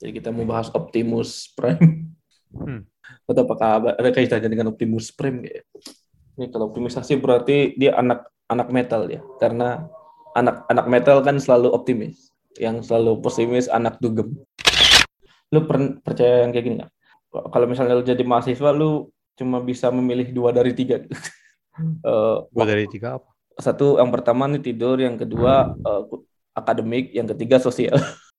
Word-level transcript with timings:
Jadi 0.00 0.10
kita 0.16 0.32
mau 0.32 0.48
bahas 0.48 0.72
Optimus 0.72 1.52
Prime. 1.52 2.08
Hmm. 2.50 2.88
Atau 3.28 3.44
apakah 3.44 3.94
ada 3.94 4.10
kaitannya 4.10 4.48
dengan 4.48 4.72
Optimus 4.72 5.12
Prime? 5.12 5.44
Ya? 5.44 5.60
Ini 6.40 6.48
kalau 6.48 6.72
optimisasi 6.72 7.20
berarti 7.20 7.76
dia 7.76 7.94
anak 8.00 8.24
anak 8.48 8.72
metal 8.72 9.06
ya, 9.06 9.20
karena 9.36 9.86
anak 10.32 10.64
anak 10.72 10.86
metal 10.88 11.20
kan 11.20 11.36
selalu 11.36 11.68
optimis, 11.70 12.32
yang 12.56 12.80
selalu 12.80 13.20
pesimis 13.20 13.68
anak 13.68 14.00
dugem. 14.00 14.34
Lu 15.52 15.68
per, 15.68 16.00
percaya 16.00 16.48
yang 16.48 16.50
kayak 16.50 16.64
gini 16.64 16.76
nggak? 16.80 16.92
Kalau 17.30 17.66
misalnya 17.68 17.94
lu 18.00 18.02
jadi 18.02 18.24
mahasiswa, 18.24 18.70
lu 18.72 19.12
cuma 19.36 19.60
bisa 19.60 19.92
memilih 19.92 20.32
dua 20.32 20.50
dari 20.50 20.72
tiga. 20.72 21.04
uh, 22.02 22.42
Dua 22.56 22.66
dari 22.66 22.88
tiga 22.88 23.20
apa? 23.20 23.30
satu 23.60 24.00
yang 24.00 24.08
pertama 24.08 24.48
nih 24.48 24.72
tidur, 24.72 24.96
yang 24.96 25.20
kedua 25.20 25.76
uh, 25.84 26.02
akademik, 26.56 27.12
yang 27.12 27.28
ketiga 27.28 27.60
sosial. 27.60 27.94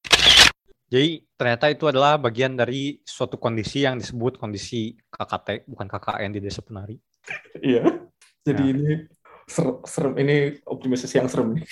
Jadi 0.91 1.23
ternyata 1.39 1.71
itu 1.71 1.87
adalah 1.87 2.19
bagian 2.19 2.59
dari 2.59 2.99
suatu 3.07 3.39
kondisi 3.39 3.87
yang 3.87 3.95
disebut 3.95 4.35
kondisi 4.35 4.99
KKT, 5.07 5.63
bukan 5.71 5.87
KKN 5.87 6.29
di 6.35 6.39
desa 6.43 6.59
penari. 6.59 6.99
Iya. 7.63 8.11
Jadi 8.43 8.63
Ya. 8.67 8.71
ini 8.75 8.91
ser- 9.47 9.79
serem 9.87 10.13
ini 10.19 10.59
optimisasi 10.67 11.21
yang 11.23 11.29
serem 11.31 11.55
nih. 11.55 11.65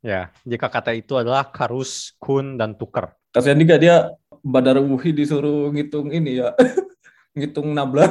Ya, 0.00 0.32
jadi 0.44 0.56
KKT 0.60 0.88
itu 1.06 1.14
adalah 1.16 1.48
Karus, 1.48 2.16
Kun, 2.20 2.56
dan 2.60 2.72
Tuker. 2.76 3.12
Kasihan 3.32 3.56
juga 3.60 3.76
dia 3.80 3.96
Badar 4.40 4.80
Wuhi 4.80 5.12
disuruh 5.12 5.68
ngitung 5.72 6.08
ini 6.12 6.40
ya. 6.44 6.52
ngitung 7.36 7.72
nabla. 7.72 8.10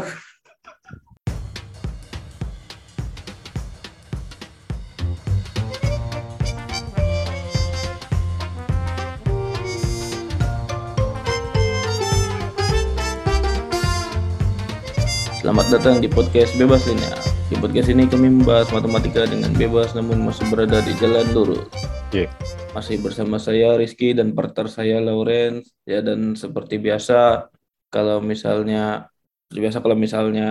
Selamat 15.50 15.82
datang 15.82 15.98
di 15.98 16.05
podcast 16.05 16.54
Bebas 16.62 16.86
Linear. 16.86 17.18
Di 17.50 17.58
podcast 17.58 17.90
ini 17.90 18.05
kami 18.05 18.30
membahas 18.30 18.70
matematika 18.70 19.26
dengan 19.26 19.50
bebas 19.58 19.98
namun 19.98 20.22
masih 20.22 20.46
berada 20.46 20.78
di 20.86 20.94
jalan 21.02 21.26
lurus. 21.34 21.66
Iya. 22.14 22.30
Masih 22.78 23.02
bersama 23.02 23.42
saya 23.42 23.74
Rizky 23.74 24.14
dan 24.14 24.38
partner 24.38 24.70
saya 24.70 25.02
Lawrence. 25.02 25.74
Ya 25.90 26.05
dan 26.05 26.38
seperti 26.38 26.77
biasa 26.77 27.50
kalau 27.90 28.22
misalnya 28.22 29.10
seperti 29.50 29.58
biasa 29.66 29.77
kalau 29.82 29.98
misalnya 29.98 30.50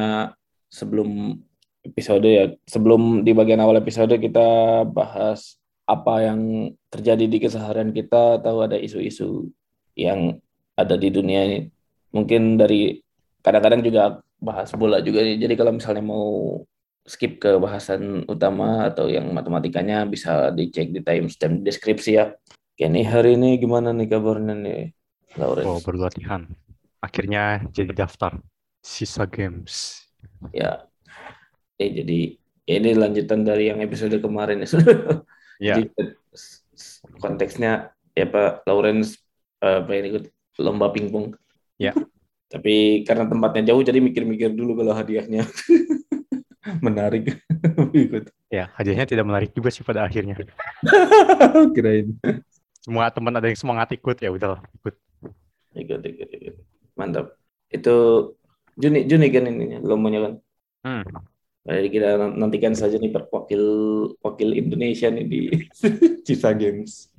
sebelum 0.67 1.39
episode 1.87 2.27
ya 2.27 2.45
sebelum 2.67 3.23
di 3.23 3.31
bagian 3.39 3.63
awal 3.63 3.79
episode 3.79 4.19
kita 4.19 4.83
bahas 4.83 5.63
apa 5.87 6.27
yang 6.27 6.75
terjadi 6.91 7.23
di 7.31 7.39
keseharian 7.39 7.95
kita 7.95 8.43
atau 8.43 8.67
ada 8.67 8.75
isu-isu 8.75 9.47
yang 9.95 10.43
ada 10.75 10.99
di 10.99 11.07
dunia 11.15 11.47
ini. 11.47 11.71
Mungkin 12.11 12.59
dari 12.59 12.99
kadang-kadang 13.42 13.81
juga 13.83 14.03
bahas 14.39 14.70
bola 14.75 15.03
juga 15.03 15.22
nih. 15.22 15.39
Jadi 15.42 15.55
kalau 15.58 15.72
misalnya 15.75 16.05
mau 16.05 16.62
skip 17.08 17.41
ke 17.41 17.56
bahasan 17.56 18.28
utama 18.28 18.92
atau 18.92 19.08
yang 19.08 19.33
matematikanya 19.33 20.05
bisa 20.05 20.53
dicek 20.53 20.92
di 20.92 21.00
timestamp 21.00 21.64
deskripsi 21.64 22.11
ya. 22.20 22.36
Oke 22.78 22.86
nih 22.86 23.06
hari 23.08 23.34
ini 23.34 23.58
gimana 23.58 23.91
nih 23.91 24.06
kabarnya 24.06 24.55
nih 24.55 24.92
Lawrence? 25.41 25.67
Oh, 25.67 25.80
baru 25.83 26.06
latihan. 26.06 26.47
Akhirnya 27.03 27.64
jadi 27.72 27.97
daftar. 27.97 28.39
Sisa 28.84 29.27
games. 29.27 30.06
Ya. 30.55 30.86
Eh, 31.78 31.91
jadi 31.91 32.39
ini 32.69 32.91
lanjutan 32.95 33.42
dari 33.42 33.73
yang 33.73 33.83
episode 33.83 34.14
kemarin 34.20 34.62
ya. 34.62 34.69
Ya, 35.58 35.75
Jadi 35.75 35.91
konteksnya 37.19 37.91
ya 38.14 38.30
Pak 38.30 38.62
Lawrence 38.62 39.19
eh, 39.58 39.83
pengen 39.83 40.05
ikut 40.14 40.25
lomba 40.62 40.95
pingpong. 40.95 41.34
Ya. 41.83 41.98
Tapi 42.49 43.05
karena 43.05 43.29
tempatnya 43.29 43.73
jauh 43.73 43.85
jadi 43.85 44.01
mikir-mikir 44.01 44.57
dulu 44.57 44.81
kalau 44.81 44.97
hadiahnya 44.97 45.45
menarik 46.87 47.37
ikut. 47.93 48.33
ya 48.48 48.73
hadiahnya 48.73 49.05
tidak 49.05 49.25
menarik 49.29 49.51
juga 49.53 49.69
sih 49.69 49.85
pada 49.85 50.09
akhirnya. 50.09 50.36
Kirain 51.77 52.17
Semua 52.81 53.13
teman 53.13 53.37
ada 53.37 53.45
yang 53.53 53.58
semangat 53.58 53.92
ikut, 53.92 54.17
ya 54.25 54.33
udahlah 54.33 54.64
ikut. 54.81 54.95
ikut 55.77 56.01
ikut 56.01 56.29
ikut. 56.41 56.55
Mantap. 56.97 57.37
Itu 57.69 57.97
Juni 58.81 59.05
Juni 59.05 59.29
kan 59.29 59.45
ininya 59.45 59.79
lombanya 59.85 60.19
kan. 60.25 60.33
Hmm. 60.89 61.05
Jadi 61.69 61.89
kita 61.92 62.08
nantikan 62.33 62.73
saja 62.73 62.97
nih 62.97 63.13
wakil 63.13 63.63
wakil 64.25 64.48
Indonesia 64.57 65.13
nih 65.13 65.25
di 65.29 65.41
Cisa 66.27 66.57
Games. 66.57 67.13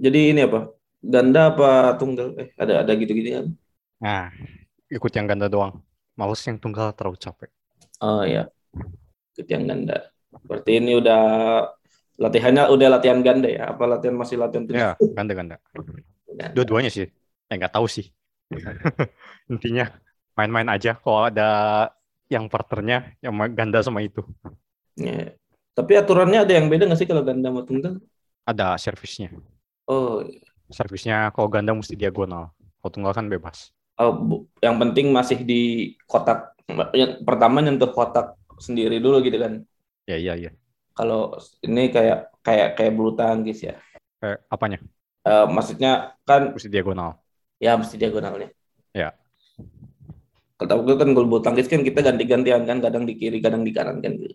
Jadi 0.00 0.32
ini 0.32 0.40
apa? 0.48 0.72
Ganda 1.04 1.52
apa 1.52 1.96
tunggal? 2.00 2.32
Eh 2.40 2.48
ada 2.56 2.80
ada 2.80 2.92
gitu-gitu 2.96 3.28
kan? 3.36 3.46
Nah, 4.02 4.28
ikut 4.92 5.12
yang 5.12 5.26
ganda 5.26 5.48
doang. 5.48 5.80
Males 6.16 6.40
yang 6.48 6.56
tunggal 6.56 6.92
terlalu 6.96 7.20
capek. 7.20 7.50
Oh 8.00 8.24
ya, 8.24 8.48
ikut 9.36 9.48
yang 9.48 9.68
ganda. 9.68 10.12
Berarti 10.44 10.80
ini 10.80 10.96
udah 10.96 11.22
latihannya 12.16 12.68
udah 12.72 12.88
latihan 12.96 13.20
ganda 13.20 13.48
ya? 13.48 13.72
Apa 13.72 13.84
latihan 13.84 14.16
masih 14.16 14.40
latihan 14.40 14.64
tunggal? 14.64 14.96
Ya, 14.96 15.12
ganda-ganda. 15.12 15.56
Ganda. 16.28 16.52
Dua-duanya 16.56 16.88
sih. 16.92 17.08
Eh, 17.48 17.54
nggak 17.56 17.72
tahu 17.76 17.88
sih. 17.88 18.08
Intinya 19.52 19.92
main-main 20.36 20.68
aja 20.68 20.96
kalau 20.96 21.28
ada 21.28 21.48
yang 22.28 22.48
partnernya 22.50 23.16
yang 23.24 23.32
ganda 23.54 23.80
sama 23.80 24.04
itu. 24.04 24.24
Ya. 24.96 25.36
Tapi 25.76 25.92
aturannya 25.92 26.48
ada 26.48 26.52
yang 26.56 26.72
beda 26.72 26.88
nggak 26.88 27.00
sih 27.00 27.08
kalau 27.08 27.20
ganda 27.20 27.52
sama 27.52 27.62
tunggal? 27.68 28.00
Ada 28.48 28.80
servisnya. 28.80 29.28
Oh, 29.86 30.24
Servisnya 30.66 31.30
kalau 31.30 31.46
ganda 31.46 31.70
mesti 31.76 31.94
diagonal. 31.94 32.50
Kalau 32.82 32.90
tunggal 32.90 33.12
kan 33.14 33.30
bebas. 33.30 33.75
Bu- 33.96 34.44
yang 34.60 34.76
penting 34.82 35.06
masih 35.12 35.38
di 35.42 35.60
kotak. 36.10 36.52
Yang 36.92 37.22
pertama 37.24 37.62
nyentuh 37.64 37.90
kotak 37.96 38.36
sendiri 38.60 39.00
dulu 39.00 39.22
gitu 39.24 39.38
kan? 39.40 39.52
Ya, 40.06 40.16
iya, 40.18 40.34
iya. 40.38 40.50
Kalau 40.96 41.36
ini 41.66 41.92
kayak 41.92 42.18
kayak 42.40 42.68
kayak 42.76 42.92
bulu 42.96 43.12
tangkis 43.16 43.58
ya. 43.68 43.74
Eh, 44.24 44.36
apanya? 44.48 44.78
Eh, 45.26 45.46
maksudnya 45.50 46.16
kan 46.28 46.54
Mesti 46.56 46.68
diagonal. 46.72 47.10
ya 47.60 47.72
mesti 47.80 47.96
diagonalnya. 48.00 48.48
Ya. 48.94 49.12
Kalau 50.60 50.80
gue 50.86 50.96
kan 51.00 51.08
bulu 51.16 51.36
tangkis 51.44 51.68
kan 51.72 51.80
kita 51.88 52.00
ganti-gantian 52.06 52.62
kan, 52.68 52.78
kadang 52.84 53.04
di 53.08 53.14
kiri, 53.20 53.38
kadang 53.44 53.62
di 53.66 53.72
kanan 53.76 54.00
kan. 54.04 54.12
gitu. 54.16 54.34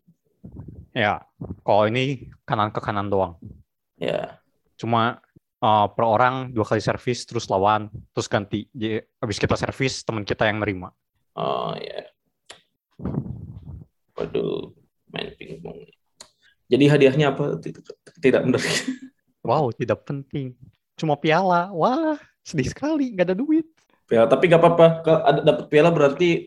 Ya, 0.92 1.24
kalau 1.64 1.88
ini 1.88 2.28
kanan 2.44 2.70
ke 2.76 2.80
kanan 2.84 3.08
doang. 3.08 3.40
Ya, 3.98 4.42
Cuma 4.80 5.22
eh, 5.62 5.88
per 5.94 6.06
orang 6.06 6.52
dua 6.52 6.66
kali 6.66 6.82
servis 6.82 7.24
terus 7.24 7.46
lawan 7.48 7.88
terus 8.12 8.28
ganti. 8.28 8.66
Jadi 8.74 9.00
habis 9.22 9.38
kita 9.38 9.56
servis 9.56 10.02
teman 10.02 10.26
kita 10.26 10.50
yang 10.50 10.60
nerima. 10.60 10.90
oh 11.38 11.78
ya. 11.78 12.10
Waduh, 14.18 14.76
main 15.10 15.34
pingpong. 15.40 15.88
Jadi 16.72 16.86
hadiahnya 16.88 17.36
apa? 17.36 17.60
Tidak 18.20 18.42
menarik. 18.44 18.68
Wow, 19.42 19.74
tidak 19.74 20.06
penting. 20.06 20.54
Cuma 20.94 21.18
piala. 21.18 21.74
Wah, 21.74 22.14
sedih 22.46 22.70
sekali. 22.70 23.10
Nggak 23.10 23.34
ada 23.34 23.38
duit. 23.42 23.66
Piala, 24.06 24.30
tapi 24.30 24.46
gak 24.46 24.62
apa-apa. 24.62 25.02
Kalau 25.02 25.22
ada 25.26 25.40
dapat 25.42 25.66
piala 25.66 25.90
berarti 25.90 26.46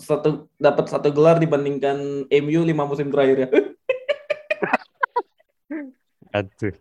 satu 0.00 0.48
dapat 0.56 0.84
satu 0.88 1.12
gelar 1.12 1.36
dibandingkan 1.36 2.24
MU 2.24 2.60
lima 2.64 2.88
musim 2.88 3.12
terakhir 3.12 3.44
ya. 3.44 3.48
Aduh. 6.40 6.72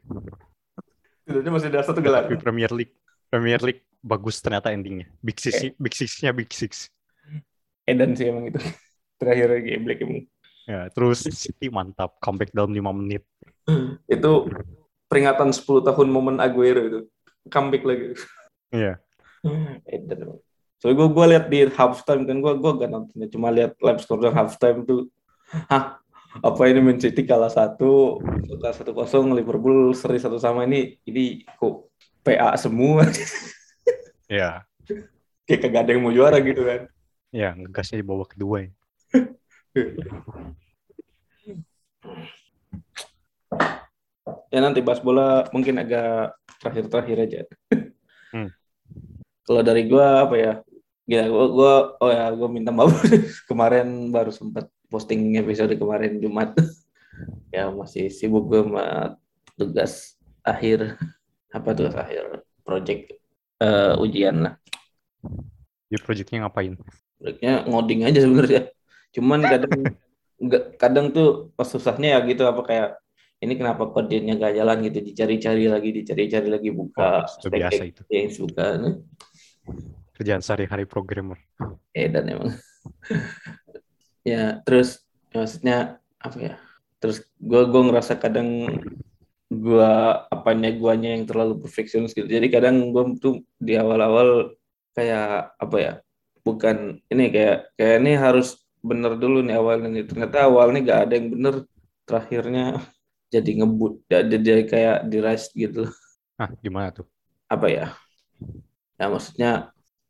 Setidaknya 1.26 1.52
masih 1.58 1.70
ada 1.74 1.82
satu 1.82 2.00
gelar. 2.06 2.30
Tapi 2.30 2.38
Premier 2.38 2.70
League. 2.70 2.94
Premier 3.34 3.58
League 3.66 3.82
bagus 4.06 4.38
ternyata 4.38 4.70
endingnya. 4.70 5.10
Big 5.26 5.42
Six, 5.42 5.74
Big 5.74 5.94
Six-nya 5.98 6.30
Big 6.30 6.54
Six. 6.54 6.94
Edan 7.90 8.14
sih 8.14 8.30
emang 8.30 8.54
itu. 8.54 8.62
Terakhir 9.20 9.58
game 9.66 9.84
Black 9.90 10.00
emang. 10.06 10.30
Ya, 10.70 10.86
terus 10.94 11.26
City 11.34 11.74
mantap. 11.74 12.14
Comeback 12.22 12.54
dalam 12.54 12.70
5 12.70 13.02
menit. 13.02 13.26
Itu 14.16 14.50
peringatan 15.10 15.50
10 15.50 15.66
tahun 15.66 16.08
momen 16.14 16.38
Aguero 16.38 16.82
itu. 16.86 17.00
Comeback 17.50 17.84
lagi. 17.86 18.06
Iya. 18.70 19.02
Edan 19.90 20.30
emang. 20.30 20.40
Soalnya 20.78 20.98
gue 21.02 21.08
gue 21.10 21.26
lihat 21.34 21.46
di 21.50 21.60
halftime 21.74 22.24
kan 22.30 22.38
gue 22.38 22.54
gue 22.62 22.72
gak 22.78 22.92
nonton 22.92 23.18
cuma 23.32 23.50
lihat 23.50 23.74
live 23.82 24.02
score 24.06 24.22
dan 24.22 24.38
halftime 24.38 24.86
tuh. 24.86 25.10
Hah, 25.66 25.98
apa 26.44 26.62
ini 26.68 26.80
Man 26.84 27.00
City 27.00 27.24
kalah 27.24 27.52
satu, 27.52 28.20
kalah 28.60 28.76
satu 28.76 28.92
kosong, 28.92 29.32
Liverpool 29.32 29.96
seri 29.96 30.20
satu 30.20 30.36
sama 30.36 30.68
ini 30.68 31.00
ini 31.08 31.48
kok 31.60 31.92
PA 32.26 32.56
semua. 32.60 33.08
Iya. 34.26 34.66
Kayak 35.46 35.60
kagak 35.62 35.82
ada 35.86 35.92
yang 35.94 36.02
mau 36.02 36.10
juara 36.10 36.42
gitu 36.42 36.66
kan. 36.66 36.90
Ya, 37.30 37.54
ngegasnya 37.54 38.02
di 38.02 38.06
babak 38.10 38.34
kedua 38.34 38.66
ya. 38.66 38.72
Ya 44.50 44.64
nanti 44.64 44.82
bahas 44.82 45.04
bola 45.04 45.46
mungkin 45.54 45.78
agak 45.78 46.34
terakhir-terakhir 46.58 47.18
aja. 47.22 47.42
Hmm. 48.34 48.52
Kalau 49.48 49.64
dari 49.64 49.88
gua 49.88 50.28
apa 50.28 50.36
ya? 50.36 50.54
Ya 51.08 51.24
gua, 51.32 51.46
gua 51.48 51.74
oh 52.04 52.12
ya 52.12 52.28
gua 52.36 52.50
minta 52.52 52.74
maaf 52.74 52.92
kemarin 53.48 54.12
baru 54.12 54.28
sempat 54.28 54.68
posting 54.96 55.36
episode 55.36 55.76
kemarin 55.76 56.24
Jumat. 56.24 56.56
ya 57.56 57.68
masih 57.68 58.08
sibuk 58.08 58.48
gua 58.48 58.64
sama 58.64 58.86
tugas 59.60 60.16
akhir 60.40 60.96
apa 61.52 61.70
tugas 61.76 61.96
akhir 62.00 62.44
project 62.64 63.12
eh, 63.60 63.94
ujian 64.00 64.48
lah. 64.48 64.54
Di 65.92 66.00
projectnya 66.00 66.48
ngapain? 66.48 66.80
Proyeknya 67.20 67.68
ngoding 67.68 68.08
aja 68.08 68.24
sebenarnya. 68.24 68.72
Cuman 69.12 69.44
kadang 69.44 69.76
nggak 70.48 70.64
kadang 70.80 71.12
tuh 71.12 71.52
pas 71.56 71.68
susahnya 71.68 72.16
ya 72.16 72.20
gitu 72.28 72.44
apa 72.48 72.64
kayak 72.64 72.90
ini 73.40 73.60
kenapa 73.60 73.92
kodenya 73.92 74.40
gak 74.40 74.56
jalan 74.56 74.80
gitu 74.84 75.00
dicari-cari 75.04 75.68
lagi 75.68 75.92
dicari-cari 75.92 76.48
lagi 76.48 76.70
buka 76.72 77.28
Oh, 77.28 77.52
biasa 77.52 77.84
itu. 77.84 78.02
exchange 78.08 78.36
buka 78.48 78.66
nih. 78.80 78.94
Kerjaan 80.16 80.40
sehari-hari 80.44 80.88
programmer. 80.88 81.36
eh 81.92 82.08
dan 82.08 82.28
emang 82.32 82.52
ya 84.26 84.60
terus 84.66 85.06
ya 85.32 85.46
maksudnya 85.46 85.78
apa 86.20 86.38
ya 86.42 86.56
terus 87.00 87.22
gue 87.38 87.62
gue 87.70 87.82
ngerasa 87.86 88.18
kadang 88.18 88.50
gue 89.54 89.92
apanya 90.34 90.74
guanya 90.74 91.14
yang 91.16 91.24
terlalu 91.30 91.62
perfeksionis 91.62 92.18
gitu. 92.18 92.26
Jadi 92.26 92.48
kadang 92.50 92.90
gue 92.90 93.04
tuh 93.22 93.46
di 93.62 93.78
awal-awal 93.78 94.58
kayak 94.98 95.54
apa 95.62 95.78
ya 95.78 95.94
bukan 96.42 96.98
ini 97.14 97.30
kayak 97.30 97.58
kayak 97.78 97.96
ini 98.02 98.12
harus 98.18 98.58
bener 98.82 99.14
dulu 99.22 99.46
nih 99.46 99.56
awalnya 99.62 99.88
nih. 99.94 100.06
Ternyata 100.10 100.38
awalnya 100.50 100.80
gak 100.82 101.00
ada 101.10 101.14
yang 101.14 101.28
bener 101.34 101.56
terakhirnya 102.10 102.64
jadi 103.34 103.50
ngebut 103.62 103.94
jadi 104.10 104.36
jadi 104.42 104.64
kayak 104.66 104.98
di 105.12 105.18
rush 105.22 105.48
gitu. 105.54 105.86
Ah, 106.42 106.52
gimana 106.60 106.90
tuh? 106.92 107.08
apa 107.46 107.68
ya 107.70 107.86
ya 109.00 109.06
maksudnya 109.12 109.50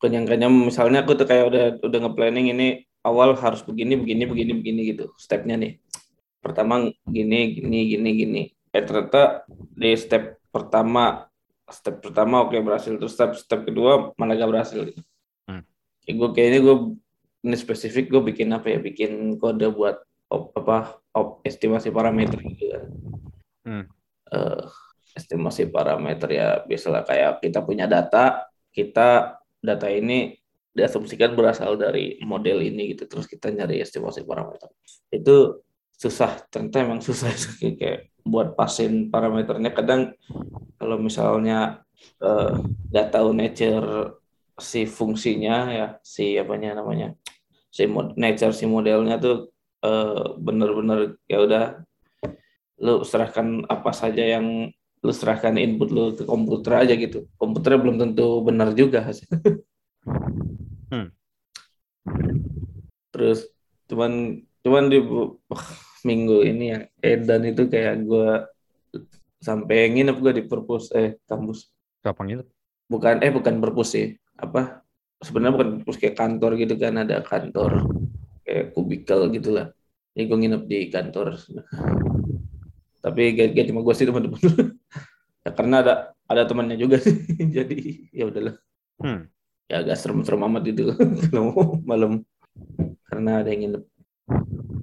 kenyang-kenyang. 0.02 0.52
Misalnya 0.70 1.04
aku 1.04 1.18
tuh 1.20 1.28
kayak 1.28 1.46
udah 1.50 1.64
udah 1.84 2.00
nge-planning 2.06 2.48
ini 2.54 2.68
awal 3.06 3.38
harus 3.38 3.62
begini 3.62 3.94
begini 3.94 4.26
begini 4.26 4.52
begini 4.58 4.82
gitu. 4.90 5.06
Stepnya 5.22 5.56
nih 5.62 5.78
pertama 6.42 6.90
gini 7.06 7.54
gini 7.54 7.80
gini 7.94 8.10
gini. 8.18 8.44
Eh 8.74 8.82
ternyata 8.82 9.46
di 9.50 9.94
step 9.94 10.42
pertama 10.50 11.30
step 11.70 12.02
pertama 12.02 12.50
oke 12.50 12.58
berhasil. 12.58 12.98
Terus 12.98 13.14
step 13.14 13.38
step 13.38 13.62
kedua 13.70 14.12
malah 14.18 14.34
gak 14.34 14.50
berhasil 14.50 14.82
gitu. 14.90 15.02
Hmm. 15.46 15.62
Kayak 16.02 16.16
gue 16.18 16.30
kayaknya 16.34 16.60
gue 16.66 16.76
ini 17.46 17.56
spesifik 17.62 18.10
gue 18.10 18.22
bikin 18.34 18.50
apa 18.58 18.74
ya? 18.74 18.82
Bikin 18.82 19.38
kode 19.38 19.70
buat 19.70 20.02
op, 20.34 20.58
apa 20.58 20.98
op, 21.14 21.46
estimasi 21.46 21.94
parameter 21.94 22.42
gitu 22.42 22.74
kan. 22.74 22.84
Hmm. 23.66 23.86
Eh, 24.34 24.66
estimasi 25.16 25.72
parameter 25.72 26.28
ya 26.28 26.48
biasalah 26.68 27.08
kayak 27.08 27.40
kita 27.40 27.64
punya 27.64 27.88
data 27.88 28.52
kita 28.76 29.40
data 29.64 29.88
ini 29.88 30.36
diasumsikan 30.76 31.40
berasal 31.40 31.80
dari 31.80 32.20
model 32.28 32.60
ini 32.60 32.92
gitu 32.92 33.08
terus 33.08 33.26
kita 33.26 33.48
nyari 33.50 33.80
estimasi 33.80 34.28
parameter. 34.28 34.68
Itu 35.08 35.64
susah 35.96 36.44
ternyata 36.52 36.84
emang 36.84 37.00
susah 37.00 37.32
kayak 37.80 38.12
buat 38.28 38.60
pasin 38.60 39.08
parameternya. 39.08 39.72
Kadang 39.72 40.12
kalau 40.76 41.00
misalnya 41.00 41.80
eh, 42.20 42.54
nggak 42.92 43.08
tahu 43.16 43.32
nature 43.32 44.20
si 44.60 44.88
fungsinya 44.88 45.56
ya 45.72 45.88
si 46.00 46.40
apanya 46.40 46.80
namanya 46.80 47.12
si 47.68 47.84
mod- 47.92 48.16
nature 48.16 48.56
si 48.56 48.68
modelnya 48.68 49.16
tuh 49.20 49.52
eh, 49.84 50.26
bener-bener 50.40 51.20
ya 51.32 51.40
udah 51.40 51.66
lu 52.84 53.08
serahkan 53.08 53.64
apa 53.72 53.92
saja 53.96 54.20
yang 54.20 54.68
lu 55.00 55.14
serahkan 55.14 55.56
input 55.56 55.90
lu 55.96 56.12
ke 56.18 56.28
komputer 56.28 56.84
aja 56.84 56.94
gitu. 57.00 57.30
Komputernya 57.40 57.80
belum 57.80 57.98
tentu 58.02 58.44
benar 58.44 58.76
juga 58.76 59.08
Hmm. 60.92 61.10
terus 63.10 63.48
cuman 63.90 64.44
cuman 64.62 64.84
di 64.92 65.00
bu- 65.02 65.40
minggu 66.06 66.46
ini 66.46 66.66
yang 66.76 66.84
edan 67.02 67.42
itu 67.50 67.66
kayak 67.66 68.06
gue 68.06 68.30
sampai 69.42 69.90
nginep 69.94 70.18
gue 70.22 70.32
di 70.42 70.44
perpus 70.46 70.94
eh 70.94 71.18
kampus. 71.26 71.70
Siapa 72.06 72.22
nginep? 72.22 72.48
bukan 72.86 73.18
eh 73.26 73.34
bukan 73.34 73.58
perpus 73.58 73.98
sih. 73.98 74.14
Apa? 74.38 74.86
Sebenarnya 75.18 75.54
bukan 75.58 75.70
perpus 75.82 75.98
kayak 75.98 76.16
kantor 76.18 76.52
gitu 76.62 76.78
kan 76.78 77.02
ada 77.02 77.26
kantor 77.26 77.90
kayak 78.46 78.78
kubikel 78.78 79.26
gitulah. 79.34 79.74
Jadi 80.14 80.24
gue 80.30 80.38
nginep 80.38 80.64
di 80.70 80.80
kantor. 80.94 81.34
Tapi 83.02 83.22
gak, 83.38 83.48
gak 83.54 83.66
cuma 83.70 83.82
gue 83.86 83.94
sih 83.98 84.06
teman-teman. 84.06 84.42
Ya, 85.46 85.54
karena 85.54 85.86
ada 85.86 85.94
ada 86.26 86.42
temannya 86.50 86.74
juga 86.74 86.98
sih. 86.98 87.14
Jadi 87.58 88.10
ya 88.10 88.26
udahlah. 88.26 88.58
Hmm. 88.98 89.30
Ya 89.66 89.82
agak 89.82 89.98
serem-serem 89.98 90.42
amat 90.46 90.64
itu 90.70 90.94
kalau 91.30 91.82
malam 91.84 92.22
karena 93.10 93.42
ada 93.42 93.50
yang 93.50 93.62
nginep 93.70 93.84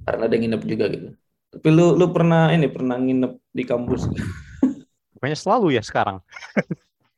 karena 0.03 0.21
ada 0.27 0.33
yang 0.35 0.43
nginep 0.47 0.63
juga 0.67 0.85
gitu 0.91 1.07
tapi 1.53 1.67
lu 1.69 1.93
lu 1.95 2.09
pernah 2.09 2.49
ini 2.49 2.67
pernah 2.67 2.97
nginep 2.97 3.33
di 3.51 3.63
kampus 3.63 4.01
Pokoknya 5.13 5.39
selalu 5.39 5.79
ya 5.79 5.83
sekarang. 5.85 6.19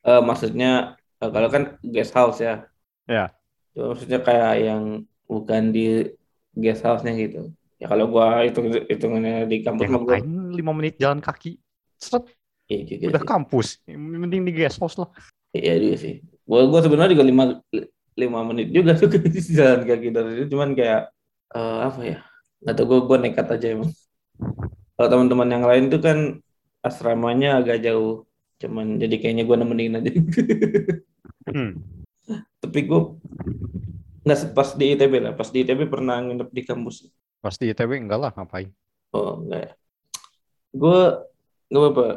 Eh, 0.05 0.21
maksudnya 0.21 0.93
eh, 1.17 1.29
kalau 1.33 1.49
kan 1.49 1.81
guest 1.81 2.13
house 2.13 2.37
ya 2.37 2.69
Ya. 3.05 3.33
Cuma 3.73 3.93
maksudnya 3.93 4.21
kayak 4.21 4.53
yang 4.61 4.83
bukan 5.25 5.73
di 5.73 6.13
guest 6.53 6.85
house-nya 6.85 7.17
gitu 7.17 7.49
ya 7.75 7.89
kalau 7.89 8.05
gua 8.07 8.45
itu 8.45 8.61
hitungannya 8.85 9.49
di 9.49 9.65
kampus 9.65 9.83
Ya 9.83 9.89
gua 9.89 10.17
5 10.21 10.53
menit 10.77 11.01
jalan 11.01 11.17
kaki? 11.17 11.57
Seret, 11.97 12.29
iya 12.69 12.81
juga 12.85 13.03
udah 13.09 13.21
sih. 13.21 13.29
kampus. 13.29 13.67
Mending 13.89 14.41
di 14.45 14.53
guest 14.53 14.77
house 14.77 14.97
lah. 14.97 15.09
iya 15.49 15.73
juga 15.77 15.97
sih 15.97 16.21
gua 16.45 16.61
gua 16.69 16.79
sebenarnya 16.81 17.17
juga 17.17 17.25
lima 17.25 17.43
lima 18.15 18.39
menit 18.47 18.71
juga 18.71 18.95
tuh 18.95 19.11
jalan 19.57 19.81
kaki 19.83 20.09
dari 20.13 20.29
itu 20.39 20.45
cuman 20.55 20.71
kayak 20.77 21.11
eh, 21.51 21.79
apa 21.83 22.01
ya? 22.01 22.17
Nggak 22.63 22.75
tahu 22.77 22.85
gua 22.87 22.99
gua 23.05 23.17
nekat 23.21 23.47
aja 23.51 23.67
emang. 23.75 23.91
Kalau 24.95 25.09
teman-teman 25.11 25.49
yang 25.51 25.65
lain 25.67 25.85
tuh 25.91 26.01
kan 26.01 26.17
asramanya 26.79 27.59
agak 27.59 27.83
jauh. 27.83 28.23
Cuman 28.61 29.01
jadi 29.01 29.15
kayaknya 29.19 29.43
gua 29.43 29.57
nemenin 29.59 29.99
aja. 29.99 30.09
Hmm. 31.45 31.81
tapi 32.63 32.79
gua 32.87 33.13
nggak 34.25 34.57
pas 34.57 34.69
di 34.73 34.85
ITB 34.95 35.13
lah. 35.21 35.33
Pas 35.35 35.49
di 35.51 35.61
ITB 35.61 35.89
pernah 35.91 36.21
nginep 36.23 36.49
di 36.49 36.61
kampus. 36.63 37.09
Pasti 37.43 37.69
ITB 37.69 38.05
enggak 38.05 38.19
lah 38.21 38.31
ngapain. 38.33 38.71
oh 39.13 39.43
enggak 39.43 39.59
ya. 39.69 39.71
Gue 40.75 40.99
nggak 41.71 41.91
apa 41.95 42.07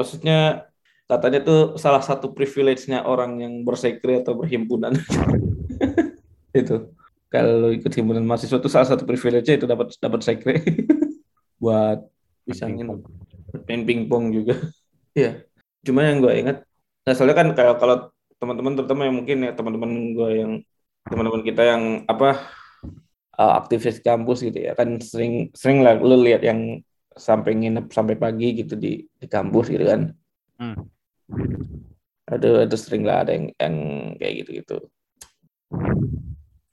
maksudnya 0.00 0.69
katanya 1.10 1.40
tuh 1.42 1.60
salah 1.74 2.00
satu 2.00 2.30
privilege-nya 2.30 3.02
orang 3.02 3.42
yang 3.42 3.54
bersekre 3.66 4.22
atau 4.22 4.38
berhimpunan 4.38 4.94
itu 6.54 6.94
kalau 7.26 7.74
ikut 7.74 7.90
himpunan 7.90 8.22
mahasiswa 8.22 8.62
tuh 8.62 8.70
salah 8.70 8.86
satu 8.86 9.02
privilege-nya 9.02 9.58
itu 9.58 9.66
dapat 9.66 9.90
dapat 9.98 10.20
sekre 10.22 10.62
buat 11.62 12.06
bisa 12.46 12.70
Main 13.66 13.82
pingpong 13.82 14.30
juga 14.30 14.54
Iya. 15.18 15.42
Cuma 15.82 16.06
yang 16.06 16.20
gue 16.20 16.32
ingat, 16.36 16.56
nah 17.08 17.14
soalnya 17.16 17.36
kan 17.40 17.48
kalau 17.56 17.74
kalau 17.80 17.96
teman-teman 18.36 18.72
terutama 18.76 19.08
yang 19.08 19.16
mungkin 19.16 19.38
ya 19.48 19.52
teman-teman 19.56 19.90
gue 20.12 20.30
yang 20.36 20.52
teman-teman 21.08 21.42
kita 21.44 21.62
yang 21.64 21.82
apa 22.04 22.40
uh, 23.36 23.52
aktivis 23.56 24.00
kampus 24.04 24.44
gitu 24.44 24.60
ya 24.60 24.72
kan 24.76 25.00
sering 25.00 25.48
sering 25.56 25.80
lah 25.80 25.96
lu 25.96 26.20
lihat 26.20 26.44
yang 26.44 26.84
sampai 27.16 27.56
nginep 27.56 27.88
sampai 27.92 28.16
pagi 28.16 28.60
gitu 28.60 28.76
di 28.76 29.08
di 29.08 29.26
kampus 29.26 29.72
gitu 29.72 29.84
kan. 29.88 30.12
Hmm. 30.60 30.84
Ada 32.30 32.66
ada 32.66 32.76
sering 32.78 33.02
lah 33.02 33.26
ada 33.26 33.34
yang 33.34 33.50
yang 33.58 33.76
kayak 34.18 34.34
gitu 34.44 34.50
gitu. 34.62 34.76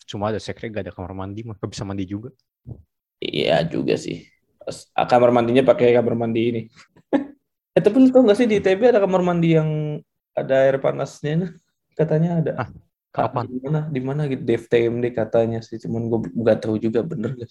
Cuma 0.08 0.32
ada 0.32 0.40
sekre 0.40 0.72
gak 0.72 0.88
ada 0.88 0.94
kamar 0.94 1.12
mandi 1.18 1.44
mah 1.44 1.58
gak 1.58 1.72
bisa 1.74 1.84
mandi 1.84 2.06
juga. 2.08 2.30
Iya 3.18 3.66
juga 3.66 3.98
sih. 3.98 4.30
Ah, 4.94 5.08
Kamar 5.08 5.32
mandinya 5.32 5.64
pakai 5.64 5.96
kamar 5.96 6.14
mandi 6.14 6.42
ini. 6.52 6.62
eh 7.76 7.82
tapi 7.82 7.98
lu 7.98 8.10
tau 8.14 8.24
gak 8.24 8.38
sih 8.38 8.48
di 8.48 8.60
ITB 8.60 8.92
ada 8.94 9.02
kamar 9.02 9.24
mandi 9.26 9.58
yang 9.58 10.00
ada 10.38 10.54
air 10.68 10.78
panasnya? 10.78 11.56
Katanya 11.98 12.44
ada. 12.44 12.52
Ah, 12.62 12.70
Kapan? 13.18 13.50
Di 13.50 13.60
mana? 13.66 13.80
Di 13.90 14.02
mana 14.04 14.22
gitu? 14.30 14.44
Dev 14.46 14.64
TMD 14.70 15.06
katanya 15.10 15.60
sih. 15.66 15.82
Cuman 15.82 16.06
gue 16.06 16.20
nggak 16.38 16.58
tahu 16.62 16.78
juga 16.78 17.02
bener 17.02 17.34
gak. 17.34 17.50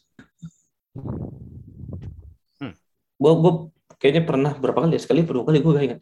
Hmm. 2.62 2.74
Gue 3.18 3.32
gue 3.42 3.52
kayaknya 3.98 4.22
pernah 4.22 4.52
berapa 4.54 4.86
kali 4.86 4.94
ya? 4.94 5.02
Sekali 5.02 5.26
dua 5.26 5.42
kali 5.42 5.58
gue 5.58 5.72
gak 5.74 5.84
inget. 5.90 6.00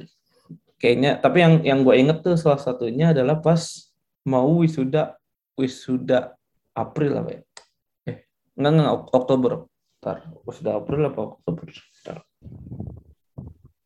Kayaknya. 0.85 1.17
Tapi 1.17 1.39
yang 1.41 1.55
yang 1.65 1.79
gue 1.81 1.95
inget 1.97 2.21
tuh 2.21 2.37
salah 2.37 2.61
satunya 2.61 3.17
adalah 3.17 3.41
pas 3.41 3.89
mau 4.29 4.61
wisuda 4.61 5.17
wisuda 5.57 6.37
April 6.77 7.25
apa 7.25 7.31
ya? 7.33 7.41
Eh 8.05 8.17
enggak 8.53 8.71
enggak 8.77 8.93
Ok- 8.93 9.13
Oktober. 9.17 9.53
Ntar 10.05 10.17
wisuda 10.45 10.71
April 10.77 11.01
apa 11.09 11.21
Oktober? 11.41 11.65
Ntar. 12.05 12.19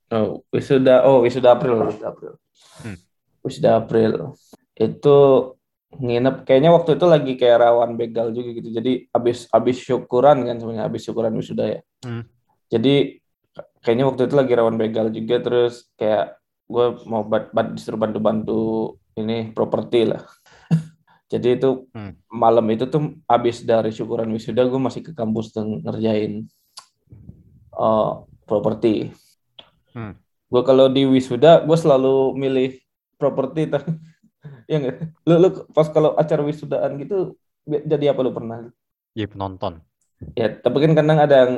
Oh, 0.09 0.43
wisuda 0.51 1.05
oh 1.05 1.23
wisuda 1.23 1.55
April 1.55 1.87
wisuda 1.87 2.09
April. 2.11 2.33
Hmm. 2.83 2.99
Wisuda 3.45 3.71
April 3.79 4.35
itu 4.75 5.17
nginep 5.89 6.45
kayaknya 6.45 6.71
waktu 6.71 6.97
itu 6.97 7.07
lagi 7.09 7.33
kayak 7.35 7.59
rawan 7.65 7.97
begal 7.97 8.29
juga 8.31 8.53
gitu 8.53 8.69
jadi 8.71 9.09
abis 9.09 9.49
abis 9.49 9.77
syukuran 9.81 10.45
kan 10.45 10.61
sebenarnya 10.61 10.85
abis 10.85 11.01
syukuran 11.03 11.33
wisuda 11.33 11.65
ya 11.65 11.81
Hmm. 12.05 12.23
jadi 12.69 13.19
kayaknya 13.83 14.05
waktu 14.07 14.29
itu 14.29 14.35
lagi 14.37 14.53
rawan 14.55 14.77
begal 14.77 15.09
juga 15.09 15.41
terus 15.41 15.89
kayak 15.97 16.37
gue 16.69 16.87
mau 17.09 17.25
bat, 17.25 17.49
bat 17.51 17.73
disuruh 17.73 17.97
bantu 17.97 18.19
bantu 18.21 18.61
ini 19.17 19.51
properti 19.57 20.05
lah 20.05 20.23
jadi 21.33 21.57
itu 21.57 21.89
Hmm. 21.97 22.13
malam 22.29 22.69
itu 22.69 22.85
tuh 22.85 23.17
abis 23.25 23.65
dari 23.65 23.89
syukuran 23.91 24.29
wisuda 24.31 24.69
gue 24.69 24.81
masih 24.81 25.01
ke 25.01 25.13
kampus 25.17 25.51
tuh 25.51 25.65
ngerjain 25.83 26.45
eh, 27.75 28.11
properti 28.45 29.13
Hmm. 29.97 30.15
gue 30.53 30.63
kalau 30.63 30.87
di 30.93 31.09
wisuda 31.09 31.65
gue 31.65 31.79
selalu 31.81 32.37
milih 32.37 32.77
properti 33.17 33.67
tuh 33.73 33.83
Iya 34.69 34.77
nggak? 34.85 34.97
Lu, 35.27 35.35
lu 35.41 35.49
pas 35.73 35.89
kalau 35.91 36.15
acara 36.15 36.45
wisudaan 36.45 37.01
gitu 37.01 37.35
jadi 37.65 38.13
apa 38.15 38.21
lu 38.23 38.31
pernah? 38.31 38.69
Jadi 39.17 39.29
penonton. 39.35 39.83
Ya, 40.39 40.53
tapi 40.53 40.85
kan 40.85 40.93
kadang 40.95 41.19
ada 41.19 41.37
yang 41.37 41.53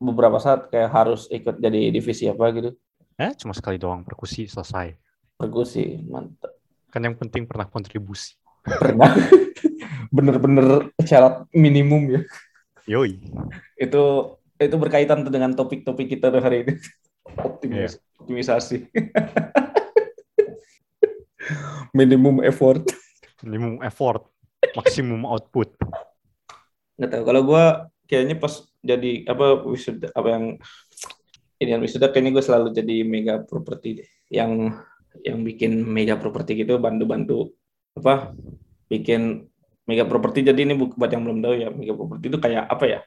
beberapa 0.00 0.36
saat 0.42 0.66
kayak 0.72 0.90
harus 0.90 1.28
ikut 1.30 1.60
jadi 1.60 1.92
divisi 1.92 2.26
apa 2.26 2.50
gitu. 2.56 2.74
Eh, 3.18 3.34
cuma 3.34 3.50
sekali 3.50 3.82
doang 3.82 4.06
perkusi 4.06 4.46
selesai. 4.46 4.94
Perkusi, 5.34 6.06
mantap. 6.06 6.54
Kan 6.86 7.02
yang 7.02 7.18
penting 7.18 7.50
pernah 7.50 7.66
kontribusi. 7.66 8.38
Pernah. 8.62 9.10
Bener-bener 10.14 10.94
syarat 11.02 11.42
minimum 11.50 12.14
ya. 12.14 12.20
Yoi. 12.86 13.18
Itu 13.74 14.38
itu 14.54 14.76
berkaitan 14.78 15.26
dengan 15.26 15.50
topik-topik 15.50 16.14
kita 16.14 16.30
hari 16.30 16.62
ini. 16.62 16.74
Optimis, 17.44 17.98
optimisasi. 18.22 18.86
minimum 21.98 22.38
effort. 22.46 22.86
Minimum 23.42 23.82
effort, 23.82 24.30
maksimum 24.78 25.26
output. 25.26 25.74
nggak 26.98 27.14
tahu 27.14 27.22
kalau 27.30 27.42
gue 27.46 27.64
kayaknya 28.10 28.42
pas 28.42 28.58
jadi 28.82 29.22
apa 29.30 29.62
wisuda 29.62 30.10
apa 30.18 30.28
yang 30.34 30.44
ini 31.58 31.68
yang 31.74 31.82
wisuda 31.82 32.08
kayaknya 32.10 32.30
gue 32.38 32.44
selalu 32.44 32.68
jadi 32.74 32.94
mega 33.02 33.34
properti 33.42 34.02
deh 34.02 34.08
yang 34.30 34.70
yang 35.26 35.42
bikin 35.42 35.82
mega 35.82 36.14
properti 36.14 36.62
gitu 36.62 36.78
bantu-bantu 36.78 37.50
apa 37.98 38.30
bikin 38.86 39.50
mega 39.88 40.06
properti 40.06 40.46
jadi 40.46 40.60
ini 40.62 40.74
bu- 40.78 40.94
buat 40.94 41.10
yang 41.10 41.24
belum 41.26 41.38
tahu 41.42 41.54
ya 41.58 41.68
mega 41.74 41.94
properti 41.98 42.24
itu 42.30 42.38
kayak 42.38 42.64
apa 42.68 42.84
ya 42.86 43.00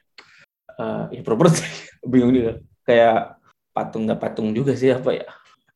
Eh 0.72 1.20
ya 1.20 1.22
properti 1.24 1.60
bingung 2.12 2.32
juga 2.32 2.52
kayak 2.88 3.36
patung 3.76 4.08
nggak 4.08 4.20
patung 4.20 4.48
juga 4.56 4.72
sih 4.72 4.88
apa 4.92 5.12
ya 5.12 5.26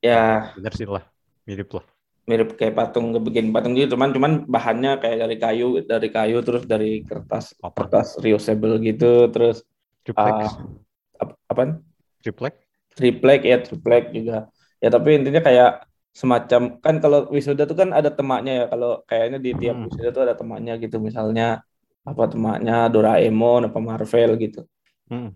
ya 0.01 0.23
Bener 0.57 0.73
sih 0.73 0.89
lah. 0.89 1.05
Mirip 1.47 1.69
lah. 1.73 1.85
mirip 2.27 2.59
kayak 2.59 2.75
patung 2.75 3.15
nggak 3.15 3.23
bikin 3.23 3.55
patung 3.55 3.73
gitu 3.79 3.95
cuman 3.95 4.11
cuman 4.11 4.33
bahannya 4.51 4.99
kayak 4.99 5.17
dari 5.23 5.37
kayu 5.39 5.67
dari 5.87 6.09
kayu 6.11 6.43
terus 6.43 6.67
dari 6.67 7.07
kertas 7.07 7.55
Apa? 7.63 7.87
kertas 7.87 8.19
reusable 8.19 8.83
gitu 8.83 9.31
terus 9.31 9.63
Triplex. 10.03 10.59
ap- 11.23 11.39
apaan 11.47 11.87
Triplek? 12.19 12.66
Triplek 12.97 13.41
ya 13.51 13.57
triplek 13.65 14.05
juga 14.17 14.37
ya 14.83 14.89
tapi 14.95 15.09
intinya 15.19 15.41
kayak 15.49 15.71
semacam 16.21 16.63
kan 16.85 16.95
kalau 17.05 17.19
wisuda 17.35 17.63
tuh 17.71 17.77
kan 17.77 17.91
ada 17.99 18.09
temaknya 18.09 18.53
ya 18.61 18.65
kalau 18.73 18.91
kayaknya 19.09 19.39
di 19.47 19.51
tiap 19.61 19.77
Hmm. 19.77 19.87
wisuda 19.87 20.09
tuh 20.17 20.23
ada 20.27 20.35
temaknya 20.41 20.73
gitu 20.83 20.97
misalnya 21.09 21.61
apa 22.09 22.23
temaknya 22.33 22.75
Doraemon 22.93 23.69
apa 23.69 23.79
Marvel 23.89 24.31
gitu 24.41 24.61
Hmm. 25.11 25.31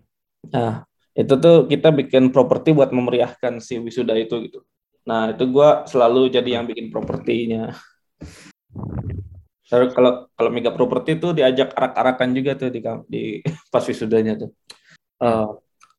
nah 0.53 0.83
itu 1.13 1.33
tuh 1.43 1.55
kita 1.71 1.87
bikin 1.99 2.23
properti 2.35 2.69
buat 2.77 2.89
memeriahkan 2.97 3.53
si 3.61 3.77
wisuda 3.77 4.13
itu 4.17 4.35
gitu 4.47 4.59
nah 5.05 5.29
itu 5.33 5.43
gua 5.53 5.85
selalu 5.91 6.33
jadi 6.35 6.49
yang 6.61 6.65
bikin 6.69 6.87
propertinya 6.93 7.73
Terus 9.71 9.95
kalau 9.95 10.27
kalau 10.35 10.49
mega 10.51 10.71
properti 10.75 11.15
tuh 11.15 11.31
diajak 11.31 11.71
arak-arakan 11.71 12.29
juga 12.35 12.51
tuh 12.59 12.69
di 12.75 12.79
di 13.07 13.21
pas 13.73 13.83
wisudanya 13.87 14.33
tuh. 14.41 14.49
Eh 15.23 15.45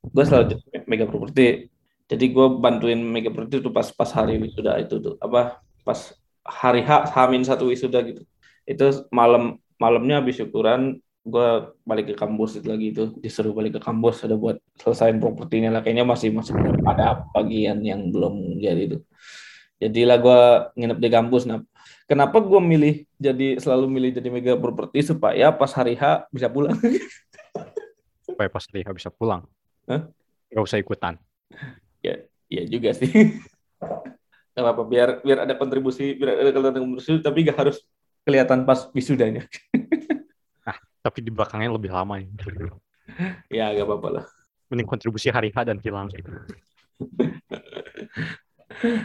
gue 0.02 0.25
selalu 0.26 0.59
mega 0.90 1.06
properti. 1.06 1.71
Jadi 2.11 2.25
gue 2.28 2.47
bantuin 2.59 2.99
mega 2.99 3.30
properti 3.30 3.62
tuh 3.62 3.73
pas 3.73 3.87
pas 3.94 4.11
hari 4.11 4.37
wisuda 4.42 4.76
itu 4.82 4.99
tuh 4.99 5.14
apa 5.23 5.62
pas 5.87 5.99
hari 6.42 6.82
H 6.82 7.14
Hamin 7.14 7.47
satu 7.47 7.71
wisuda 7.71 8.02
gitu. 8.02 8.23
Itu 8.66 9.06
malam 9.14 9.62
malamnya 9.78 10.18
habis 10.23 10.42
syukuran 10.42 10.99
gue 11.23 11.49
balik 11.87 12.12
ke 12.12 12.14
kampus 12.18 12.59
itu 12.59 12.66
lagi 12.66 12.90
itu 12.90 13.14
disuruh 13.23 13.54
balik 13.54 13.78
ke 13.78 13.80
kampus 13.82 14.26
ada 14.26 14.35
buat 14.35 14.59
selesaiin 14.82 15.23
propertinya 15.23 15.71
lah 15.71 15.78
kayaknya 15.78 16.02
masih 16.02 16.35
masih 16.35 16.59
ada 16.82 17.23
bagian 17.30 17.78
yang 17.78 18.11
belum 18.11 18.59
jadi 18.59 18.90
itu 18.90 18.99
jadilah 19.78 20.18
gue 20.18 20.40
nginep 20.82 20.99
di 20.99 21.09
kampus 21.14 21.47
nah 21.47 21.62
kenapa 22.11 22.42
gue 22.42 22.59
milih 22.59 23.06
jadi 23.23 23.54
selalu 23.62 23.87
milih 23.87 24.11
jadi 24.18 24.28
mega 24.35 24.59
properti 24.59 25.14
supaya 25.14 25.54
pas 25.54 25.71
hari 25.71 25.94
H 25.94 26.26
bisa 26.35 26.50
pulang 26.50 26.75
Supaya 28.32 28.49
pas 28.49 28.64
Liha 28.73 28.90
bisa 28.97 29.12
pulang. 29.12 29.44
Hah? 29.91 30.07
Gak 30.53 30.65
usah 30.65 30.79
ikutan. 30.79 31.17
Iya 32.53 32.69
juga 32.69 32.93
sih 32.93 33.09
Gak 34.53 34.61
apa-apa 34.61 34.85
biar 34.85 35.09
biar 35.25 35.49
ada 35.49 35.57
kontribusi 35.57 36.12
biar 36.12 36.45
ada 36.45 36.53
kontribusi 36.53 37.17
tapi 37.25 37.49
gak 37.49 37.57
harus 37.57 37.81
kelihatan 38.29 38.69
pas 38.69 38.93
wisudanya 38.93 39.49
Tapi 41.03 41.19
di 41.19 41.35
belakangnya 41.35 41.73
lebih 41.75 41.91
lama. 41.91 42.21
ya. 42.23 42.29
ya 43.49 43.67
gak 43.81 43.89
apa-apa 43.89 44.09
lah 44.21 44.25
Mending 44.69 44.89
kontribusi 44.89 45.29
hari 45.33 45.53
H 45.53 45.69
dan 45.69 45.77
hilang. 45.81 46.09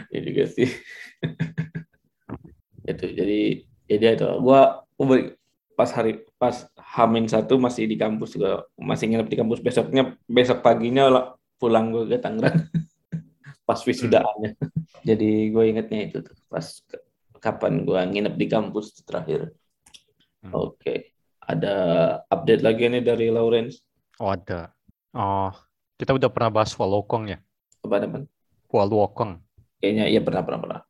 ya 0.08 0.20
juga 0.24 0.44
sih 0.48 0.70
itu 2.88 3.04
jadi 3.12 3.40
jadi 3.84 4.16
itu 4.16 4.24
gua 4.40 4.80
gua 4.96 5.36
pas 5.76 5.92
hari 5.92 6.24
pas 6.40 6.64
Hamin 6.88 7.28
satu 7.28 7.60
masih 7.60 7.84
di 7.84 8.00
kampus 8.00 8.36
juga 8.38 8.64
masih 8.80 9.12
nginep 9.12 9.28
di 9.28 9.36
kampus. 9.36 9.60
Besoknya 9.60 10.16
besok 10.24 10.64
paginya 10.64 11.04
lah 11.12 11.24
pulang 11.60 11.92
gue 11.92 12.08
ke 12.08 12.16
Tangerang. 12.16 12.64
Pas 13.68 13.80
wisudaannya. 13.84 14.56
Jadi 15.04 15.52
gue 15.52 15.64
ingetnya 15.68 16.08
itu 16.08 16.24
tuh. 16.24 16.36
Pas 16.48 16.64
kapan 17.38 17.84
gue 17.84 18.00
nginep 18.00 18.34
di 18.40 18.46
kampus 18.48 19.04
terakhir. 19.04 19.52
Hmm. 20.40 20.54
oke. 20.56 21.12
Ada 21.48 21.74
update 22.28 22.62
lagi 22.64 22.88
nih 22.92 23.02
dari 23.04 23.26
Lawrence? 23.32 23.80
Oh 24.20 24.32
ada. 24.32 24.72
Oh, 25.16 25.52
kita 25.96 26.12
udah 26.12 26.28
pernah 26.28 26.52
bahas 26.52 26.72
Walokong 26.76 27.32
ya. 27.32 27.38
apa 27.78 28.04
namanya 28.04 28.28
Walokong. 28.68 29.38
kayaknya 29.80 30.10
iya 30.10 30.20
pernah 30.20 30.42
pernah 30.44 30.60
pernah. 30.60 30.80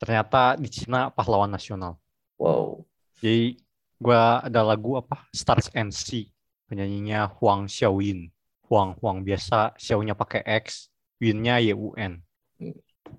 Ternyata 0.00 0.56
di 0.56 0.68
Cina 0.72 1.12
pahlawan 1.12 1.52
nasional. 1.52 2.00
wow. 2.40 2.80
Jadi 3.20 3.60
gua 4.00 4.40
ada 4.40 4.64
lagu 4.64 4.96
apa? 4.96 5.28
Stars 5.30 5.68
and 5.76 5.92
Sea. 5.92 6.26
Penyanyinya 6.66 7.28
Huang 7.38 7.68
Xiaoyin. 7.68 8.32
Huang 8.70 8.96
Huang 9.02 9.26
biasa 9.26 9.74
Xiao-nya 9.76 10.14
pakai 10.14 10.46
X, 10.62 10.88
Yun-nya 11.20 11.60
YUN. 11.60 12.22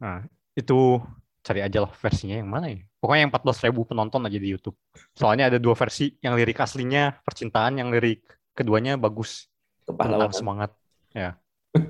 Nah, 0.02 0.26
itu 0.58 0.98
cari 1.44 1.62
aja 1.62 1.86
lah 1.86 1.92
versinya 1.94 2.40
yang 2.40 2.50
mana 2.50 2.72
ya. 2.72 2.82
Pokoknya 2.98 3.22
yang 3.28 3.34
14.000 3.34 3.90
penonton 3.90 4.22
aja 4.26 4.38
di 4.40 4.48
YouTube. 4.50 4.78
Soalnya 5.14 5.52
ada 5.52 5.58
dua 5.60 5.76
versi, 5.76 6.16
yang 6.24 6.38
lirik 6.38 6.58
aslinya 6.62 7.20
percintaan, 7.26 7.82
yang 7.82 7.90
lirik 7.92 8.24
keduanya 8.56 8.96
bagus 8.96 9.50
tentang 9.84 10.16
kepahlawanan 10.16 10.34
semangat. 10.34 10.72
Ya. 11.12 11.36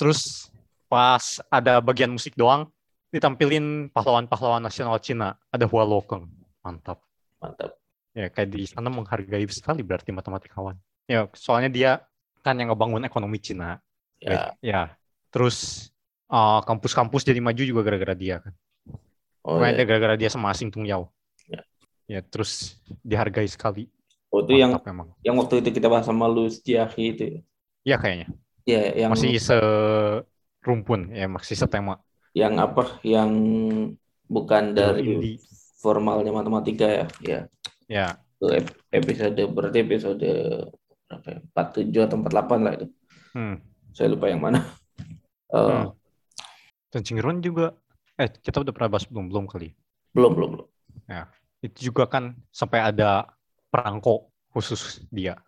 Terus 0.00 0.50
pas 0.88 1.38
ada 1.52 1.78
bagian 1.78 2.10
musik 2.10 2.34
doang, 2.34 2.66
ditampilin 3.14 3.92
pahlawan-pahlawan 3.92 4.64
nasional 4.64 4.98
Cina. 4.98 5.36
Ada 5.52 5.68
Hua 5.68 5.84
Lokeng. 5.84 6.26
Mantap. 6.64 7.04
mantap 7.38 7.77
Ya, 8.18 8.26
kayak 8.34 8.50
di 8.50 8.66
sana 8.66 8.90
menghargai 8.90 9.46
sekali 9.46 9.86
berarti 9.86 10.10
matematikawan. 10.10 10.74
Ya, 11.06 11.30
soalnya 11.38 11.70
dia 11.70 11.90
kan 12.42 12.58
yang 12.58 12.74
ngebangun 12.74 13.06
ekonomi 13.06 13.38
Cina. 13.38 13.78
ya 14.18 14.58
Ya. 14.58 14.98
Terus 15.30 15.86
uh, 16.26 16.58
kampus-kampus 16.66 17.22
jadi 17.22 17.38
maju 17.38 17.62
juga 17.62 17.86
gara-gara 17.86 18.18
dia 18.18 18.42
kan. 18.42 18.54
oh, 19.46 19.62
ya. 19.62 19.86
gara-gara 19.86 20.18
dia 20.18 20.26
sama 20.26 20.50
Asing 20.50 20.74
Tung 20.74 20.82
Yao. 20.82 21.14
Ya. 21.46 21.62
Ya, 22.10 22.20
terus 22.26 22.74
dihargai 23.06 23.46
sekali. 23.46 23.86
Oh, 24.34 24.42
itu 24.42 24.58
yang 24.58 24.74
Mantap 24.74 24.90
memang. 24.90 25.08
yang 25.22 25.38
waktu 25.38 25.62
itu 25.62 25.78
kita 25.78 25.86
bahas 25.88 26.04
sama 26.04 26.26
Lu 26.26 26.50
Ciahi 26.50 27.04
itu 27.14 27.22
ya. 27.22 27.40
Ya 27.86 27.96
kayaknya. 27.96 28.28
Ya, 28.68 28.82
yang 29.06 29.10
Masih 29.16 29.32
serumpun, 29.40 31.14
ya 31.16 31.24
masih 31.24 31.56
setema. 31.56 32.02
yang 32.36 32.60
apa? 32.60 33.00
Yang 33.00 33.30
bukan 34.28 34.76
dari 34.76 35.40
formalnya 35.80 36.28
matematika 36.28 36.84
ya. 36.84 37.06
Ya, 37.24 37.40
Ya, 37.88 38.20
itu 38.36 38.46
ep- 38.52 38.76
episode 38.92 39.40
berarti 39.50 39.78
episode 39.82 40.28
berapa 41.08 41.28
ya? 41.32 41.38
47 41.56 42.06
atau 42.06 42.16
48 42.20 42.60
lah 42.60 42.72
itu. 42.76 42.86
hmm. 43.34 43.56
Saya 43.96 44.08
lupa 44.12 44.28
yang 44.28 44.44
mana. 44.44 44.60
Eh, 45.48 45.56
Hmm. 45.56 45.96
Dan 46.92 47.00
juga, 47.40 47.72
eh 48.20 48.28
kita 48.28 48.60
udah 48.60 48.68
pernah 48.68 48.92
bahas 48.92 49.08
belum 49.08 49.32
belum 49.32 49.48
kali. 49.48 49.72
belum, 50.12 50.36
belum, 50.36 50.50
belum. 50.60 50.68
Itu 51.64 51.88
juga 51.88 52.04
kan 52.04 52.36
sampai 52.52 52.84
ada 52.84 53.32
perangko 53.72 54.28
khusus 54.52 55.00
dia. 55.08 55.40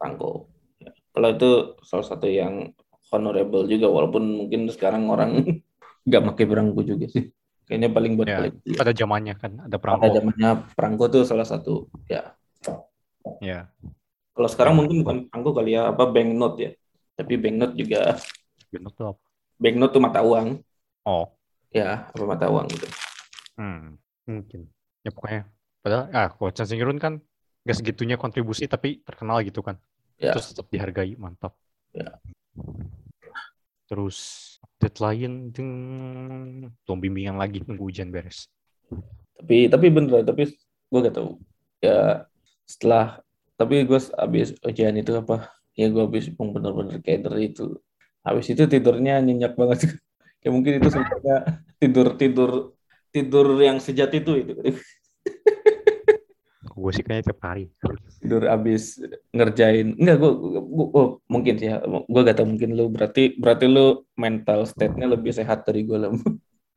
Pangko. 0.00 0.48
Ya. 0.80 0.96
Kalau 1.12 1.28
itu 1.28 1.50
salah 1.84 2.08
satu 2.08 2.24
yang 2.24 2.72
honorable 3.12 3.68
juga 3.68 3.92
walaupun 3.92 4.24
mungkin 4.24 4.64
sekarang 4.72 5.12
orang 5.12 5.44
nggak 6.08 6.22
pakai 6.32 6.44
perangko 6.48 6.80
juga 6.80 7.04
sih. 7.12 7.28
Kayaknya 7.64 7.88
paling 7.90 8.12
buat 8.14 8.28
Ya, 8.28 8.36
kolektif. 8.38 8.74
Pada 8.76 8.92
zamannya 8.92 9.34
kan 9.36 9.52
ada 9.56 9.76
Pada 9.76 9.80
perangko. 9.80 10.06
zamannya 10.12 10.50
perangko 10.76 11.04
tuh 11.08 11.22
salah 11.24 11.46
satu 11.48 11.88
ya 12.06 12.36
Ya, 13.40 13.72
Kalau 14.36 14.48
sekarang 14.52 14.76
mungkin 14.76 15.00
bukan 15.00 15.18
angko 15.32 15.56
kali 15.56 15.72
ya, 15.72 15.88
apa 15.88 16.04
banknote 16.04 16.56
ya. 16.60 16.70
Tapi 17.16 17.40
banknote 17.40 17.72
juga, 17.72 18.20
benar 18.68 18.92
tuh 18.92 19.06
apa? 19.16 19.20
banknote 19.56 19.92
tuh 19.96 20.02
mata 20.02 20.20
uang. 20.20 20.60
Oh, 21.04 21.32
Ya, 21.72 22.04
apa 22.12 22.24
mata 22.24 22.52
uang 22.52 22.68
gitu. 22.68 22.84
hmm, 23.56 23.96
mungkin. 24.28 24.60
Ya 25.00 25.10
pokoknya. 25.10 25.48
Padahal, 25.80 26.04
ah, 26.12 26.28
kalau 26.28 26.50
Chan 26.52 26.68
Singerun 26.68 27.00
kan 27.00 27.16
gak 27.64 27.76
segitunya 27.80 28.20
kontribusi 28.20 28.68
tapi 28.68 29.00
terkenal 29.00 29.40
gitu 29.40 29.64
kan. 29.64 29.80
Ya. 30.20 30.36
Terus 30.36 30.52
tetap 30.52 30.68
dihargai, 30.68 31.16
mantap. 31.16 31.56
Ya. 31.96 32.20
Terus 33.86 34.18
lain, 34.82 35.50
ding, 35.54 35.70
belum 36.84 36.98
bimbingan 37.00 37.36
lagi 37.40 37.64
nunggu 37.64 37.88
hujan 37.88 38.12
beres. 38.12 38.46
Tapi 39.40 39.68
tapi 39.72 39.86
bener 39.88 40.22
tapi 40.22 40.52
gue 40.90 40.98
gak 41.04 41.16
tahu. 41.16 41.40
Ya 41.80 42.28
setelah 42.68 43.20
tapi 43.54 43.86
gue 43.86 44.00
habis 44.18 44.54
ujian 44.62 44.94
itu 44.98 45.14
apa? 45.16 45.50
Ya 45.74 45.90
gue 45.90 46.02
habis 46.04 46.30
bener-bener 46.30 47.00
dari 47.02 47.50
itu. 47.50 47.80
Habis 48.24 48.52
itu 48.52 48.64
tidurnya 48.68 49.20
nyenyak 49.20 49.56
banget. 49.56 49.88
ya 50.44 50.48
mungkin 50.52 50.80
itu 50.80 50.88
sebenarnya 50.92 51.36
tidur 51.80 52.06
tidur 52.20 52.50
tidur 53.14 53.46
yang 53.62 53.78
sejati 53.78 54.20
itu 54.22 54.32
itu. 54.42 54.52
Gue 56.74 56.90
sih 56.90 57.04
kayaknya 57.06 57.30
tiap 57.30 57.40
hari. 57.46 57.64
Tidur 58.18 58.42
abis 58.50 58.98
ngerjain. 59.30 59.94
Enggak 59.94 60.16
gue, 60.18 60.32
gue, 60.34 60.86
gue 60.90 61.04
mungkin 61.30 61.54
sih 61.54 61.68
ya. 61.70 61.78
Gue 61.86 62.20
gak 62.26 62.36
tau 62.36 62.46
mungkin 62.50 62.74
lu. 62.74 62.90
Berarti 62.90 63.38
berarti 63.38 63.64
lu 63.70 64.02
mental 64.18 64.66
state-nya 64.66 65.06
lebih 65.06 65.30
sehat 65.30 65.62
dari 65.62 65.86
gue 65.86 65.98
lah 65.98 66.12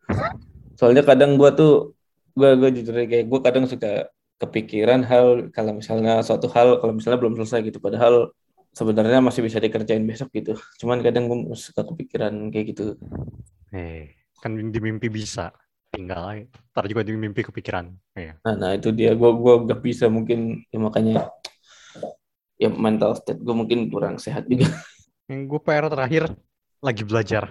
soalnya 0.80 1.04
kadang 1.04 1.36
gue 1.36 1.50
tuh 1.52 1.98
gue 2.38 2.50
gue 2.56 2.70
jujur 2.80 2.96
kayak 2.96 3.28
gue 3.28 3.40
kadang 3.44 3.66
suka 3.68 4.08
kepikiran 4.38 5.02
hal 5.04 5.50
kalau 5.50 5.76
misalnya 5.76 6.22
suatu 6.22 6.48
hal 6.54 6.78
kalau 6.78 6.94
misalnya 6.94 7.18
belum 7.18 7.34
selesai 7.42 7.66
gitu. 7.66 7.82
Padahal 7.82 8.32
sebenarnya 8.78 9.20
masih 9.20 9.42
bisa 9.42 9.58
dikerjain 9.58 10.06
besok 10.06 10.30
gitu. 10.38 10.54
Cuman 10.78 11.02
kadang 11.02 11.26
gue 11.26 11.58
suka 11.58 11.82
kepikiran 11.82 12.54
kayak 12.54 12.78
gitu. 12.78 12.96
Eh 13.74 14.14
kan 14.38 14.54
di 14.54 14.80
mimpi 14.80 15.10
bisa 15.10 15.50
tinggal. 15.92 16.48
Ntar 16.74 16.86
juga 16.88 17.02
di 17.04 17.12
mimpi 17.16 17.42
kepikiran. 17.44 17.90
Iya. 18.14 18.38
Nah, 18.44 18.56
nah 18.56 18.72
itu 18.76 18.92
dia. 18.92 19.16
Gue 19.16 19.32
gua 19.34 19.64
gak 19.64 19.82
bisa 19.82 20.12
mungkin 20.12 20.64
ya 20.72 20.80
makanya 20.80 21.16
ya 22.58 22.74
mental 22.74 23.14
state 23.14 23.38
gue 23.42 23.56
mungkin 23.56 23.90
kurang 23.90 24.18
sehat 24.18 24.50
juga. 24.50 24.70
Yang 25.30 25.42
gue 25.54 25.60
PR 25.62 25.86
terakhir 25.92 26.24
lagi 26.82 27.04
belajar 27.06 27.44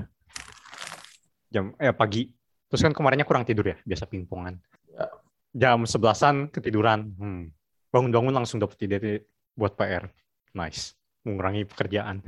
jam 1.51 1.73
eh 1.79 1.95
pagi. 1.95 2.31
Terus 2.67 2.83
kan 2.83 2.91
kemarinnya 2.91 3.23
kurang 3.23 3.47
tidur 3.47 3.63
ya, 3.63 3.79
biasa 3.87 4.11
pingpongan. 4.11 4.59
Ya. 4.91 5.07
Jam 5.55 5.87
sebelasan 5.87 6.51
ketiduran. 6.51 7.15
Hmm. 7.15 7.55
Bangun-bangun 7.95 8.35
langsung 8.35 8.59
dapet 8.59 8.77
ide 8.83 9.31
buat 9.55 9.79
PR. 9.79 10.11
Nice. 10.51 10.99
Mengurangi 11.23 11.63
pekerjaan. 11.63 12.27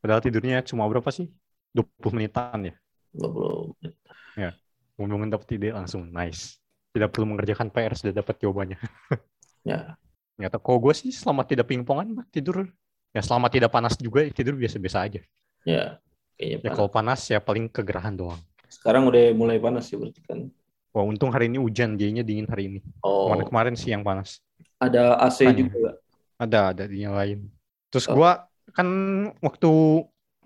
Padahal 0.00 0.24
tidurnya 0.24 0.64
cuma 0.64 0.88
berapa 0.88 1.12
sih? 1.12 1.28
20 1.76 2.16
menitan 2.16 2.72
ya? 2.72 2.74
20 3.12 3.76
menit. 3.76 3.94
Ya 4.40 4.50
ngomongin 4.98 5.30
dapat 5.30 5.48
ide 5.54 5.70
langsung 5.70 6.10
nice. 6.10 6.58
Tidak 6.90 7.08
perlu 7.14 7.30
mengerjakan 7.34 7.70
PR 7.70 7.94
sudah 7.94 8.12
dapat 8.12 8.36
jawabannya. 8.42 8.78
Ya. 9.66 10.00
Ternyata 10.38 10.56
kok 10.62 10.80
gue 10.80 10.94
sih 10.96 11.12
selama 11.12 11.44
tidak 11.44 11.68
pingpongan 11.68 12.24
tidur. 12.32 12.64
Ya 13.12 13.20
selama 13.20 13.52
tidak 13.52 13.68
panas 13.68 14.00
juga 14.00 14.24
tidur 14.32 14.56
biasa-biasa 14.56 15.04
aja. 15.04 15.20
Ya 15.66 16.00
kayaknya 16.38 16.58
ya 16.62 16.70
kalau 16.72 16.88
panas 16.88 17.20
ya 17.28 17.42
paling 17.42 17.68
kegerahan 17.68 18.16
doang. 18.16 18.40
Sekarang 18.70 19.04
udah 19.10 19.34
mulai 19.34 19.60
panas 19.60 19.90
sih 19.90 19.98
berarti 19.98 20.24
kan. 20.24 20.48
Wah 20.94 21.04
untung 21.04 21.28
hari 21.34 21.52
ini 21.52 21.60
hujan 21.60 22.00
jadinya 22.00 22.24
dingin 22.24 22.48
hari 22.48 22.64
ini. 22.70 22.80
Oh. 23.04 23.28
kemarin 23.28 23.44
kemarin 23.50 23.74
sih 23.76 23.92
yang 23.92 24.00
panas. 24.00 24.40
Ada 24.80 25.20
AC 25.20 25.44
Tanya. 25.44 25.58
juga 25.58 25.90
ada 26.38 26.70
ada 26.70 26.84
dinyalain 26.86 27.50
terus 27.90 28.06
oh. 28.06 28.14
gue 28.14 28.30
kan 28.70 28.88
waktu 29.42 29.70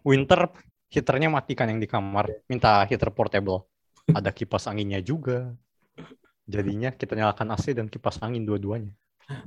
winter 0.03 0.49
heaternya 0.89 1.29
matikan 1.29 1.69
yang 1.69 1.79
di 1.79 1.87
kamar. 1.87 2.27
Minta 2.49 2.83
heater 2.89 3.13
portable 3.13 3.69
ada 4.12 4.31
kipas 4.31 4.69
anginnya 4.69 5.00
juga. 5.00 5.52
Jadinya 6.47 6.90
kita 6.92 7.14
nyalakan 7.14 7.54
AC 7.54 7.73
dan 7.73 7.87
kipas 7.87 8.19
angin 8.21 8.42
dua-duanya. 8.45 8.92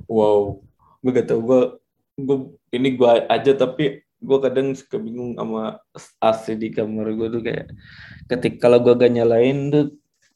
Wow, 0.08 0.64
gue 1.04 1.12
gak 1.12 1.28
tau 1.30 1.40
gue, 1.44 1.62
gue 2.18 2.36
ini 2.72 2.96
gue 2.96 3.10
aja 3.28 3.52
tapi 3.54 4.02
gue 4.16 4.38
kadang 4.40 4.72
suka 4.72 4.96
bingung 4.96 5.36
sama 5.36 5.78
AC 6.18 6.56
di 6.56 6.72
kamar 6.72 7.12
gue 7.12 7.28
tuh 7.28 7.42
kayak 7.44 7.68
ketika 8.26 8.66
kalau 8.66 8.80
gue 8.80 8.96
gak 8.96 9.12
nyalain 9.12 9.68
tuh 9.68 9.84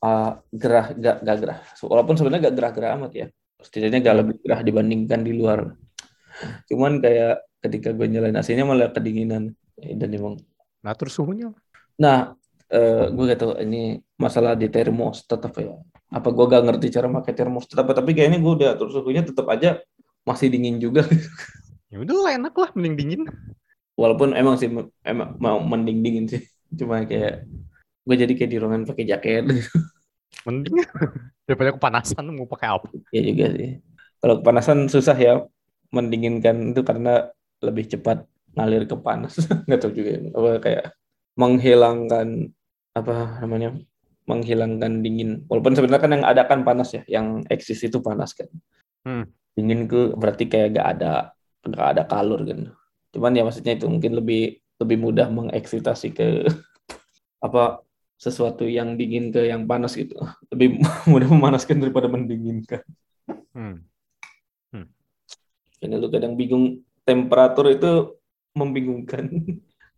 uh, 0.05 0.39
gerah 0.53 0.93
gak, 0.95 1.17
gak 1.25 1.37
gerah. 1.41 1.59
Walaupun 1.81 2.15
sebenarnya 2.21 2.53
gak 2.53 2.57
gerah-gerah 2.57 2.91
amat 3.01 3.13
ya. 3.17 3.27
Setidaknya 3.61 3.99
gak 4.05 4.17
lebih 4.25 4.35
gerah 4.45 4.61
dibandingkan 4.61 5.21
di 5.25 5.33
luar. 5.33 5.75
Cuman 6.69 7.01
kayak 7.01 7.45
ketika 7.65 7.93
gue 7.97 8.07
nyalain 8.09 8.37
AC-nya 8.37 8.69
malah 8.69 8.93
kedinginan. 8.93 9.57
Dan 9.81 10.13
emang 10.13 10.37
nah 10.85 10.93
terus 10.93 11.17
suhunya. 11.17 11.53
Nah 11.97 12.37
uh, 12.71 13.05
gue 13.11 13.25
gak 13.35 13.41
tau 13.43 13.53
ini 13.59 13.99
masalah 14.17 14.55
di 14.55 14.71
termostat 14.71 15.43
apa 15.43 15.59
ya. 15.61 15.75
Apa 16.11 16.29
gue 16.35 16.47
gak 16.47 16.63
ngerti 16.67 16.87
cara 16.95 17.07
pakai 17.11 17.35
termostat 17.35 17.77
apa 17.83 17.93
tapi 17.95 18.15
kayaknya 18.15 18.39
gue 18.43 18.53
udah 18.63 18.71
terus 18.79 18.95
suhunya 18.95 19.23
tetap 19.27 19.47
aja 19.51 19.83
masih 20.25 20.49
dingin 20.51 20.79
juga. 20.79 21.05
Ya 21.91 21.99
udah 21.99 22.39
enak 22.39 22.55
lah 22.55 22.71
mending 22.79 22.95
dingin. 22.95 23.23
Walaupun 23.99 24.39
emang 24.39 24.55
sih 24.55 24.71
emang 25.03 25.35
mau 25.43 25.59
mending 25.59 25.99
dingin 26.07 26.25
sih. 26.31 26.43
Cuma 26.79 27.03
kayak 27.03 27.51
gue 28.07 28.15
jadi 28.15 28.31
kayak 28.39 28.51
di 28.55 28.59
ruangan 28.63 28.87
pakai 28.87 29.05
jaket. 29.11 29.45
Mending. 30.47 30.87
Daripada 31.51 31.75
kepanasan 31.75 32.31
mau 32.31 32.47
pakai 32.47 32.71
apa? 32.71 32.87
Ya 33.11 33.27
juga 33.27 33.51
sih. 33.59 33.83
Kalau 34.23 34.39
kepanasan 34.39 34.87
susah 34.87 35.19
ya 35.19 35.43
mendinginkan 35.91 36.71
itu 36.71 36.87
karena 36.87 37.27
lebih 37.59 37.91
cepat 37.91 38.23
ngalir 38.55 38.87
ke 38.87 38.95
panas. 38.95 39.35
Nggak 39.67 39.79
tahu 39.83 39.91
juga 39.91 40.31
apa 40.31 40.51
kayak 40.63 40.87
menghilangkan 41.35 42.55
apa 42.95 43.39
namanya 43.43 43.79
menghilangkan 44.27 45.03
dingin 45.03 45.47
walaupun 45.47 45.75
sebenarnya 45.75 46.03
kan 46.03 46.13
yang 46.15 46.25
ada 46.27 46.43
kan 46.47 46.61
panas 46.63 46.95
ya 46.95 47.03
yang 47.11 47.43
eksis 47.51 47.83
itu 47.87 47.99
panas 47.99 48.35
kan 48.35 48.47
hmm. 49.07 49.25
dingin 49.59 49.91
ke 49.91 50.15
berarti 50.15 50.47
kayak 50.47 50.79
gak 50.79 50.87
ada 50.99 51.13
gak 51.67 51.89
ada 51.97 52.03
kalor 52.07 52.43
kan 52.47 52.71
cuman 53.11 53.35
ya 53.35 53.43
maksudnya 53.43 53.75
itu 53.75 53.87
mungkin 53.91 54.15
lebih 54.19 54.63
lebih 54.81 54.97
mudah 54.97 55.27
mengeksitasi 55.29 56.15
ke 56.15 56.47
apa 57.47 57.83
sesuatu 58.21 58.69
yang 58.69 58.95
dingin 59.01 59.33
ke 59.33 59.49
yang 59.51 59.67
panas 59.67 59.99
gitu 59.99 60.15
lebih 60.55 60.79
mudah 61.11 61.29
memanaskan 61.31 61.83
daripada 61.83 62.07
mendinginkan 62.07 62.87
hmm. 63.57 63.83
Hmm. 64.71 64.87
ini 65.83 65.95
lu 65.99 66.07
kadang 66.13 66.39
bingung 66.39 66.85
temperatur 67.03 67.67
itu 67.73 68.21
membingungkan 68.55 69.31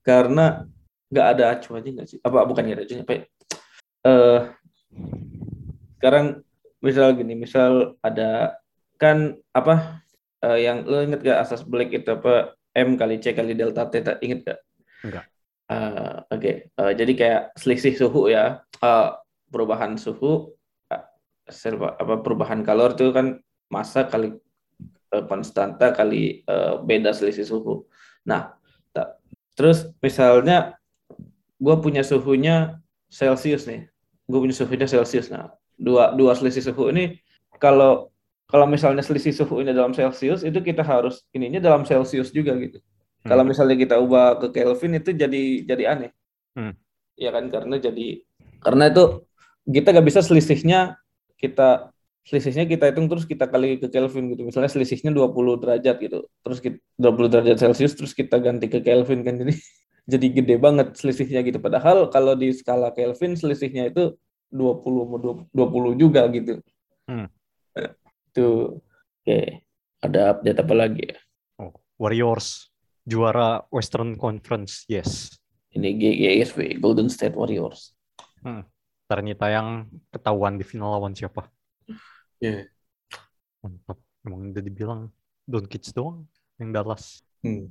karena 0.00 0.68
nggak 1.12 1.26
ada 1.36 1.44
acuannya 1.52 1.90
nggak 2.00 2.08
sih? 2.08 2.18
Apa 2.24 2.48
bukan 2.48 2.62
nggak 2.64 2.76
ada 2.80 2.84
acuannya? 2.88 3.04
Apa? 3.04 3.14
Uh, 4.02 4.40
sekarang 6.00 6.26
misal 6.82 7.14
gini, 7.14 7.36
misal 7.38 7.94
ada 8.02 8.58
kan 8.98 9.38
apa 9.54 10.02
uh, 10.42 10.58
yang 10.58 10.82
lo 10.88 11.04
inget 11.04 11.22
gak 11.22 11.46
asas 11.46 11.62
Black 11.62 11.94
itu 11.94 12.10
apa 12.10 12.56
M 12.74 12.98
kali 12.98 13.22
C 13.22 13.36
kali 13.36 13.54
delta 13.54 13.86
T 13.86 14.02
inget 14.24 14.42
gak? 14.42 14.60
Enggak. 15.06 15.24
Uh, 15.70 16.20
Oke, 16.28 16.36
okay. 16.36 16.54
uh, 16.76 16.92
jadi 16.92 17.12
kayak 17.16 17.42
selisih 17.56 17.94
suhu 17.96 18.28
ya, 18.28 18.60
uh, 18.84 19.08
perubahan 19.48 19.96
suhu, 19.96 20.52
uh, 20.92 21.04
serba, 21.48 21.96
apa 21.96 22.20
perubahan 22.20 22.60
kalor 22.60 22.92
itu 22.92 23.08
kan 23.08 23.40
masa 23.72 24.04
kali 24.04 24.36
uh, 25.16 25.24
konstanta 25.24 25.96
kali 25.96 26.44
uh, 26.44 26.76
beda 26.82 27.16
selisih 27.16 27.48
suhu. 27.48 27.88
Nah, 28.28 28.52
terus 29.56 29.88
misalnya 30.04 30.76
gue 31.62 31.74
punya 31.78 32.02
suhunya 32.02 32.82
Celsius 33.06 33.70
nih. 33.70 33.86
Gue 34.26 34.38
punya 34.42 34.54
suhunya 34.54 34.90
Celsius. 34.90 35.30
Nah, 35.30 35.54
dua 35.78 36.10
dua 36.18 36.34
selisih 36.34 36.74
suhu 36.74 36.90
ini 36.90 37.22
kalau 37.62 38.10
kalau 38.50 38.66
misalnya 38.66 39.00
selisih 39.00 39.32
suhu 39.32 39.62
ini 39.62 39.70
dalam 39.70 39.94
Celsius 39.94 40.42
itu 40.42 40.58
kita 40.58 40.82
harus 40.82 41.22
ininya 41.30 41.62
dalam 41.62 41.86
Celsius 41.86 42.34
juga 42.34 42.58
gitu. 42.58 42.82
Hmm. 43.22 43.28
Kalau 43.30 43.44
misalnya 43.46 43.78
kita 43.78 43.94
ubah 44.02 44.42
ke 44.42 44.46
Kelvin 44.50 44.98
itu 44.98 45.14
jadi 45.14 45.42
jadi 45.62 45.84
aneh. 45.94 46.10
Hmm. 46.58 46.74
Ya 47.14 47.30
kan 47.30 47.46
karena 47.48 47.78
jadi 47.78 48.26
karena 48.62 48.90
itu 48.90 49.04
kita 49.62 49.94
gak 49.94 50.06
bisa 50.06 50.20
selisihnya 50.26 50.98
kita 51.38 51.94
selisihnya 52.22 52.66
kita 52.70 52.90
hitung 52.90 53.10
terus 53.10 53.26
kita 53.26 53.46
kali 53.46 53.78
ke 53.78 53.86
Kelvin 53.86 54.34
gitu. 54.34 54.42
Misalnya 54.46 54.70
selisihnya 54.70 55.14
20 55.14 55.62
derajat 55.62 55.96
gitu. 56.02 56.26
Terus 56.42 56.58
kita, 56.58 56.78
20 56.98 57.32
derajat 57.32 57.56
Celcius 57.58 57.94
terus 57.94 58.12
kita 58.14 58.42
ganti 58.42 58.66
ke 58.66 58.82
Kelvin 58.82 59.22
kan 59.22 59.38
jadi 59.38 59.54
jadi 60.06 60.26
gede 60.34 60.56
banget 60.58 60.98
selisihnya 60.98 61.40
gitu. 61.46 61.58
Padahal 61.62 62.10
kalau 62.10 62.34
di 62.34 62.50
skala 62.50 62.90
Kelvin 62.90 63.38
selisihnya 63.38 63.90
itu 63.90 64.18
20 64.50 65.48
20 65.54 66.02
juga 66.02 66.26
gitu. 66.28 66.58
Hmm. 67.06 67.30
Itu 68.32 68.78
oke. 68.78 69.26
Okay. 69.26 69.62
Ada 70.02 70.34
update 70.34 70.58
apa 70.58 70.74
lagi 70.74 71.02
ya? 71.14 71.18
Oh, 71.62 71.70
Warriors 71.94 72.74
juara 73.06 73.62
Western 73.70 74.18
Conference. 74.18 74.82
Yes. 74.90 75.38
Ini 75.72 75.94
GGSW 75.94 76.82
Golden 76.82 77.06
State 77.06 77.38
Warriors. 77.38 77.94
Hmm. 78.42 78.66
Ternyata 79.06 79.46
yang 79.46 79.86
ketahuan 80.10 80.58
di 80.58 80.66
final 80.66 80.98
lawan 80.98 81.14
siapa? 81.14 81.46
Iya. 82.42 82.66
Yeah. 82.66 83.62
Mantap. 83.62 83.98
Emang 84.22 84.50
udah 84.50 84.62
dibilang 84.62 85.00
Don 85.46 85.66
Kids 85.70 85.94
doang 85.94 86.26
yang 86.58 86.74
Dallas. 86.74 87.22
Hmm. 87.42 87.70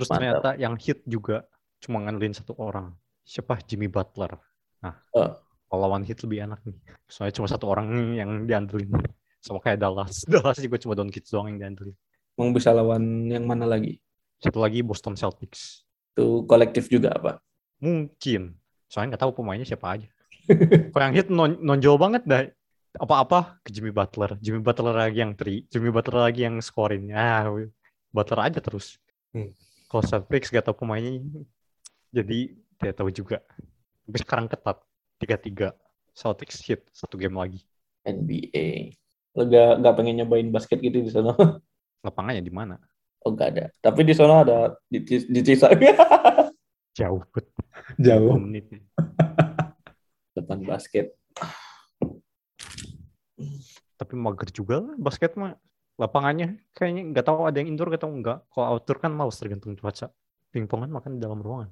Terus 0.00 0.08
Mantap. 0.08 0.40
ternyata 0.40 0.50
yang 0.56 0.74
hit 0.80 1.04
juga 1.04 1.44
cuma 1.84 2.00
ngandelin 2.00 2.32
satu 2.32 2.56
orang. 2.56 2.96
Siapa? 3.20 3.60
Jimmy 3.68 3.84
Butler. 3.92 4.32
Nah, 4.80 4.96
uh. 5.12 5.36
kalau 5.68 5.80
lawan 5.84 6.08
hit 6.08 6.24
lebih 6.24 6.48
enak 6.48 6.64
nih. 6.64 6.80
Soalnya 7.04 7.36
cuma 7.36 7.52
satu 7.52 7.68
orang 7.68 8.16
yang 8.16 8.48
diandelin. 8.48 8.96
Sama 9.44 9.60
kayak 9.60 9.76
Dallas. 9.76 10.24
Dallas 10.32 10.56
juga 10.56 10.80
cuma 10.80 10.96
Don 10.96 11.12
Kids 11.12 11.28
doang 11.28 11.52
yang 11.52 11.60
diandelin. 11.60 11.92
Mau 12.40 12.48
bisa 12.48 12.72
lawan 12.72 13.28
yang 13.28 13.44
mana 13.44 13.68
lagi? 13.68 14.00
Satu 14.40 14.64
lagi 14.64 14.80
Boston 14.80 15.20
Celtics. 15.20 15.84
Itu 16.16 16.48
kolektif 16.48 16.88
juga 16.88 17.12
apa? 17.12 17.44
Mungkin. 17.84 18.56
Soalnya 18.88 19.14
nggak 19.14 19.22
tahu 19.28 19.32
pemainnya 19.36 19.68
siapa 19.68 20.00
aja. 20.00 20.08
kalau 20.96 21.04
yang 21.04 21.12
hit 21.12 21.28
non 21.28 21.60
nonjol 21.60 22.00
banget 22.00 22.24
dah. 22.24 22.48
apa-apa 22.90 23.62
ke 23.62 23.70
Jimmy 23.70 23.94
Butler. 23.94 24.34
Jimmy 24.42 24.58
Butler 24.64 24.90
lagi 24.90 25.22
yang 25.22 25.38
tri, 25.38 25.62
Jimmy 25.70 25.94
Butler 25.94 26.26
lagi 26.26 26.42
yang 26.42 26.58
scoring. 26.58 27.14
Ah, 27.14 27.46
Butler 28.10 28.50
aja 28.50 28.58
terus. 28.58 28.98
Hmm. 29.30 29.54
Kalau 29.90 30.06
Celtics 30.06 30.54
gak 30.54 30.70
tahu 30.70 30.86
pemainnya, 30.86 31.18
jadi 32.14 32.54
tidak 32.78 32.94
tahu 32.94 33.10
juga. 33.10 33.42
Tapi 34.06 34.18
sekarang 34.22 34.46
ketat, 34.46 34.78
tiga-tiga. 35.18 35.74
Celtics 36.14 36.62
hit 36.62 36.86
satu 36.94 37.18
game 37.18 37.34
lagi. 37.34 37.58
NBA. 38.06 38.94
Lo 39.34 39.50
gak, 39.50 39.82
gak 39.82 39.94
pengen 39.98 40.22
nyobain 40.22 40.46
basket 40.54 40.78
gitu 40.78 41.02
di 41.02 41.10
sana? 41.10 41.34
Lapangannya 42.06 42.38
di 42.38 42.54
mana? 42.54 42.78
Oh 43.26 43.34
gak 43.34 43.58
ada. 43.58 43.66
Tapi 43.82 44.06
di 44.06 44.14
sana 44.14 44.46
ada 44.46 44.78
di 44.86 45.02
di, 45.02 45.26
di 45.26 45.40
Cisa. 45.42 45.66
Jauh 46.98 47.26
bet. 47.34 47.50
Jauh. 47.98 48.38
menit. 48.38 48.70
Depan 50.38 50.62
basket. 50.70 51.18
Tapi 53.98 54.14
mager 54.14 54.54
juga 54.54 54.86
lah 54.86 54.94
basket 55.02 55.34
mah. 55.34 55.58
Lapangannya 56.00 56.64
kayaknya 56.72 57.12
nggak 57.12 57.26
tahu 57.28 57.44
ada 57.44 57.60
yang 57.60 57.76
indoor 57.76 57.92
atau 57.92 58.08
enggak. 58.08 58.40
Kalau 58.48 58.66
outdoor 58.72 58.98
kan 59.04 59.12
males 59.12 59.36
tergantung 59.36 59.76
cuaca. 59.76 60.08
Pingpongan 60.48 60.88
makan 60.88 61.20
di 61.20 61.20
dalam 61.20 61.44
ruangan. 61.44 61.70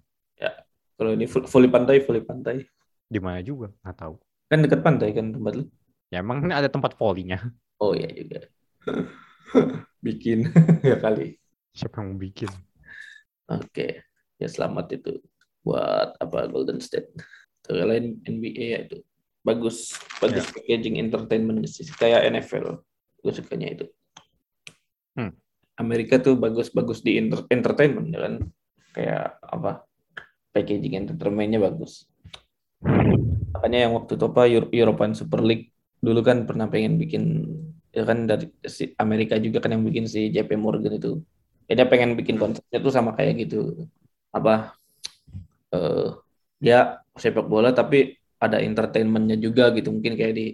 Kalau 0.99 1.15
ini 1.15 1.31
fully 1.31 1.71
pantai, 1.71 2.03
fully 2.03 2.19
pantai. 2.27 2.67
Di 3.07 3.23
mana 3.23 3.39
juga 3.39 3.71
nggak 3.87 3.97
tahu. 4.03 4.19
Kan 4.51 4.67
dekat 4.67 4.83
pantai 4.83 5.15
kan 5.15 5.31
tempat 5.31 5.63
lu. 5.63 5.65
Ya 6.11 6.19
emang 6.19 6.43
ini 6.43 6.51
ada 6.59 6.67
tempat 6.67 6.99
volinya. 6.99 7.39
Oh 7.79 7.95
iya 7.95 8.11
juga. 8.11 8.51
Bikin 10.05 10.51
ya 10.91 10.99
kali. 10.99 11.39
Siapa 11.71 12.03
yang 12.03 12.19
mau 12.19 12.19
bikin? 12.19 12.51
Oke. 13.47 14.03
Ya 14.43 14.49
selamat 14.51 14.99
itu 14.99 15.23
buat 15.63 16.19
apa 16.19 16.51
Golden 16.51 16.83
State. 16.83 17.15
Lain 17.71 18.19
NBA 18.27 18.65
ya 18.75 18.79
itu. 18.91 18.99
Bagus, 19.47 19.95
bagus 20.19 20.51
packaging 20.51 20.99
entertainment 20.99 21.63
sih 21.71 21.87
kayak 21.95 22.27
NFL. 22.27 22.83
Gue 23.23 23.33
sukanya 23.33 23.71
itu. 23.71 23.87
Amerika 25.79 26.19
tuh 26.19 26.35
bagus-bagus 26.35 27.01
di 27.07 27.17
enter- 27.17 27.47
entertainment 27.49 28.09
ya 28.11 28.21
kan. 28.27 28.35
Kayak 28.93 29.25
apa? 29.43 29.73
Packaging 30.51 30.95
entertainmentnya 31.07 31.63
bagus. 31.63 32.11
Makanya 33.55 33.89
yang 33.89 33.93
waktu 33.95 34.19
itu 34.19 34.25
apa 34.27 34.43
Euro- 34.51 34.73
European 34.75 35.13
Super 35.15 35.41
League 35.43 35.71
dulu 35.99 36.21
kan 36.23 36.47
pernah 36.47 36.71
pengen 36.71 36.95
bikin 36.99 37.47
ya 37.91 38.07
kan 38.07 38.29
dari 38.29 38.51
si 38.67 38.95
Amerika 38.99 39.35
juga 39.39 39.59
kan 39.59 39.75
yang 39.75 39.83
bikin 39.87 40.07
si 40.07 40.31
JP 40.35 40.59
Morgan 40.59 40.99
itu. 40.99 41.23
Ya, 41.69 41.85
dia 41.85 41.87
pengen 41.91 42.17
bikin 42.17 42.41
konsepnya 42.41 42.79
tuh 42.81 42.93
sama 42.93 43.15
kayak 43.15 43.49
gitu. 43.49 43.87
Apa? 44.35 44.79
eh 45.69 46.09
dia 46.59 47.05
sepak 47.13 47.47
bola 47.47 47.71
tapi 47.77 48.17
ada 48.41 48.59
entertainmentnya 48.63 49.37
juga 49.37 49.71
gitu 49.77 49.93
mungkin 49.93 50.17
kayak 50.17 50.35
di 50.35 50.47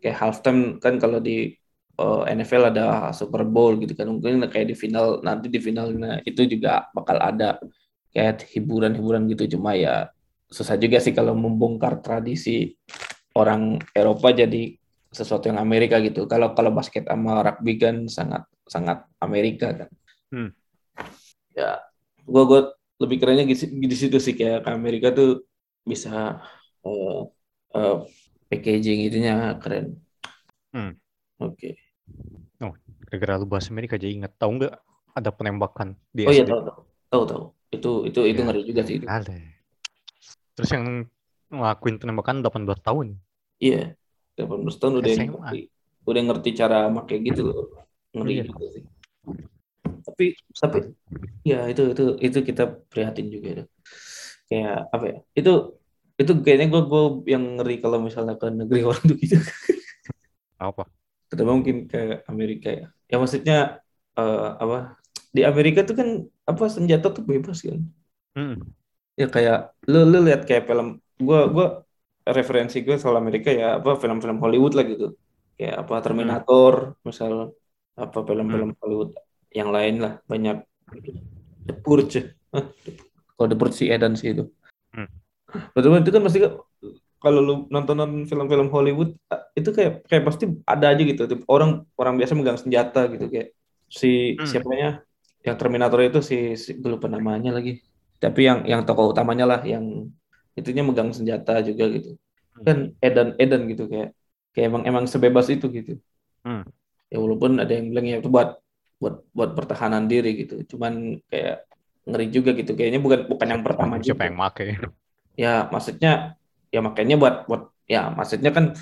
kayak 0.00 0.16
halftime 0.18 0.80
kan 0.82 0.96
kalau 0.98 1.20
di 1.20 1.54
eh, 2.02 2.34
NFL 2.34 2.74
ada 2.74 3.14
Super 3.14 3.46
Bowl 3.46 3.78
gitu 3.78 3.94
kan 3.94 4.10
mungkin 4.10 4.42
kayak 4.50 4.74
di 4.74 4.76
final 4.76 5.22
nanti 5.22 5.46
di 5.46 5.60
finalnya 5.62 6.18
itu 6.26 6.42
juga 6.50 6.90
bakal 6.90 7.22
ada 7.22 7.62
kayak 8.10 8.44
hiburan-hiburan 8.52 9.30
gitu 9.30 9.56
cuma 9.56 9.78
ya 9.78 10.10
susah 10.50 10.76
juga 10.76 11.00
sih 11.00 11.14
kalau 11.16 11.32
membongkar 11.32 12.04
tradisi 12.04 12.76
orang 13.38 13.80
Eropa 13.96 14.34
jadi 14.34 14.76
sesuatu 15.12 15.48
yang 15.48 15.60
Amerika 15.60 15.96
gitu 16.04 16.28
kalau 16.28 16.52
kalau 16.52 16.74
basket 16.74 17.08
sama 17.08 17.40
rugby 17.40 17.80
kan 17.80 18.04
sangat 18.08 18.44
sangat 18.66 19.04
Amerika 19.22 19.72
kan 19.72 19.90
Hmm. 20.32 20.48
ya 21.52 21.76
gua 22.24 22.48
gua 22.48 22.60
lebih 22.96 23.20
kerennya 23.20 23.44
di, 23.44 23.52
di 23.84 23.96
situ 24.00 24.16
sih 24.16 24.32
kayak 24.32 24.64
Amerika 24.64 25.12
tuh 25.12 25.44
bisa 25.84 26.40
eh, 26.88 27.20
eh, 27.76 27.96
packaging 28.48 29.12
itunya 29.12 29.52
keren. 29.60 30.00
Hmm. 30.72 30.96
Oke. 31.36 31.76
Gara-gara 33.12 33.36
lu 33.36 33.44
bahas 33.44 33.68
Amerika 33.68 34.00
jadi 34.00 34.16
inget. 34.16 34.32
Tahu 34.40 34.56
nggak 34.56 34.72
ada 35.12 35.30
penembakan 35.36 36.00
di 36.08 36.24
Oh 36.24 36.32
iya 36.32 36.48
tahu 36.48 36.64
tahu 36.64 36.80
tahu 37.12 37.22
tahu. 37.28 37.42
Itu 37.68 37.90
itu 38.08 38.20
itu 38.24 38.40
Ya. 38.40 38.46
ngeri 38.48 38.62
juga 38.64 38.80
sih 38.88 38.94
itu. 38.96 39.04
Ada. 39.04 39.36
Terus 40.56 40.70
yang 40.72 40.84
ngelakuin 41.52 42.00
penembakan 42.00 42.40
18 42.40 42.80
tahun. 42.80 43.06
Iya. 43.60 43.92
18 44.40 44.80
tahun 44.80 44.92
udah 45.04 45.10
SMA. 45.12 45.28
ngerti, 45.28 45.60
udah 46.08 46.22
ngerti 46.24 46.50
cara 46.56 46.88
pakai 46.88 47.16
gitu 47.20 47.42
loh. 47.44 47.68
Ngeri 48.16 48.32
Iya. 48.32 48.44
juga 48.48 48.64
sih. 48.72 48.82
Tapi 50.02 50.24
tapi 50.56 50.78
ya 51.44 51.68
itu 51.68 51.92
itu 51.92 52.04
itu 52.16 52.38
kita 52.40 52.64
prihatin 52.88 53.28
juga 53.28 53.48
itu. 53.60 53.64
Kayak 54.48 54.88
apa 54.88 55.04
ya? 55.04 55.18
Itu 55.36 55.52
itu 56.16 56.32
kayaknya 56.40 56.72
gue 56.72 56.82
gue 56.88 57.04
yang 57.28 57.60
ngeri 57.60 57.76
kalau 57.84 58.00
misalnya 58.00 58.40
ke 58.40 58.48
negeri 58.48 58.80
orang 58.88 59.04
tuh 59.04 59.16
gitu. 59.20 59.36
Apa? 60.56 60.88
Terutama 61.32 61.56
mungkin 61.56 61.88
ke 61.88 62.20
Amerika 62.28 62.68
ya. 62.68 62.86
Ya 63.08 63.16
maksudnya 63.16 63.80
eh, 64.20 64.50
apa 64.60 65.00
di 65.32 65.48
Amerika 65.48 65.80
tuh 65.88 65.96
kan 65.96 66.08
apa 66.44 66.68
senjata 66.68 67.08
tuh 67.08 67.24
bebas 67.24 67.64
kan. 67.64 67.80
Hmm. 68.36 68.60
Ya 69.16 69.32
kayak 69.32 69.72
lu 69.88 70.04
lu 70.04 70.28
lihat 70.28 70.44
kayak 70.44 70.68
film 70.68 71.00
gua 71.16 71.48
gua 71.48 71.66
referensi 72.28 72.84
gue 72.86 73.00
soal 73.00 73.18
Amerika 73.18 73.50
ya 73.50 73.80
apa 73.80 73.96
film-film 73.96 74.38
Hollywood 74.44 74.76
lah 74.76 74.84
gitu. 74.86 75.16
Kayak 75.56 75.88
apa 75.88 75.94
Terminator, 76.04 76.74
misal 77.02 77.56
apa 77.96 78.18
film-film 78.22 78.76
Hollywood 78.78 79.16
yang 79.52 79.72
lain 79.72 80.04
lah 80.04 80.20
banyak 80.28 80.62
The 81.64 81.74
Purge. 81.80 82.36
Kalau 83.34 83.48
The 83.48 83.56
Purge 83.56 83.76
si 83.80 83.88
Edan 83.88 84.14
sih 84.14 84.36
itu. 84.36 84.44
Hmm. 84.92 85.08
Betul 85.72 85.98
itu 85.98 86.12
kan 86.12 86.22
pasti 86.22 86.38
kalau 87.22 87.40
lu 87.40 87.54
nonton 87.74 87.96
film-film 88.28 88.68
Hollywood 88.74 89.10
itu 89.58 89.70
kayak 89.76 89.92
kayak 90.10 90.24
pasti 90.28 90.44
ada 90.66 90.86
aja 90.92 91.02
gitu 91.06 91.22
Tipe 91.30 91.44
orang 91.48 91.86
orang 92.00 92.14
biasa 92.18 92.32
megang 92.38 92.58
senjata 92.60 93.06
gitu 93.12 93.26
kayak 93.32 93.48
si 93.86 94.36
Hmm. 94.40 94.48
siapanya 94.50 94.88
yang 95.46 95.56
Terminator 95.58 96.00
itu 96.06 96.20
si, 96.22 96.54
si 96.58 96.70
lupa 96.82 97.06
namanya 97.06 97.50
lagi 97.56 97.82
tapi 98.22 98.46
yang 98.48 98.58
yang 98.66 98.82
tokoh 98.86 99.10
utamanya 99.14 99.44
lah 99.46 99.60
yang 99.66 100.10
itunya 100.58 100.82
megang 100.86 101.10
senjata 101.14 101.62
juga 101.64 101.84
gitu 101.96 102.10
Hmm. 102.52 102.64
kan 102.68 102.78
Edan 103.00 103.28
Edan 103.40 103.62
gitu 103.72 103.88
kayak 103.88 104.12
kayak 104.52 104.66
emang 104.68 104.82
emang 104.84 105.04
sebebas 105.08 105.48
itu 105.48 105.66
gitu 105.72 105.96
Hmm. 106.44 106.66
ya 107.08 107.16
walaupun 107.22 107.62
ada 107.62 107.70
yang 107.72 107.86
bilang 107.94 108.06
ya 108.10 108.16
itu 108.20 108.28
buat 108.28 108.58
buat 108.98 109.14
buat 109.34 109.50
pertahanan 109.58 110.04
diri 110.10 110.46
gitu 110.46 110.54
cuman 110.74 111.22
kayak 111.30 111.66
ngeri 112.06 112.26
juga 112.34 112.50
gitu 112.58 112.74
kayaknya 112.74 112.98
bukan 112.98 113.20
bukan 113.30 113.48
yang 113.50 113.62
pertama 113.62 113.94
Siapa 114.02 114.06
juga 114.10 114.22
yang 114.26 114.36
make? 114.38 114.66
ya 115.38 115.70
maksudnya 115.70 116.36
ya 116.72 116.80
makanya 116.80 117.20
buat 117.20 117.44
buat 117.46 117.62
ya 117.86 118.08
maksudnya 118.08 118.50
kan 118.50 118.72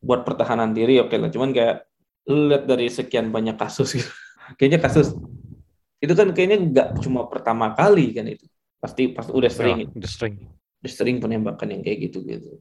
buat 0.00 0.22
pertahanan 0.24 0.70
diri 0.72 1.02
oke 1.02 1.12
lah. 1.18 1.28
Cuman 1.28 1.50
kayak 1.50 1.84
lu 2.30 2.48
lihat 2.48 2.64
dari 2.64 2.86
sekian 2.88 3.28
banyak 3.28 3.58
kasus 3.58 3.98
gitu 3.98 4.10
kayaknya 4.58 4.78
kasus 4.78 5.12
itu 6.00 6.12
kan 6.16 6.32
kayaknya 6.32 6.58
nggak 6.70 6.88
cuma 7.04 7.26
pertama 7.28 7.74
kali 7.76 8.14
kan 8.16 8.24
itu. 8.30 8.46
Pasti 8.80 9.12
pasti 9.12 9.30
udah 9.36 9.50
sering 9.52 9.76
Ya, 9.84 9.86
udah 9.92 10.08
sering. 10.10 10.34
udah 10.80 10.92
sering 10.94 11.16
penembakan 11.20 11.68
yang 11.76 11.82
kayak 11.84 11.98
gitu 12.08 12.24
gitu. 12.24 12.56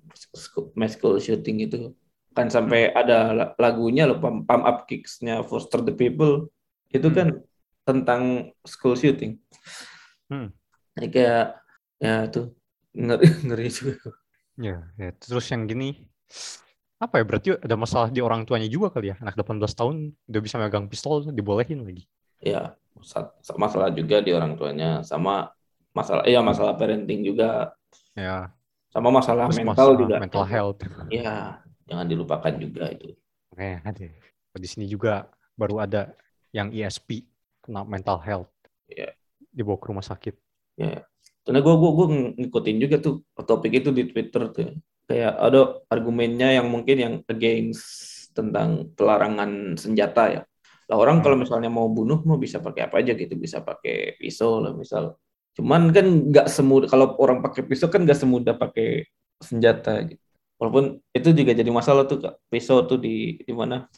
Mass 0.75 0.99
school 0.99 1.15
shooting 1.23 1.63
itu. 1.63 1.95
Kan 2.35 2.51
sampai 2.51 2.91
ada 2.91 3.31
la- 3.31 3.53
lagunya 3.55 4.03
loh 4.03 4.19
pump, 4.19 4.43
pump 4.43 4.63
up 4.67 4.83
kicks-nya 4.83 5.39
Foster 5.47 5.79
the 5.79 5.95
People. 5.95 6.51
Itu 6.91 7.07
Hmm. 7.07 7.15
kan 7.15 7.27
tentang 7.87 8.23
school 8.67 8.99
shooting. 8.99 9.39
Hmm. 10.27 10.51
kayak 10.93 11.55
ya 11.97 12.27
tuh 12.27 12.51
ngeri, 12.91 13.23
ngeri 13.47 13.67
juga 13.71 13.95
Ya, 14.59 14.77
ya, 14.99 15.09
terus 15.21 15.45
yang 15.51 15.63
gini, 15.71 15.89
apa 16.99 17.15
ya 17.19 17.23
berarti 17.23 17.49
ada 17.55 17.75
masalah 17.79 18.09
di 18.11 18.19
orang 18.19 18.43
tuanya 18.43 18.67
juga 18.67 18.91
kali 18.91 19.11
ya? 19.11 19.15
Anak 19.23 19.35
18 19.39 19.71
tahun 19.71 19.95
udah 20.27 20.41
bisa 20.43 20.55
megang 20.59 20.85
pistol, 20.91 21.23
dibolehin 21.31 21.79
lagi. 21.87 22.03
ya 22.39 22.71
sa- 23.03 23.31
sa- 23.43 23.59
masalah 23.59 23.91
juga 23.91 24.23
di 24.23 24.31
orang 24.31 24.55
tuanya 24.55 25.03
sama 25.03 25.51
masalah 25.91 26.23
iya 26.23 26.39
masalah 26.39 26.75
parenting 26.79 27.23
juga 27.23 27.75
Ya, 28.15 28.51
sama 28.91 29.09
masalah 29.13 29.45
terus 29.47 29.59
mental 29.59 29.89
masalah 29.91 30.01
juga 30.03 30.15
mental 30.19 30.45
health. 30.47 30.79
ya 31.11 31.33
jangan 31.87 32.05
dilupakan 32.07 32.53
juga 32.59 32.83
itu 32.95 33.07
Oke, 33.49 33.69
ada. 33.83 34.05
Di 34.59 34.67
sini 34.69 34.85
juga 34.87 35.25
baru 35.57 35.81
ada 35.83 36.13
yang 36.53 36.69
ESP 36.71 37.25
kena 37.65 37.83
mental 37.83 38.21
health. 38.23 38.49
Iya. 38.87 39.13
Dibawa 39.51 39.77
ke 39.81 39.85
rumah 39.89 40.05
sakit. 40.05 40.35
Karena 41.49 41.65
gue 41.65 41.75
gua, 41.81 41.91
gua 41.97 42.07
ngikutin 42.37 42.77
juga 42.77 42.95
tuh 43.01 43.25
topik 43.33 43.81
itu 43.81 43.89
di 43.89 44.05
Twitter 44.05 44.53
tuh 44.53 44.77
kayak 45.09 45.33
ada 45.33 45.81
argumennya 45.89 46.61
yang 46.61 46.69
mungkin 46.69 46.97
yang 47.01 47.13
against 47.25 47.81
tentang 48.37 48.93
pelarangan 48.93 49.73
senjata 49.73 50.23
ya 50.29 50.41
lah 50.85 50.97
orang 51.01 51.21
Hmm. 51.21 51.25
kalau 51.25 51.37
misalnya 51.41 51.73
mau 51.73 51.89
bunuh 51.89 52.21
mau 52.21 52.37
bisa 52.37 52.61
pakai 52.61 52.85
apa 52.85 53.01
aja 53.01 53.17
gitu 53.17 53.33
bisa 53.33 53.65
pakai 53.65 54.13
pisau 54.21 54.61
lah 54.61 54.77
misal 54.77 55.17
cuman 55.57 55.89
kan 55.89 56.05
nggak 56.05 56.45
semudah 56.45 56.85
kalau 56.85 57.17
orang 57.17 57.41
pakai 57.41 57.65
pisau 57.65 57.89
kan 57.89 58.05
nggak 58.05 58.21
semudah 58.21 58.53
pakai 58.53 59.09
senjata 59.41 60.05
gitu. 60.05 60.21
walaupun 60.61 61.01
itu 61.17 61.29
juga 61.33 61.51
jadi 61.57 61.71
masalah 61.73 62.05
tuh 62.05 62.21
Kak. 62.21 62.35
pisau 62.53 62.85
tuh 62.85 63.01
di 63.01 63.41
di 63.41 63.53
mana 63.57 63.89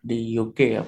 di 0.00 0.32
UK 0.40 0.58
ya 0.80 0.84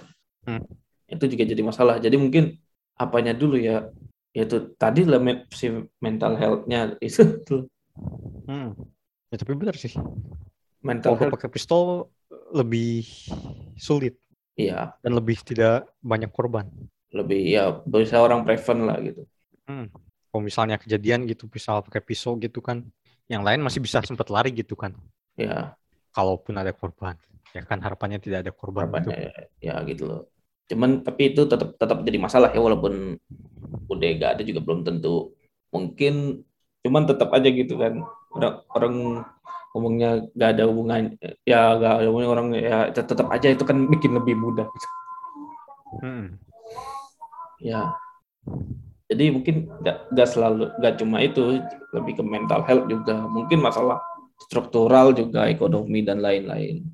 Hmm. 0.49 0.65
itu 1.13 1.25
juga 1.29 1.45
jadi 1.45 1.61
masalah 1.61 2.01
jadi 2.01 2.17
mungkin 2.17 2.57
apanya 2.97 3.37
dulu 3.37 3.61
ya 3.61 3.93
yaitu 4.37 4.73
tadi 4.77 5.03
lah 5.09 5.21
si 5.51 5.67
mental 5.99 6.37
health-nya 6.37 6.97
itu 7.01 7.23
tuh 7.45 7.63
Hmm. 8.49 8.73
Ya 9.29 9.37
tapi 9.37 9.53
benar 9.59 9.75
sih. 9.77 9.93
mental 10.81 11.13
Kalau 11.13 11.21
health 11.21 11.35
pakai 11.37 11.51
pistol, 11.53 12.09
lebih 12.55 13.05
sulit 13.77 14.17
Iya, 14.59 14.95
dan 15.03 15.13
lebih 15.15 15.39
tidak 15.43 15.87
banyak 16.03 16.31
korban. 16.33 16.67
lebih 17.09 17.41
ya 17.41 17.73
bisa 17.89 18.21
orang 18.21 18.45
prevent 18.45 18.81
lah 18.85 18.97
gitu. 19.01 19.23
Hmm. 19.67 19.89
Kalau 20.29 20.43
misalnya 20.45 20.77
kejadian 20.77 21.25
gitu, 21.25 21.49
misal 21.49 21.81
pakai 21.81 22.05
pisau 22.05 22.37
gitu 22.37 22.61
kan, 22.61 22.85
yang 23.33 23.41
lain 23.43 23.65
masih 23.65 23.81
bisa 23.81 24.01
sempat 24.05 24.29
lari 24.29 24.53
gitu 24.53 24.77
kan. 24.77 24.93
Ya, 25.41 25.73
Kalaupun 26.13 26.57
ada 26.59 26.73
korban, 26.75 27.17
ya 27.57 27.63
kan 27.65 27.81
harapannya 27.81 28.19
tidak 28.21 28.45
ada 28.45 28.53
korban 28.53 28.89
gitu. 28.93 29.09
harapannya 29.09 29.49
ya 29.63 29.77
gitu 29.89 30.03
loh. 30.05 30.23
Cuman 30.69 31.01
tapi 31.01 31.33
itu 31.33 31.49
tetap 31.49 31.75
tetap 31.81 32.05
jadi 32.05 32.19
masalah 32.21 32.53
ya 32.53 32.61
walaupun 32.61 33.17
udah 33.89 34.09
gak 34.21 34.33
ada 34.39 34.43
juga 34.45 34.61
belum 34.61 34.85
tentu. 34.85 35.33
Mungkin 35.73 36.45
cuman 36.85 37.03
tetap 37.09 37.33
aja 37.33 37.49
gitu 37.49 37.81
kan. 37.81 38.05
Orang, 38.37 38.55
orang 38.77 38.95
ngomongnya 39.73 40.11
gak 40.37 40.51
ada 40.57 40.65
hubungan 40.69 41.17
ya 41.49 41.77
gak 41.81 41.93
ada 42.01 42.07
hubungan 42.09 42.29
orang 42.29 42.47
ya 42.57 42.93
tetap 42.93 43.29
aja 43.33 43.49
itu 43.53 43.65
kan 43.65 43.89
bikin 43.89 44.13
lebih 44.13 44.37
mudah. 44.37 44.69
Hmm. 46.05 46.37
Ya. 47.65 47.97
Jadi 49.09 49.25
mungkin 49.33 49.73
gak, 49.81 50.13
gak 50.13 50.29
selalu 50.29 50.69
gak 50.85 51.01
cuma 51.01 51.25
itu 51.25 51.65
lebih 51.97 52.21
ke 52.21 52.23
mental 52.25 52.61
health 52.69 52.87
juga. 52.93 53.25
Mungkin 53.25 53.65
masalah 53.65 53.97
struktural 54.45 55.17
juga 55.17 55.49
ekonomi 55.49 56.05
dan 56.05 56.21
lain-lain. 56.21 56.85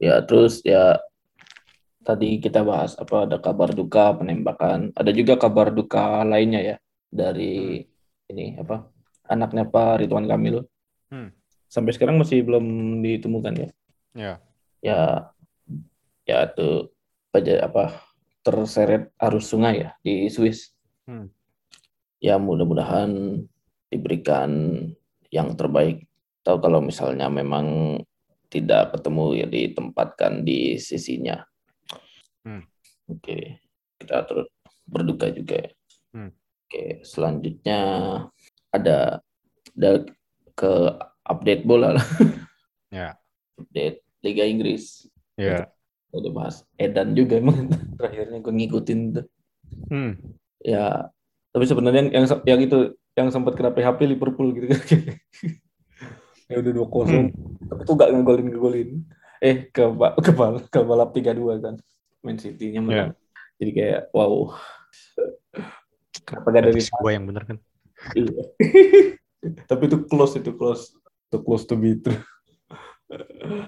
Ya 0.00 0.24
terus 0.24 0.64
ya 0.64 0.96
tadi 2.08 2.40
kita 2.40 2.64
bahas 2.64 2.96
apa 2.96 3.28
ada 3.28 3.36
kabar 3.36 3.76
duka 3.76 4.16
penembakan. 4.16 4.96
Ada 4.96 5.12
juga 5.12 5.36
kabar 5.36 5.68
duka 5.68 6.24
lainnya 6.24 6.64
ya 6.64 6.76
dari 7.12 7.84
ini 8.32 8.56
apa 8.56 8.88
anaknya 9.28 9.68
Pak 9.68 10.00
Ridwan 10.00 10.24
Kamil. 10.24 10.64
Hmm. 11.12 11.36
Sampai 11.68 11.92
sekarang 11.92 12.16
masih 12.16 12.40
belum 12.48 12.64
ditemukan 13.04 13.52
ya. 13.52 13.68
Ya. 14.16 14.32
Ya 14.80 15.00
ya 16.24 16.48
tuh 16.48 16.96
apa 17.28 17.44
apa 17.60 17.84
terseret 18.40 19.12
arus 19.20 19.52
sungai 19.52 19.84
ya 19.84 19.90
di 20.00 20.32
Swiss. 20.32 20.72
Hmm. 21.04 21.28
Ya 22.24 22.40
mudah-mudahan 22.40 23.44
diberikan 23.92 24.48
yang 25.28 25.52
terbaik. 25.60 26.08
Tahu 26.40 26.56
kalau 26.64 26.80
misalnya 26.80 27.28
memang 27.28 28.00
tidak 28.48 28.96
ketemu 28.96 29.44
ya 29.44 29.46
ditempatkan 29.46 30.40
di 30.40 30.80
sisinya. 30.80 31.47
Hmm. 32.44 32.62
Oke, 33.08 33.58
kita 33.98 34.24
terus 34.28 34.48
berduka 34.84 35.26
juga. 35.32 35.56
ya. 35.58 35.70
Hmm. 36.14 36.30
Oke, 36.68 37.02
selanjutnya 37.02 37.80
ada 38.68 39.22
ada 39.74 39.90
ke 40.52 40.72
update 41.24 41.64
bola 41.64 41.96
lah. 41.96 42.06
Ya. 42.88 43.20
update 43.60 44.00
Liga 44.24 44.48
Inggris. 44.48 45.04
Ya. 45.36 45.68
Udah 46.08 46.32
bahas 46.32 46.64
Edan 46.80 47.12
juga 47.12 47.36
emang 47.36 47.68
terakhirnya 48.00 48.40
gue 48.40 48.54
ngikutin 48.64 49.00
tuh. 49.12 49.26
Hmm. 49.92 50.16
Ya, 50.64 51.12
tapi 51.52 51.68
sebenarnya 51.68 52.08
yang 52.08 52.24
yang 52.48 52.60
itu 52.64 52.96
yang 53.12 53.28
sempat 53.28 53.60
kena 53.60 53.76
PHP 53.76 54.08
Liverpool 54.08 54.56
gitu 54.56 54.72
kan. 54.72 54.80
ya 56.48 56.56
udah 56.64 56.72
2-0 56.72 57.12
Hmm. 57.12 57.28
tapi 57.68 57.80
tuh 57.84 57.94
gak 57.94 58.08
ngegolin 58.08 58.46
ngegolin 58.48 58.90
eh 59.44 59.68
ke 59.68 59.84
ke, 60.24 60.30
bal 60.32 60.64
ke 60.64 60.80
balap 60.80 61.12
3-2 61.12 61.60
kan 61.60 61.74
Man 62.24 62.36
City-nya 62.38 62.80
menang. 62.82 63.12
Jadi 63.58 63.70
kayak 63.74 64.00
wow. 64.14 64.54
Kenapa 66.22 66.46
gak 66.52 66.64
dari 66.68 66.80
gue 66.80 67.12
yang 67.12 67.24
bener 67.26 67.42
kan. 67.48 67.56
Iya. 68.14 68.42
tapi 69.70 69.82
itu 69.88 69.98
close 70.06 70.38
itu 70.38 70.52
close. 70.54 70.94
Itu 71.28 71.44
close 71.44 71.64
to 71.68 71.76
be 71.76 71.96
true 72.00 72.20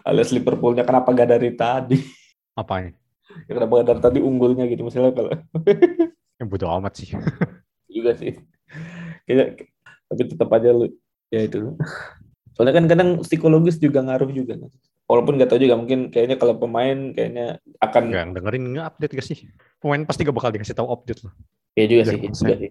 alias 0.05 0.31
Liverpoolnya 0.33 0.85
kenapa 0.85 1.13
gak 1.13 1.31
dari 1.37 1.51
tadi? 1.57 1.99
Apanya? 2.57 2.93
ya, 3.47 3.53
kenapa 3.57 3.73
gak 3.81 3.89
dari 3.89 4.01
tadi 4.03 4.19
unggulnya 4.21 4.67
gitu 4.69 4.83
misalnya 4.85 5.15
kalau 5.15 5.31
Yang 6.41 6.49
bodo 6.49 6.67
amat 6.81 6.93
sih. 6.97 7.09
juga 7.91 8.17
sih. 8.17 8.33
Kayak, 9.29 9.69
tapi 10.09 10.23
tetap 10.25 10.49
aja 10.57 10.73
lu 10.73 10.89
ya 11.29 11.41
itu. 11.45 11.77
Soalnya 12.57 12.75
kan 12.81 12.87
kadang 12.89 13.11
psikologis 13.21 13.77
juga 13.77 14.01
ngaruh 14.01 14.33
juga 14.33 14.57
kan 14.57 14.73
walaupun 15.11 15.35
nggak 15.35 15.51
tahu 15.51 15.59
juga 15.59 15.75
mungkin 15.75 16.15
kayaknya 16.15 16.39
kalau 16.39 16.55
pemain 16.55 17.11
kayaknya 17.11 17.59
akan 17.83 18.03
Yang 18.15 18.31
dengerin 18.39 18.65
nggak 18.71 18.87
update 18.95 19.13
gak 19.19 19.27
sih? 19.27 19.39
Pemain 19.83 20.07
pasti 20.07 20.23
gak 20.23 20.37
bakal 20.39 20.55
dikasih 20.55 20.79
tahu 20.79 20.89
update 20.95 21.27
loh. 21.27 21.35
ya 21.75 21.85
juga 21.91 22.03
sih, 22.07 22.19
konsen. 22.23 22.45
juga 22.47 22.57
sih 22.63 22.71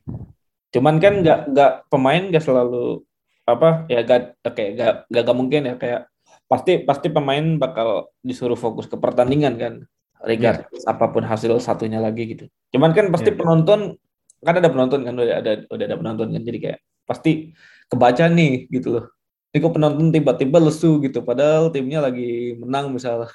cuman 0.69 0.95
kan 1.01 1.13
nggak 1.25 1.39
nggak 1.49 1.71
pemain 1.89 2.23
nggak 2.29 2.43
selalu 2.45 3.01
apa 3.49 3.89
ya 3.89 4.05
gak 4.05 4.37
oke 4.45 4.63
gak, 4.77 4.93
gak, 5.09 5.23
gak 5.25 5.37
mungkin 5.37 5.61
ya 5.65 5.75
kayak 5.81 6.01
pasti 6.45 6.85
pasti 6.85 7.07
pemain 7.09 7.57
bakal 7.57 8.13
disuruh 8.21 8.57
fokus 8.57 8.85
ke 8.85 8.93
pertandingan 8.97 9.57
kan 9.57 9.73
regardless 10.21 10.85
apa 10.85 11.09
pun 11.09 11.25
hasil 11.25 11.57
satunya 11.57 11.97
lagi 11.97 12.37
gitu 12.37 12.45
cuman 12.69 12.93
kan 12.93 13.09
pasti 13.09 13.33
Iya. 13.33 13.37
penonton 13.41 13.97
kan 14.45 14.55
ada 14.61 14.69
penonton 14.69 15.01
kan 15.01 15.13
udah 15.17 15.35
ada 15.41 15.51
udah 15.73 15.85
ada 15.89 15.97
penonton 15.97 16.27
kan 16.37 16.41
jadi 16.45 16.59
kayak 16.61 16.79
pasti 17.09 17.57
kebaca 17.89 18.29
nih 18.29 18.69
gitu 18.69 18.87
loh 19.01 19.05
ini 19.49 19.57
kok 19.57 19.73
penonton 19.73 20.13
tiba-tiba 20.13 20.57
lesu 20.61 21.01
gitu 21.01 21.19
padahal 21.21 21.73
timnya 21.73 22.05
lagi 22.05 22.53
menang 22.55 22.93
misalnya 22.93 23.29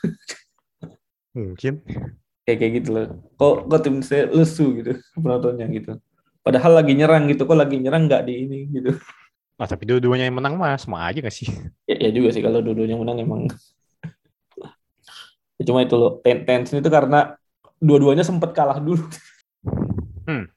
Mungkin. 1.35 1.83
kayak 2.45 2.59
kayak 2.61 2.73
gitu 2.79 2.89
loh 2.93 3.07
kok 3.35 3.55
kok 3.67 3.81
tim 3.83 3.99
saya 4.01 4.29
lesu 4.31 4.79
gitu 4.79 4.93
penontonnya 5.17 5.67
gitu 5.73 5.99
padahal 6.41 6.77
lagi 6.79 6.93
nyerang 6.93 7.27
gitu 7.27 7.43
kok 7.43 7.57
lagi 7.57 7.77
nyerang 7.81 8.07
nggak 8.07 8.23
di 8.25 8.35
ini 8.47 8.59
gitu 8.71 8.93
Nah, 9.55 9.71
tapi 9.71 9.87
dua-duanya 9.87 10.27
yang 10.27 10.35
menang 10.35 10.59
mah 10.59 10.75
sama 10.75 11.07
aja 11.07 11.23
gak 11.23 11.31
sih? 11.31 11.47
ya, 11.87 11.95
ya 11.95 12.11
juga 12.11 12.35
sih 12.35 12.43
kalau 12.43 12.59
dua-duanya 12.59 12.99
menang 12.99 13.23
emang 13.23 13.43
Ya, 15.55 15.63
cuma 15.71 15.87
itu 15.87 15.95
loh 15.95 16.19
ten 16.27 16.43
tension 16.43 16.83
itu 16.83 16.91
karena 16.91 17.39
dua-duanya 17.79 18.27
sempat 18.27 18.51
kalah 18.51 18.83
dulu 18.83 19.07
Hmm. 20.27 20.49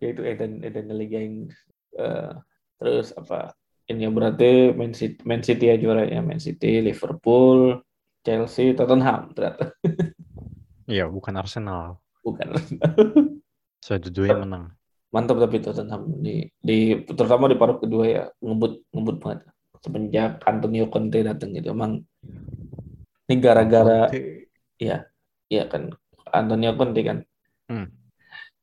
ya 0.00 0.06
itu 0.10 0.22
Eden 0.24 0.64
Eden 0.66 0.90
Liga 0.96 1.20
Inggris 1.20 1.54
Eh, 1.92 2.32
terus 2.80 3.14
apa 3.14 3.52
ini 3.84 4.04
ya 4.04 4.10
berarti 4.10 4.50
Man 4.70 4.92
City, 4.92 5.18
Man 5.22 5.40
City 5.40 5.64
ya 5.66 5.76
juaranya 5.76 6.20
Man 6.20 6.38
City 6.38 6.78
Liverpool 6.80 7.82
Chelsea 8.20 8.72
Tottenham 8.72 9.32
ternyata 9.32 9.74
Iya, 10.86 11.06
bukan 11.06 11.34
Arsenal. 11.36 11.98
bukan 12.20 12.52
Saya 13.84 13.98
dua-duanya 13.98 14.38
menang. 14.38 14.64
mantap 15.08 15.36
tapi 15.36 15.58
Tottenham 15.58 16.06
di 16.18 16.46
di 16.56 16.78
terutama 17.04 17.44
di 17.44 17.54
paruh 17.54 17.76
kedua 17.76 18.04
ya 18.04 18.24
ngebut 18.38 18.86
ngebut 18.88 19.16
banget 19.18 19.38
semenjak 19.78 20.38
Antonio 20.42 20.86
Conte 20.86 21.20
datang 21.20 21.50
gitu 21.50 21.70
emang 21.70 22.00
ini 23.26 23.34
gara-gara 23.36 24.06
Conte. 24.08 24.46
iya 24.78 25.64
kan 25.66 25.90
Antonio 26.26 26.72
Conte 26.72 27.02
kan 27.02 27.18
Hmm. 27.66 27.88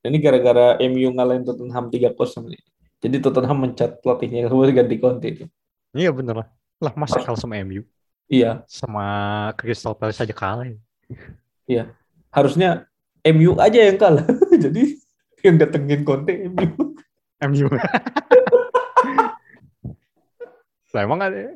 ini 0.02 0.18
gara-gara 0.18 0.78
MU 0.82 1.10
ngalahin 1.12 1.42
Tottenham 1.42 1.90
3-0 1.90 2.14
nih 2.46 2.62
jadi 3.00 3.16
Tottenham 3.24 3.58
mencat 3.64 4.04
pelatihnya 4.04 4.48
kemudian 4.52 4.76
ganti 4.86 4.96
Conte 5.00 5.28
itu 5.28 5.46
Iya 5.90 6.14
bener 6.14 6.46
lah. 6.46 6.48
Lah 6.78 6.94
masa 6.94 7.18
kalah 7.18 7.40
sama 7.40 7.58
MU? 7.66 7.82
iya 8.30 8.62
Sama 8.70 9.04
Crystal 9.58 9.98
Palace 9.98 10.22
aja 10.22 10.36
kalah 10.38 10.70
ya? 11.66 11.90
harusnya 12.30 12.86
MU 13.26 13.58
aja 13.58 13.90
yang 13.90 13.98
kalah 13.98 14.22
jadi 14.64 14.96
yang 15.42 15.56
datengin 15.58 16.06
Conte 16.06 16.38
MU 16.46 16.94
MU. 17.40 17.66
lah 20.94 21.02
emang 21.06 21.22
ada... 21.22 21.54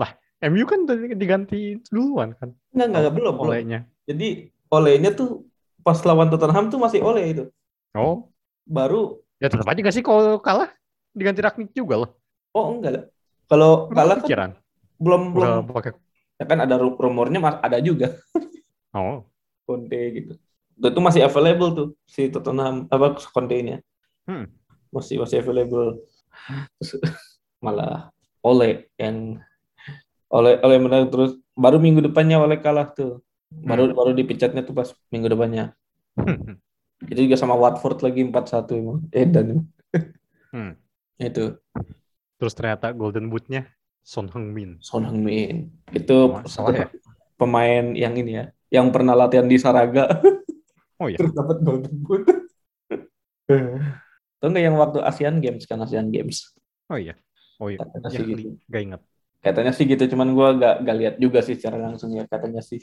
Lah, 0.00 0.10
MU 0.48 0.64
kan 0.64 0.88
udah 0.88 0.96
diganti 1.16 1.76
duluan 1.88 2.32
kan 2.36 2.52
enggak 2.72 2.88
enggak, 2.88 3.14
belum. 3.16 3.34
olehnya. 3.40 3.80
jadi 4.08 4.48
olehnya 4.72 5.10
tuh 5.12 5.44
pas 5.80 5.96
lawan 6.04 6.28
Tottenham 6.32 6.68
tuh 6.68 6.80
masih 6.80 7.00
oleh 7.00 7.24
itu 7.32 7.44
Oh, 7.96 8.30
baru 8.68 9.18
ya 9.42 9.48
tetap 9.50 9.66
aja 9.66 9.80
gak 9.82 9.94
sih 9.96 10.04
kalau 10.04 10.38
kalah 10.38 10.70
diganti 11.14 11.40
Ragnik 11.42 11.70
juga 11.74 11.94
loh. 12.06 12.10
oh 12.54 12.66
enggak 12.78 12.92
lah. 12.94 13.04
Kalau 13.50 13.90
kalah 13.90 14.18
kan 14.22 14.52
belum 15.00 15.32
belum. 15.32 15.64
pakai 15.72 15.92
ya 16.40 16.44
kan 16.48 16.58
ada 16.62 16.76
ru- 16.80 16.96
rumornya 16.96 17.40
ada 17.60 17.78
juga. 17.82 18.16
Oh, 18.90 19.22
Conte 19.70 19.94
gitu. 20.18 20.34
Itu 20.74 20.98
masih 20.98 21.22
available 21.22 21.70
tuh 21.70 21.88
si 22.10 22.26
Tottenham 22.26 22.90
apa 22.90 23.14
Conte-nya. 23.22 23.78
Hmm. 24.26 24.50
masih 24.90 25.22
masih 25.22 25.46
available. 25.46 26.02
Terus, 26.82 26.98
malah 27.64 28.10
oleh 28.42 28.90
yang 28.98 29.38
oleh 30.36 30.58
oleh 30.58 30.76
menang 30.82 31.06
terus. 31.06 31.38
Baru 31.54 31.78
minggu 31.78 32.02
depannya 32.02 32.42
oleh 32.42 32.58
kalah 32.58 32.90
tuh. 32.90 33.22
Baru 33.46 33.94
baru 33.94 34.10
dipecatnya 34.10 34.66
tuh 34.66 34.74
pas 34.74 34.90
minggu 35.14 35.30
depannya. 35.30 35.70
Itu 37.06 37.30
juga 37.30 37.38
sama 37.38 37.54
Watford 37.54 38.02
lagi 38.02 38.26
4-1 38.26 38.74
emang 38.74 38.98
eh 39.14 39.22
dan 39.22 39.70
Hmm. 40.50 40.74
Itu 41.22 41.54
Terus 42.36 42.56
ternyata 42.56 42.90
Golden 42.90 43.28
Boot-nya 43.28 43.68
Son 44.00 44.24
Heung-min. 44.26 44.80
Son 44.80 45.04
Heung-min 45.04 45.68
itu 45.92 46.16
Masalah 46.32 46.72
ya? 46.74 46.88
pemain 47.36 47.92
yang 47.92 48.16
ini 48.16 48.32
ya 48.34 48.44
yang 48.70 48.88
pernah 48.88 49.12
latihan 49.12 49.44
di 49.44 49.56
Saraga 49.56 50.08
Oh 50.96 51.06
iya. 51.06 51.16
terus 51.16 51.32
dapat 51.32 51.60
Golden 51.60 51.96
Boot 52.00 52.24
Tahu 54.40 54.48
nggak 54.48 54.64
yang 54.64 54.76
waktu 54.76 54.98
Asian 55.00 55.36
Games 55.38 55.64
kan 55.64 55.80
Asian 55.80 56.08
Games 56.08 56.56
Oh 56.86 56.96
iya. 56.96 57.14
Oh 57.56 57.68
iya. 57.68 57.78
Ya, 57.78 58.08
sih 58.10 58.24
gitu. 58.24 58.56
gak 58.66 58.82
ingat. 58.82 59.00
Katanya 59.38 59.70
sih 59.70 59.84
gitu, 59.84 60.04
cuman 60.06 60.32
gua 60.32 60.52
gak, 60.52 60.74
gak 60.82 60.96
lihat 60.96 61.14
juga 61.16 61.38
sih 61.40 61.54
secara 61.54 61.78
langsung 61.78 62.10
ya 62.10 62.24
katanya 62.24 62.58
sih. 62.60 62.80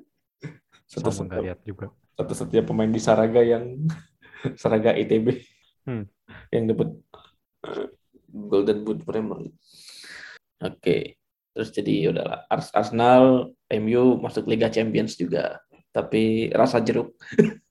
Sama 0.90 1.08
Satu 1.08 1.22
nggak 1.24 1.40
lihat 1.44 1.60
juga. 1.62 1.94
satu 2.12 2.32
satunya 2.34 2.60
pemain 2.60 2.90
di 2.90 2.98
Saraga 2.98 3.38
yang 3.40 3.86
Saraga 4.60 4.92
ITB 4.92 5.40
Hmm. 5.80 6.04
yang 6.52 6.68
dapat 6.68 6.92
Golden 8.30 8.82
Boot 8.82 9.02
Premier 9.02 9.48
League. 9.48 9.58
Oke, 10.60 11.16
terus 11.50 11.70
jadi 11.70 12.08
udahlah 12.08 12.44
Ars- 12.46 12.70
Arsenal, 12.70 13.50
MU 13.70 14.16
masuk 14.18 14.44
Liga 14.46 14.68
Champions 14.68 15.16
juga, 15.16 15.58
tapi 15.90 16.48
rasa 16.52 16.78
jeruk 16.78 17.16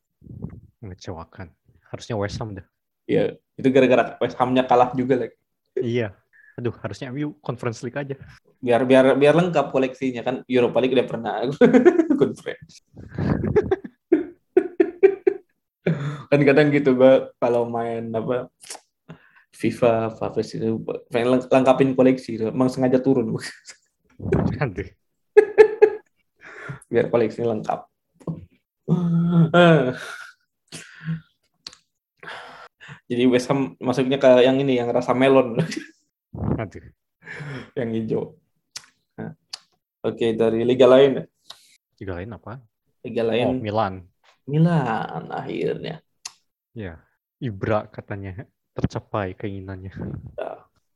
Mengecewakan. 0.82 1.52
Harusnya 1.90 2.16
West 2.16 2.38
Ham 2.40 2.54
dah. 2.54 2.66
ya 3.04 3.34
itu 3.58 3.68
gara-gara 3.74 4.14
West 4.22 4.38
Ham-nya 4.38 4.64
kalah 4.64 4.94
juga 4.94 5.26
lagi. 5.26 5.36
Iya. 5.76 6.14
Aduh, 6.56 6.76
harusnya 6.78 7.10
MU 7.10 7.34
Conference 7.42 7.82
League 7.82 7.98
aja. 7.98 8.16
Biar 8.60 8.84
biar 8.84 9.16
biar 9.16 9.34
lengkap 9.34 9.72
koleksinya 9.72 10.22
kan 10.22 10.44
Europa 10.46 10.78
League 10.78 10.94
udah 10.94 11.08
pernah 11.08 11.34
conference. 12.22 12.84
kan 16.30 16.40
kadang 16.46 16.70
gitu 16.70 16.94
gua 16.94 17.34
kalau 17.42 17.66
main 17.66 18.14
apa 18.14 18.46
FIFA, 19.50 20.14
Fafes 20.16 20.56
itu 20.56 20.78
pengen 21.10 21.36
leng- 21.36 21.50
lengkapin 21.50 21.92
koleksi, 21.94 22.38
emang 22.40 22.70
sengaja 22.70 23.02
turun 23.02 23.36
Aduh. 24.62 24.88
biar 26.88 27.06
koleksi 27.10 27.42
lengkap. 27.44 27.86
Jadi 33.10 33.24
West 33.26 33.50
Ham 33.50 33.74
masuknya 33.82 34.22
ke 34.22 34.30
yang 34.46 34.58
ini 34.62 34.78
yang 34.78 34.90
rasa 34.94 35.14
melon, 35.18 35.58
Aduh. 36.62 36.86
yang 37.74 37.90
hijau. 37.94 38.38
Nah, 39.18 39.34
Oke 40.06 40.32
dari 40.34 40.64
liga 40.64 40.86
lain, 40.86 41.26
Juga 41.98 42.22
lain 42.22 42.32
apa? 42.32 42.62
liga 43.04 43.24
Oh, 43.24 43.28
lain 43.34 43.48
Milan. 43.60 43.94
Milan 44.46 45.24
akhirnya. 45.30 46.02
Ya. 46.74 47.02
Ibra 47.40 47.88
katanya 47.88 48.46
tercapai 48.80 49.36
keinginannya. 49.36 49.92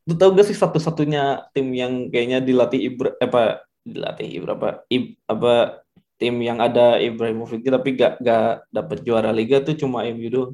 Lu 0.04 0.14
tau 0.20 0.36
gak 0.36 0.48
sih 0.48 0.58
satu-satunya 0.58 1.48
tim 1.56 1.72
yang 1.72 2.12
kayaknya 2.12 2.44
dilatih 2.44 2.92
Ibra 2.92 3.10
apa 3.20 3.64
dilatih 3.84 4.28
Ibra 4.28 4.52
apa 4.56 4.70
Ib- 4.92 5.20
apa 5.28 5.84
tim 6.20 6.36
yang 6.40 6.60
ada 6.60 7.00
Ibrahimovic 7.00 7.68
tapi 7.68 8.00
gak 8.00 8.20
gak 8.24 8.68
dapet 8.72 9.04
juara 9.04 9.32
liga 9.32 9.64
tuh 9.64 9.76
cuma 9.76 10.08
MU 10.08 10.30
doang. 10.32 10.54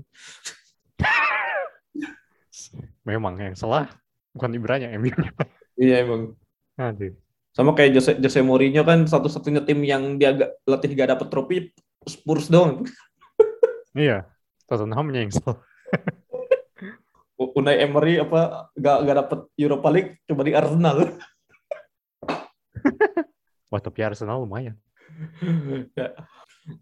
Memang 3.08 3.42
yang 3.42 3.58
salah 3.58 3.90
bukan 4.34 4.54
Ibranya, 4.54 4.94
MU. 4.98 5.14
Iya 5.80 6.06
emang. 6.06 6.38
Aduh. 6.78 7.16
Sama 7.56 7.74
kayak 7.74 7.98
Jose, 7.98 8.12
Jose 8.22 8.40
Mourinho 8.46 8.86
kan 8.86 9.10
satu-satunya 9.10 9.66
tim 9.66 9.82
yang 9.82 10.22
dia 10.22 10.36
gak, 10.36 10.52
latih 10.64 10.92
gak 10.94 11.10
dapet 11.18 11.28
trofi 11.28 11.58
Spurs 12.06 12.48
doang. 12.48 12.86
Iya. 13.98 14.30
Tottenhamnya 14.70 15.26
yang 15.26 15.34
salah. 15.34 15.60
Unai 17.40 17.80
Emery 17.80 18.20
apa 18.20 18.68
gak, 18.76 18.98
gak 19.08 19.18
dapet 19.24 19.40
Europa 19.56 19.88
League 19.88 20.20
coba 20.28 20.44
di 20.44 20.52
Arsenal. 20.52 21.08
Wah, 23.72 23.80
tapi 23.80 24.04
Arsenal 24.04 24.44
lumayan. 24.44 24.76
ya. 26.00 26.20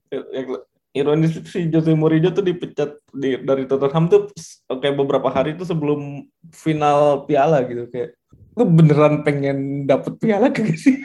Yang 0.09 0.65
ironis 0.97 1.37
sih 1.45 1.69
Jose 1.69 1.93
Mourinho 1.93 2.33
tuh 2.33 2.41
dipecat 2.41 2.97
di, 3.13 3.37
dari 3.37 3.69
Tottenham 3.69 4.09
tuh 4.09 4.33
kayak 4.65 4.97
beberapa 4.97 5.29
hari 5.29 5.53
itu 5.53 5.61
sebelum 5.61 6.25
final 6.49 7.29
piala 7.29 7.61
gitu 7.69 7.85
kayak 7.93 8.17
lu 8.57 8.65
beneran 8.65 9.21
pengen 9.21 9.85
dapet 9.85 10.17
piala 10.17 10.49
kagak 10.49 10.81
sih? 10.81 10.97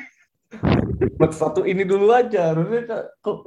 Buat 1.21 1.37
satu 1.37 1.69
ini 1.69 1.85
dulu 1.85 2.09
aja 2.09 2.57
harusnya 2.57 3.12
kok 3.21 3.45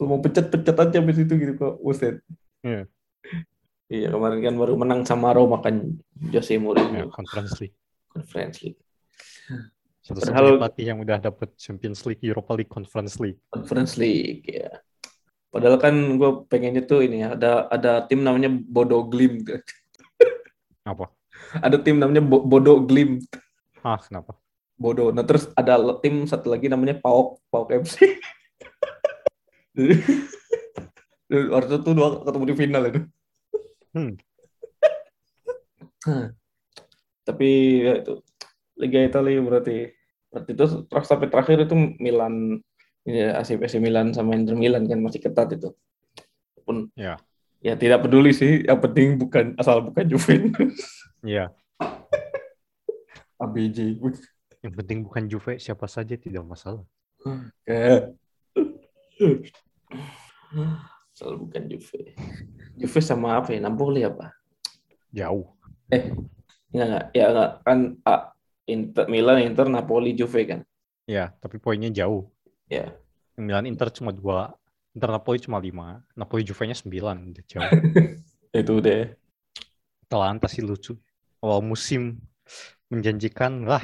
lu 0.00 0.04
mau 0.04 0.20
pecat-pecat 0.20 0.76
aja 0.76 0.96
habis 1.00 1.20
itu 1.20 1.32
gitu 1.32 1.52
kok 1.56 1.80
buset. 1.80 2.20
Iya. 2.60 2.84
Iya 3.90 4.14
kemarin 4.14 4.38
kan 4.38 4.54
baru 4.54 4.78
menang 4.78 5.02
sama 5.02 5.34
Roma 5.34 5.58
kan 5.58 5.82
Jose 6.30 6.54
Ya, 6.54 6.62
Mourinho 6.62 7.10
Conference 7.10 7.58
League. 7.58 7.74
Conference 8.06 8.62
League. 8.62 8.78
Satu-satunya 10.00 10.30
Padahal- 10.30 10.58
pelatih 10.62 10.84
yang 10.86 10.98
udah 11.02 11.18
dapet 11.18 11.48
Champions 11.58 12.06
League, 12.06 12.22
Europa 12.22 12.54
League, 12.54 12.70
Conference 12.70 13.18
League. 13.18 13.42
Conference 13.50 13.98
League 13.98 14.46
ya. 14.46 14.70
Padahal 15.50 15.82
kan 15.82 15.90
gue 16.14 16.30
pengennya 16.46 16.86
tuh 16.86 17.02
ini 17.02 17.26
ya, 17.26 17.34
ada 17.34 17.66
ada 17.66 18.06
tim 18.06 18.22
namanya 18.22 18.46
Bodo 18.46 19.02
Glim. 19.02 19.42
Apa? 20.86 21.10
Ada 21.58 21.82
tim 21.82 21.98
namanya 21.98 22.22
Bo- 22.22 22.46
Bodo 22.46 22.86
Glim. 22.86 23.18
Ah, 23.82 23.98
kenapa? 23.98 24.38
Bodo. 24.78 25.10
Nah 25.10 25.26
terus 25.26 25.50
ada 25.58 25.74
tim 25.98 26.30
satu 26.30 26.54
lagi 26.54 26.70
namanya 26.70 26.94
Paok, 26.94 27.42
Paok 27.50 27.74
FC. 27.82 28.06
Waktu 31.30 31.74
itu 31.82 31.90
dua 31.90 32.22
ketemu 32.22 32.44
di 32.46 32.54
final 32.54 32.82
itu. 32.86 33.00
Hmm. 33.90 34.14
Hah. 36.06 36.32
Tapi 37.26 37.48
ya 37.84 37.92
itu 38.00 38.12
Liga 38.80 39.00
Italia 39.04 39.40
berarti 39.44 39.92
berarti 40.30 40.50
itu 40.54 40.64
terus 40.86 41.06
sampai 41.10 41.28
terakhir 41.28 41.66
itu 41.66 41.74
Milan 41.98 42.62
ya, 43.04 43.36
AC 43.36 43.58
AC 43.58 43.76
Milan 43.82 44.14
sama 44.14 44.38
Inter 44.38 44.56
Milan 44.56 44.86
kan 44.86 45.02
masih 45.02 45.20
ketat 45.20 45.52
itu. 45.54 45.74
Pun 46.64 46.88
Ya. 46.96 47.18
ya 47.60 47.76
tidak 47.76 48.06
peduli 48.06 48.32
sih, 48.32 48.64
yang 48.64 48.80
penting 48.80 49.20
bukan 49.20 49.52
asal 49.60 49.84
bukan 49.84 50.04
Juventus. 50.08 50.74
Iya. 51.20 51.52
ABJ. 53.36 54.00
Yang 54.64 54.74
penting 54.80 55.04
bukan 55.04 55.28
Juve, 55.28 55.60
siapa 55.60 55.84
saja 55.84 56.16
tidak 56.16 56.40
masalah. 56.48 56.80
Kayak 57.68 58.16
asal 61.14 61.36
bukan 61.36 61.68
Juve. 61.68 62.14
Juve 62.78 63.00
sama 63.02 63.38
apa 63.38 63.52
ya? 63.52 63.60
Napoli 63.60 64.06
apa? 64.06 64.32
Jauh. 65.10 65.52
Eh, 65.90 66.14
enggak 66.72 66.86
enggak. 66.86 67.04
Ya 67.12 67.24
enggak 67.30 67.50
kan 67.66 67.78
ah, 68.06 68.22
Inter 68.70 69.04
Milan, 69.10 69.42
Inter, 69.42 69.66
Napoli, 69.66 70.14
Juve 70.14 70.46
kan. 70.46 70.60
Ya, 71.10 71.34
tapi 71.42 71.58
poinnya 71.58 71.90
jauh. 71.90 72.30
Ya. 72.70 72.94
Milan 73.34 73.66
Inter 73.66 73.90
cuma 73.90 74.14
dua. 74.14 74.54
Inter 74.94 75.10
Napoli 75.10 75.38
cuma 75.42 75.58
lima. 75.58 76.02
Napoli 76.14 76.46
Juve-nya 76.46 76.78
sembilan. 76.78 77.34
Udah 77.34 77.44
jauh. 77.50 77.72
Itu 78.62 78.78
deh. 78.78 79.10
Atalanta 80.06 80.46
sih 80.46 80.62
lucu. 80.62 80.94
Awal 81.42 81.66
musim 81.66 82.22
menjanjikan 82.90 83.66
lah. 83.66 83.82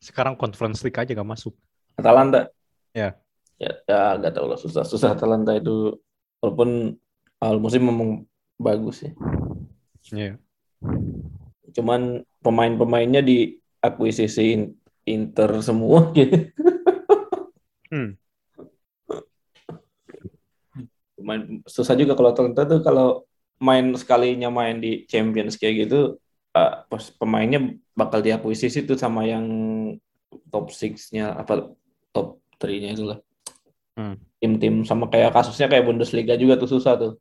Sekarang 0.00 0.36
Conference 0.36 0.84
League 0.84 0.96
aja 0.96 1.12
gak 1.16 1.28
masuk. 1.28 1.56
Atalanta. 1.96 2.52
Ya. 2.92 3.16
Ya, 3.56 3.72
ya 3.88 4.20
nggak 4.20 4.36
tahu 4.36 4.52
lah 4.52 4.60
susah 4.60 4.84
susah 4.84 5.16
Atalanta 5.16 5.56
itu 5.56 5.96
walaupun 6.40 6.98
awal 7.40 7.58
musim 7.60 7.84
memang 7.84 8.24
bagus 8.56 9.04
ya. 9.04 9.12
Iya. 10.12 10.32
Cuman 11.76 12.24
pemain-pemainnya 12.40 13.20
diakuisisi 13.20 14.44
in- 14.56 14.74
Inter 15.06 15.62
semua 15.62 16.10
gitu. 16.18 16.50
Hmm. 17.92 18.18
Main, 21.22 21.62
susah 21.66 21.94
juga 21.94 22.18
kalau 22.18 22.34
Atalanta 22.34 22.66
tuh 22.66 22.82
kalau 22.82 23.24
main 23.62 23.88
sekalinya 23.94 24.50
main 24.52 24.82
di 24.82 25.06
Champions 25.08 25.56
kayak 25.56 25.88
gitu 25.88 26.20
pos- 26.90 27.14
pemainnya 27.16 27.78
bakal 27.96 28.20
diakuisisi 28.20 28.84
tuh 28.84 28.98
sama 28.98 29.24
yang 29.24 29.46
top 30.52 30.74
6-nya 30.74 31.36
apa 31.38 31.72
top 32.12 32.42
3-nya 32.58 32.90
itu 32.96 33.04
lah. 33.06 33.18
Hmm. 33.96 34.16
Tim-tim 34.36 34.84
sama 34.84 35.08
kayak 35.08 35.32
kasusnya 35.32 35.66
kayak 35.66 35.88
Bundesliga 35.88 36.36
juga 36.36 36.60
tuh 36.60 36.68
susah 36.68 36.94
tuh. 36.96 37.12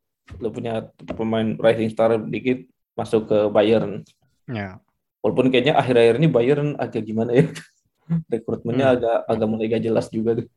Lu 0.41 0.51
punya 0.51 0.89
pemain 1.15 1.55
rising 1.55 1.87
star 1.87 2.17
dikit 2.19 2.65
masuk 2.93 3.29
ke 3.29 3.37
Bayern. 3.49 4.03
Ya. 4.47 4.79
Walaupun 5.23 5.49
kayaknya 5.49 5.79
akhir-akhir 5.79 6.15
ini 6.19 6.27
Bayern 6.27 6.69
agak 6.75 7.01
gimana 7.03 7.33
ya. 7.33 7.45
Rekrutmennya 8.31 8.85
Hmm. 8.85 8.95
agak 8.99 9.17
agak 9.25 9.47
mulai 9.49 9.65
gak 9.67 9.83
jelas 9.83 10.05
juga 10.09 10.37
tuh. 10.37 10.47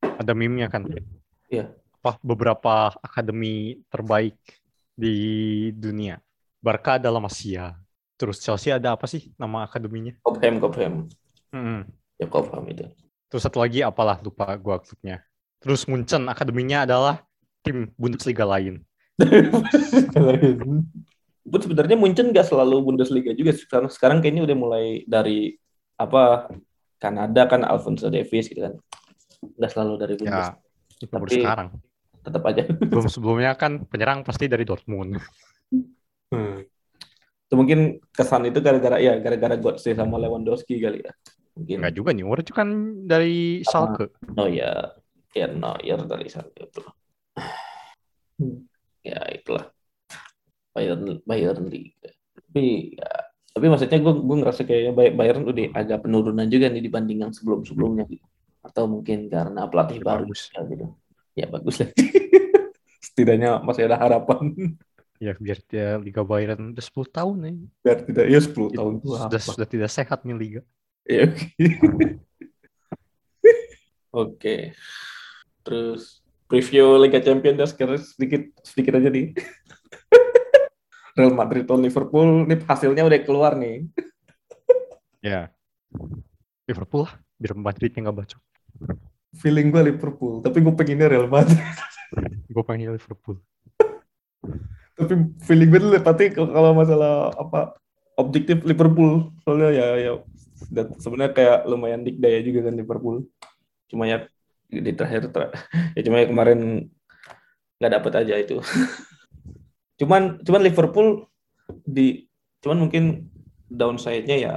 Ada 0.00 0.32
meme-nya 0.32 0.70
kan. 0.70 0.88
Iya. 1.50 1.74
Apa 2.00 2.20
beberapa 2.20 2.92
akademi 3.00 3.80
terbaik 3.88 4.36
di 4.94 5.16
dunia. 5.74 6.20
Barca 6.60 6.96
adalah 6.96 7.20
Masia. 7.20 7.76
Terus 8.16 8.40
Chelsea 8.40 8.70
ada 8.72 8.94
apa 8.94 9.04
sih 9.10 9.34
nama 9.36 9.66
akademinya? 9.66 10.14
Cobham, 10.22 10.62
Cobham. 10.62 10.94
Hmm. 11.50 11.82
Ya 12.16 12.26
Cobham 12.30 12.64
itu. 12.70 12.86
Terus 13.34 13.50
satu 13.50 13.58
lagi 13.58 13.82
apalah 13.82 14.22
lupa 14.22 14.54
gua 14.62 14.78
klubnya. 14.78 15.18
Terus 15.58 15.90
Munchen 15.90 16.30
akademinya 16.30 16.86
adalah 16.86 17.26
tim 17.66 17.90
Bundesliga 17.98 18.46
lain. 18.46 18.86
Pun 21.42 21.58
sebenarnya 21.58 21.98
Munchen 21.98 22.30
gak 22.30 22.46
selalu 22.46 22.86
Bundesliga 22.86 23.34
juga 23.34 23.50
sekarang 23.50 23.90
sekarang 23.90 24.18
kayaknya 24.22 24.46
udah 24.46 24.54
mulai 24.54 25.02
dari 25.10 25.58
apa 25.98 26.46
Kanada 27.02 27.50
kan 27.50 27.66
Alfonso 27.66 28.06
Davies 28.06 28.46
gitu 28.46 28.70
kan 28.70 28.78
nggak 29.42 29.70
selalu 29.74 29.92
dari 29.98 30.14
Bundesliga 30.14 30.54
Ya, 30.54 30.94
itu 30.94 31.04
baru 31.10 31.26
Tapi- 31.26 31.34
sekarang. 31.42 31.68
tetap 32.22 32.42
aja 32.46 32.62
Belum 32.94 33.10
sebelumnya 33.10 33.50
kan 33.58 33.82
penyerang 33.90 34.22
pasti 34.22 34.46
dari 34.46 34.62
Dortmund. 34.62 35.18
Hmm. 36.30 36.62
mungkin 37.50 37.98
kesan 38.14 38.46
itu 38.46 38.62
gara-gara 38.62 39.02
ya 39.02 39.18
gara-gara 39.18 39.58
Götze 39.58 39.90
sama 39.90 40.22
Lewandowski 40.22 40.78
kali 40.78 41.02
ya. 41.02 41.10
Mungkin. 41.54 41.76
Enggak 41.80 41.94
juga 41.94 42.10
nih, 42.10 42.24
Neuer 42.26 42.40
itu 42.42 42.52
kan 42.52 42.68
dari 43.06 43.62
Schalke. 43.62 44.10
Oh 44.34 44.48
ya, 44.50 44.90
ya 45.30 45.46
Neuer 45.46 46.00
dari 46.06 46.26
Schalke 46.26 46.66
itu. 46.66 46.82
Ya 49.06 49.20
itulah. 49.30 49.70
Bayern 50.74 51.22
Bayern 51.22 51.70
League. 51.70 51.94
Tapi 52.34 52.98
ya, 52.98 53.10
tapi 53.54 53.66
maksudnya 53.70 54.02
gue 54.02 54.14
gue 54.18 54.36
ngerasa 54.42 54.60
kayaknya 54.66 54.92
Bayern 55.14 55.46
udah 55.46 55.66
agak 55.78 56.02
penurunan 56.02 56.46
juga 56.50 56.66
nih 56.66 56.82
dibanding 56.82 57.22
yang 57.22 57.30
sebelum-sebelumnya 57.30 58.10
gitu. 58.10 58.26
Atau 58.66 58.90
mungkin 58.90 59.30
karena 59.30 59.70
pelatih 59.70 60.02
Ya, 60.02 60.04
baru 60.04 60.24
bagus. 60.26 60.50
ya, 60.50 60.60
gitu. 60.66 60.86
Ya 61.38 61.46
bagus 61.46 61.76
lah. 61.78 61.90
Setidaknya 63.06 63.62
masih 63.62 63.86
ada 63.86 64.00
harapan. 64.00 64.74
Ya 65.22 65.38
biar 65.38 65.62
dia 65.70 65.94
Liga 66.02 66.26
Bayern 66.26 66.74
udah 66.74 66.82
10 66.82 67.06
tahun 67.14 67.36
nih. 67.46 67.56
Biar 67.86 67.98
tidak 68.02 68.24
ya 68.26 68.40
10 68.42 68.74
tahun 68.74 68.92
itu 68.98 69.06
sudah, 69.14 69.40
sudah 69.40 69.68
tidak 69.70 69.90
sehat 69.94 70.26
nih 70.26 70.34
Liga. 70.34 70.60
Ya, 71.04 71.28
Oke. 71.28 71.52
Oke. 74.24 74.56
Terus 75.60 76.24
preview 76.48 76.96
Liga 76.96 77.20
Champions 77.20 77.60
dah 77.60 77.68
sekarang 77.68 78.00
sedikit 78.00 78.48
sedikit 78.64 78.96
aja 78.96 79.12
nih. 79.12 79.36
Real 81.16 81.36
Madrid 81.36 81.68
atau 81.68 81.78
Liverpool 81.78 82.48
nih 82.48 82.64
hasilnya 82.64 83.04
udah 83.04 83.20
keluar 83.22 83.54
nih. 83.56 83.84
Ya. 85.24 85.48
Liverpool 86.68 87.08
lah, 87.08 87.16
biar 87.40 87.56
Madridnya 87.56 88.04
nggak 88.04 88.12
bacot. 88.12 88.42
Feeling 89.40 89.72
gue 89.72 89.88
Liverpool, 89.88 90.44
tapi 90.44 90.60
gue 90.60 90.74
pengennya 90.76 91.08
Real 91.08 91.32
Madrid. 91.32 91.64
Gue 92.52 92.60
pengen 92.60 92.92
Liverpool. 92.92 93.40
tapi 95.00 95.32
feeling 95.48 95.72
gue 95.72 95.80
tuh 95.80 96.04
tapi 96.04 96.28
kalau 96.28 96.76
masalah 96.76 97.32
apa 97.40 97.72
objektif 98.20 98.68
Liverpool 98.68 99.32
soalnya 99.40 99.72
ya 99.72 99.86
ya 99.96 100.12
dan 100.74 100.86
sebenarnya 100.98 101.32
kayak 101.32 101.58
lumayan 101.70 102.02
dikdaya 102.02 102.42
juga 102.42 102.66
kan 102.66 102.74
Liverpool. 102.74 103.16
Cuma 103.86 104.10
ya 104.10 104.26
di 104.66 104.90
terakhir 104.90 105.30
ter- 105.30 105.54
ya 105.94 106.02
cuma 106.02 106.18
ya 106.18 106.26
kemarin 106.26 106.90
nggak 107.78 107.92
dapet 108.00 108.12
aja 108.18 108.34
itu. 108.42 108.58
cuman 110.02 110.42
cuman 110.42 110.62
Liverpool 110.66 111.30
di 111.86 112.26
cuman 112.58 112.88
mungkin 112.88 113.30
downside-nya 113.70 114.36
ya 114.36 114.54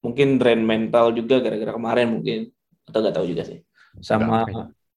mungkin 0.00 0.38
drain 0.38 0.62
mental 0.62 1.10
juga 1.10 1.42
gara-gara 1.42 1.74
kemarin 1.74 2.08
mungkin 2.14 2.54
atau 2.86 2.98
nggak 3.02 3.14
tahu 3.18 3.26
juga 3.26 3.42
sih. 3.42 3.58
Sama 3.98 4.46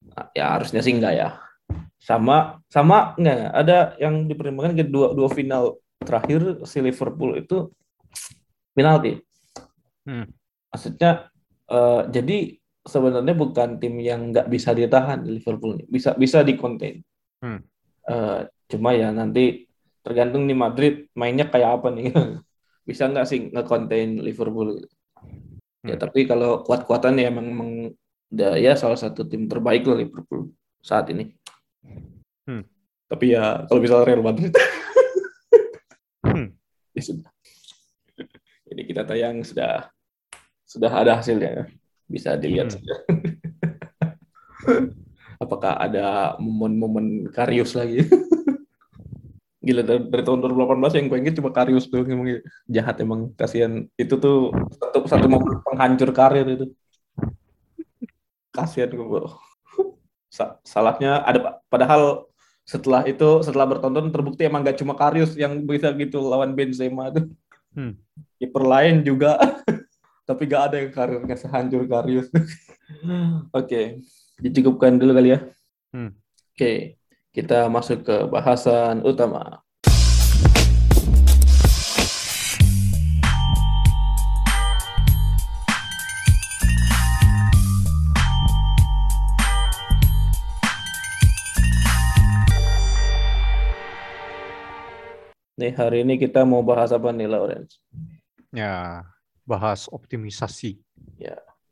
Nggak, 0.00 0.26
ya 0.32 0.44
harusnya 0.56 0.80
sih 0.80 0.92
enggak 0.96 1.14
ya. 1.14 1.28
Sama 2.00 2.64
sama 2.72 3.14
enggak 3.20 3.52
ada 3.52 3.78
yang 4.00 4.24
dipertimbangkan 4.26 4.74
ke 4.80 4.84
dua 4.88 5.12
dua 5.12 5.28
final 5.28 5.76
terakhir 6.00 6.64
si 6.64 6.80
Liverpool 6.80 7.36
itu 7.36 7.68
penalti. 8.76 9.20
Hmm. 10.08 10.26
Maksudnya 10.70 11.30
eh, 11.66 12.02
jadi 12.10 12.38
sebenarnya 12.80 13.34
bukan 13.36 13.76
tim 13.76 14.00
yang 14.00 14.32
nggak 14.32 14.48
bisa 14.48 14.72
ditahan 14.72 15.20
di 15.22 15.38
Liverpool. 15.38 15.78
Bisa 15.86 16.16
bisa 16.16 16.40
dikonten. 16.40 17.04
Hmm. 17.44 17.60
Eh, 18.08 18.40
cuma 18.70 18.96
ya 18.96 19.12
nanti 19.12 19.66
tergantung 20.00 20.48
di 20.48 20.54
Madrid 20.56 21.10
mainnya 21.12 21.46
kayak 21.50 21.80
apa 21.82 21.88
nih. 21.92 22.10
bisa 22.88 23.06
nggak 23.06 23.26
sih 23.28 23.52
ngekonten 23.52 24.24
Liverpool? 24.24 24.80
Ya 25.80 25.96
Hmm. 25.96 25.96
tapi 25.96 26.28
kalau 26.28 26.60
kuat-kuatan 26.60 27.16
ya 27.16 27.32
emang, 27.32 27.46
emang 27.48 27.70
ya 28.36 28.76
salah 28.76 29.00
satu 29.00 29.24
tim 29.24 29.48
terbaik 29.48 29.88
lah 29.88 29.96
Liverpool 29.96 30.52
saat 30.84 31.08
ini. 31.08 31.32
Hmm. 32.44 32.68
Tapi 33.08 33.32
ya 33.32 33.64
kalau 33.64 33.80
misalnya 33.80 34.06
Real 34.08 34.20
Madrid 34.24 34.52
Hmm. 36.20 36.52
ya 36.96 37.02
sudah. 37.02 37.32
Jadi 38.70 38.82
kita 38.86 39.02
tayang 39.08 39.40
sudah 39.40 39.88
sudah 40.70 40.86
ada 40.94 41.18
hasilnya 41.18 41.66
bisa 42.06 42.38
dilihat 42.38 42.70
Hmm. 42.70 42.74
saja. 42.78 42.94
Apakah 45.42 45.74
ada 45.74 46.36
momen-momen 46.38 47.26
Karius 47.32 47.74
lagi? 47.74 48.06
Gila 49.66 49.82
dari, 49.84 50.00
dari 50.08 50.22
tahun 50.24 50.40
2018 50.40 50.96
yang 50.96 51.06
gue 51.10 51.18
inget 51.20 51.34
cuma 51.36 51.50
Karius 51.50 51.90
doang 51.90 52.08
emang 52.08 52.28
ya. 52.28 52.38
jahat 52.70 52.96
emang 53.02 53.34
kasihan 53.34 53.84
itu 53.98 54.14
tuh 54.16 54.54
satu 54.72 55.04
satu 55.04 55.26
momen 55.28 55.58
penghancur 55.66 56.14
karir 56.14 56.46
itu. 56.48 56.66
Kasihan 58.52 58.88
gue. 58.88 59.22
Sa- 60.36 60.56
salahnya 60.62 61.26
ada 61.26 61.58
padahal 61.66 62.30
setelah 62.62 63.02
itu 63.02 63.42
setelah 63.42 63.66
bertonton 63.66 64.14
terbukti 64.14 64.46
emang 64.46 64.62
gak 64.62 64.78
cuma 64.78 64.94
Karius 64.94 65.34
yang 65.34 65.58
bisa 65.66 65.90
gitu 65.98 66.22
lawan 66.22 66.54
Benzema 66.54 67.10
tuh. 67.10 67.26
Hmm. 67.74 67.98
Kiper 68.38 68.64
lain 68.64 69.02
juga 69.02 69.36
tapi 70.30 70.46
gak 70.46 70.62
ada 70.70 70.76
yang 70.78 70.94
karirnya 70.94 71.34
sehancur 71.34 71.82
Karius. 71.90 72.30
Oke, 73.58 73.98
dicukupkan 74.38 74.94
dulu 74.94 75.10
kali 75.18 75.34
ya. 75.34 75.42
Hmm. 75.90 76.14
Oke, 76.54 77.02
kita 77.34 77.66
masuk 77.66 78.06
ke 78.06 78.16
bahasan 78.30 79.02
utama. 79.02 79.66
Nih 95.58 95.74
hari 95.74 96.06
ini 96.06 96.22
kita 96.22 96.46
mau 96.46 96.62
bahas 96.62 96.94
apa 96.94 97.10
nih 97.10 97.26
Lawrence? 97.26 97.82
Ya, 98.54 99.02
bahas 99.50 99.90
optimisasi. 99.90 100.78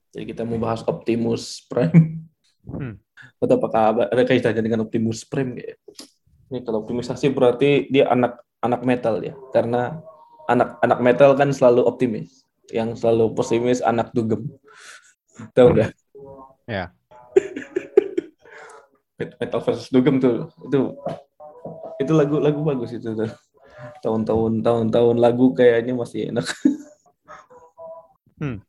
Jadi 0.09 0.24
kita 0.35 0.43
mau 0.43 0.59
bahas 0.59 0.81
Optimus 0.89 1.62
Prime. 1.68 2.24
Hmm. 2.64 2.97
Atau 3.39 3.55
apakah 3.61 4.09
ada- 4.09 4.26
kaitannya 4.26 4.64
dengan 4.64 4.83
Optimus 4.83 5.22
Prime 5.22 5.55
nggak 5.55 5.68
ya? 5.68 5.76
Ini 6.49 6.59
kalau 6.64 6.83
optimisasi 6.83 7.29
berarti 7.31 7.93
dia 7.93 8.09
anak 8.09 8.41
anak 8.64 8.83
metal 8.83 9.20
ya, 9.20 9.37
karena 9.53 10.01
anak 10.49 10.81
anak 10.81 10.99
metal 11.05 11.37
kan 11.37 11.53
selalu 11.53 11.85
optimis, 11.85 12.43
yang 12.72 12.97
selalu 12.97 13.37
pesimis 13.37 13.85
anak 13.85 14.11
dugem. 14.16 14.49
Tahu 15.53 15.76
nggak? 15.76 15.93
Ya. 16.64 16.91
Met- 19.20 19.37
Metal 19.39 19.61
versus 19.61 19.93
dugem 19.93 20.18
tuh 20.18 20.49
itu 20.66 20.79
itu 22.01 22.12
lagu 22.16 22.41
lagu 22.41 22.61
bagus 22.64 22.97
itu 22.97 23.12
tuh. 23.12 23.29
Tahun-tahun 24.03 24.64
tahun-tahun 24.64 25.16
lagu 25.20 25.53
kayaknya 25.53 25.93
masih 25.93 26.33
enak. 26.33 26.49
Hmm. 28.39 28.62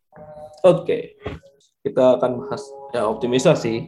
Oke, 0.65 1.15
kita 1.85 2.17
akan 2.17 2.43
bahas 2.43 2.65
ya, 2.91 3.05
optimisasi 3.05 3.87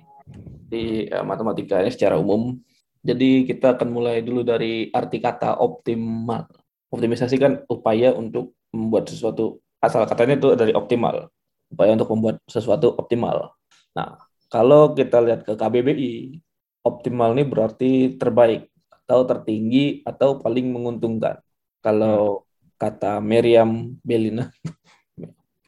di 0.72 1.10
eh, 1.10 1.26
matematika 1.26 1.82
ini 1.82 1.92
secara 1.92 2.16
umum. 2.22 2.56
Jadi 3.02 3.50
kita 3.50 3.76
akan 3.76 3.90
mulai 3.90 4.22
dulu 4.22 4.46
dari 4.46 4.94
arti 4.94 5.18
kata 5.18 5.58
optimal. 5.58 6.46
Optimisasi 6.94 7.36
kan 7.42 7.66
upaya 7.66 8.14
untuk 8.14 8.54
membuat 8.70 9.10
sesuatu 9.10 9.58
asal 9.82 10.06
katanya 10.06 10.38
itu 10.38 10.54
dari 10.54 10.72
optimal. 10.72 11.28
Upaya 11.74 11.98
untuk 11.98 12.14
membuat 12.14 12.38
sesuatu 12.46 12.94
optimal. 12.94 13.58
Nah, 13.98 14.22
kalau 14.54 14.94
kita 14.94 15.18
lihat 15.18 15.42
ke 15.44 15.58
KBBI, 15.58 16.38
optimal 16.86 17.34
ini 17.34 17.44
berarti 17.48 17.92
terbaik 18.22 18.70
atau 18.92 19.26
tertinggi 19.26 20.06
atau 20.06 20.38
paling 20.38 20.70
menguntungkan. 20.70 21.42
Kalau 21.82 22.46
kata 22.78 23.18
Meriam 23.18 23.98
Belina 24.06 24.54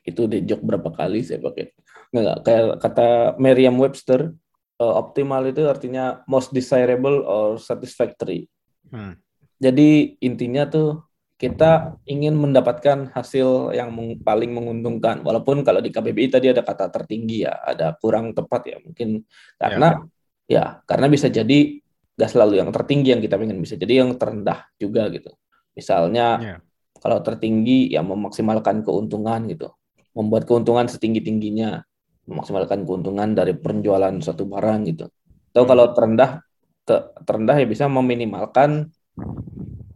itu 0.03 0.27
di 0.27 0.43
jok 0.43 0.61
berapa 0.63 0.89
kali 0.91 1.23
saya 1.23 1.39
pakai. 1.39 1.71
Nggak, 2.13 2.21
nggak. 2.23 2.39
kayak 2.45 2.65
kata 2.83 3.07
Merriam 3.39 3.75
Webster 3.79 4.35
eh, 4.77 4.93
optimal 4.93 5.47
itu 5.47 5.63
artinya 5.65 6.21
most 6.27 6.51
desirable 6.51 7.23
or 7.23 7.57
satisfactory. 7.57 8.45
Hmm. 8.91 9.17
Jadi 9.57 10.19
intinya 10.19 10.67
tuh 10.67 11.07
kita 11.39 11.99
ingin 12.07 12.39
mendapatkan 12.39 13.11
hasil 13.11 13.75
yang 13.75 13.91
meng- 13.91 14.19
paling 14.23 14.51
menguntungkan. 14.53 15.23
Walaupun 15.23 15.63
kalau 15.67 15.83
di 15.83 15.91
KBBI 15.91 16.31
tadi 16.39 16.47
ada 16.51 16.63
kata 16.63 16.87
tertinggi 16.87 17.43
ya, 17.43 17.59
ada 17.63 17.95
kurang 17.99 18.31
tepat 18.31 18.61
ya 18.69 18.77
mungkin 18.79 19.27
karena 19.59 20.03
ya, 20.47 20.79
karena 20.87 21.07
bisa 21.11 21.27
jadi 21.27 21.83
gak 22.13 22.29
selalu 22.31 22.61
yang 22.61 22.69
tertinggi 22.71 23.09
yang 23.11 23.21
kita 23.23 23.35
ingin 23.41 23.59
bisa 23.59 23.75
jadi 23.75 24.05
yang 24.05 24.15
terendah 24.15 24.69
juga 24.77 25.09
gitu. 25.11 25.33
Misalnya 25.73 26.27
Ya. 26.39 26.55
kalau 27.01 27.19
tertinggi 27.25 27.91
ya 27.91 28.05
memaksimalkan 28.05 28.85
keuntungan 28.85 29.43
gitu, 29.49 29.73
membuat 30.13 30.45
keuntungan 30.49 30.85
setinggi 30.89 31.21
tingginya, 31.25 31.81
memaksimalkan 32.29 32.85
keuntungan 32.87 33.35
dari 33.35 33.53
penjualan 33.57 34.13
satu 34.21 34.47
barang 34.47 34.79
gitu. 34.89 35.05
Atau 35.53 35.63
Hmm. 35.65 35.69
kalau 35.69 35.85
terendah 35.93 36.31
te- 36.87 37.05
terendah 37.25 37.55
ya 37.59 37.67
bisa 37.67 37.85
meminimalkan 37.89 38.89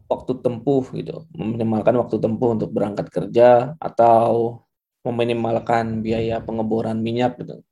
waktu 0.08 0.34
tempuh 0.40 0.84
gitu, 0.96 1.28
meminimalkan 1.36 1.96
waktu 2.00 2.18
tempuh 2.18 2.56
untuk 2.56 2.70
berangkat 2.72 3.08
kerja 3.12 3.76
atau 3.78 4.62
meminimalkan 5.04 6.04
biaya 6.04 6.44
pengeboran 6.44 7.00
minyak 7.00 7.40
gitu. 7.40 7.64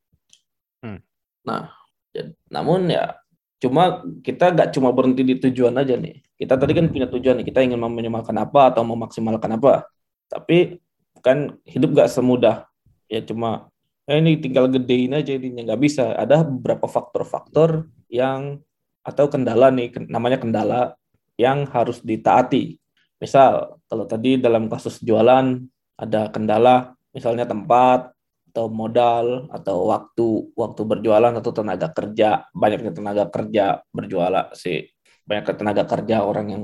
Hmm. 0.84 1.00
Nah, 1.44 1.72
ya- 2.16 2.32
namun 2.52 2.92
ya 2.92 3.20
Cuma 3.66 4.04
kita 4.22 4.52
nggak 4.52 4.70
cuma 4.76 4.92
berhenti 4.92 5.24
di 5.24 5.36
tujuan 5.40 5.74
aja 5.80 5.96
nih. 5.96 6.22
Kita 6.36 6.60
tadi 6.60 6.76
kan 6.76 6.86
punya 6.92 7.08
tujuan 7.08 7.42
nih, 7.42 7.48
kita 7.48 7.64
ingin 7.64 7.80
meminimalkan 7.80 8.36
apa 8.36 8.70
atau 8.70 8.84
memaksimalkan 8.84 9.58
apa. 9.58 9.88
Tapi 10.28 10.78
kan 11.26 11.58
hidup 11.66 11.98
nggak 11.98 12.14
semudah. 12.14 12.70
Ya 13.10 13.26
cuma 13.26 13.74
eh, 14.06 14.22
ini 14.22 14.38
tinggal 14.38 14.70
gedein 14.70 15.18
aja 15.18 15.34
jadinya 15.34 15.74
nggak 15.74 15.82
bisa. 15.82 16.14
Ada 16.14 16.46
beberapa 16.46 16.86
faktor-faktor 16.86 17.90
yang 18.06 18.62
atau 19.02 19.26
kendala 19.26 19.74
nih 19.74 19.90
namanya 20.06 20.38
kendala 20.38 20.94
yang 21.42 21.66
harus 21.74 22.06
ditaati. 22.06 22.78
Misal 23.18 23.82
kalau 23.90 24.06
tadi 24.06 24.38
dalam 24.38 24.70
kasus 24.70 25.02
jualan 25.02 25.66
ada 25.98 26.30
kendala 26.30 26.94
misalnya 27.10 27.50
tempat 27.50 28.14
atau 28.54 28.72
modal 28.72 29.52
atau 29.52 29.92
waktu 29.92 30.28
waktu 30.56 30.82
berjualan 30.86 31.34
atau 31.34 31.52
tenaga 31.52 31.90
kerja. 31.90 32.46
Banyaknya 32.54 32.94
tenaga 32.94 33.24
kerja 33.34 33.82
berjualan 33.90 34.54
sih. 34.54 34.86
Banyak 35.26 35.58
tenaga 35.58 35.84
kerja 35.90 36.22
orang 36.22 36.48
yang 36.54 36.64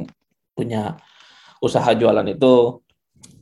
punya 0.54 1.02
usaha 1.60 1.90
jualan 1.98 2.26
itu. 2.30 2.80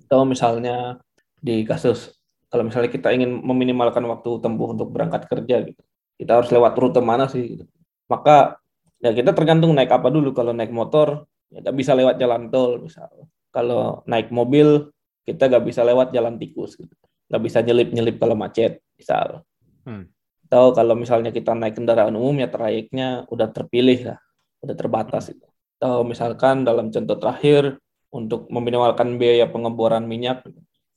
Atau 0.10 0.26
misalnya 0.26 0.98
di 1.40 1.64
kasus. 1.64 2.14
Kalau 2.50 2.66
misalnya 2.66 2.90
kita 2.90 3.14
ingin 3.14 3.42
meminimalkan 3.42 4.02
waktu 4.10 4.42
tempuh 4.42 4.74
untuk 4.74 4.90
berangkat 4.90 5.30
kerja 5.30 5.64
gitu 5.64 5.82
kita 6.20 6.36
harus 6.36 6.52
lewat 6.52 6.76
rute 6.76 7.00
mana 7.00 7.32
sih 7.32 7.56
gitu. 7.56 7.66
maka 8.12 8.60
ya 9.00 9.16
kita 9.16 9.32
tergantung 9.32 9.72
naik 9.72 9.88
apa 9.88 10.12
dulu. 10.12 10.36
Kalau 10.36 10.52
naik 10.52 10.76
motor 10.76 11.24
ya 11.48 11.64
nggak 11.64 11.78
bisa 11.80 11.96
lewat 11.96 12.20
jalan 12.20 12.52
tol 12.52 12.84
misal. 12.84 13.08
Kalau 13.56 14.04
naik 14.04 14.28
mobil 14.30 14.92
kita 15.24 15.48
nggak 15.48 15.64
bisa 15.64 15.82
lewat 15.88 16.12
jalan 16.12 16.36
tikus 16.36 16.76
gitu. 16.76 16.92
Nggak 17.32 17.42
bisa 17.48 17.58
nyelip 17.64 17.90
nyelip 17.96 18.16
kalau 18.20 18.36
macet 18.36 18.84
misal. 19.00 19.48
Hmm. 19.88 20.12
atau 20.50 20.74
kalau 20.74 20.98
misalnya 20.98 21.30
kita 21.30 21.54
naik 21.54 21.78
kendaraan 21.78 22.18
umum 22.18 22.34
ya 22.42 22.50
trayeknya 22.50 23.30
udah 23.30 23.54
terpilih 23.54 24.12
lah 24.12 24.20
udah 24.66 24.76
terbatas 24.76 25.30
itu. 25.32 25.46
Atau 25.80 26.04
misalkan 26.04 26.66
dalam 26.66 26.90
contoh 26.90 27.16
terakhir 27.22 27.78
untuk 28.10 28.50
meminimalkan 28.50 29.22
biaya 29.22 29.46
pengeboran 29.48 30.10
minyak 30.10 30.42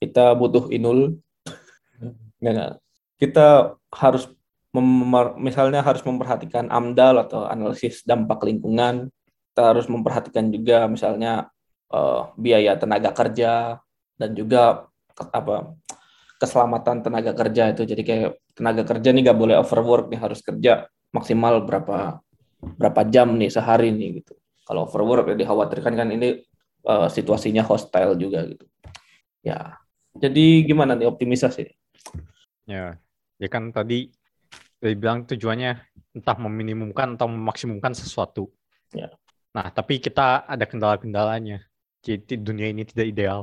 kita 0.02 0.34
butuh 0.34 0.66
inul. 0.74 1.22
Nggak 2.42 2.82
kita 3.22 3.78
harus 3.94 4.26
misalnya 5.38 5.78
harus 5.78 6.02
memperhatikan 6.02 6.66
amdal 6.74 7.22
atau 7.22 7.46
analisis 7.46 8.02
dampak 8.02 8.42
lingkungan. 8.42 9.14
Kita 9.54 9.70
harus 9.70 9.86
memperhatikan 9.86 10.50
juga 10.50 10.90
misalnya 10.90 11.46
uh, 11.94 12.34
biaya 12.34 12.74
tenaga 12.74 13.14
kerja 13.14 13.78
dan 14.18 14.30
juga 14.34 14.90
apa 15.30 15.76
keselamatan 16.42 17.06
tenaga 17.06 17.30
kerja 17.36 17.70
itu. 17.70 17.86
Jadi 17.86 18.02
kayak 18.02 18.30
tenaga 18.58 18.82
kerja 18.82 19.08
nih 19.14 19.22
gak 19.30 19.38
boleh 19.38 19.56
overwork 19.62 20.10
nih 20.10 20.18
harus 20.18 20.42
kerja 20.42 20.90
maksimal 21.14 21.62
berapa 21.62 22.18
berapa 22.58 23.00
jam 23.06 23.38
nih 23.38 23.52
sehari 23.54 23.94
nih 23.94 24.24
gitu. 24.24 24.34
Kalau 24.66 24.88
overwork 24.88 25.30
ya 25.30 25.36
dikhawatirkan 25.36 25.94
kan 25.94 26.08
ini 26.10 26.42
uh, 26.88 27.06
situasinya 27.06 27.62
hostile 27.62 28.18
juga 28.18 28.50
gitu. 28.50 28.66
Ya 29.44 29.81
jadi 30.16 30.46
gimana 30.66 30.96
nih 30.96 31.08
optimisasi 31.08 31.72
ya 32.68 32.96
ya 33.40 33.48
kan 33.48 33.72
tadi 33.72 34.12
dari 34.82 34.94
bilang 34.98 35.24
tujuannya 35.24 35.72
entah 36.18 36.36
meminimumkan 36.36 37.16
atau 37.16 37.30
memaksimumkan 37.30 37.96
sesuatu 37.96 38.50
ya 38.92 39.08
nah 39.52 39.68
tapi 39.68 40.00
kita 40.00 40.48
ada 40.48 40.64
kendala-kendalanya 40.64 41.64
jadi 42.02 42.40
dunia 42.40 42.72
ini 42.72 42.88
tidak 42.88 43.06
ideal 43.12 43.40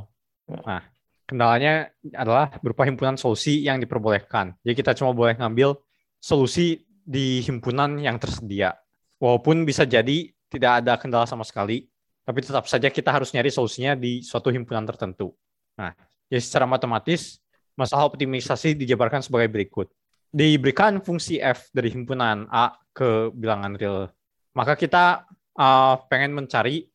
ya. 0.50 0.60
nah 0.66 0.82
kendalanya 1.30 1.94
adalah 2.18 2.50
berupa 2.58 2.90
himpunan 2.90 3.14
solusi 3.14 3.62
yang 3.62 3.78
diperbolehkan. 3.78 4.58
Jadi 4.66 4.74
kita 4.74 4.98
cuma 4.98 5.14
boleh 5.14 5.38
ngambil 5.38 5.78
solusi 6.18 6.82
di 6.90 7.46
himpunan 7.46 8.02
yang 8.02 8.18
tersedia. 8.18 8.74
Walaupun 9.22 9.62
bisa 9.62 9.86
jadi 9.86 10.26
tidak 10.50 10.82
ada 10.82 10.98
kendala 10.98 11.30
sama 11.30 11.46
sekali, 11.46 11.86
tapi 12.26 12.42
tetap 12.42 12.66
saja 12.66 12.90
kita 12.90 13.14
harus 13.14 13.30
nyari 13.30 13.54
solusinya 13.54 13.94
di 13.94 14.26
suatu 14.26 14.50
himpunan 14.50 14.90
tertentu. 14.90 15.30
Nah, 15.78 15.94
jadi 16.30 16.42
secara 16.46 16.70
matematis, 16.70 17.42
masalah 17.74 18.06
optimisasi 18.06 18.78
dijabarkan 18.78 19.26
sebagai 19.26 19.50
berikut. 19.50 19.90
Diberikan 20.30 21.02
fungsi 21.02 21.42
F 21.42 21.74
dari 21.74 21.90
himpunan 21.90 22.46
A 22.54 22.78
ke 22.94 23.34
bilangan 23.34 23.74
real, 23.74 24.14
maka 24.54 24.78
kita 24.78 25.26
uh, 25.58 25.98
pengen 26.06 26.38
mencari 26.38 26.86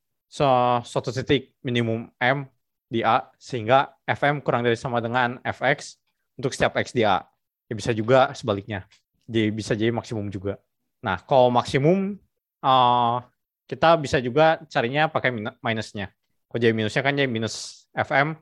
suatu 0.83 1.11
titik 1.11 1.55
minimum 1.63 2.11
M 2.19 2.47
di 2.87 3.03
A 3.03 3.27
sehingga 3.39 3.91
FM 4.07 4.39
kurang 4.43 4.63
dari 4.63 4.79
sama 4.79 5.03
dengan 5.03 5.43
FX 5.43 5.99
untuk 6.39 6.55
setiap 6.55 6.79
X 6.79 6.95
di 6.95 7.03
A. 7.03 7.27
Ya 7.67 7.75
bisa 7.75 7.91
juga 7.91 8.31
sebaliknya. 8.39 8.87
Jadi 9.27 9.51
bisa 9.51 9.75
jadi 9.75 9.91
maksimum 9.91 10.31
juga. 10.31 10.63
Nah, 11.03 11.19
kalau 11.27 11.51
maksimum 11.51 12.15
uh, 12.63 13.19
kita 13.67 13.99
bisa 13.99 14.23
juga 14.23 14.63
carinya 14.71 15.11
pakai 15.11 15.35
minusnya. 15.59 16.13
Kalau 16.47 16.61
jadi 16.61 16.75
minusnya 16.77 17.03
kan 17.03 17.19
jadi 17.19 17.27
minus 17.27 17.89
FM 17.97 18.39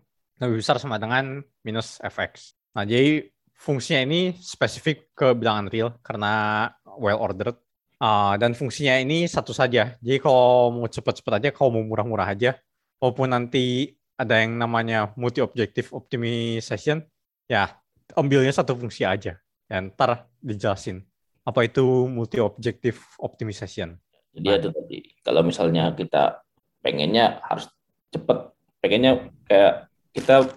lebih 0.49 0.65
besar 0.65 0.81
sama 0.83 0.99
dengan 0.99 1.45
minus 1.63 2.03
FX. 2.03 2.57
Nah, 2.75 2.83
jadi 2.83 3.29
fungsinya 3.55 4.01
ini 4.03 4.21
spesifik 4.41 5.13
ke 5.15 5.37
bilangan 5.39 5.71
real 5.71 5.91
karena 6.03 6.67
well 6.99 7.21
ordered. 7.21 7.59
Uh, 8.03 8.35
dan 8.35 8.51
fungsinya 8.51 8.99
ini 8.99 9.31
satu 9.31 9.55
saja. 9.55 9.95
Jadi 10.03 10.19
kalau 10.19 10.75
mau 10.75 10.91
cepat-cepat 10.91 11.39
aja, 11.39 11.49
kalau 11.55 11.79
mau 11.79 11.87
murah-murah 11.87 12.35
aja, 12.35 12.59
walaupun 12.99 13.31
nanti 13.31 13.95
ada 14.23 14.39
yang 14.39 14.55
namanya 14.55 15.11
multi 15.19 15.43
objective 15.43 15.91
optimization 15.91 17.03
ya 17.51 17.75
ambilnya 18.15 18.55
satu 18.55 18.79
fungsi 18.79 19.03
aja 19.03 19.43
dan 19.67 19.91
ntar 19.91 20.31
dijelasin 20.39 21.03
apa 21.43 21.67
itu 21.67 22.07
multi 22.07 22.39
objective 22.39 23.03
optimization 23.19 23.99
jadi 24.31 24.47
nah. 24.47 24.57
itu 24.63 24.69
tadi 24.71 24.99
kalau 25.27 25.43
misalnya 25.43 25.91
kita 25.99 26.39
pengennya 26.79 27.43
harus 27.43 27.67
cepet 28.15 28.39
pengennya 28.79 29.27
kayak 29.51 29.91
kita 30.13 30.49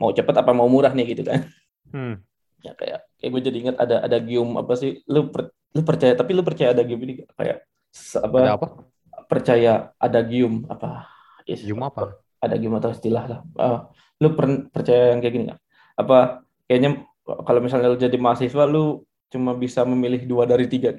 mau 0.00 0.10
cepet 0.10 0.34
apa 0.34 0.50
mau 0.56 0.66
murah 0.66 0.92
nih 0.92 1.16
gitu 1.16 1.22
kan 1.28 1.46
hmm. 1.92 2.14
ya 2.64 2.72
kayak 2.74 3.00
kayak 3.20 3.30
gue 3.30 3.42
jadi 3.44 3.58
ingat 3.68 3.76
ada 3.78 3.96
ada 4.02 4.18
gium 4.18 4.56
apa 4.58 4.72
sih 4.74 5.04
lu 5.06 5.30
per, 5.30 5.52
lu 5.76 5.80
percaya 5.84 6.12
tapi 6.16 6.32
lu 6.34 6.42
percaya 6.42 6.74
ada 6.74 6.82
gium 6.82 7.00
ini 7.04 7.22
kayak 7.36 7.64
apa, 8.18 8.36
ada 8.40 8.52
apa? 8.56 8.68
percaya 9.28 9.72
ada 10.00 10.20
gium 10.24 10.64
apa 10.66 11.06
yes, 11.46 11.62
gium 11.62 11.84
apa 11.84 12.22
ada 12.42 12.58
gimana 12.58 12.90
istilah 12.90 13.24
lah. 13.30 13.40
Uh, 13.54 13.78
lu 14.18 14.34
per, 14.34 14.66
percaya 14.74 15.14
yang 15.14 15.22
kayak 15.22 15.32
gini 15.32 15.44
gak? 15.54 15.60
Apa 15.94 16.42
kayaknya 16.66 17.06
kalau 17.22 17.60
misalnya 17.62 17.94
lu 17.94 17.98
jadi 17.98 18.18
mahasiswa 18.18 18.66
lu 18.66 19.06
cuma 19.30 19.54
bisa 19.54 19.86
memilih 19.86 20.26
dua 20.26 20.44
dari 20.44 20.66
tiga. 20.66 20.98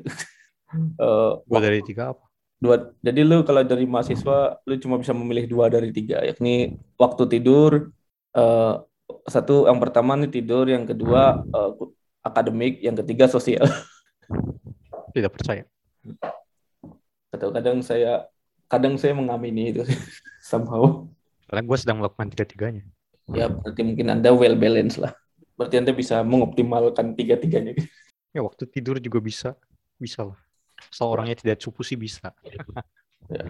uh, 0.97 1.43
dua 1.51 1.59
dari 1.59 1.84
tiga 1.84 2.16
apa? 2.16 2.24
Dua. 2.64 2.95
Jadi 3.03 3.22
lu 3.28 3.43
kalau 3.43 3.61
dari 3.68 3.84
mahasiswa 3.84 4.64
lu 4.64 4.76
cuma 4.80 4.95
bisa 4.95 5.11
memilih 5.11 5.51
dua 5.51 5.68
dari 5.68 5.91
tiga, 5.91 6.24
yakni 6.24 6.80
waktu 6.95 7.28
tidur. 7.28 7.91
Uh, 8.34 8.81
satu 9.29 9.69
yang 9.69 9.79
pertama 9.79 10.17
nih 10.17 10.41
tidur, 10.41 10.65
yang 10.65 10.84
kedua 10.84 11.45
uh, 11.53 11.71
akademik, 12.25 12.81
yang 12.81 12.97
ketiga 12.97 13.29
sosial. 13.29 13.63
Tidak 15.15 15.29
percaya. 15.29 15.63
Kadang-kadang 17.29 17.79
saya 17.86 18.27
kadang 18.65 18.97
saya 18.97 19.13
mengamini 19.13 19.69
itu 19.69 19.86
somehow. 20.49 21.05
Karena 21.45 21.61
gue 21.61 21.77
sedang 21.77 22.01
melakukan 22.01 22.34
tiga-tiganya. 22.34 22.84
Ya, 23.29 23.47
berarti 23.47 23.81
mungkin 23.86 24.09
Anda 24.09 24.34
well 24.34 24.57
balance 24.57 24.97
lah. 24.97 25.13
Berarti 25.53 25.77
Anda 25.77 25.93
bisa 25.93 26.25
mengoptimalkan 26.25 27.13
tiga-tiganya. 27.13 27.77
Ya, 28.34 28.41
waktu 28.41 28.65
tidur 28.65 28.97
juga 28.97 29.21
bisa. 29.21 29.53
Bisa 30.01 30.25
lah. 30.25 30.39
Asal 30.89 31.07
orangnya 31.13 31.38
tidak 31.38 31.61
cupu 31.61 31.86
sih 31.86 31.95
bisa. 31.95 32.34
ya. 33.29 33.45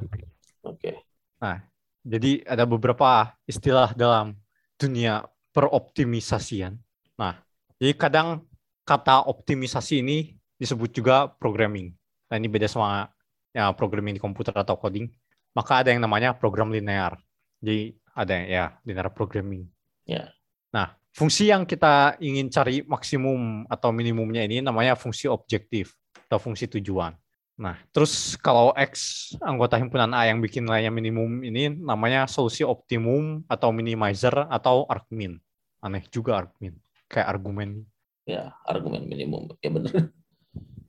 Oke. 0.68 0.78
Okay. 0.78 0.96
Nah, 1.40 1.64
jadi 2.04 2.44
ada 2.44 2.68
beberapa 2.68 3.32
istilah 3.48 3.96
dalam 3.96 4.36
dunia 4.78 5.26
peroptimisasian. 5.54 6.78
Nah, 7.18 7.38
jadi 7.78 7.94
kadang 7.96 8.48
kata 8.84 9.28
optimisasi 9.30 10.04
ini 10.04 10.36
disebut 10.60 10.92
juga 10.92 11.30
programming. 11.30 11.94
Nah, 12.30 12.36
ini 12.40 12.48
beda 12.50 12.68
sama 12.68 13.08
ya 13.54 13.70
programming 13.72 14.18
di 14.18 14.22
komputer 14.22 14.52
atau 14.56 14.76
coding. 14.76 15.08
Maka 15.54 15.86
ada 15.86 15.94
yang 15.94 16.02
namanya 16.02 16.34
program 16.34 16.74
linear. 16.74 17.16
Jadi 17.62 17.94
ada 18.18 18.36
ya 18.44 18.64
linear 18.84 19.14
programming. 19.14 19.70
Ya. 20.04 20.34
Nah, 20.74 20.98
fungsi 21.14 21.54
yang 21.54 21.70
kita 21.70 22.18
ingin 22.18 22.50
cari 22.50 22.82
maksimum 22.84 23.70
atau 23.70 23.94
minimumnya 23.94 24.42
ini 24.42 24.66
namanya 24.66 24.98
fungsi 24.98 25.30
objektif 25.30 25.94
atau 26.28 26.42
fungsi 26.42 26.66
tujuan. 26.66 27.14
Nah, 27.54 27.78
terus 27.94 28.34
kalau 28.42 28.74
X 28.74 28.94
anggota 29.38 29.78
himpunan 29.78 30.10
A 30.18 30.26
yang 30.26 30.42
bikin 30.42 30.66
nilainya 30.66 30.90
minimum 30.90 31.46
ini 31.46 31.70
namanya 31.70 32.26
solusi 32.26 32.66
optimum 32.66 33.46
atau 33.46 33.70
minimizer 33.70 34.34
atau 34.50 34.90
argmin. 34.90 35.38
Aneh 35.78 36.02
juga 36.10 36.42
argmin, 36.42 36.74
kayak 37.06 37.30
argumen. 37.30 37.86
Ya, 38.26 38.58
argumen 38.66 39.06
minimum. 39.06 39.54
Ya 39.62 39.70
benar. 39.70 39.94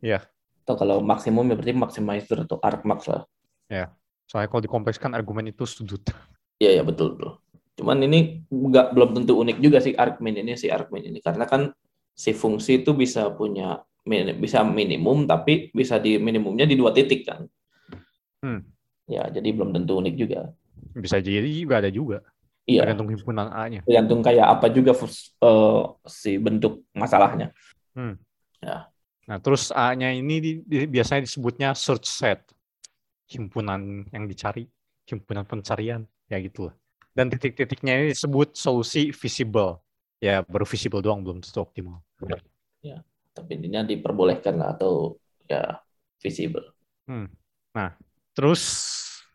Ya. 0.05 0.19
Atau 0.65 0.77
kalau 0.81 1.01
maksimum 1.05 1.49
ya 1.49 1.57
berarti 1.57 1.77
maximizer 1.77 2.45
atau 2.45 2.61
argmax 2.61 3.09
lah. 3.09 3.25
Ya. 3.69 3.93
Soalnya 4.25 4.49
kalau 4.49 4.63
dikomplekskan 4.65 5.13
argumen 5.13 5.53
itu 5.53 5.69
sudut. 5.69 6.01
Iya 6.57 6.81
ya 6.81 6.83
betul 6.85 7.17
betul. 7.17 7.41
Cuman 7.77 8.01
ini 8.07 8.47
nggak 8.49 8.95
belum 8.97 9.11
tentu 9.21 9.37
unik 9.37 9.59
juga 9.61 9.83
sih 9.83 9.93
argumen 9.93 10.41
ini 10.41 10.57
si 10.57 10.71
argumen 10.71 11.05
ini 11.11 11.19
karena 11.21 11.45
kan 11.45 11.75
si 12.15 12.31
fungsi 12.31 12.81
itu 12.87 12.95
bisa 12.95 13.29
punya 13.35 13.83
min- 14.05 14.37
bisa 14.41 14.61
minimum 14.65 15.25
tapi 15.25 15.73
bisa 15.73 15.97
di 16.01 16.17
minimumnya 16.21 16.69
di 16.69 16.77
dua 16.77 16.93
titik 16.93 17.25
kan. 17.29 17.49
Hmm. 18.45 18.61
Ya, 19.09 19.29
jadi 19.29 19.53
belum 19.53 19.73
tentu 19.77 20.01
unik 20.01 20.15
juga. 20.17 20.53
Bisa 20.97 21.21
jadi 21.21 21.45
juga 21.45 21.81
ada 21.85 21.91
juga. 21.93 22.25
Iya, 22.65 22.89
Tergantung 22.89 23.13
himpunan 23.13 23.53
A-nya. 23.53 23.85
tergantung 23.85 24.25
kayak 24.25 24.47
apa 24.49 24.67
juga 24.73 24.97
eh, 24.97 25.83
si 26.09 26.41
bentuk 26.41 26.89
masalahnya. 26.97 27.53
Nah, 29.29 29.39
terus 29.41 29.69
A-nya 29.73 30.13
ini 30.13 30.41
di- 30.41 30.61
di- 30.65 30.89
biasanya 30.89 31.25
disebutnya 31.29 31.77
search 31.77 32.09
set. 32.09 32.41
Himpunan 33.25 34.05
yang 34.13 34.29
dicari, 34.29 34.69
himpunan 35.09 35.49
pencarian, 35.49 36.05
ya 36.29 36.37
gitu 36.45 36.69
lah. 36.69 36.75
Dan 37.17 37.33
titik-titiknya 37.33 38.05
ini 38.05 38.07
disebut 38.13 38.53
solusi 38.53 39.13
visible. 39.17 39.81
Ya, 40.21 40.45
baru 40.45 40.65
visible 40.69 41.01
doang, 41.05 41.25
belum 41.25 41.41
tentu 41.41 41.61
optimal. 41.61 42.01
Tapi 43.35 43.59
intinya 43.59 43.83
diperbolehkan 43.83 44.63
atau 44.63 45.19
ya 45.51 45.83
visible. 46.23 46.71
Terus, 48.33 48.63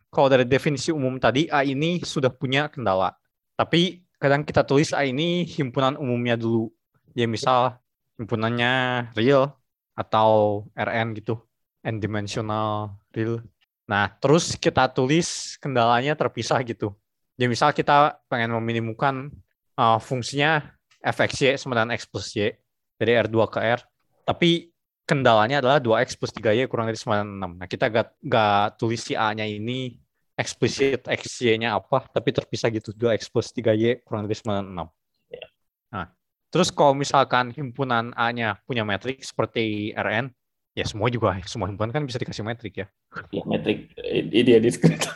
kalau 0.09 0.31
dari 0.31 0.47
definisi 0.47 0.89
umum 0.89 1.19
tadi, 1.19 1.51
A 1.51 1.67
ini 1.67 1.99
sudah 2.01 2.31
punya 2.31 2.71
kendala. 2.71 3.13
Tapi 3.59 4.01
kadang 4.15 4.47
kita 4.47 4.63
tulis 4.63 4.95
A 4.95 5.03
ini 5.03 5.43
himpunan 5.43 5.99
umumnya 5.99 6.39
dulu. 6.39 6.71
Ya 7.11 7.27
misal 7.27 7.75
himpunannya 8.15 9.07
real 9.13 9.51
atau 9.93 10.63
RN 10.73 11.13
gitu. 11.19 11.43
N-dimensional 11.83 12.95
real. 13.11 13.43
Nah, 13.85 14.07
terus 14.19 14.55
kita 14.55 14.87
tulis 14.91 15.59
kendalanya 15.59 16.15
terpisah 16.15 16.63
gitu. 16.63 16.95
Ya 17.39 17.47
misal 17.47 17.71
kita 17.71 18.19
pengen 18.27 18.51
meminimumkan 18.55 19.31
uh, 19.79 19.99
fungsinya 19.99 20.75
fxy 20.99 21.55
sama 21.55 21.79
dengan 21.79 21.95
x 21.95 22.03
plus 22.03 22.35
y 22.35 22.51
dari 22.99 23.15
R2 23.15 23.37
ke 23.47 23.59
R. 23.63 23.79
Tapi 24.27 24.69
kendalanya 25.07 25.63
adalah 25.63 25.81
2x 25.81 26.19
plus 26.19 26.29
3y 26.35 26.69
kurang 26.69 26.91
dari 26.91 26.99
sama 26.99 27.23
dengan 27.23 27.55
6. 27.55 27.59
Nah, 27.63 27.67
kita 27.71 27.89
gak, 27.89 28.07
gak 28.21 28.77
tulis 28.77 29.01
si 29.01 29.17
A-nya 29.17 29.47
ini 29.47 29.97
eksplisit 30.37 31.09
XY-nya 31.09 31.73
apa, 31.73 32.05
tapi 32.13 32.29
terpisah 32.29 32.69
gitu 32.69 32.93
2x 32.93 33.31
plus 33.33 33.49
3y 33.49 34.05
kurang 34.05 34.29
dari 34.29 34.37
sama 34.37 34.61
dengan 34.61 34.85
6. 34.85 35.33
Ya. 35.33 35.47
Nah, 35.89 36.05
terus 36.53 36.69
kalau 36.69 36.93
misalkan 36.93 37.49
himpunan 37.49 38.13
A-nya 38.13 38.61
punya 38.69 38.85
metrik 38.85 39.25
seperti 39.25 39.97
Rn, 39.97 40.29
ya 40.77 40.85
semua 40.85 41.09
juga, 41.09 41.33
semua 41.49 41.65
himpunan 41.67 41.89
kan 41.89 42.05
bisa 42.05 42.21
dikasih 42.21 42.45
metrik 42.45 42.85
ya. 42.85 42.87
Ya, 43.33 43.41
metrik 43.49 43.89
ini 43.97 44.39
dia 44.45 44.61
diskret. 44.61 44.99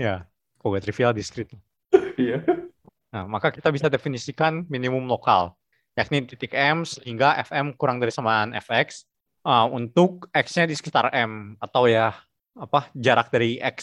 Ya, 0.00 0.24
kalau 0.56 0.72
gak 0.72 0.88
trivial 0.88 1.12
discrete. 1.12 1.60
Iya. 2.16 2.40
Nah, 3.12 3.28
maka 3.28 3.52
kita 3.52 3.68
bisa 3.68 3.92
definisikan 3.92 4.64
minimum 4.72 5.04
lokal, 5.04 5.59
yakni 6.00 6.24
titik 6.24 6.56
M 6.56 6.88
sehingga 6.88 7.36
Fm 7.44 7.76
kurang 7.76 8.00
dari 8.00 8.08
samaan 8.08 8.56
Fx 8.56 9.04
uh, 9.44 9.68
untuk 9.68 10.32
X-nya 10.32 10.64
di 10.64 10.72
sekitar 10.72 11.12
M 11.12 11.60
atau 11.60 11.84
ya 11.84 12.16
apa 12.56 12.88
jarak 12.96 13.28
dari 13.28 13.60
X 13.60 13.78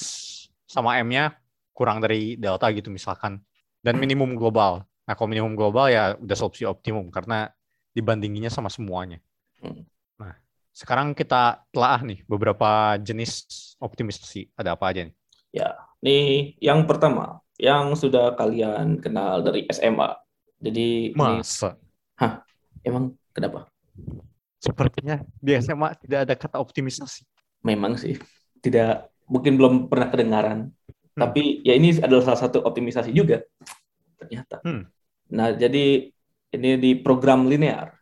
sama 0.68 1.00
M-nya 1.00 1.38
kurang 1.72 2.02
dari 2.02 2.36
delta 2.36 2.68
gitu 2.74 2.90
misalkan 2.90 3.40
dan 3.86 3.96
minimum 4.02 4.34
global. 4.34 4.84
Nah, 5.08 5.14
kalau 5.16 5.32
minimum 5.32 5.56
global 5.56 5.88
ya 5.88 6.18
udah 6.20 6.36
solusi 6.36 6.68
optimum 6.68 7.08
karena 7.08 7.48
dibandinginya 7.96 8.52
sama 8.52 8.68
semuanya. 8.68 9.24
Hmm. 9.64 9.88
Nah, 10.20 10.36
sekarang 10.76 11.16
kita 11.16 11.64
telah 11.72 12.04
nih 12.04 12.26
beberapa 12.28 13.00
jenis 13.00 13.48
optimisasi. 13.80 14.52
Ada 14.60 14.76
apa 14.76 14.92
aja 14.92 15.08
nih? 15.08 15.16
Nih, 16.04 16.54
yang 16.62 16.86
pertama, 16.86 17.42
yang 17.58 17.96
sudah 17.98 18.38
kalian 18.38 19.02
kenal 19.02 19.42
dari 19.42 19.66
SMA. 19.72 20.14
Jadi 20.58 21.14
ini 21.14 21.18
Masa 21.18 21.78
emang 22.84 23.14
kenapa? 23.32 23.70
sepertinya 24.58 25.22
di 25.38 25.54
SMA 25.62 25.94
tidak 26.02 26.20
ada 26.28 26.34
kata 26.34 26.58
optimisasi. 26.58 27.24
Memang 27.64 27.96
sih 27.98 28.18
tidak 28.60 29.14
mungkin 29.30 29.56
belum 29.56 29.74
pernah 29.88 30.10
kedengaran. 30.10 30.60
Hmm. 31.14 31.20
Tapi 31.22 31.62
ya 31.62 31.78
ini 31.78 31.98
adalah 32.02 32.34
salah 32.34 32.42
satu 32.50 32.66
optimisasi 32.66 33.14
juga 33.14 33.42
ternyata. 34.18 34.62
Hmm. 34.66 34.90
Nah, 35.34 35.54
jadi 35.54 36.10
ini 36.54 36.70
di 36.80 36.92
program 36.98 37.46
linear. 37.46 37.94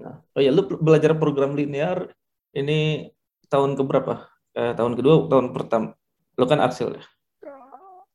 Nah, 0.00 0.20
oh 0.36 0.40
ya 0.40 0.52
lu 0.52 0.66
belajar 0.80 1.16
program 1.16 1.56
linear 1.56 2.12
ini 2.52 3.08
tahun 3.48 3.76
keberapa? 3.76 4.26
Eh, 4.56 4.72
tahun 4.74 4.98
kedua, 4.98 5.30
tahun 5.30 5.54
pertama. 5.54 5.94
Lu 6.36 6.44
kan 6.44 6.60
Axel 6.60 6.98
ya? 6.98 7.04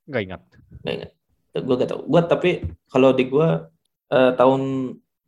Nggak 0.05 0.21
ingat. 0.21 0.41
Nggak 0.83 0.93
ingat. 1.01 1.11
Gue 1.55 1.75
gak 1.79 1.87
tau. 1.87 2.01
Gue 2.03 2.21
tapi 2.27 2.49
kalau 2.91 3.15
di 3.15 3.31
gue 3.31 3.47
eh, 4.11 4.31
tahun 4.35 4.61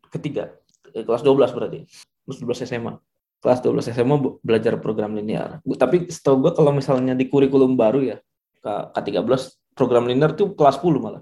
ketiga, 0.10 0.56
eh, 0.92 1.04
kelas 1.04 1.22
12 1.22 1.52
berarti. 1.54 1.80
Kelas 2.26 2.38
12 2.40 2.64
SMA. 2.66 2.94
Kelas 3.38 3.60
12 3.62 3.94
SMA 3.94 4.16
belajar 4.42 4.82
program 4.82 5.14
linear. 5.14 5.62
Tapi 5.64 6.10
setahu 6.10 6.50
gue 6.50 6.52
kalau 6.58 6.74
misalnya 6.74 7.14
di 7.14 7.30
kurikulum 7.30 7.78
baru 7.78 8.02
ya, 8.04 8.18
K- 8.60 8.88
K13, 8.98 9.54
program 9.78 10.10
linear 10.10 10.34
tuh 10.34 10.58
kelas 10.58 10.82
10 10.82 10.98
malah. 10.98 11.22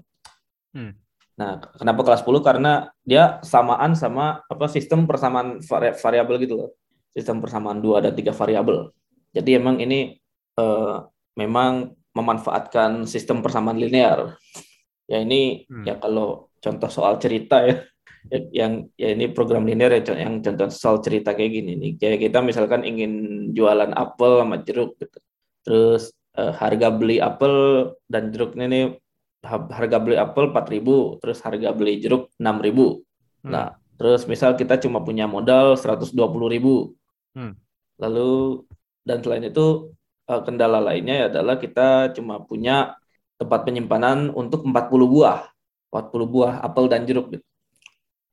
Hmm. 0.72 0.96
Nah, 1.36 1.60
kenapa 1.76 2.00
kelas 2.00 2.24
10? 2.24 2.40
Karena 2.40 2.88
dia 3.04 3.36
samaan 3.44 3.92
sama 3.92 4.40
apa 4.48 4.64
sistem 4.72 5.04
persamaan 5.04 5.60
vari- 5.60 5.92
variabel 5.92 6.36
gitu 6.40 6.54
loh. 6.56 6.70
Sistem 7.12 7.44
persamaan 7.44 7.80
dua 7.84 8.00
dan 8.00 8.16
tiga 8.16 8.32
variabel. 8.32 8.92
Jadi 9.36 9.50
emang 9.52 9.76
ini 9.76 10.16
eh, 10.56 10.96
memang 11.36 11.92
memanfaatkan 12.16 13.04
sistem 13.04 13.44
persamaan 13.44 13.76
linear. 13.76 14.40
Ya 15.04 15.20
ini 15.20 15.68
Hmm. 15.68 15.84
ya 15.84 16.00
kalau 16.00 16.48
contoh 16.56 16.88
soal 16.88 17.20
cerita 17.20 17.60
ya- 17.60 17.84
yang 18.50 18.90
ya 18.98 19.14
ini 19.14 19.30
program 19.30 19.62
linear 19.62 19.94
ya 19.94 20.02
yang 20.18 20.42
contoh 20.42 20.66
soal 20.70 20.98
cerita 20.98 21.32
kayak 21.32 21.52
gini 21.62 21.72
nih. 21.78 21.92
Kayak 21.98 22.18
kita 22.30 22.38
misalkan 22.42 22.82
ingin 22.82 23.12
jualan 23.54 23.94
apel 23.94 24.42
sama 24.42 24.56
jeruk 24.66 24.98
gitu. 24.98 25.18
Terus 25.62 26.02
eh, 26.34 26.52
harga 26.52 26.88
beli 26.90 27.22
apel 27.22 27.54
dan 28.10 28.34
jeruknya 28.34 28.66
nih 28.66 28.84
ha- 29.46 29.70
harga 29.70 29.98
beli 30.02 30.16
apel 30.18 30.50
4.000, 30.50 31.22
terus 31.22 31.38
harga 31.46 31.70
beli 31.70 32.02
jeruk 32.02 32.34
6.000. 32.36 32.42
Hmm. 33.46 33.50
Nah, 33.50 33.68
terus 33.94 34.26
misal 34.26 34.58
kita 34.58 34.76
cuma 34.82 35.00
punya 35.06 35.30
modal 35.30 35.78
120.000. 35.78 36.18
Hmm. 37.38 37.54
Lalu 38.02 38.66
dan 39.06 39.22
selain 39.22 39.46
itu 39.46 39.94
eh, 40.26 40.42
kendala 40.42 40.82
lainnya 40.82 41.30
adalah 41.30 41.56
kita 41.62 42.10
cuma 42.18 42.42
punya 42.42 42.98
tempat 43.38 43.62
penyimpanan 43.62 44.34
untuk 44.34 44.66
40 44.66 45.06
buah. 45.06 45.46
40 45.94 46.26
buah 46.26 46.52
apel 46.66 46.90
dan 46.90 47.06
jeruk 47.06 47.30
gitu. 47.30 47.46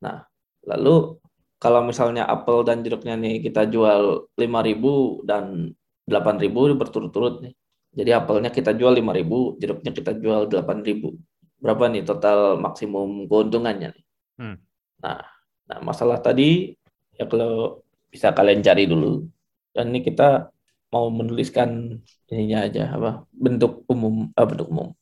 Nah, 0.04 0.28
lalu 0.68 1.18
kalau 1.64 1.80
misalnya 1.88 2.28
apel 2.28 2.68
dan 2.68 2.84
jeruknya 2.84 3.16
nih 3.16 3.40
kita 3.40 3.72
jual 3.72 4.28
5.000 4.36 5.24
dan 5.24 5.72
8.000 6.04 6.76
berturut-turut 6.76 7.40
nih. 7.40 7.54
Jadi 7.94 8.12
apelnya 8.12 8.50
kita 8.52 8.76
jual 8.76 8.92
5.000, 8.92 9.56
jeruknya 9.62 9.92
kita 9.96 10.12
jual 10.20 10.52
8.000. 10.52 11.16
Berapa 11.64 11.88
nih 11.88 12.04
total 12.04 12.60
maksimum 12.60 13.30
keuntungannya 13.32 13.96
nih? 13.96 14.06
Hmm. 14.44 14.58
Nah, 15.00 15.24
nah 15.70 15.80
masalah 15.80 16.20
tadi 16.20 16.76
ya 17.16 17.24
kalau 17.32 17.80
bisa 18.12 18.36
kalian 18.36 18.60
cari 18.60 18.84
dulu. 18.84 19.24
Dan 19.72 19.96
ini 19.96 20.04
kita 20.04 20.52
mau 20.94 21.10
menuliskan 21.10 21.98
ininya 22.30 22.70
aja 22.70 22.84
apa 22.94 23.26
bentuk 23.34 23.82
umum 23.90 24.30
ah, 24.38 24.46
bentuk 24.46 24.70
umum 24.70 24.94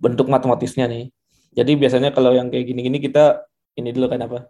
bentuk 0.00 0.26
matematisnya 0.32 0.86
nih. 0.88 1.12
Jadi 1.52 1.72
biasanya 1.76 2.10
kalau 2.14 2.32
yang 2.32 2.48
kayak 2.48 2.70
gini-gini 2.70 3.02
kita 3.02 3.49
ini 3.80 3.90
dulu 3.96 4.06
kan 4.12 4.20
apa? 4.22 4.46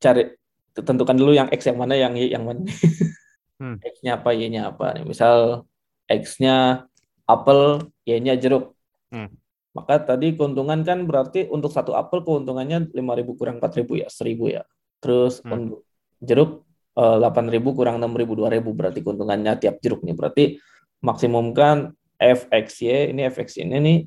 Cari 0.00 0.32
tentukan 0.72 1.14
dulu 1.14 1.36
yang 1.36 1.52
x 1.52 1.68
yang 1.68 1.76
mana 1.76 1.94
yang 1.94 2.16
y 2.16 2.32
yang 2.32 2.44
mana. 2.48 2.64
Hmm. 3.62 3.78
X-nya 3.78 4.18
apa, 4.18 4.34
y-nya 4.34 4.74
apa 4.74 4.90
nih. 4.90 5.06
Misal 5.06 5.62
x-nya 6.10 6.82
apel, 7.30 7.86
y-nya 8.02 8.34
jeruk. 8.34 8.74
Hmm. 9.14 9.30
Maka 9.70 10.02
tadi 10.02 10.34
keuntungan 10.34 10.82
kan 10.82 11.06
berarti 11.06 11.46
untuk 11.46 11.70
satu 11.70 11.94
apel 11.94 12.26
keuntungannya 12.26 12.90
5.000 12.90 13.38
kurang 13.38 13.62
4.000 13.62 14.02
ya, 14.02 14.10
1.000 14.10 14.50
ya. 14.50 14.66
Terus 14.98 15.38
Hmm. 15.46 15.70
untuk 15.70 15.86
jeruk 16.18 16.66
eh, 16.98 17.16
8.000 17.22 17.70
kurang 17.70 18.02
6.000 18.02 18.34
2.000 18.34 18.74
berarti 18.74 18.98
keuntungannya 18.98 19.52
tiap 19.62 19.78
jeruk 19.78 20.02
nih. 20.02 20.14
Berarti 20.18 20.44
maksimum 20.98 21.54
kan 21.54 21.94
fxy 22.18 23.14
ini 23.14 23.30
fxy 23.30 23.62
ini 23.62 23.78
nih 23.78 23.98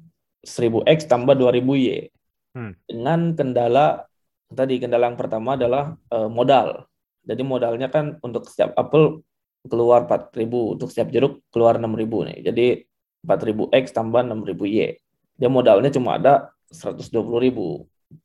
1000x 0.44 1.08
tambah 1.08 1.32
2000y. 1.32 2.12
Hmm. 2.52 2.76
Dengan 2.92 3.32
kendala 3.32 4.04
tadi 4.52 4.78
kendala 4.78 5.10
yang 5.10 5.18
pertama 5.18 5.58
adalah 5.58 5.96
eh, 6.12 6.30
modal. 6.30 6.86
Jadi 7.26 7.42
modalnya 7.42 7.90
kan 7.90 8.22
untuk 8.22 8.46
setiap 8.46 8.78
apel 8.78 9.26
keluar 9.66 10.06
4000, 10.06 10.78
untuk 10.78 10.94
setiap 10.94 11.10
jeruk 11.10 11.42
keluar 11.50 11.82
6000 11.82 12.30
nih. 12.30 12.40
Jadi 12.46 12.66
4000x 13.26 13.86
tambah 13.90 14.22
6000y. 14.22 15.02
Dia 15.36 15.50
modalnya 15.50 15.90
cuma 15.90 16.22
ada 16.22 16.54
120.000. 16.70 17.10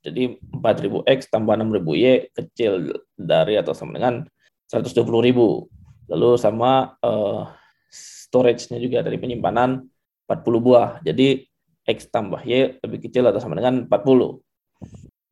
Jadi 0.05 0.37
4000x 0.53 1.33
tambah 1.33 1.57
6000y 1.57 2.05
kecil 2.37 2.93
dari 3.17 3.57
atau 3.57 3.73
sama 3.73 3.97
dengan 3.97 4.29
120.000. 4.69 6.13
Lalu 6.13 6.31
sama 6.37 6.95
eh, 7.01 7.43
storage-nya 8.31 8.79
juga 8.79 9.01
dari 9.01 9.17
penyimpanan 9.17 9.89
40 10.29 10.61
buah. 10.61 11.01
Jadi 11.03 11.43
X 11.89 12.13
tambah 12.13 12.45
Y 12.45 12.79
lebih 12.85 13.09
kecil 13.09 13.27
atau 13.27 13.41
sama 13.43 13.57
dengan 13.59 13.89
40. 13.89 14.39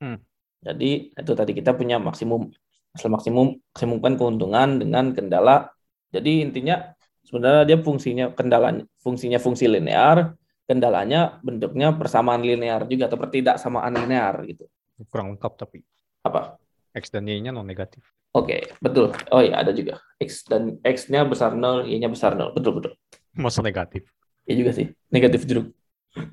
Hmm. 0.03 0.19
Jadi 0.63 1.15
itu 1.15 1.33
tadi 1.35 1.53
kita 1.55 1.75
punya 1.75 2.03
maksimum 2.03 2.51
maksimum 2.99 3.63
maksimumkan 3.71 4.19
keuntungan 4.19 4.83
dengan 4.83 5.15
kendala. 5.15 5.71
Jadi 6.11 6.43
intinya 6.43 6.95
sebenarnya 7.23 7.63
dia 7.69 7.79
fungsinya 7.79 8.33
kendalanya 8.35 8.83
fungsinya 8.99 9.39
fungsi 9.39 9.71
linear, 9.71 10.35
kendalanya 10.67 11.39
bentuknya 11.45 11.95
persamaan 11.95 12.43
linear 12.43 12.89
juga 12.91 13.07
atau 13.07 13.21
pertidaksamaan 13.21 13.95
linear 13.95 14.35
gitu. 14.49 14.67
Kurang 15.07 15.37
lengkap 15.37 15.53
tapi. 15.55 15.85
Apa? 16.27 16.59
X 16.97 17.15
dan 17.15 17.29
Y-nya 17.31 17.55
non 17.55 17.69
negatif. 17.69 18.03
Oke, 18.35 18.67
betul. 18.83 19.15
Oh 19.33 19.41
iya, 19.41 19.63
ada 19.63 19.73
juga. 19.73 20.03
X 20.21 20.45
dan 20.45 20.77
X-nya 20.85 21.25
besar 21.25 21.57
0, 21.57 21.89
Y-nya 21.89 22.13
besar 22.13 22.37
0. 22.37 22.53
Betul, 22.53 22.83
betul. 22.83 22.93
Masa 23.33 23.65
negatif. 23.65 24.05
Iya 24.45 24.55
juga 24.65 24.71
sih. 24.77 24.93
Negatif 25.09 25.49
jeruk. 25.49 25.73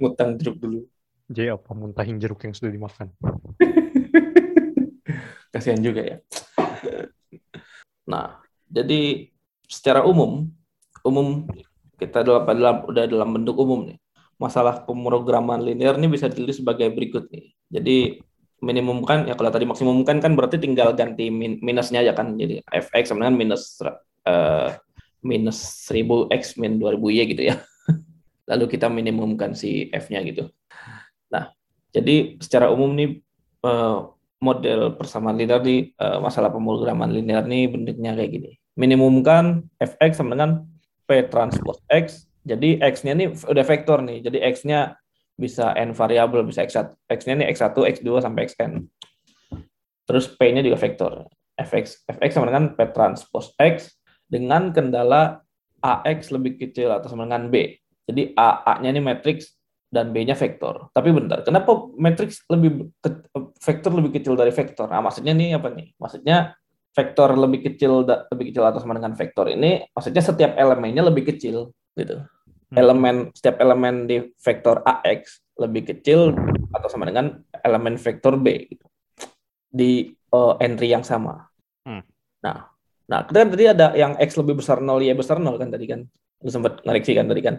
Ngutang 0.02 0.36
jeruk 0.36 0.58
dulu. 0.60 0.80
J 1.32 1.56
apa 1.56 1.72
muntahin 1.74 2.20
jeruk 2.20 2.44
yang 2.44 2.54
sudah 2.54 2.72
dimakan. 2.74 3.14
Kasihan 5.56 5.80
juga 5.80 6.04
ya. 6.04 6.18
Nah, 8.04 8.44
jadi 8.68 9.32
secara 9.72 10.04
umum, 10.04 10.52
umum 11.08 11.48
kita 11.96 12.28
dalam, 12.28 12.44
dalam 12.44 12.78
udah 12.92 13.04
dalam 13.08 13.30
bentuk 13.40 13.56
umum 13.56 13.88
nih. 13.88 13.98
Masalah 14.36 14.84
pemrograman 14.84 15.64
linear 15.64 15.96
ini 15.96 16.12
bisa 16.12 16.28
ditulis 16.28 16.60
sebagai 16.60 16.92
berikut 16.92 17.32
nih. 17.32 17.56
Jadi 17.72 18.20
minimum 18.64 19.04
kan 19.04 19.28
ya 19.28 19.38
kalau 19.38 19.52
tadi 19.52 19.68
maksimum 19.68 20.02
kan 20.08 20.18
kan 20.24 20.34
berarti 20.34 20.58
tinggal 20.58 20.96
ganti 20.96 21.28
min, 21.28 21.60
minusnya 21.60 22.02
aja 22.02 22.16
kan 22.16 22.40
jadi 22.40 22.64
fx 22.66 23.12
sama 23.12 23.28
dengan 23.28 23.36
minus 23.38 23.78
uh, 24.26 24.74
minus 25.20 25.86
1000 25.92 26.32
x 26.32 26.56
min 26.56 26.80
2000 26.82 26.98
y 27.14 27.20
gitu 27.36 27.44
ya 27.52 27.56
lalu 28.50 28.66
kita 28.72 28.88
minimumkan 28.88 29.52
si 29.54 29.92
f-nya 29.92 30.24
gitu 30.24 30.48
nah 31.28 31.52
jadi 31.92 32.40
secara 32.40 32.72
umum 32.72 32.96
nih 32.96 33.20
uh, 33.62 34.15
model 34.44 34.96
persamaan 35.00 35.40
linear 35.40 35.62
di 35.64 35.92
uh, 36.00 36.20
masalah 36.20 36.52
pemrograman 36.52 37.12
linear 37.12 37.44
nih 37.48 37.72
bentuknya 37.72 38.16
kayak 38.16 38.32
gini 38.32 38.52
minimumkan 38.76 39.64
fx 39.80 40.20
sama 40.20 40.36
dengan 40.36 40.68
p 41.08 41.24
transpose 41.32 41.80
x 41.88 42.28
jadi 42.46 42.78
x-nya 42.94 43.18
nih 43.18 43.34
udah 43.34 43.66
vektor 43.66 44.04
nih 44.04 44.22
jadi 44.22 44.38
x-nya 44.54 45.00
bisa 45.36 45.76
n 45.76 45.92
variabel, 45.92 46.48
bisa 46.48 46.64
x1, 46.64 46.96
x-nya 47.12 47.44
nih 47.44 47.48
x1, 47.52 47.76
x2 47.76 48.10
sampai 48.24 48.42
xn. 48.48 48.72
Terus 50.08 50.26
p-nya 50.32 50.64
juga 50.64 50.80
vektor. 50.80 51.14
fx 51.56 52.04
fx 52.04 52.36
sama 52.36 52.52
dengan 52.52 52.76
p 52.76 52.84
transpose 52.92 53.56
x 53.56 53.96
dengan 54.28 54.76
kendala 54.76 55.40
ax 55.80 56.28
lebih 56.28 56.60
kecil 56.60 56.92
atau 56.92 57.08
sama 57.08 57.24
dengan 57.28 57.48
b. 57.48 57.80
Jadi 58.06 58.36
a 58.36 58.76
a-nya 58.76 58.92
ini 58.92 59.00
matriks 59.00 59.55
dan 59.96 60.12
b-nya 60.12 60.36
vektor. 60.36 60.92
Tapi 60.92 61.16
bentar, 61.16 61.40
kenapa 61.48 61.88
matriks 61.96 62.44
lebih 62.52 62.92
ke, 63.00 63.32
vektor 63.64 63.96
lebih 63.96 64.20
kecil 64.20 64.36
dari 64.36 64.52
vektor? 64.52 64.92
Nah, 64.92 65.00
maksudnya 65.00 65.32
nih 65.32 65.56
apa 65.56 65.72
nih? 65.72 65.96
Maksudnya 65.96 66.52
vektor 66.96 67.36
lebih 67.36 67.60
kecil 67.72 68.08
lebih 68.08 68.46
kecil 68.52 68.64
atau 68.64 68.80
sama 68.80 68.96
dengan 68.96 69.12
vektor 69.12 69.52
ini 69.52 69.84
maksudnya 69.92 70.24
setiap 70.24 70.56
elemennya 70.56 71.04
lebih 71.04 71.28
kecil 71.28 71.76
gitu. 72.00 72.24
Hmm. 72.72 72.82
elemen 72.82 73.16
setiap 73.36 73.62
elemen 73.62 74.10
di 74.10 74.32
vektor 74.42 74.82
ax 74.88 75.44
lebih 75.60 75.86
kecil 75.86 76.34
atau 76.74 76.88
sama 76.90 77.06
dengan 77.06 77.36
elemen 77.62 78.00
vektor 78.00 78.40
b 78.40 78.48
gitu. 78.72 78.88
di 79.76 80.16
uh, 80.32 80.56
entry 80.64 80.88
yang 80.88 81.04
sama. 81.04 81.52
Hmm. 81.84 82.00
Nah, 82.42 82.72
nah 83.12 83.28
kan 83.28 83.52
tadi 83.52 83.68
ada 83.68 83.92
yang 83.92 84.16
x 84.16 84.40
lebih 84.40 84.64
besar 84.64 84.80
0 84.80 85.04
y 85.04 85.12
besar 85.12 85.38
0 85.38 85.52
kan 85.60 85.68
tadi 85.68 85.86
kan, 85.86 86.08
lu 86.40 86.50
sempat 86.50 86.80
ngoreksi 86.88 87.12
kan 87.12 87.28
tadi 87.28 87.42
kan. 87.44 87.56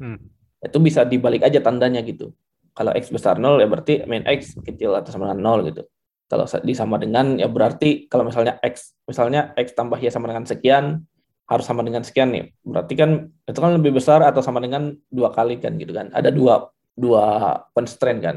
Hmm. 0.00 0.16
Itu 0.58 0.78
bisa 0.82 1.06
dibalik 1.06 1.46
aja 1.46 1.62
tandanya 1.62 2.02
gitu. 2.02 2.34
Kalau 2.74 2.94
x 2.94 3.10
besar 3.10 3.42
0 3.42 3.58
ya 3.58 3.66
berarti 3.66 4.06
min 4.06 4.22
x 4.26 4.54
kecil 4.62 4.94
atau 4.94 5.10
sama 5.10 5.30
dengan 5.30 5.58
0 5.58 5.68
gitu. 5.70 5.82
Kalau 6.28 6.44
disama 6.60 7.00
dengan 7.00 7.40
ya 7.40 7.48
berarti 7.48 8.06
kalau 8.06 8.28
misalnya 8.28 8.60
x 8.60 8.94
misalnya 9.08 9.56
x 9.56 9.72
tambah 9.72 9.96
y 9.96 10.12
sama 10.12 10.28
dengan 10.28 10.44
sekian, 10.44 11.02
harus 11.48 11.64
sama 11.64 11.80
dengan 11.80 12.04
sekian 12.04 12.28
nih. 12.30 12.52
Berarti 12.60 12.94
kan 12.94 13.32
itu 13.48 13.58
kan 13.58 13.72
lebih 13.80 13.96
besar 13.96 14.20
atau 14.20 14.44
sama 14.44 14.60
dengan 14.60 14.92
dua 15.08 15.32
kali 15.32 15.56
kan 15.56 15.80
gitu 15.80 15.96
kan. 15.96 16.12
Ada 16.12 16.28
dua 16.28 16.68
dua 16.92 17.56
constraint 17.72 18.20
kan. 18.20 18.36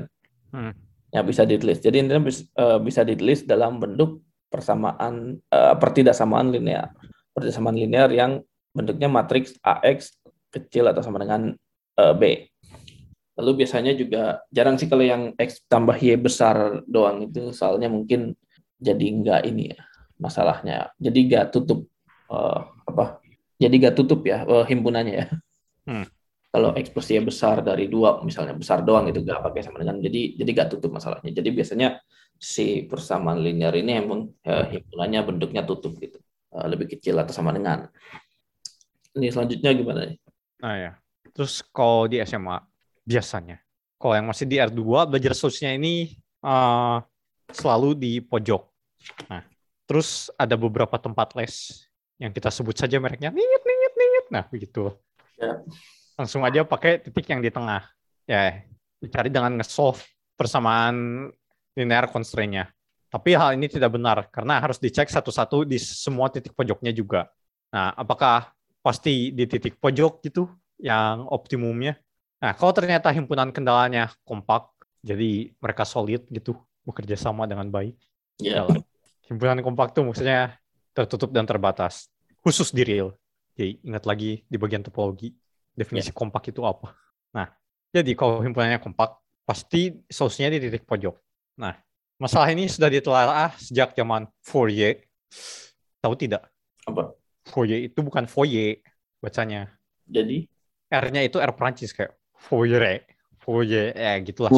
Hmm. 0.55 0.71
Yang 1.11 1.25
bisa 1.35 1.43
ditulis. 1.43 1.77
Jadi 1.83 1.97
intinya 1.99 2.23
bisa, 2.23 2.47
uh, 2.55 2.79
bisa 2.79 3.03
ditulis 3.03 3.43
dalam 3.43 3.83
bentuk 3.83 4.23
persamaan 4.47 5.35
uh, 5.51 5.75
pertidaksamaan 5.75 6.55
linear. 6.55 6.95
Pertidaksamaan 7.35 7.75
linear 7.75 8.07
yang 8.15 8.39
bentuknya 8.71 9.11
matriks 9.11 9.59
AX 9.59 10.15
kecil 10.47 10.87
atau 10.87 11.03
sama 11.03 11.19
dengan 11.19 11.51
uh, 11.97 12.13
B. 12.15 12.47
Lalu 13.39 13.65
biasanya 13.65 13.95
juga 13.97 14.43
jarang 14.53 14.77
sih 14.77 14.85
kalau 14.85 15.01
yang 15.01 15.33
X 15.39 15.65
tambah 15.65 15.97
Y 15.97 16.19
besar 16.19 16.85
doang 16.85 17.25
itu 17.25 17.49
soalnya 17.55 17.89
mungkin 17.89 18.37
jadi 18.77 19.05
enggak 19.07 19.41
ini 19.47 19.73
ya 19.73 19.79
masalahnya. 20.21 20.93
Jadi 21.01 21.19
enggak 21.25 21.45
tutup 21.49 21.89
uh, 22.29 22.69
apa 22.85 23.21
jadi 23.61 23.75
gak 23.77 23.95
tutup 23.95 24.25
ya 24.25 24.41
uh, 24.47 24.65
himpunannya 24.65 25.13
ya. 25.21 25.27
Hmm. 25.85 26.05
Kalau 26.51 26.75
ekspresinya 26.75 27.29
besar 27.29 27.61
dari 27.63 27.87
dua 27.87 28.19
misalnya 28.25 28.57
besar 28.57 28.81
doang 28.81 29.07
itu 29.07 29.21
gak 29.21 29.45
pakai 29.45 29.61
sama 29.61 29.85
dengan 29.85 30.01
jadi 30.01 30.41
jadi 30.41 30.49
gak 30.57 30.69
tutup 30.73 30.97
masalahnya. 30.97 31.29
Jadi 31.29 31.49
biasanya 31.53 32.01
si 32.41 32.89
persamaan 32.89 33.37
linear 33.37 33.77
ini 33.77 34.01
emang 34.01 34.33
uh, 34.49 34.65
himpunannya 34.65 35.21
bentuknya 35.21 35.61
tutup 35.61 35.93
gitu 36.01 36.17
uh, 36.57 36.65
lebih 36.65 36.89
kecil 36.97 37.21
atau 37.21 37.31
sama 37.31 37.53
dengan. 37.53 37.85
Ini 39.13 39.29
selanjutnya 39.29 39.69
gimana 39.77 40.09
nih? 40.09 40.17
Nah 40.63 40.75
ya. 40.79 40.91
Terus 41.31 41.63
kalau 41.71 42.07
di 42.07 42.19
SMA 42.23 42.59
biasanya. 43.07 43.59
Kalau 44.01 44.13
yang 44.17 44.27
masih 44.29 44.49
di 44.49 44.57
R2 44.57 45.13
belajar 45.13 45.33
sosialnya 45.37 45.77
ini 45.77 45.95
uh, 46.41 46.99
selalu 47.53 47.93
di 47.93 48.11
pojok. 48.17 48.65
Nah, 49.29 49.45
terus 49.85 50.33
ada 50.37 50.57
beberapa 50.57 50.97
tempat 50.97 51.37
les 51.37 51.85
yang 52.21 52.33
kita 52.33 52.53
sebut 52.53 52.77
saja 52.77 53.01
mereknya 53.01 53.33
ningit 53.33 53.61
ningit 53.65 53.93
ningit 53.97 54.25
nah 54.29 54.43
begitu. 54.45 54.93
Ya. 55.41 55.57
langsung 56.13 56.45
aja 56.45 56.61
pakai 56.61 57.01
titik 57.01 57.25
yang 57.33 57.41
di 57.41 57.49
tengah. 57.49 57.81
Ya 58.29 58.61
dicari 59.01 59.33
dengan 59.33 59.57
nge-solve 59.57 59.97
persamaan 60.37 61.27
linear 61.73 62.05
constraint-nya. 62.13 62.69
Tapi 63.11 63.33
hal 63.33 63.57
ini 63.57 63.67
tidak 63.67 63.91
benar 63.97 64.29
karena 64.29 64.61
harus 64.61 64.77
dicek 64.77 65.09
satu-satu 65.09 65.65
di 65.65 65.81
semua 65.81 66.29
titik 66.29 66.53
pojoknya 66.53 66.93
juga. 66.93 67.27
Nah 67.73 67.91
apakah 67.97 68.53
pasti 68.85 69.33
di 69.33 69.49
titik 69.49 69.81
pojok 69.81 70.21
gitu 70.23 70.47
yang 70.81 71.29
optimumnya 71.29 71.95
nah 72.41 72.57
kalau 72.57 72.73
ternyata 72.73 73.13
himpunan 73.13 73.53
kendalanya 73.53 74.09
kompak 74.25 74.73
jadi 75.05 75.53
mereka 75.61 75.85
solid 75.85 76.25
gitu 76.33 76.57
bekerja 76.81 77.13
sama 77.13 77.45
dengan 77.45 77.69
baik 77.69 77.95
yeah. 78.41 78.65
himpunan 79.29 79.61
kompak 79.61 79.93
tuh 79.93 80.01
maksudnya 80.01 80.57
tertutup 80.91 81.31
dan 81.31 81.47
terbatas, 81.47 82.11
khusus 82.43 82.71
di 82.75 82.83
real. 82.83 83.15
Jadi 83.55 83.79
ingat 83.83 84.03
lagi 84.07 84.43
di 84.47 84.57
bagian 84.59 84.83
topologi, 84.83 85.31
definisi 85.75 86.11
yeah. 86.11 86.17
kompak 86.17 86.51
itu 86.51 86.63
apa. 86.63 86.95
Nah, 87.35 87.47
jadi 87.91 88.11
kalau 88.15 88.43
himpunannya 88.43 88.79
kompak, 88.79 89.19
pasti 89.47 89.95
solusinya 90.07 90.55
di 90.55 90.67
titik 90.67 90.87
pojok. 90.87 91.15
Nah, 91.59 91.75
masalah 92.19 92.51
ini 92.51 92.67
sudah 92.67 92.91
ditelaah 92.91 93.55
sejak 93.59 93.95
zaman 93.95 94.27
Fourier. 94.43 95.03
Tahu 95.99 96.13
tidak? 96.15 96.47
Apa? 96.87 97.15
Fourier 97.47 97.87
itu 97.87 97.99
bukan 98.03 98.27
Fourier 98.27 98.79
bacanya. 99.19 99.71
Jadi? 100.07 100.47
R-nya 100.91 101.23
itu 101.23 101.39
R 101.39 101.55
Prancis 101.55 101.95
kayak 101.95 102.11
Fourier. 102.35 103.07
Fourier, 103.39 103.95
ya 103.95 104.19
gitulah. 104.19 104.51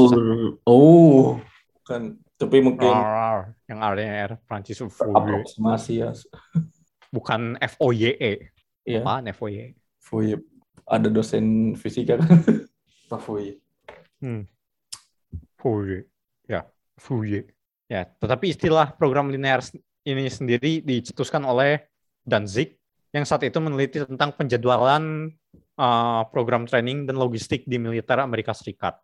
Oh, 0.66 1.38
kan 1.86 2.18
tapi 2.42 2.60
mungkin 2.60 2.90
R, 2.90 3.54
yang 3.70 3.80
R-nya 3.80 4.28
R 4.28 4.32
Prancis 4.44 4.82
Aproksimasi 4.82 6.02
ya. 6.02 6.12
Bukan 7.14 7.62
F 7.62 7.78
O 7.78 7.94
Y 7.94 8.18
E. 8.18 8.50
Iya. 8.84 9.06
Apaan 9.06 9.30
F 9.30 9.46
O 9.46 9.48
Y 9.48 9.56
E? 9.62 9.68
Fourier. 10.02 10.42
Ada 10.90 11.08
dosen 11.08 11.78
fisika 11.78 12.18
kan? 12.20 12.42
Pak 13.14 13.22
Fourier. 13.22 13.62
Hmm. 14.20 14.50
Fourier. 15.62 16.10
Ya, 16.50 16.68
Fourier. 16.98 17.48
Ya, 17.88 18.10
tetapi 18.10 18.52
istilah 18.52 18.92
program 18.98 19.30
linear 19.30 19.62
ini 20.04 20.28
sendiri 20.28 20.82
dicetuskan 20.82 21.46
oleh 21.46 21.86
Danzig 22.26 22.76
yang 23.14 23.24
saat 23.24 23.46
itu 23.46 23.60
meneliti 23.62 24.02
tentang 24.02 24.34
penjadwalan 24.34 25.30
uh, 25.78 26.26
program 26.30 26.65
training 26.65 27.05
dan 27.07 27.15
logistik 27.17 27.65
di 27.65 27.78
militer 27.78 28.19
Amerika 28.19 28.51
Serikat 28.51 28.99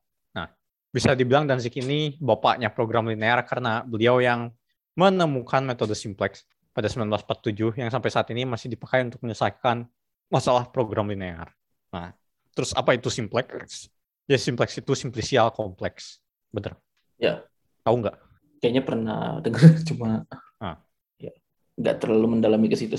bisa 0.90 1.14
dibilang 1.14 1.46
Danzig 1.46 1.74
ini 1.78 2.18
bapaknya 2.18 2.74
program 2.74 3.06
linear 3.06 3.46
karena 3.46 3.86
beliau 3.86 4.18
yang 4.18 4.50
menemukan 4.98 5.62
metode 5.62 5.94
simplex 5.94 6.44
pada 6.74 6.90
1947 6.90 7.78
yang 7.78 7.90
sampai 7.94 8.10
saat 8.10 8.28
ini 8.34 8.44
masih 8.46 8.74
dipakai 8.74 9.06
untuk 9.06 9.22
menyelesaikan 9.22 9.86
masalah 10.34 10.66
program 10.70 11.10
linear. 11.14 11.54
Nah, 11.94 12.14
terus 12.58 12.74
apa 12.74 12.98
itu 12.98 13.14
simplex? 13.14 13.90
Ya 14.26 14.38
simplex 14.38 14.78
itu 14.78 14.94
simplicial 14.98 15.54
kompleks. 15.54 16.22
Bener? 16.50 16.78
Ya. 17.22 17.46
Tahu 17.86 18.06
nggak? 18.06 18.18
Kayaknya 18.60 18.84
pernah 18.84 19.20
dengar 19.46 19.62
cuma 19.90 20.26
ah. 20.58 20.78
ya 21.22 21.32
nggak 21.78 21.96
terlalu 22.02 22.38
mendalami 22.38 22.68
ke 22.70 22.78
situ. 22.78 22.98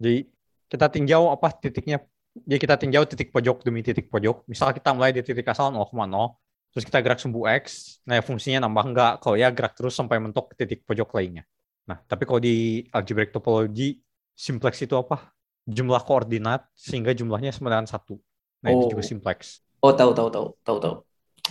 Jadi 0.00 0.28
kita 0.72 0.88
tinjau 0.88 1.28
apa 1.28 1.52
titiknya 1.52 2.00
jadi 2.34 2.58
kita 2.58 2.74
tinjau 2.74 3.06
titik 3.06 3.30
pojok 3.30 3.62
demi 3.62 3.86
titik 3.86 4.10
pojok. 4.10 4.42
Misal 4.50 4.74
kita 4.74 4.90
mulai 4.90 5.14
di 5.14 5.22
titik 5.22 5.46
asal 5.46 5.70
0,0, 5.70 6.34
terus 6.74 6.82
kita 6.82 6.98
gerak 6.98 7.22
sumbu 7.22 7.46
X, 7.46 7.98
nah 8.02 8.18
fungsinya 8.18 8.66
nambah 8.66 8.84
enggak, 8.90 9.12
kalau 9.22 9.38
ya 9.38 9.54
gerak 9.54 9.78
terus 9.78 9.94
sampai 9.94 10.18
mentok 10.18 10.50
ke 10.50 10.66
titik 10.66 10.82
pojok 10.82 11.14
lainnya. 11.14 11.46
Nah, 11.86 12.02
tapi 12.02 12.26
kalau 12.26 12.42
di 12.42 12.82
algebraic 12.90 13.30
topology, 13.30 14.02
simplex 14.34 14.82
itu 14.82 14.98
apa? 14.98 15.30
Jumlah 15.64 16.02
koordinat 16.02 16.66
sehingga 16.74 17.14
jumlahnya 17.14 17.54
sama 17.54 17.70
dengan 17.70 17.86
satu. 17.86 18.18
Nah, 18.66 18.74
Oh. 18.74 18.82
itu 18.82 18.98
juga 18.98 19.04
simplex. 19.06 19.62
Oh, 19.84 19.92
tahu 19.94 20.16
tahu 20.16 20.28
tahu 20.32 20.46
tahu 20.64 20.78
tahu. 20.80 20.94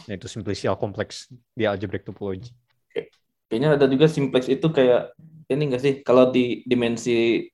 Nah, 0.09 0.13
itu 0.17 0.27
simplicial 0.27 0.75
kompleks 0.75 1.29
di 1.53 1.63
algebraic 1.69 2.03
topology. 2.03 2.51
Kayaknya 3.47 3.77
ada 3.77 3.85
juga 3.85 4.09
simplex 4.09 4.49
itu 4.49 4.65
kayak 4.73 5.13
ini 5.53 5.69
enggak 5.69 5.81
sih? 5.85 5.93
Kalau 6.01 6.33
di 6.33 6.65
dimensi 6.65 7.45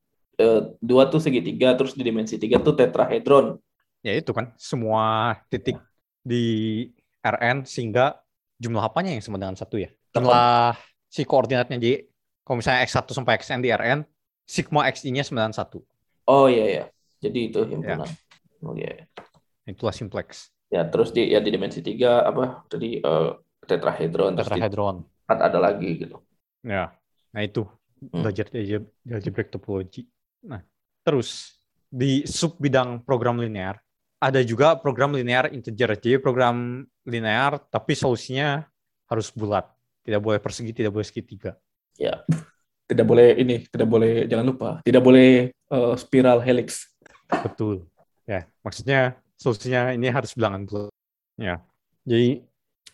dua 0.80 1.12
tuh 1.12 1.20
segitiga, 1.20 1.76
terus 1.76 1.94
di 1.94 2.04
dimensi 2.04 2.40
tiga 2.40 2.58
tuh 2.64 2.74
tetrahedron. 2.76 3.60
Ya 4.00 4.16
itu 4.16 4.32
kan, 4.32 4.56
semua 4.56 5.36
titik 5.52 5.76
di 6.24 6.88
Rn 7.20 7.68
sehingga 7.68 8.16
jumlah 8.60 8.84
apanya 8.84 9.12
yang 9.12 9.24
sama 9.24 9.36
dengan 9.36 9.60
satu 9.60 9.76
ya? 9.76 9.92
Jumlah 10.16 10.80
si 11.12 11.28
koordinatnya 11.28 11.76
jadi 11.76 12.08
kalau 12.48 12.64
misalnya 12.64 12.82
x1 12.88 13.06
sampai 13.12 13.38
xn 13.44 13.60
di 13.62 13.70
Rn, 13.70 14.00
sigma 14.48 14.88
xi-nya 14.90 15.22
sama 15.28 15.44
dengan 15.46 15.56
satu. 15.56 15.84
Oh 16.26 16.48
iya 16.48 16.66
iya. 16.66 16.84
Jadi 17.20 17.52
itu 17.52 17.60
himpunan. 17.68 18.08
Oh 18.64 18.74
iya. 18.74 19.06
Itulah 19.68 19.94
simplex. 19.94 20.50
Ya 20.72 20.86
terus 20.88 21.12
di 21.12 21.30
ya 21.30 21.44
di 21.44 21.50
dimensi 21.52 21.84
tiga 21.84 22.24
apa 22.24 22.64
tadi 22.70 22.98
eh, 23.02 23.30
tetrahedron 23.68 24.34
terus 24.38 24.50
di 24.50 24.58
Tetrahedron. 24.58 24.96
empat 25.28 25.40
ada 25.46 25.60
lagi 25.62 25.90
gitu. 26.00 26.18
Ya, 26.66 26.96
nah 27.36 27.42
itu 27.44 27.68
Hmm. 28.00 28.24
belajar 28.24 28.48
di 28.48 28.80
algebraic 29.12 29.52
topology. 29.52 30.08
Nah, 30.46 30.62
terus 31.04 31.60
di 31.90 32.24
sub 32.30 32.62
bidang 32.62 33.02
program 33.02 33.42
linear 33.42 33.82
ada 34.20 34.44
juga 34.44 34.76
program 34.76 35.16
linear 35.16 35.50
integer. 35.56 35.96
Jadi 35.96 36.20
program 36.20 36.84
linear 37.08 37.58
tapi 37.72 37.96
solusinya 37.96 38.68
harus 39.08 39.32
bulat, 39.32 39.66
tidak 40.04 40.22
boleh 40.22 40.40
persegi, 40.44 40.76
tidak 40.76 40.92
boleh 40.92 41.08
segitiga. 41.08 41.56
Ya. 41.96 42.22
Tidak 42.90 43.06
boleh 43.06 43.38
ini, 43.38 43.70
tidak 43.70 43.86
boleh 43.86 44.26
jangan 44.26 44.46
lupa, 44.50 44.70
tidak 44.84 45.02
boleh 45.02 45.54
eh, 45.54 45.94
spiral 45.96 46.44
helix. 46.44 46.90
Betul. 47.30 47.88
Ya, 48.26 48.46
maksudnya 48.62 49.18
solusinya 49.40 49.96
ini 49.96 50.12
harus 50.12 50.36
bilangan 50.36 50.68
bulat. 50.68 50.94
Ya. 51.40 51.64
Jadi 52.04 52.44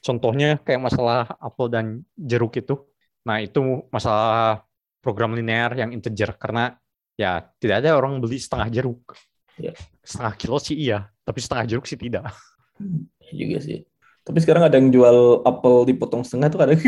contohnya 0.04 0.62
kayak 0.62 0.82
masalah 0.92 1.32
apel 1.42 1.68
dan 1.72 1.86
jeruk 2.14 2.54
itu. 2.60 2.76
Nah, 3.26 3.42
itu 3.42 3.88
masalah 3.90 4.62
program 5.02 5.34
linear 5.34 5.74
yang 5.74 5.90
integer 5.96 6.38
karena 6.38 6.78
ya 7.20 7.44
tidak 7.60 7.84
ada 7.84 7.96
orang 8.00 8.20
beli 8.24 8.38
setengah 8.40 8.68
jeruk. 8.72 9.16
Ya. 9.60 9.72
Setengah 10.04 10.34
kilo 10.36 10.58
sih 10.60 10.76
iya, 10.76 11.08
tapi 11.24 11.40
setengah 11.44 11.66
jeruk 11.68 11.88
sih 11.88 11.98
tidak. 12.00 12.28
Iya 13.32 13.44
juga 13.48 13.60
sih. 13.64 13.80
Tapi 14.26 14.38
sekarang 14.42 14.64
ada 14.68 14.76
yang 14.82 14.90
jual 14.90 15.46
apel 15.46 15.86
dipotong 15.86 16.22
setengah 16.26 16.50
tuh 16.52 16.62
ada. 16.64 16.76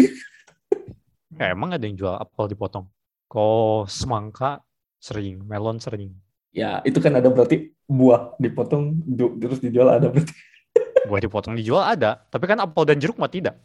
Ya, 1.37 1.53
emang 1.53 1.69
ada 1.75 1.83
yang 1.85 1.93
jual 1.93 2.15
apel 2.17 2.49
dipotong. 2.49 2.89
Kok 3.29 3.85
semangka 3.91 4.63
sering, 4.97 5.43
melon 5.45 5.77
sering. 5.77 6.15
ya, 6.49 6.81
itu 6.81 6.97
kan 6.97 7.13
ada 7.13 7.29
berarti 7.29 7.69
buah 7.85 8.33
dipotong 8.41 8.97
terus 9.37 9.61
dijual 9.61 9.91
ada 9.93 10.09
berarti. 10.09 10.33
Buah 11.07 11.21
dipotong 11.23 11.55
dijual 11.55 11.85
ada, 11.85 12.19
tapi 12.27 12.49
kan 12.49 12.59
apel 12.59 12.83
dan 12.83 12.97
jeruk 12.99 13.15
mah 13.21 13.29
tidak. 13.31 13.55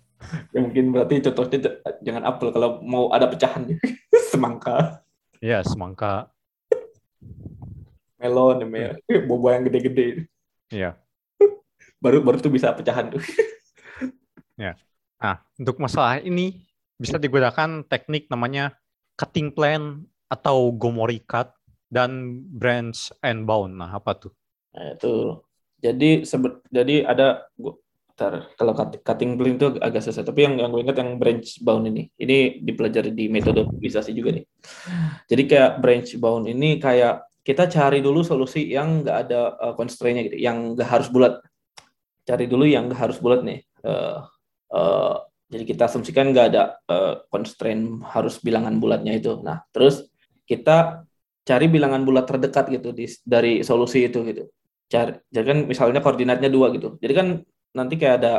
Ya 0.55 0.61
mungkin 0.63 0.95
berarti 0.95 1.19
contohnya 1.27 1.59
jangan 2.05 2.23
apel 2.29 2.53
kalau 2.55 2.79
mau 2.85 3.11
ada 3.11 3.27
pecahan 3.27 3.67
semangka, 4.31 5.03
Ya, 5.43 5.61
semangka. 5.67 6.32
Melon, 8.23 8.63
ya, 8.63 8.67
me- 8.71 8.99
buah-buah 9.27 9.53
yang 9.59 9.65
gede-gede. 9.67 10.07
Ya. 10.71 10.91
Baru 12.03 12.23
baru 12.23 12.39
tuh 12.39 12.51
bisa 12.51 12.71
pecahan 12.71 13.11
tuh. 13.11 13.23
Nah, 15.23 15.39
untuk 15.55 15.79
masalah 15.79 16.19
ini 16.19 16.67
bisa 16.99 17.15
digunakan 17.15 17.87
teknik 17.87 18.27
namanya 18.27 18.75
cutting 19.15 19.55
plan 19.55 20.03
atau 20.27 20.75
Gomori 20.75 21.23
cut 21.23 21.55
dan 21.87 22.43
branch 22.51 23.15
and 23.23 23.47
bound. 23.47 23.79
Nah, 23.79 23.95
apa 23.95 24.19
tuh? 24.19 24.35
Nah, 24.75 24.99
itu. 24.99 25.39
Jadi 25.79 26.27
sebet 26.27 26.63
jadi 26.75 27.07
ada 27.07 27.47
Bentar, 28.13 28.55
kalau 28.55 28.77
cut- 28.77 29.01
cutting 29.03 29.35
plan 29.41 29.57
itu 29.57 29.67
agak 29.81 30.05
susah, 30.05 30.23
tapi 30.23 30.45
yang 30.45 30.61
yang 30.61 30.69
gue 30.71 30.85
ingat 30.85 31.01
yang 31.01 31.17
branch 31.17 31.59
bound 31.65 31.89
ini. 31.89 32.07
Ini 32.15 32.61
dipelajari 32.61 33.11
di 33.11 33.27
metode 33.27 33.65
optimisasi 33.65 34.13
juga 34.13 34.37
nih. 34.37 34.45
Jadi 35.27 35.43
kayak 35.49 35.81
branch 35.81 36.11
bound 36.21 36.45
ini 36.47 36.77
kayak 36.77 37.25
kita 37.43 37.67
cari 37.67 37.99
dulu 37.99 38.23
solusi 38.23 38.71
yang 38.71 39.03
nggak 39.03 39.17
ada 39.29 39.41
uh, 39.59 39.75
constraint-nya 39.75 40.31
gitu, 40.31 40.39
yang 40.39 40.79
nggak 40.79 40.89
harus 40.89 41.11
bulat. 41.11 41.43
Cari 42.23 42.47
dulu 42.47 42.65
yang 42.67 42.87
nggak 42.87 43.01
harus 43.03 43.19
bulat 43.19 43.43
nih. 43.43 43.67
Eh, 43.83 44.19
eh, 44.79 45.17
jadi 45.51 45.65
kita 45.67 45.91
asumsikan 45.91 46.31
nggak 46.31 46.47
ada 46.55 46.79
eh, 46.87 47.15
constraint 47.27 47.99
harus 48.15 48.39
bilangan 48.39 48.79
bulatnya 48.79 49.19
itu. 49.19 49.43
Nah, 49.43 49.67
terus 49.75 50.07
kita 50.47 51.03
cari 51.43 51.67
bilangan 51.67 52.07
bulat 52.07 52.31
terdekat 52.31 52.71
gitu 52.71 52.95
di, 52.95 53.11
dari 53.27 53.67
solusi 53.67 54.07
itu 54.07 54.23
gitu. 54.23 54.47
Cari, 54.87 55.19
jadi 55.35 55.47
kan 55.51 55.59
misalnya 55.67 55.99
koordinatnya 55.99 56.47
dua 56.47 56.71
gitu. 56.71 56.95
Jadi 57.03 57.13
kan 57.13 57.27
nanti 57.75 57.95
kayak 57.99 58.17
ada 58.23 58.35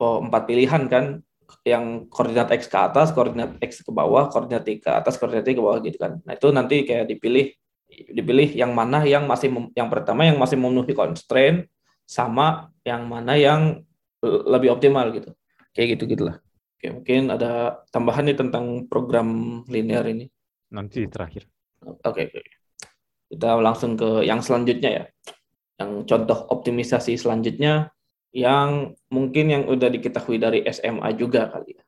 oh, 0.00 0.24
empat 0.24 0.48
pilihan 0.48 0.88
kan 0.88 1.20
yang 1.68 2.08
koordinat 2.08 2.48
x 2.56 2.64
ke 2.68 2.78
atas, 2.80 3.12
koordinat 3.12 3.60
x 3.60 3.84
ke 3.84 3.92
bawah, 3.92 4.32
koordinat 4.32 4.64
y 4.68 4.80
ke 4.80 4.88
atas, 4.88 5.20
koordinat 5.20 5.44
y 5.44 5.52
ke 5.52 5.60
bawah 5.60 5.80
gitu 5.84 6.00
kan. 6.00 6.16
Nah 6.24 6.32
itu 6.32 6.48
nanti 6.48 6.88
kayak 6.88 7.12
dipilih 7.12 7.52
dipilih 8.06 8.54
yang 8.54 8.70
mana 8.76 9.02
yang 9.02 9.26
masih 9.26 9.50
mem- 9.50 9.72
yang 9.74 9.90
pertama 9.90 10.22
yang 10.22 10.38
masih 10.38 10.54
memenuhi 10.54 10.94
constraint 10.94 11.66
sama 12.06 12.70
yang 12.86 13.06
mana 13.06 13.34
yang 13.34 13.82
lebih 14.22 14.74
optimal 14.74 15.10
gitu. 15.14 15.30
Kayak 15.74 15.98
gitu 15.98 16.18
gitulah. 16.18 16.36
Oke, 16.78 16.94
mungkin 16.94 17.34
ada 17.34 17.82
tambahan 17.90 18.30
nih 18.30 18.38
tentang 18.38 18.86
program 18.86 19.60
linear 19.66 20.06
ini. 20.06 20.30
Nanti 20.70 21.10
terakhir. 21.10 21.46
Oke, 21.82 22.30
oke. 22.30 22.40
Kita 23.28 23.58
langsung 23.58 23.98
ke 23.98 24.22
yang 24.22 24.40
selanjutnya 24.40 24.90
ya. 24.90 25.04
Yang 25.78 25.90
contoh 26.06 26.38
optimisasi 26.54 27.18
selanjutnya 27.18 27.90
yang 28.34 28.94
mungkin 29.10 29.50
yang 29.50 29.62
udah 29.66 29.90
diketahui 29.90 30.38
dari 30.38 30.62
SMA 30.70 31.14
juga 31.18 31.50
kali 31.50 31.74
ya. 31.74 31.84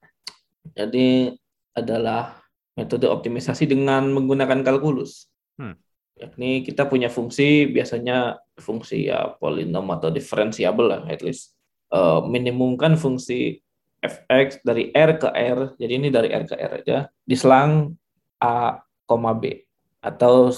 Jadi 0.82 1.34
adalah 1.74 2.38
metode 2.74 3.06
optimisasi 3.06 3.66
dengan 3.70 4.10
menggunakan 4.10 4.62
kalkulus. 4.66 5.30
Hmm. 5.58 5.76
Yakni 6.20 6.60
kita 6.60 6.84
punya 6.84 7.08
fungsi 7.08 7.64
biasanya 7.72 8.36
fungsi 8.60 9.08
ya 9.08 9.32
polinom 9.40 9.88
atau 9.96 10.12
diferensiabel 10.12 10.86
lah 10.86 11.00
at 11.08 11.24
least. 11.24 11.56
Eh, 11.90 12.20
minimumkan 12.28 12.94
fungsi 13.00 13.64
fx 14.04 14.60
dari 14.60 14.92
r 14.92 15.16
ke 15.16 15.28
r. 15.32 15.58
Jadi 15.80 15.92
ini 15.96 16.08
dari 16.12 16.28
r 16.28 16.44
ke 16.44 16.56
r 16.60 16.72
aja. 16.84 17.08
Diselang 17.24 17.96
a, 18.40 18.78
koma 19.08 19.32
b 19.32 19.64
atau 20.00 20.52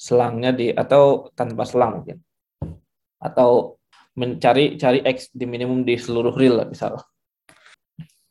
selangnya 0.00 0.50
di 0.50 0.72
atau 0.72 1.28
tanpa 1.36 1.68
selang 1.68 2.00
mungkin 2.00 2.18
atau 3.20 3.76
mencari 4.16 4.80
cari 4.80 5.04
x 5.04 5.28
di 5.30 5.44
minimum 5.44 5.84
di 5.84 6.00
seluruh 6.00 6.32
real 6.32 6.64
lah 6.64 6.66
misal 6.66 6.98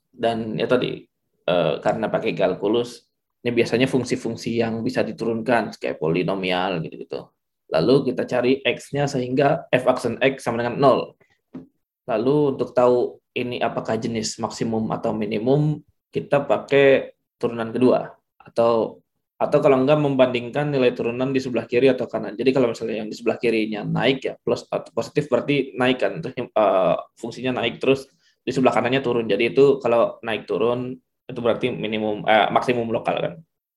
dan 0.09 0.57
ya 0.57 0.65
tadi 0.65 1.05
eh, 1.45 1.73
karena 1.79 2.09
pakai 2.09 2.33
kalkulus 2.33 3.07
ini 3.39 3.49
biasanya 3.55 3.87
fungsi-fungsi 3.87 4.59
yang 4.59 4.83
bisa 4.83 5.03
diturunkan 5.05 5.75
kayak 5.79 5.97
polinomial 5.97 6.83
gitu-gitu 6.83 7.29
lalu 7.69 8.11
kita 8.11 8.25
cari 8.25 8.59
x-nya 8.65 9.05
sehingga 9.05 9.69
f 9.69 9.85
aksen 9.85 10.17
x 10.19 10.43
sama 10.43 10.59
dengan 10.65 10.75
0 10.81 11.15
lalu 12.09 12.35
untuk 12.57 12.73
tahu 12.73 13.21
ini 13.37 13.61
apakah 13.61 13.95
jenis 13.95 14.41
maksimum 14.41 14.89
atau 14.89 15.13
minimum 15.13 15.79
kita 16.09 16.41
pakai 16.43 17.13
turunan 17.37 17.69
kedua 17.69 18.17
atau 18.41 18.99
atau 19.39 19.63
kalau 19.63 19.79
enggak 19.79 20.03
membandingkan 20.03 20.67
nilai 20.67 20.91
turunan 20.91 21.31
di 21.31 21.39
sebelah 21.39 21.63
kiri 21.63 21.87
atau 21.87 22.11
kanan. 22.11 22.35
Jadi 22.35 22.51
kalau 22.51 22.75
misalnya 22.75 22.99
yang 22.99 23.07
di 23.07 23.15
sebelah 23.15 23.39
kirinya 23.39 23.87
naik 23.87 24.19
ya 24.27 24.35
plus 24.35 24.67
atau 24.67 24.91
positif 24.91 25.31
berarti 25.31 25.71
naik 25.79 25.97
kan 26.03 26.19
terus 26.19 26.35
eh, 26.35 26.95
fungsinya 27.15 27.63
naik 27.63 27.79
terus 27.79 28.11
di 28.43 28.51
sebelah 28.51 28.75
kanannya 28.75 28.99
turun. 28.99 29.31
Jadi 29.31 29.55
itu 29.55 29.79
kalau 29.79 30.19
naik 30.27 30.43
turun 30.43 30.99
itu 31.29 31.39
berarti 31.39 31.69
minimum 31.69 32.25
eh, 32.25 32.49
maksimum 32.49 32.89
lokal 32.89 33.15
kan. 33.21 33.33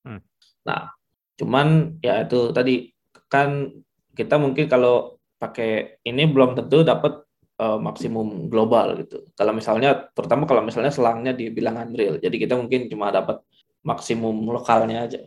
Hmm. 0.09 0.21
Nah, 0.65 0.91
cuman 1.37 1.99
ya 2.01 2.25
itu 2.25 2.51
tadi 2.57 2.91
kan 3.29 3.69
kita 4.17 4.41
mungkin 4.41 4.67
kalau 4.69 5.21
pakai 5.37 6.01
ini 6.09 6.25
belum 6.25 6.57
tentu 6.57 6.81
dapat 6.83 7.23
eh, 7.61 7.79
maksimum 7.79 8.49
global 8.49 8.97
gitu. 9.05 9.29
Kalau 9.37 9.53
misalnya 9.53 10.09
terutama 10.17 10.49
kalau 10.49 10.65
misalnya 10.65 10.91
selangnya 10.91 11.37
di 11.37 11.53
bilangan 11.53 11.93
real. 11.93 12.17
Jadi 12.17 12.37
kita 12.41 12.57
mungkin 12.57 12.89
cuma 12.89 13.13
dapat 13.13 13.45
maksimum 13.85 14.47
lokalnya 14.49 15.11
aja 15.11 15.21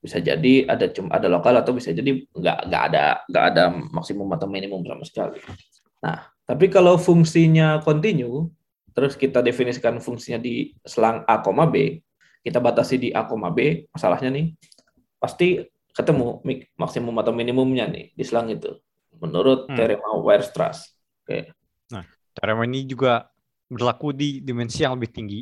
bisa 0.00 0.16
jadi 0.16 0.64
ada 0.64 0.88
cuma 0.88 1.12
ada 1.12 1.28
lokal 1.28 1.60
atau 1.60 1.76
bisa 1.76 1.92
jadi 1.92 2.24
nggak 2.32 2.58
nggak 2.72 2.82
ada 2.92 3.20
nggak 3.28 3.44
ada 3.52 3.62
maksimum 3.92 4.28
atau 4.32 4.48
minimum 4.48 4.80
sama 4.88 5.04
sekali. 5.04 5.38
Nah, 6.00 6.24
tapi 6.48 6.72
kalau 6.72 6.96
fungsinya 6.96 7.84
continue, 7.84 8.48
terus 9.00 9.16
kita 9.16 9.40
definisikan 9.40 9.96
fungsinya 9.96 10.36
di 10.36 10.76
selang 10.84 11.24
a, 11.24 11.40
b, 11.40 12.04
kita 12.44 12.60
batasi 12.60 13.00
di 13.00 13.08
a, 13.16 13.24
b, 13.24 13.88
masalahnya 13.88 14.28
nih 14.28 14.52
pasti 15.16 15.64
ketemu 15.96 16.44
maksimum 16.76 17.16
atau 17.16 17.32
minimumnya 17.32 17.88
nih 17.88 18.12
di 18.12 18.24
selang 18.28 18.52
itu 18.52 18.76
menurut 19.16 19.72
Hmm. 19.72 19.76
teorema 19.80 20.20
Weierstrass. 20.20 20.92
Oke. 21.24 21.56
Teorema 22.30 22.62
ini 22.68 22.86
juga 22.86 23.26
berlaku 23.66 24.14
di 24.14 24.38
dimensi 24.44 24.84
yang 24.86 24.94
lebih 24.94 25.10
tinggi. 25.10 25.40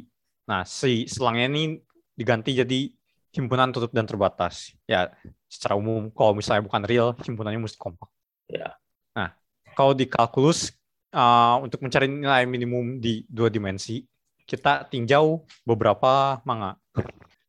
Nah, 0.48 0.64
si 0.64 1.04
selangnya 1.04 1.52
ini 1.52 1.76
diganti 2.16 2.56
jadi 2.56 2.88
himpunan 3.36 3.70
tutup 3.76 3.92
dan 3.92 4.08
terbatas. 4.08 4.72
Ya, 4.88 5.12
secara 5.46 5.76
umum 5.76 6.08
kalau 6.08 6.32
misalnya 6.32 6.64
bukan 6.64 6.82
real, 6.88 7.12
himpunannya 7.12 7.60
mesti 7.60 7.76
kompak. 7.76 8.08
Ya. 8.48 8.72
Nah, 9.12 9.36
kalau 9.76 9.92
di 9.92 10.08
kalkulus 10.08 10.72
uh, 11.12 11.56
untuk 11.62 11.80
mencari 11.84 12.06
nilai 12.08 12.44
minimum 12.44 12.98
di 13.00 13.24
dua 13.28 13.48
dimensi, 13.48 14.04
kita 14.48 14.88
tinjau 14.88 15.44
beberapa 15.64 16.40
manga. 16.44 16.80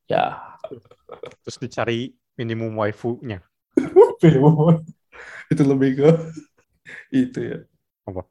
Ya. 0.10 0.57
Terus 1.43 1.57
dicari 1.57 2.14
minimum 2.36 2.76
waifu-nya. 2.76 3.39
minimum 4.24 4.84
itu 5.49 5.64
lebih 5.66 5.89
ke 5.97 6.10
itu 7.10 7.39
ya. 7.39 7.57
Apa? 8.05 8.28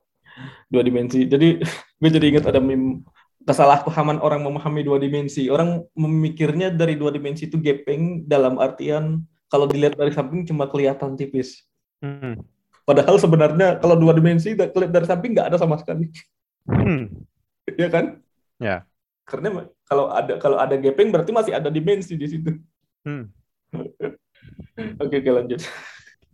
Dua 0.71 0.83
dimensi. 0.85 1.25
Jadi 1.25 1.59
gue 1.99 2.11
jadi 2.13 2.27
ingat 2.37 2.45
ada 2.53 2.61
meme 2.63 3.03
kesalahpahaman 3.49 4.21
orang 4.21 4.45
memahami 4.45 4.85
dua 4.85 5.01
dimensi. 5.01 5.49
Orang 5.49 5.89
memikirnya 5.97 6.69
dari 6.69 7.01
dua 7.01 7.09
dimensi 7.09 7.49
itu 7.49 7.57
gaping 7.57 8.29
dalam 8.29 8.61
artian 8.61 9.25
kalau 9.49 9.65
dilihat 9.65 9.97
dari 9.97 10.13
samping 10.13 10.45
cuma 10.45 10.69
kelihatan 10.69 11.17
tipis. 11.17 11.65
Hmm. 12.05 12.45
Padahal 12.89 13.21
sebenarnya 13.21 13.77
kalau 13.85 14.01
dua 14.01 14.17
dimensi 14.17 14.57
kelihatan 14.57 14.89
dari 14.89 15.05
samping 15.05 15.37
nggak 15.37 15.53
ada 15.53 15.59
sama 15.61 15.77
sekali. 15.77 16.09
Hmm. 16.65 17.21
ya 17.77 17.89
kan? 17.93 18.25
Ya. 18.57 18.89
Karena 19.29 19.69
kalau 19.85 20.09
ada 20.09 20.41
kalau 20.41 20.57
ada 20.57 20.73
gaping 20.81 21.13
berarti 21.13 21.29
masih 21.37 21.53
ada 21.53 21.69
dimensi 21.69 22.17
di 22.17 22.25
situ. 22.25 22.57
Hmm. 23.05 23.29
oke, 25.05 25.17
oke 25.21 25.31
lanjut. 25.37 25.61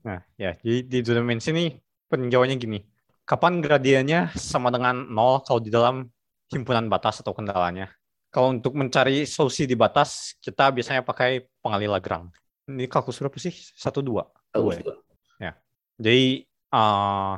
Nah, 0.07 0.22
ya, 0.38 0.55
jadi 0.62 0.86
di 0.86 0.98
dua 1.02 1.18
dimensi 1.18 1.50
ini 1.50 1.74
peninjauannya 2.07 2.55
gini. 2.55 2.78
Kapan 3.26 3.59
gradiennya 3.59 4.30
sama 4.38 4.70
dengan 4.70 5.11
nol 5.11 5.42
kalau 5.42 5.59
di 5.59 5.74
dalam 5.74 6.07
himpunan 6.55 6.86
batas 6.86 7.18
atau 7.18 7.34
kendalanya. 7.34 7.90
Kalau 8.30 8.55
untuk 8.55 8.78
mencari 8.78 9.26
solusi 9.26 9.66
di 9.66 9.74
batas, 9.74 10.38
kita 10.38 10.70
biasanya 10.70 11.02
pakai 11.02 11.50
pengalih 11.59 11.98
Lagrange. 11.98 12.38
Ini 12.70 12.86
kalkulus 12.86 13.18
berapa 13.18 13.38
sih? 13.42 13.55
Satu 13.74 14.07
dua. 14.07 14.30
Dua. 14.55 15.02
Jadi 15.99 16.47
uh, 16.74 17.34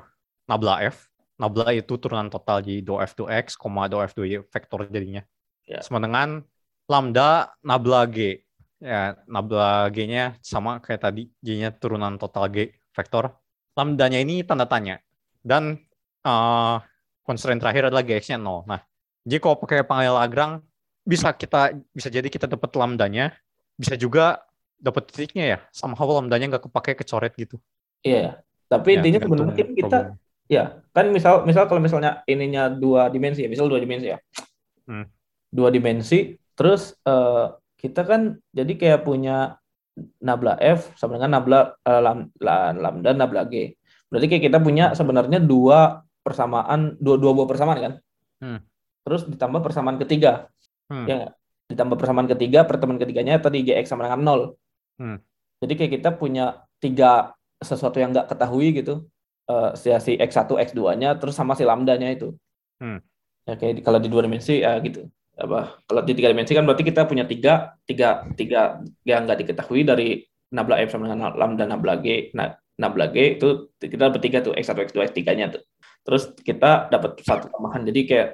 nabla 0.48 0.74
F, 0.88 1.12
nabla 1.36 1.76
itu 1.76 2.00
turunan 2.00 2.32
total 2.32 2.64
di 2.64 2.80
do 2.80 2.96
F 3.02 3.12
do 3.16 3.28
X, 3.28 3.58
koma 3.58 3.90
do 3.90 4.00
F 4.00 4.16
do 4.16 4.24
Y 4.24 4.40
vektor 4.48 4.88
jadinya. 4.88 5.22
Ya. 5.68 5.82
Sama 5.84 6.00
dengan 6.00 6.40
lambda 6.88 7.52
nabla 7.60 8.08
G. 8.08 8.40
Ya, 8.76 9.16
nabla 9.24 9.88
G-nya 9.88 10.36
sama 10.44 10.84
kayak 10.84 11.00
tadi, 11.00 11.32
G-nya 11.40 11.72
turunan 11.72 12.20
total 12.20 12.52
G 12.52 12.56
vektor. 12.92 13.32
Lambdanya 13.76 14.20
ini 14.20 14.44
tanda 14.44 14.68
tanya. 14.68 15.00
Dan 15.40 15.80
uh, 16.24 16.80
constraint 17.26 17.60
terakhir 17.60 17.90
adalah 17.90 18.06
GX-nya 18.06 18.38
0. 18.38 18.66
Nah, 18.66 18.80
jadi 19.26 19.38
kalau 19.42 19.58
pakai 19.58 19.82
panggil 19.82 20.14
Lagrange 20.14 20.62
bisa 21.06 21.34
kita 21.34 21.74
bisa 21.90 22.08
jadi 22.10 22.26
kita 22.26 22.46
dapat 22.50 22.70
lambdanya, 22.74 23.34
bisa 23.74 23.98
juga 23.98 24.42
dapat 24.78 25.10
titiknya 25.10 25.44
ya. 25.44 25.58
Sama 25.74 25.98
hal 25.98 26.08
lambdanya 26.22 26.56
nggak 26.56 26.70
kepake 26.70 26.98
kecoret 27.02 27.34
gitu. 27.34 27.58
Iya, 28.06 28.38
tapi 28.66 28.94
ya, 28.94 28.94
intinya 29.00 29.20
sebenarnya 29.22 29.54
kita 29.54 29.98
problem. 30.10 30.18
ya 30.46 30.64
kan 30.90 31.06
misal 31.14 31.34
misal 31.46 31.64
kalau 31.70 31.82
misalnya 31.82 32.22
ininya 32.26 32.70
dua 32.70 33.08
dimensi 33.10 33.46
ya, 33.46 33.50
misal 33.50 33.70
dua 33.70 33.78
dimensi 33.78 34.10
ya. 34.10 34.18
Hmm. 34.86 35.06
Dua 35.50 35.70
dimensi, 35.70 36.34
terus 36.58 36.94
uh, 37.06 37.54
kita 37.78 38.02
kan 38.02 38.36
jadi 38.50 38.72
kayak 38.76 39.00
punya 39.06 39.56
nabla 40.20 40.60
F 40.60 40.92
sama 41.00 41.16
dengan 41.16 41.40
nabla 41.40 41.72
uh, 41.80 42.00
lam, 42.02 42.28
lambda 42.76 43.10
nabla 43.16 43.48
G. 43.48 43.74
Berarti 44.10 44.26
kayak 44.30 44.44
kita 44.52 44.58
punya 44.60 44.92
sebenarnya 44.92 45.42
dua 45.42 46.02
persamaan, 46.20 46.98
dua 47.00 47.16
dua 47.16 47.32
buah 47.32 47.48
persamaan 47.48 47.78
kan? 47.80 47.94
Hmm 48.42 48.60
terus 49.06 49.22
ditambah 49.30 49.62
persamaan 49.62 50.02
ketiga. 50.02 50.50
Hmm. 50.90 51.06
Ya 51.06 51.30
ditambah 51.70 51.94
persamaan 51.94 52.26
ketiga, 52.26 52.66
pertemuan 52.66 52.98
ketiganya 52.98 53.38
tadi 53.38 53.62
GX 53.62 53.86
sama 53.86 54.10
dengan 54.10 54.20
nol. 54.26 54.40
Hmm. 54.98 55.22
Jadi 55.62 55.72
kayak 55.78 55.92
kita 56.02 56.10
punya 56.18 56.66
tiga 56.82 57.35
sesuatu 57.62 57.96
yang 58.00 58.12
nggak 58.12 58.28
ketahui 58.32 58.76
gitu. 58.76 59.06
Uh, 59.46 59.70
si 59.78 60.18
X1, 60.18 60.50
X2-nya, 60.50 61.22
terus 61.22 61.38
sama 61.38 61.54
si 61.54 61.62
lambdanya 61.62 62.10
itu. 62.10 62.34
Hmm. 62.82 62.98
Ya 63.46 63.54
kayak 63.54 63.86
kalau 63.86 64.02
di 64.02 64.10
dua 64.10 64.26
dimensi 64.26 64.58
ya 64.58 64.74
gitu. 64.82 65.06
Apa 65.38 65.78
kalau 65.86 66.02
di 66.02 66.12
tiga 66.18 66.34
dimensi 66.34 66.50
kan 66.50 66.66
berarti 66.66 66.82
kita 66.82 67.06
punya 67.06 67.22
tiga 67.28 67.78
tiga 67.86 68.26
tiga 68.34 68.82
yang 69.06 69.22
nggak 69.28 69.46
diketahui 69.46 69.86
dari 69.86 70.26
nabla 70.50 70.82
F 70.82 70.98
sama 70.98 71.06
dengan 71.06 71.30
lambda 71.38 71.62
nabla 71.62 72.02
G. 72.02 72.34
Nah, 72.34 72.58
nabla 72.82 73.06
G 73.14 73.38
itu 73.38 73.70
kita 73.78 74.10
dapat 74.10 74.22
tiga 74.22 74.42
tuh 74.42 74.52
X1, 74.58 74.90
X2, 74.90 74.98
X3-nya 75.14 75.46
tuh. 75.54 75.62
Terus 76.02 76.34
kita 76.42 76.90
dapat 76.90 77.22
satu 77.22 77.46
tambahan. 77.50 77.86
Jadi 77.86 78.00
kayak 78.02 78.28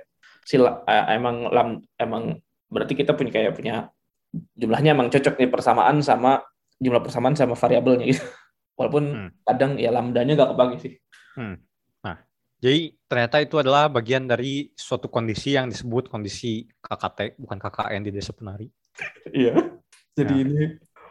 sila 0.48 0.82
uh, 0.84 1.06
emang 1.12 1.48
lam 1.52 1.68
emang 2.00 2.40
berarti 2.72 2.96
kita 2.96 3.12
punya 3.14 3.30
kayak 3.30 3.52
punya 3.54 3.92
jumlahnya 4.56 4.96
emang 4.96 5.12
cocok 5.12 5.38
nih 5.38 5.50
persamaan 5.52 6.00
sama 6.00 6.40
jumlah 6.80 7.04
persamaan 7.04 7.36
sama 7.36 7.54
variabelnya 7.54 8.08
gitu. 8.08 8.24
Walaupun 8.76 9.04
hmm. 9.12 9.30
kadang 9.44 9.72
ya 9.76 9.90
lambdanya 9.92 10.32
gak 10.38 10.50
kebagi 10.56 10.76
sih. 10.80 10.94
Hmm. 11.36 11.56
Nah, 12.02 12.16
jadi 12.58 12.96
ternyata 13.06 13.36
itu 13.40 13.56
adalah 13.60 13.88
bagian 13.92 14.24
dari 14.24 14.72
suatu 14.74 15.08
kondisi 15.12 15.54
yang 15.54 15.68
disebut 15.68 16.08
kondisi 16.08 16.66
KKT, 16.80 17.36
bukan 17.40 17.58
KKN 17.60 18.00
di 18.08 18.10
desa 18.12 18.32
penari. 18.32 18.68
Iya. 19.32 19.56
Jadi 20.12 20.36
nah. 20.36 20.44
ini 20.44 20.62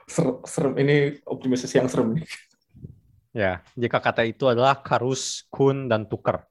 ser 0.05 0.27
serem 0.45 0.77
ini 0.77 1.17
optimisasi 1.25 1.81
yang 1.81 1.89
serem 1.89 2.21
nih. 2.21 2.27
Ya, 3.31 3.63
jadi 3.73 3.87
KKT 3.87 4.19
itu 4.37 4.45
adalah 4.51 4.77
karus, 4.83 5.47
kun, 5.47 5.87
dan 5.87 6.03
tuker. 6.05 6.43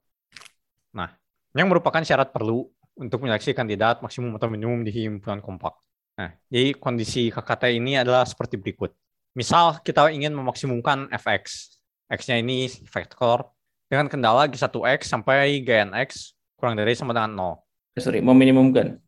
Nah, 0.97 1.13
yang 1.53 1.69
merupakan 1.69 2.01
syarat 2.01 2.33
perlu 2.33 2.65
untuk 2.97 3.21
menyeleksi 3.21 3.53
kandidat 3.53 4.01
maksimum 4.01 4.33
atau 4.35 4.49
minimum 4.49 4.81
di 4.81 4.91
himpunan 4.91 5.39
kompak. 5.39 5.77
Nah, 6.17 6.33
jadi 6.49 6.75
kondisi 6.75 7.29
KKT 7.29 7.77
ini 7.77 8.01
adalah 8.01 8.25
seperti 8.25 8.57
berikut. 8.57 8.91
Misal 9.31 9.79
kita 9.83 10.11
ingin 10.11 10.35
memaksimumkan 10.35 11.07
fx. 11.15 11.77
X-nya 12.11 12.43
ini 12.43 12.67
vektor 12.91 13.47
dengan 13.87 14.11
kendala 14.11 14.43
G1x 14.51 15.07
sampai 15.07 15.63
GNX 15.63 16.35
kurang 16.59 16.75
dari 16.75 16.91
sama 16.91 17.15
dengan 17.15 17.55
0. 17.55 17.95
Eh, 17.95 18.03
sorry, 18.03 18.19
meminimumkan. 18.19 18.99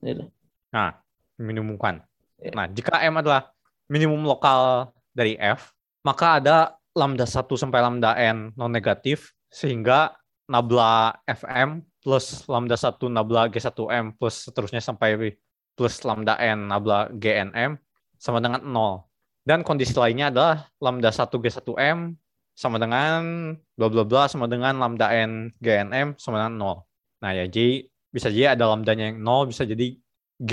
Nah, 0.72 0.96
meminimumkan. 1.36 2.04
Ya. 2.40 2.52
Nah, 2.56 2.68
jika 2.72 3.04
M 3.04 3.20
adalah 3.20 3.52
minimum 3.92 4.24
lokal 4.24 4.92
dari 5.12 5.36
F, 5.40 5.76
maka 6.08 6.40
ada 6.40 6.58
lambda 6.96 7.28
1 7.28 7.48
sampai 7.60 7.80
lambda 7.84 8.16
N 8.16 8.52
non 8.56 8.72
negatif 8.72 9.32
sehingga 9.52 10.16
nabla 10.48 11.16
FM 11.30 11.84
plus 12.04 12.44
lambda 12.52 12.76
1 12.76 13.00
nabla 13.08 13.48
G1M 13.52 14.20
plus 14.20 14.48
seterusnya 14.48 14.84
sampai 14.84 15.36
plus 15.76 16.04
lambda 16.04 16.36
N 16.40 16.72
nabla 16.72 17.12
GNM 17.12 17.80
sama 18.20 18.40
dengan 18.40 18.64
0. 18.64 19.13
Dan 19.44 19.62
kondisi 19.62 19.92
lainnya 19.96 20.32
adalah 20.32 20.72
lambda 20.80 21.12
1 21.12 21.28
G1M 21.28 22.16
sama 22.56 22.80
dengan 22.80 23.54
bla 23.76 23.88
bla 23.92 24.08
bla 24.08 24.32
sama 24.32 24.48
dengan 24.48 24.80
lambda 24.80 25.12
N 25.12 25.52
GNM 25.60 26.16
sama 26.16 26.40
dengan 26.40 26.80
0. 26.80 27.24
Nah 27.24 27.32
ya, 27.36 27.46
jadi 27.48 27.84
bisa 28.14 28.32
jadi 28.32 28.56
ada 28.56 28.72
lambdanya 28.72 29.12
yang 29.12 29.20
0, 29.20 29.52
bisa 29.52 29.68
jadi 29.68 30.00
G 30.40 30.52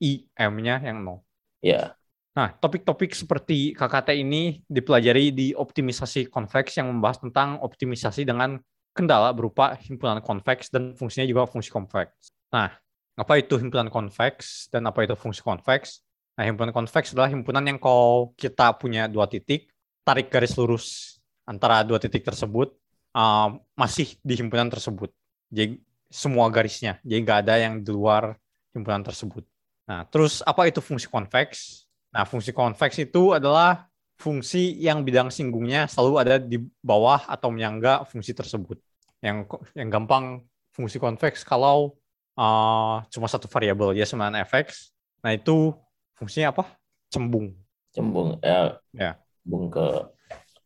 I 0.00 0.12
M-nya 0.32 0.80
yang 0.80 1.04
0. 1.04 1.20
Ya. 1.60 1.98
Nah, 2.32 2.48
topik-topik 2.56 3.12
seperti 3.12 3.76
KKT 3.76 4.16
ini 4.16 4.64
dipelajari 4.64 5.36
di 5.36 5.52
optimisasi 5.52 6.32
konveks 6.32 6.80
yang 6.80 6.88
membahas 6.88 7.20
tentang 7.20 7.60
optimisasi 7.60 8.24
dengan 8.24 8.56
kendala 8.96 9.36
berupa 9.36 9.76
himpunan 9.76 10.24
konveks 10.24 10.72
dan 10.72 10.96
fungsinya 10.96 11.28
juga 11.28 11.44
fungsi 11.44 11.68
konveks. 11.68 12.32
Nah, 12.48 12.72
apa 13.20 13.32
itu 13.36 13.60
himpunan 13.60 13.92
konveks 13.92 14.72
dan 14.72 14.88
apa 14.88 15.04
itu 15.04 15.12
fungsi 15.12 15.44
konveks? 15.44 16.00
Nah, 16.32 16.44
himpunan 16.48 16.72
konveks 16.72 17.12
adalah 17.12 17.28
himpunan 17.28 17.60
yang 17.64 17.76
kalau 17.76 18.32
kita 18.40 18.72
punya 18.80 19.04
dua 19.04 19.28
titik, 19.28 19.68
tarik 20.00 20.32
garis 20.32 20.56
lurus 20.56 21.18
antara 21.44 21.84
dua 21.84 22.00
titik 22.00 22.24
tersebut 22.24 22.72
uh, 23.12 23.56
masih 23.76 24.16
di 24.24 24.34
himpunan 24.40 24.72
tersebut. 24.72 25.12
Jadi 25.52 25.76
semua 26.08 26.48
garisnya, 26.48 27.00
jadi 27.04 27.18
nggak 27.24 27.38
ada 27.48 27.54
yang 27.60 27.74
di 27.80 27.90
luar 27.92 28.36
himpunan 28.72 29.04
tersebut. 29.04 29.44
Nah, 29.88 30.08
terus 30.08 30.40
apa 30.44 30.68
itu 30.68 30.80
fungsi 30.80 31.08
konveks? 31.08 31.88
Nah, 32.12 32.24
fungsi 32.24 32.52
konveks 32.52 32.96
itu 33.00 33.36
adalah 33.36 33.88
fungsi 34.20 34.78
yang 34.78 35.02
bidang 35.02 35.28
singgungnya 35.34 35.90
selalu 35.90 36.14
ada 36.20 36.34
di 36.38 36.60
bawah 36.80 37.26
atau 37.26 37.50
menyangga 37.50 38.06
fungsi 38.08 38.32
tersebut. 38.32 38.78
Yang 39.20 39.50
yang 39.74 39.88
gampang 39.90 40.46
fungsi 40.72 40.96
konveks 40.96 41.44
kalau 41.44 41.98
uh, 42.38 43.02
cuma 43.10 43.26
satu 43.28 43.50
variabel 43.50 43.98
ya 43.98 44.06
sama 44.06 44.30
fx. 44.46 44.94
Nah 45.26 45.34
itu 45.34 45.74
fungsinya 46.22 46.54
apa? 46.54 46.64
Cembung. 47.10 47.50
Cembung 47.90 48.38
ya. 48.38 48.78
Ya. 48.94 49.18
Cembung 49.42 49.66
ke 49.74 49.86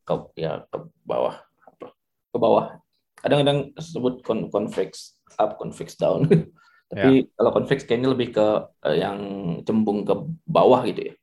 ke 0.04 0.14
ya 0.36 0.62
ke 0.68 0.76
bawah 1.08 1.40
ke 2.36 2.36
bawah. 2.36 2.66
Kadang-kadang 3.24 3.72
sebut 3.80 4.20
kon 4.20 4.52
convex 4.52 5.16
up, 5.40 5.56
convex 5.56 5.96
down. 5.96 6.28
Tapi 6.92 7.24
ya. 7.24 7.32
kalau 7.34 7.50
convex 7.56 7.82
kayaknya 7.88 8.12
lebih 8.12 8.36
ke 8.36 8.46
uh, 8.68 8.94
yang 8.94 9.18
cembung 9.64 10.04
ke 10.04 10.14
bawah 10.44 10.84
gitu 10.84 11.10
ya. 11.10 11.14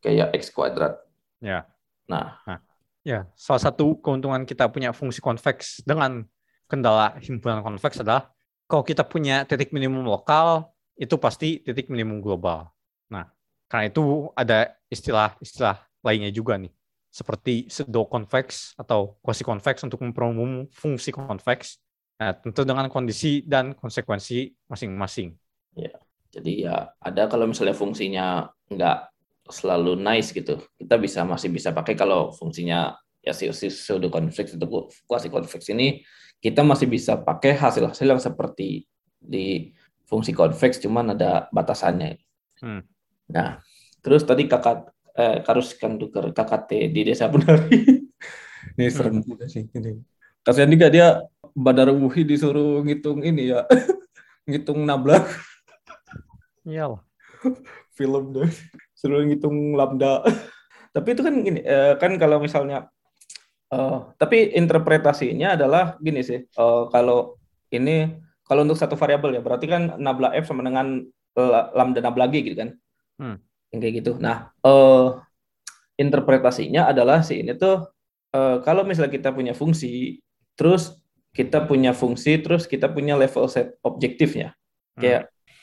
Kayak 0.00 0.28
x 0.40 0.48
kuadrat. 0.50 0.96
Ya. 1.38 1.68
Nah, 2.08 2.40
nah, 2.48 2.58
ya 3.04 3.28
salah 3.36 3.60
satu 3.60 4.00
keuntungan 4.00 4.48
kita 4.48 4.66
punya 4.72 4.90
fungsi 4.96 5.20
konveks 5.20 5.84
dengan 5.84 6.24
kendala 6.66 7.18
himpunan 7.22 7.62
konveks 7.62 8.02
adalah 8.02 8.30
kalau 8.66 8.82
kita 8.82 9.06
punya 9.06 9.46
titik 9.46 9.70
minimum 9.70 10.06
lokal 10.06 10.74
itu 10.98 11.14
pasti 11.20 11.62
titik 11.62 11.86
minimum 11.92 12.18
global. 12.18 12.72
Nah, 13.12 13.30
Karena 13.66 13.90
itu 13.90 14.30
ada 14.38 14.74
istilah-istilah 14.90 15.82
lainnya 16.06 16.30
juga 16.30 16.54
nih. 16.58 16.70
Seperti 17.10 17.66
pseudo 17.66 18.06
convex 18.06 18.76
atau 18.78 19.18
quasi 19.24 19.42
convex 19.42 19.82
untuk 19.82 20.04
memperumum 20.04 20.68
fungsi 20.70 21.10
convex. 21.10 21.80
Nah, 22.16 22.32
tentu 22.36 22.64
dengan 22.64 22.88
kondisi 22.88 23.44
dan 23.44 23.76
konsekuensi 23.76 24.54
masing-masing. 24.70 25.36
Ya, 25.76 25.96
jadi 26.32 26.52
ya 26.68 26.76
ada 27.00 27.28
kalau 27.28 27.48
misalnya 27.48 27.76
fungsinya 27.76 28.48
nggak 28.72 28.98
selalu 29.48 30.00
nice 30.00 30.32
gitu, 30.32 30.58
kita 30.80 30.96
bisa 30.96 31.22
masih 31.22 31.52
bisa 31.52 31.70
pakai 31.70 31.94
kalau 31.94 32.32
fungsinya 32.32 32.96
ya 33.26 33.34
si, 33.34 33.50
si 33.52 33.68
pseudo 33.68 34.06
convex 34.06 34.54
atau 34.54 34.86
quasi 35.04 35.26
convex 35.26 35.66
ini 35.74 36.06
kita 36.38 36.62
masih 36.62 36.86
bisa 36.86 37.18
pakai 37.18 37.58
hasil-hasil 37.58 38.06
yang 38.06 38.22
seperti 38.22 38.86
di 39.18 39.74
fungsi 40.06 40.30
convex 40.30 40.78
cuman 40.78 41.18
ada 41.18 41.50
batasannya. 41.50 42.22
Hmm. 42.62 42.86
Nah, 43.32 43.58
terus 44.02 44.22
tadi 44.22 44.46
kakak 44.46 44.92
eh, 45.16 45.42
karus 45.42 45.74
kan 45.74 45.98
tuker 45.98 46.30
KKT 46.30 46.70
di 46.92 47.00
desa 47.02 47.26
Benari. 47.26 48.04
ini 48.76 48.86
serem 48.92 49.22
hmm. 49.22 49.26
juga 49.26 49.44
sih 49.50 49.66
ini. 49.72 50.02
Kasihan 50.46 50.70
juga 50.70 50.86
dia 50.92 51.06
Badar 51.56 51.90
Wuhi 51.90 52.22
disuruh 52.22 52.84
ngitung 52.86 53.24
ini 53.26 53.50
ya. 53.50 53.66
ngitung 54.48 54.86
nabla. 54.86 55.26
Iyalah. 56.62 57.02
Film 57.98 58.36
deh. 58.36 58.50
Suruh 58.94 59.24
ngitung 59.26 59.74
lambda. 59.74 60.22
Tapi 60.94 61.08
itu 61.12 61.22
kan 61.24 61.34
gini, 61.44 61.60
eh, 61.64 61.98
kan 61.98 62.14
kalau 62.16 62.38
misalnya 62.38 62.88
Uh, 63.66 64.14
tapi 64.14 64.54
interpretasinya 64.54 65.58
adalah 65.58 65.98
gini 65.98 66.22
sih. 66.22 66.46
Uh, 66.54 66.86
kalau 66.86 67.34
ini 67.74 68.14
kalau 68.46 68.62
untuk 68.62 68.78
satu 68.78 68.94
variabel 68.94 69.34
ya 69.34 69.42
berarti 69.42 69.66
kan 69.66 69.98
nabla 69.98 70.38
f 70.38 70.46
sama 70.46 70.62
dengan 70.62 71.02
lambda 71.74 71.98
nabla 71.98 72.30
g 72.30 72.46
gitu 72.46 72.56
kan. 72.62 72.70
Hmm. 73.20 73.36
Kayak 73.72 74.04
gitu. 74.04 74.12
Nah, 74.16 74.52
uh, 74.64 75.20
interpretasinya 75.96 76.88
adalah 76.88 77.20
si 77.24 77.40
ini 77.44 77.56
tuh 77.56 77.88
uh, 78.32 78.56
kalau 78.64 78.84
misalnya 78.84 79.12
kita 79.12 79.32
punya 79.32 79.52
fungsi, 79.52 80.20
terus 80.56 80.96
kita 81.36 81.64
punya 81.68 81.92
fungsi, 81.92 82.40
terus 82.40 82.64
kita 82.64 82.88
punya 82.88 83.16
level 83.16 83.48
set 83.48 83.76
objektifnya. 83.84 84.56
Hmm. 84.96 85.00
Kayak, 85.04 85.22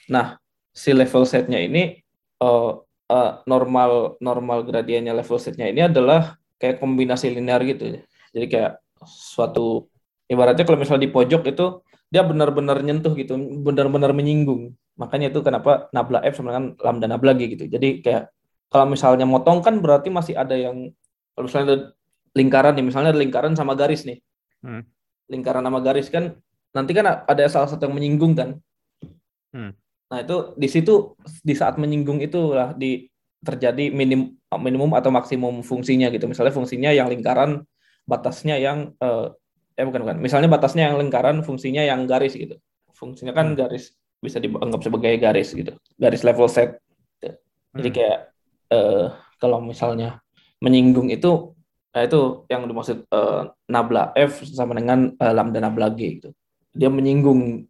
nah 0.09 0.37
si 0.73 0.93
level 0.93 1.25
setnya 1.25 1.61
ini 1.61 2.01
uh, 2.41 2.81
uh, 3.09 3.31
normal 3.45 4.17
normal 4.21 4.65
gradiennya 4.65 5.13
level 5.13 5.37
setnya 5.37 5.69
ini 5.69 5.85
adalah 5.85 6.37
kayak 6.57 6.77
kombinasi 6.81 7.33
linear 7.33 7.61
gitu. 7.65 8.01
Jadi 8.33 8.45
kayak 8.49 8.81
suatu 9.05 9.89
ibaratnya 10.29 10.65
kalau 10.65 10.79
misalnya 10.81 11.05
di 11.05 11.13
pojok 11.13 11.43
itu 11.49 11.65
dia 12.13 12.21
benar-benar 12.21 12.81
nyentuh 12.85 13.13
gitu, 13.17 13.37
benar-benar 13.65 14.13
menyinggung. 14.13 14.77
Makanya 14.93 15.33
itu 15.33 15.41
kenapa 15.41 15.89
nabla 15.89 16.21
F 16.21 16.37
sama 16.37 16.53
dengan 16.53 16.65
lambda 16.77 17.07
nabla 17.09 17.33
G 17.33 17.41
gitu. 17.57 17.65
Jadi 17.65 18.05
kayak 18.05 18.29
kalau 18.69 18.85
misalnya 18.89 19.25
motong 19.25 19.65
kan 19.65 19.81
berarti 19.81 20.13
masih 20.13 20.37
ada 20.37 20.53
yang 20.53 20.93
kalau 21.33 21.45
misalnya 21.49 21.65
ada 21.65 21.77
lingkaran 22.37 22.73
nih, 22.77 22.85
misalnya 22.85 23.09
ada 23.13 23.21
lingkaran 23.21 23.53
sama 23.57 23.73
garis 23.73 24.05
nih. 24.05 24.21
Hmm. 24.61 24.85
Lingkaran 25.29 25.65
sama 25.65 25.79
garis 25.81 26.07
kan 26.13 26.37
nanti 26.73 26.91
kan 26.93 27.05
ada 27.25 27.43
salah 27.49 27.69
satu 27.69 27.89
yang 27.89 27.95
menyinggung 27.97 28.33
kan. 28.37 28.49
Hmm. 29.53 29.73
Nah, 30.09 30.19
itu 30.21 30.53
di 30.57 30.69
situ 30.69 31.17
di 31.41 31.57
saat 31.57 31.81
menyinggung 31.81 32.21
itulah 32.21 32.73
di 32.77 33.09
terjadi 33.41 33.89
minim 33.89 34.37
minimum 34.61 34.93
atau 34.93 35.09
maksimum 35.09 35.65
fungsinya 35.65 36.13
gitu. 36.13 36.29
Misalnya 36.29 36.53
fungsinya 36.53 36.93
yang 36.93 37.09
lingkaran, 37.09 37.65
batasnya 38.05 38.61
yang 38.61 38.93
eh, 39.01 39.27
eh 39.73 39.85
bukan 39.85 40.05
bukan. 40.05 40.17
Misalnya 40.21 40.53
batasnya 40.53 40.93
yang 40.93 41.01
lingkaran, 41.01 41.41
fungsinya 41.41 41.81
yang 41.81 42.05
garis 42.05 42.37
gitu. 42.37 42.61
Fungsinya 42.93 43.33
kan 43.33 43.53
hmm. 43.53 43.57
garis 43.57 43.97
bisa 44.23 44.39
dianggap 44.39 44.79
sebagai 44.79 45.11
garis 45.19 45.51
gitu. 45.51 45.75
Garis 45.99 46.23
level 46.23 46.47
set. 46.47 46.79
Gitu. 47.19 47.35
Jadi 47.75 47.89
hmm. 47.91 47.97
kayak 47.99 48.19
eh, 48.71 49.05
kalau 49.37 49.59
misalnya 49.59 50.23
menyinggung 50.63 51.11
itu 51.11 51.51
nah 51.93 52.01
itu 52.01 52.49
yang 52.49 52.65
dimaksud 52.65 53.05
eh, 53.05 53.41
nabla 53.69 54.15
F 54.17 54.47
sama 54.47 54.73
dengan 54.73 55.11
eh, 55.13 55.33
lambda 55.35 55.59
nabla 55.59 55.91
G 55.91 56.23
gitu. 56.23 56.29
Dia 56.71 56.87
menyinggung 56.87 57.67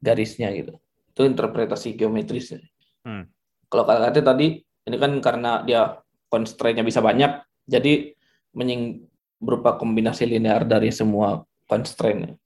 garisnya 0.00 0.48
gitu. 0.54 0.78
Itu 1.12 1.26
interpretasi 1.26 1.98
geometris. 1.98 2.56
Hmm. 3.04 3.26
Kalau 3.66 3.84
kata 3.84 4.22
tadi 4.22 4.62
ini 4.62 4.96
kan 4.96 5.12
karena 5.20 5.60
dia 5.66 6.00
constraint-nya 6.30 6.86
bisa 6.86 7.02
banyak, 7.02 7.42
jadi 7.66 8.14
menying 8.54 9.04
berupa 9.40 9.76
kombinasi 9.76 10.24
linear 10.28 10.64
dari 10.64 10.88
semua 10.94 11.42
constraint. 11.68 12.36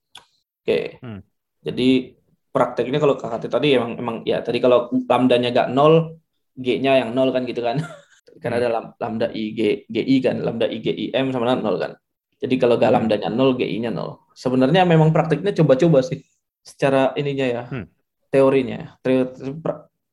Oke. 0.61 0.97
Hmm. 0.99 1.21
Jadi 1.61 2.14
prakteknya 2.55 3.03
kalau 3.03 3.19
KKT 3.19 3.51
tadi 3.51 3.75
emang 3.75 3.99
emang 3.99 4.15
ya 4.23 4.39
tadi 4.39 4.63
kalau 4.63 4.87
lambdanya 4.87 5.51
gak 5.51 5.75
nol, 5.75 6.15
G-nya 6.55 7.03
yang 7.03 7.11
nol 7.11 7.35
kan 7.35 7.43
gitu 7.43 7.59
kan. 7.59 7.83
Karena 8.41 8.55
ada 8.63 8.95
lambda 8.95 9.27
I 9.35 9.51
G 9.51 9.59
GI 9.91 10.15
kan, 10.23 10.39
lambda 10.39 10.71
I 10.71 10.79
G 10.79 10.87
I 10.87 11.05
M 11.11 11.35
sama 11.35 11.51
dengan 11.51 11.67
nol 11.67 11.75
kan. 11.75 11.91
Jadi 12.39 12.55
kalau 12.55 12.79
gak 12.79 12.95
lambdanya 12.95 13.27
nol, 13.27 13.59
GI-nya 13.59 13.91
nol. 13.91 14.23
Sebenarnya 14.31 14.87
memang 14.87 15.11
prakteknya 15.11 15.51
coba-coba 15.51 15.99
sih 15.99 16.23
secara 16.63 17.11
ininya 17.19 17.47
ya. 17.47 17.63
Hmm. 17.67 17.91
Teorinya. 18.31 18.95
Teori, 19.03 19.35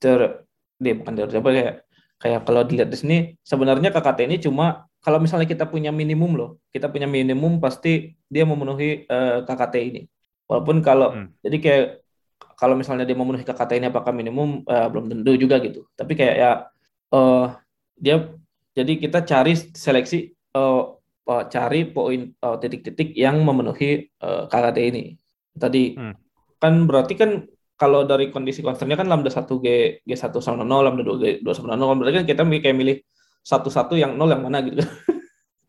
teori, 0.03 0.27
teori 0.83 0.95
bukan 0.99 1.13
teori 1.15 1.31
apa 1.39 1.51
kayak 1.55 1.75
kayak 2.19 2.41
kalau 2.47 2.63
dilihat 2.67 2.91
di 2.91 2.99
sini 2.99 3.17
sebenarnya 3.43 3.95
KKT 3.95 4.19
ini 4.27 4.37
cuma 4.43 4.87
kalau 5.03 5.19
misalnya 5.19 5.51
kita 5.51 5.67
punya 5.67 5.91
minimum 5.91 6.39
loh, 6.39 6.51
kita 6.71 6.87
punya 6.87 7.11
minimum 7.11 7.59
pasti 7.59 8.15
dia 8.31 8.47
memenuhi 8.47 9.11
uh, 9.11 9.43
eh, 9.43 9.47
KKT 9.47 9.75
ini. 9.83 10.03
Walaupun 10.47 10.79
kalau 10.83 11.11
hmm. 11.11 11.43
jadi 11.43 11.57
kayak 11.59 11.87
kalau 12.59 12.75
misalnya 12.79 13.07
dia 13.09 13.17
memenuhi 13.17 13.45
KKT 13.45 13.81
ini 13.83 13.87
apakah 13.89 14.13
minimum 14.15 14.63
uh, 14.67 14.89
belum 14.89 15.11
tentu 15.11 15.35
juga 15.37 15.59
gitu. 15.61 15.87
Tapi 15.95 16.13
kayak 16.17 16.37
ya 16.37 16.51
uh, 17.13 17.57
dia 17.99 18.33
jadi 18.73 18.93
kita 18.97 19.25
cari 19.29 19.53
seleksi 19.57 20.33
uh, 20.57 20.97
uh, 21.29 21.43
cari 21.49 21.89
poin 21.89 22.33
titik-titik 22.41 23.13
uh, 23.13 23.19
yang 23.29 23.41
memenuhi 23.45 24.09
uh, 24.25 24.49
KKT 24.49 24.79
ini. 24.93 25.05
Tadi 25.53 25.97
hmm. 25.97 26.15
kan 26.57 26.73
berarti 26.89 27.15
kan 27.19 27.31
kalau 27.77 28.07
dari 28.07 28.31
kondisi 28.31 28.63
konsternnya 28.63 28.95
kan 28.95 29.11
lambda 29.11 29.29
1 29.29 29.43
G 29.59 29.67
G1 30.07 30.31
sama 30.39 30.63
0, 30.63 30.87
lambda 30.87 31.03
2 31.03 31.19
G 31.19 31.25
2 31.43 31.51
sama 31.51 31.75
0, 31.75 31.99
berarti 31.99 32.15
kan 32.23 32.27
kita 32.31 32.43
kayak 32.47 32.77
milih 32.79 32.97
satu-satu 33.43 33.99
yang 33.99 34.15
0 34.15 34.31
yang 34.31 34.43
mana 34.43 34.59
gitu. 34.63 34.83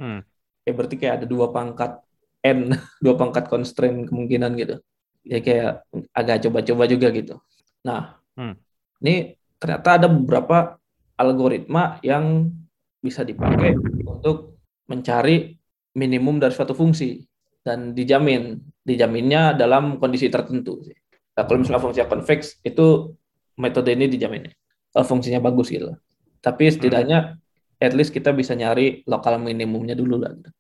Hmm. 0.04 0.20
Kayak 0.66 0.76
berarti 0.76 0.96
kayak 1.00 1.14
ada 1.22 1.26
dua 1.30 1.48
pangkat 1.54 2.02
N, 2.44 2.76
dua 3.04 3.14
pangkat 3.16 3.48
constraint 3.48 4.10
kemungkinan 4.10 4.52
gitu. 4.60 4.76
Ya 5.24 5.40
kayak 5.40 5.88
agak 6.12 6.44
coba-coba 6.48 6.84
juga 6.88 7.08
gitu. 7.16 7.40
Nah, 7.88 8.20
hmm. 8.36 8.56
ini 9.04 9.40
ternyata 9.56 10.00
ada 10.00 10.08
beberapa 10.12 10.76
algoritma 11.16 12.04
yang 12.04 12.52
bisa 13.00 13.24
dipakai 13.24 13.76
untuk 14.04 14.60
mencari 14.88 15.56
minimum 15.96 16.40
dari 16.44 16.52
suatu 16.52 16.76
fungsi 16.76 17.24
dan 17.64 17.96
dijamin 17.96 18.60
dijaminnya 18.84 19.56
dalam 19.56 19.96
kondisi 20.00 20.28
tertentu 20.28 20.84
sih. 20.84 20.96
Nah, 21.40 21.48
kalau 21.48 21.64
misalnya 21.64 21.82
fungsinya 21.82 22.08
convex 22.12 22.60
itu 22.62 23.16
metode 23.56 23.96
ini 23.96 24.12
dijamin 24.12 24.52
kalau 24.94 25.06
fungsinya 25.10 25.42
bagus 25.42 25.74
gitu. 25.74 25.96
Tapi 26.44 26.70
setidaknya 26.70 27.40
hmm. 27.40 27.82
at 27.82 27.94
least 27.98 28.14
kita 28.14 28.30
bisa 28.36 28.54
nyari 28.54 29.02
lokal 29.10 29.42
minimumnya 29.42 29.98
dulu 29.98 30.22
lah. 30.22 30.36
Gitu. 30.36 30.52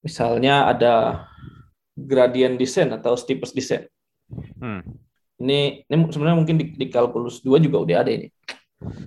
Misalnya 0.00 0.70
ada 0.70 1.26
gradient 1.92 2.56
descent 2.56 2.94
atau 2.96 3.18
steepest 3.18 3.52
descent. 3.52 3.84
Hmm. 4.58 4.82
Ini 5.36 5.84
ini 5.86 5.94
sebenarnya 6.08 6.38
mungkin 6.38 6.56
di, 6.56 6.66
di 6.74 6.86
kalkulus 6.88 7.44
2 7.44 7.60
juga 7.60 7.82
udah 7.82 7.96
ada 8.02 8.10
ini. 8.10 8.28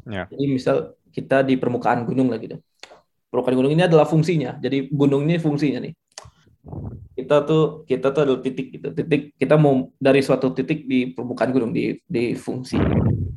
Yeah. 0.05 0.25
Jadi 0.29 0.43
misal 0.45 0.75
kita 1.09 1.41
di 1.41 1.57
permukaan 1.57 2.05
gunung 2.05 2.29
lah 2.29 2.37
gitu. 2.37 2.61
Permukaan 3.29 3.55
gunung 3.57 3.73
ini 3.73 3.85
adalah 3.85 4.05
fungsinya. 4.05 4.57
Jadi 4.61 4.89
gunung 4.93 5.25
ini 5.25 5.41
fungsinya 5.41 5.81
nih 5.83 5.93
kita 7.19 7.35
tuh 7.43 7.83
kita 7.83 8.15
tuh 8.15 8.21
adalah 8.23 8.41
titik 8.41 8.67
gitu 8.71 8.87
titik 8.95 9.35
kita 9.35 9.59
mau 9.59 9.91
dari 9.99 10.23
suatu 10.23 10.55
titik 10.55 10.87
di 10.87 11.11
permukaan 11.11 11.51
gunung 11.51 11.71
di 11.75 11.99
di 12.07 12.31
fungsi 12.31 12.79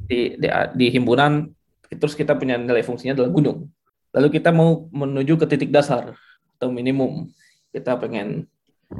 di 0.06 0.38
di, 0.38 0.48
di 0.78 0.86
himpunan 0.92 1.50
terus 1.90 2.14
kita 2.14 2.38
punya 2.38 2.56
nilai 2.56 2.86
fungsinya 2.86 3.18
adalah 3.18 3.30
gunung 3.34 3.66
lalu 4.14 4.28
kita 4.30 4.54
mau 4.54 4.86
menuju 4.94 5.34
ke 5.34 5.46
titik 5.50 5.74
dasar 5.74 6.14
atau 6.58 6.68
minimum 6.70 7.26
kita 7.74 7.98
pengen 7.98 8.46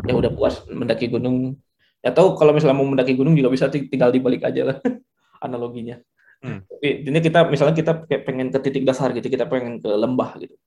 ya 0.09 0.19
udah 0.19 0.33
puas 0.35 0.65
mendaki 0.67 1.07
gunung 1.07 1.55
ya 2.03 2.11
tahu 2.11 2.35
kalau 2.35 2.53
misalnya 2.53 2.77
mau 2.77 2.87
mendaki 2.87 3.15
gunung 3.15 3.39
juga 3.39 3.49
bisa 3.49 3.70
tinggal 3.70 4.11
dibalik 4.11 4.43
aja 4.43 4.74
lah 4.74 4.77
analoginya 5.47 6.03
hmm. 6.43 6.66
tapi 6.69 6.89
ini 7.07 7.19
kita 7.23 7.47
misalnya 7.47 7.74
kita 7.79 7.93
pengen 8.27 8.51
ke 8.51 8.59
titik 8.59 8.83
dasar 8.83 9.15
gitu 9.15 9.31
kita 9.31 9.47
pengen 9.47 9.79
ke 9.79 9.89
lembah 9.89 10.37
gitu 10.43 10.59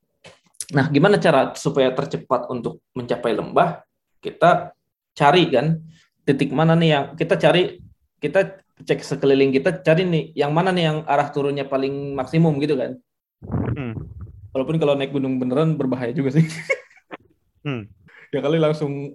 Nah, 0.74 0.90
gimana 0.90 1.22
cara 1.22 1.54
supaya 1.54 1.94
tercepat 1.94 2.50
untuk 2.50 2.82
mencapai 2.98 3.38
lembah? 3.38 3.86
Kita 4.18 4.74
cari 5.14 5.44
kan 5.54 5.78
titik 6.26 6.50
mana 6.50 6.74
nih 6.74 6.90
yang 6.90 7.06
kita 7.14 7.38
cari 7.38 7.78
kita 8.18 8.66
cek 8.82 9.06
sekeliling 9.06 9.54
kita 9.54 9.86
cari 9.86 10.04
nih 10.04 10.24
yang 10.34 10.50
mana 10.50 10.74
nih 10.74 10.84
yang 10.90 10.98
arah 11.06 11.30
turunnya 11.30 11.70
paling 11.70 12.18
maksimum 12.18 12.58
gitu 12.58 12.74
kan. 12.74 12.98
Hmm. 13.46 13.94
Walaupun 14.50 14.82
kalau 14.82 14.98
naik 14.98 15.14
gunung 15.14 15.38
beneran 15.38 15.78
berbahaya 15.78 16.16
juga 16.18 16.34
sih. 16.34 16.50
Hmm. 17.62 17.86
ya 18.34 18.42
kali 18.42 18.58
langsung 18.58 19.14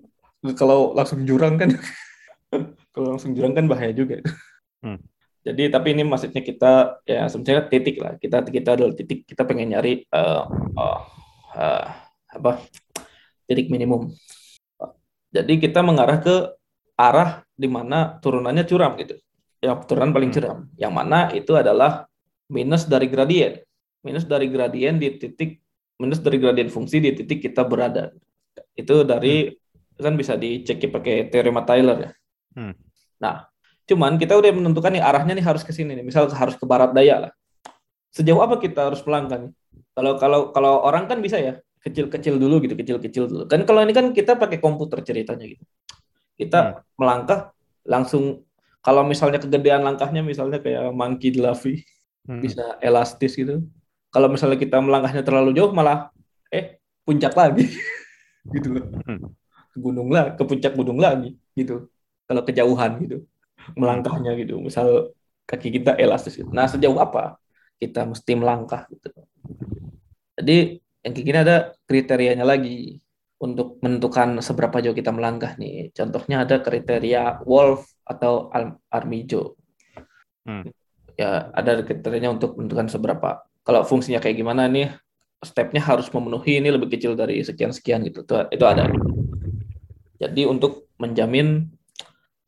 kalau 0.55 0.95
langsung 0.95 1.27
jurang 1.27 1.59
kan 1.59 1.75
kalau 2.95 3.17
langsung 3.17 3.33
jurang 3.35 3.55
kan 3.55 3.67
bahaya 3.71 3.95
juga. 3.95 4.21
Hmm. 4.83 4.99
Jadi 5.41 5.73
tapi 5.73 5.97
ini 5.97 6.05
maksudnya 6.05 6.45
kita 6.45 7.01
ya 7.09 7.25
sebenarnya 7.33 7.65
titik 7.73 7.97
lah. 7.97 8.13
Kita 8.21 8.45
kita 8.45 8.77
adalah 8.77 8.93
titik 8.93 9.25
kita 9.25 9.43
pengen 9.49 9.73
nyari 9.73 10.05
uh, 10.13 10.45
uh, 10.77 11.01
uh, 11.57 11.87
apa 12.29 12.61
titik 13.49 13.73
minimum. 13.73 14.13
Jadi 15.33 15.63
kita 15.63 15.81
mengarah 15.81 16.21
ke 16.21 16.37
arah 16.99 17.41
di 17.57 17.71
mana 17.71 18.21
turunannya 18.21 18.69
curam 18.69 19.01
gitu. 19.01 19.17
Yang 19.65 19.89
turunan 19.89 20.13
paling 20.13 20.31
curam. 20.35 20.59
Yang 20.77 20.93
mana 20.93 21.33
itu 21.33 21.57
adalah 21.57 22.05
minus 22.53 22.85
dari 22.85 23.09
gradien. 23.09 23.65
Minus 24.05 24.29
dari 24.29 24.51
gradien 24.53 25.01
di 25.01 25.17
titik 25.17 25.65
minus 25.97 26.21
dari 26.21 26.37
gradien 26.37 26.69
fungsi 26.69 27.01
di 27.01 27.17
titik 27.17 27.41
kita 27.41 27.65
berada. 27.65 28.13
Itu 28.77 29.09
dari 29.09 29.49
hmm. 29.49 30.05
kan 30.05 30.15
bisa 30.21 30.37
dicek 30.37 30.85
pakai 30.93 31.33
teorema 31.33 31.65
Taylor 31.65 31.97
ya. 31.97 32.11
Hmm. 32.55 32.75
Nah, 33.21 33.51
Cuman 33.91 34.23
kita 34.23 34.39
udah 34.39 34.55
menentukan 34.55 34.95
nih 34.95 35.03
arahnya 35.03 35.35
nih 35.35 35.43
harus 35.43 35.67
ke 35.67 35.75
sini 35.75 35.99
nih. 35.99 36.07
Misal 36.07 36.31
harus 36.31 36.55
ke 36.55 36.63
barat 36.63 36.95
daya 36.95 37.27
lah. 37.27 37.33
Sejauh 38.15 38.39
apa 38.39 38.63
kita 38.63 38.87
harus 38.87 39.03
melangkah 39.03 39.43
nih? 39.43 39.51
Kalau 39.99 40.15
kalau 40.15 40.41
kalau 40.55 40.87
orang 40.87 41.11
kan 41.11 41.19
bisa 41.19 41.43
ya 41.43 41.59
kecil-kecil 41.83 42.39
dulu 42.39 42.63
gitu, 42.63 42.79
kecil-kecil 42.79 43.27
dulu. 43.27 43.45
Kan 43.51 43.67
kalau 43.67 43.83
ini 43.83 43.91
kan 43.91 44.15
kita 44.15 44.39
pakai 44.39 44.63
komputer 44.63 45.03
ceritanya 45.03 45.43
gitu. 45.43 45.67
Kita 46.39 46.59
hmm. 46.63 47.03
melangkah 47.03 47.51
langsung 47.83 48.47
kalau 48.79 49.03
misalnya 49.03 49.43
kegedean 49.43 49.83
langkahnya 49.83 50.23
misalnya 50.23 50.63
kayak 50.63 50.95
monkey 50.95 51.35
Delavy 51.35 51.83
hmm. 52.31 52.39
bisa 52.47 52.79
elastis 52.79 53.35
gitu. 53.35 53.67
Kalau 54.15 54.31
misalnya 54.31 54.55
kita 54.55 54.79
melangkahnya 54.79 55.27
terlalu 55.27 55.51
jauh 55.51 55.75
malah 55.75 56.15
eh 56.55 56.79
puncak 57.03 57.35
lagi 57.35 57.67
gitu 58.55 58.71
loh. 58.71 58.87
Hmm. 59.03 59.35
Ke 59.75 59.79
gunung 59.83 60.15
lah, 60.15 60.39
ke 60.39 60.47
puncak 60.47 60.79
gunung 60.79 61.03
lagi 61.03 61.35
gitu. 61.59 61.91
Kalau 62.31 62.47
kejauhan 62.47 63.03
gitu 63.03 63.27
melangkahnya 63.75 64.39
gitu. 64.39 64.63
Misal 64.63 65.11
kaki 65.51 65.83
kita 65.83 65.99
elastis. 65.99 66.39
Gitu. 66.39 66.51
Nah 66.55 66.71
sejauh 66.71 66.97
apa 67.03 67.43
kita 67.83 68.07
mesti 68.07 68.33
melangkah 68.39 68.87
gitu. 68.87 69.11
Jadi 70.39 70.79
yang 71.01 71.13
kayak 71.17 71.27
gini 71.27 71.39
ada 71.41 71.57
kriterianya 71.89 72.47
lagi 72.47 73.01
untuk 73.41 73.81
menentukan 73.81 74.45
seberapa 74.45 74.85
jauh 74.85 74.95
kita 74.95 75.11
melangkah 75.11 75.57
nih. 75.57 75.91
Contohnya 75.97 76.45
ada 76.45 76.61
kriteria 76.61 77.43
Wolf 77.49 77.89
atau 78.05 78.53
Armijo. 78.93 79.57
Hmm. 80.45 80.69
Ya 81.17 81.49
ada 81.57 81.81
kriterianya 81.81 82.37
untuk 82.37 82.61
menentukan 82.61 82.93
seberapa. 82.93 83.43
Kalau 83.65 83.85
fungsinya 83.85 84.21
kayak 84.21 84.41
gimana 84.41 84.69
nih, 84.69 84.93
stepnya 85.41 85.81
harus 85.81 86.09
memenuhi 86.13 86.61
ini 86.61 86.69
lebih 86.69 86.93
kecil 86.93 87.17
dari 87.17 87.41
sekian 87.41 87.73
sekian 87.73 88.05
gitu. 88.05 88.25
Itu, 88.25 88.35
itu 88.53 88.65
ada. 88.65 88.89
Jadi 90.21 90.45
untuk 90.45 90.93
menjamin 91.01 91.65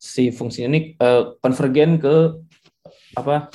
si 0.03 0.35
fungsi 0.35 0.67
ini 0.67 0.99
uh, 0.99 1.39
konvergen 1.39 1.95
ke 1.95 2.43
apa 3.15 3.47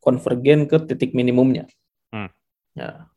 konvergen 0.00 0.64
ke 0.64 0.80
titik 0.88 1.12
minimumnya. 1.12 1.68
Hmm. 2.08 2.32
Ya. 2.72 3.12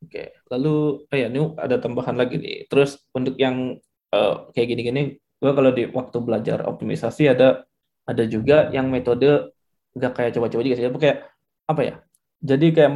Oke. 0.00 0.32
Lalu 0.48 1.04
oh 1.04 1.16
ya 1.18 1.28
ini 1.28 1.52
ada 1.60 1.76
tambahan 1.76 2.16
lagi 2.16 2.40
nih. 2.40 2.64
Terus 2.72 2.96
untuk 3.12 3.36
yang 3.36 3.76
uh, 4.16 4.48
kayak 4.56 4.72
gini-gini, 4.72 5.20
gue 5.20 5.52
kalau 5.52 5.68
di 5.68 5.84
waktu 5.92 6.16
belajar 6.24 6.64
optimisasi 6.64 7.28
ada 7.28 7.68
ada 8.08 8.24
juga 8.24 8.72
yang 8.72 8.88
metode 8.88 9.52
nggak 9.92 10.12
kayak 10.16 10.32
coba-coba 10.38 10.62
juga 10.64 10.76
sih, 10.80 10.88
kayak 10.88 11.18
apa 11.68 11.82
ya? 11.84 11.94
Jadi 12.40 12.66
kayak 12.72 12.90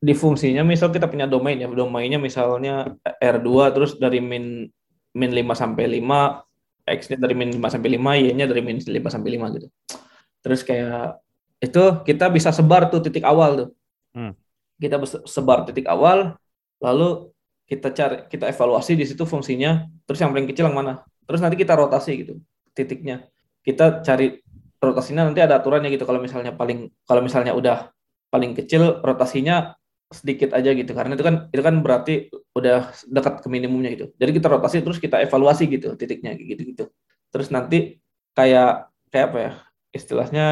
di 0.00 0.14
fungsinya 0.16 0.64
misal 0.64 0.88
kita 0.88 1.08
punya 1.08 1.28
domain 1.28 1.60
ya, 1.60 1.68
domainnya 1.68 2.20
misalnya 2.20 2.96
R2 3.20 3.48
terus 3.76 3.92
dari 3.96 4.20
min 4.20 4.68
min 5.14 5.30
5 5.30 5.54
sampai 5.56 5.84
5 6.00 6.43
X-nya 6.84 7.16
dari 7.16 7.32
min 7.32 7.56
5 7.56 7.74
sampai 7.74 7.96
5, 7.96 8.20
Y-nya 8.20 8.44
dari 8.44 8.60
min 8.60 8.76
5 8.76 8.92
sampai 9.08 9.30
5 9.40 9.56
gitu. 9.56 9.68
Terus 10.44 10.60
kayak 10.60 11.18
itu 11.64 11.82
kita 12.04 12.28
bisa 12.28 12.52
sebar 12.52 12.92
tuh 12.92 13.00
titik 13.00 13.24
awal 13.24 13.50
tuh. 13.56 13.68
Hmm. 14.12 14.32
Kita 14.76 15.00
sebar 15.24 15.64
titik 15.64 15.88
awal, 15.88 16.36
lalu 16.84 17.32
kita 17.64 17.88
cari 17.96 18.28
kita 18.28 18.52
evaluasi 18.52 18.92
di 18.92 19.08
situ 19.08 19.24
fungsinya, 19.24 19.88
terus 20.04 20.20
yang 20.20 20.36
paling 20.36 20.44
kecil 20.44 20.68
yang 20.68 20.76
mana? 20.76 21.00
Terus 21.24 21.40
nanti 21.40 21.56
kita 21.56 21.72
rotasi 21.72 22.12
gitu 22.20 22.36
titiknya. 22.76 23.24
Kita 23.64 24.04
cari 24.04 24.44
rotasinya 24.76 25.24
nanti 25.24 25.40
ada 25.40 25.56
aturannya 25.56 25.88
gitu 25.88 26.04
kalau 26.04 26.20
misalnya 26.20 26.52
paling 26.52 26.92
kalau 27.08 27.24
misalnya 27.24 27.56
udah 27.56 27.88
paling 28.28 28.52
kecil 28.52 29.00
rotasinya 29.00 29.72
sedikit 30.14 30.54
aja 30.54 30.70
gitu 30.70 30.94
karena 30.94 31.18
itu 31.18 31.24
kan 31.26 31.34
itu 31.50 31.62
kan 31.62 31.74
berarti 31.82 32.14
udah 32.54 32.94
dekat 33.10 33.42
ke 33.42 33.48
minimumnya 33.50 33.90
gitu 33.98 34.14
jadi 34.14 34.30
kita 34.30 34.46
rotasi 34.46 34.80
terus 34.86 35.02
kita 35.02 35.18
evaluasi 35.26 35.66
gitu 35.66 35.98
titiknya 35.98 36.38
gitu 36.38 36.62
gitu 36.62 36.84
terus 37.34 37.50
nanti 37.50 37.98
kayak 38.38 38.94
kayak 39.10 39.26
apa 39.34 39.38
ya 39.38 39.52
istilahnya 39.90 40.46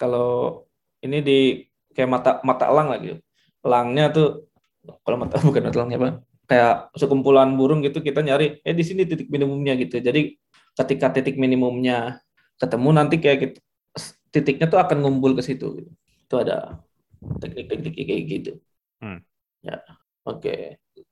kalau 0.00 0.64
ini 1.04 1.20
di 1.20 1.40
kayak 1.92 2.08
mata 2.08 2.30
mata 2.40 2.64
elang 2.72 2.88
lagi 2.88 3.12
gitu. 3.12 3.20
elangnya 3.60 4.04
tuh 4.08 4.28
kalau 5.04 5.16
mata 5.20 5.36
bukan 5.46 5.62
mata 5.68 5.76
elangnya 5.76 5.98
apa 6.00 6.10
kayak 6.48 6.74
sekumpulan 6.96 7.54
burung 7.54 7.84
gitu 7.84 8.00
kita 8.02 8.24
nyari 8.24 8.58
eh 8.64 8.74
di 8.74 8.82
sini 8.82 9.04
titik 9.06 9.28
minimumnya 9.28 9.76
gitu 9.78 10.00
jadi 10.00 10.34
ketika 10.74 11.12
titik 11.12 11.36
minimumnya 11.36 12.18
ketemu 12.60 12.88
nanti 12.92 13.16
kayak 13.16 13.38
gitu, 13.40 13.58
titiknya 14.30 14.66
tuh 14.68 14.78
akan 14.78 15.00
ngumpul 15.02 15.32
ke 15.34 15.42
situ 15.42 15.66
gitu. 15.80 15.90
itu 16.00 16.34
ada 16.38 16.78
teknik-teknik 17.40 17.94
kayak 17.96 18.22
gitu. 18.28 18.52
Hmm. 19.00 19.20
Ya, 19.64 19.80
oke. 20.28 20.40
Okay. 20.44 20.60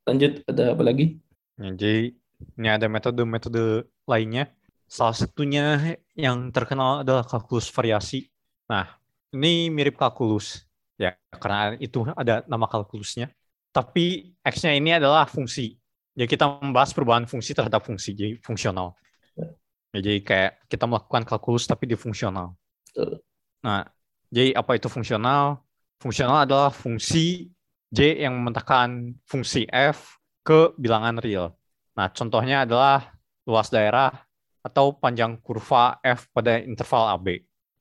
Lanjut, 0.05 0.45
ada 0.49 0.77
apa 0.77 0.83
lagi? 0.85 1.21
Ya, 1.57 1.73
jadi 1.75 2.17
ini 2.57 2.69
ada 2.69 2.87
metode-metode 2.87 3.89
lainnya. 4.09 4.53
Salah 4.89 5.17
satunya 5.17 5.97
yang 6.17 6.49
terkenal 6.49 7.05
adalah 7.05 7.25
kalkulus 7.25 7.69
variasi. 7.69 8.29
Nah, 8.69 8.89
ini 9.37 9.69
mirip 9.69 10.01
kalkulus 10.01 10.65
ya 10.99 11.15
karena 11.31 11.79
itu 11.79 12.09
ada 12.17 12.45
nama 12.49 12.65
kalkulusnya. 12.65 13.29
Tapi 13.73 14.35
x-nya 14.43 14.73
ini 14.75 14.97
adalah 14.97 15.29
fungsi. 15.29 15.77
Jadi 16.19 16.27
kita 16.27 16.59
membahas 16.59 16.91
perubahan 16.91 17.31
fungsi 17.31 17.55
terhadap 17.55 17.87
fungsi, 17.87 18.11
jadi 18.11 18.41
fungsional. 18.43 18.99
Ya, 19.39 19.47
jadi 20.03 20.19
kayak 20.25 20.53
kita 20.67 20.85
melakukan 20.91 21.23
kalkulus 21.23 21.69
tapi 21.69 21.87
di 21.87 21.95
fungsional. 21.95 22.59
Nah, 23.63 23.87
jadi 24.33 24.57
apa 24.59 24.75
itu 24.75 24.91
fungsional? 24.91 25.63
Fungsional 26.03 26.43
adalah 26.43 26.75
fungsi 26.75 27.53
J 27.89 28.21
yang 28.21 28.37
memetakan 28.37 29.17
fungsi 29.25 29.65
F 29.69 30.21
ke 30.45 30.77
bilangan 30.77 31.21
real. 31.21 31.57
Nah, 31.97 32.13
contohnya 32.13 32.69
adalah 32.69 33.17
luas 33.49 33.73
daerah 33.73 34.13
atau 34.61 34.93
panjang 34.93 35.41
kurva 35.41 35.97
F 36.05 36.29
pada 36.31 36.61
interval 36.61 37.17
AB. 37.17 37.27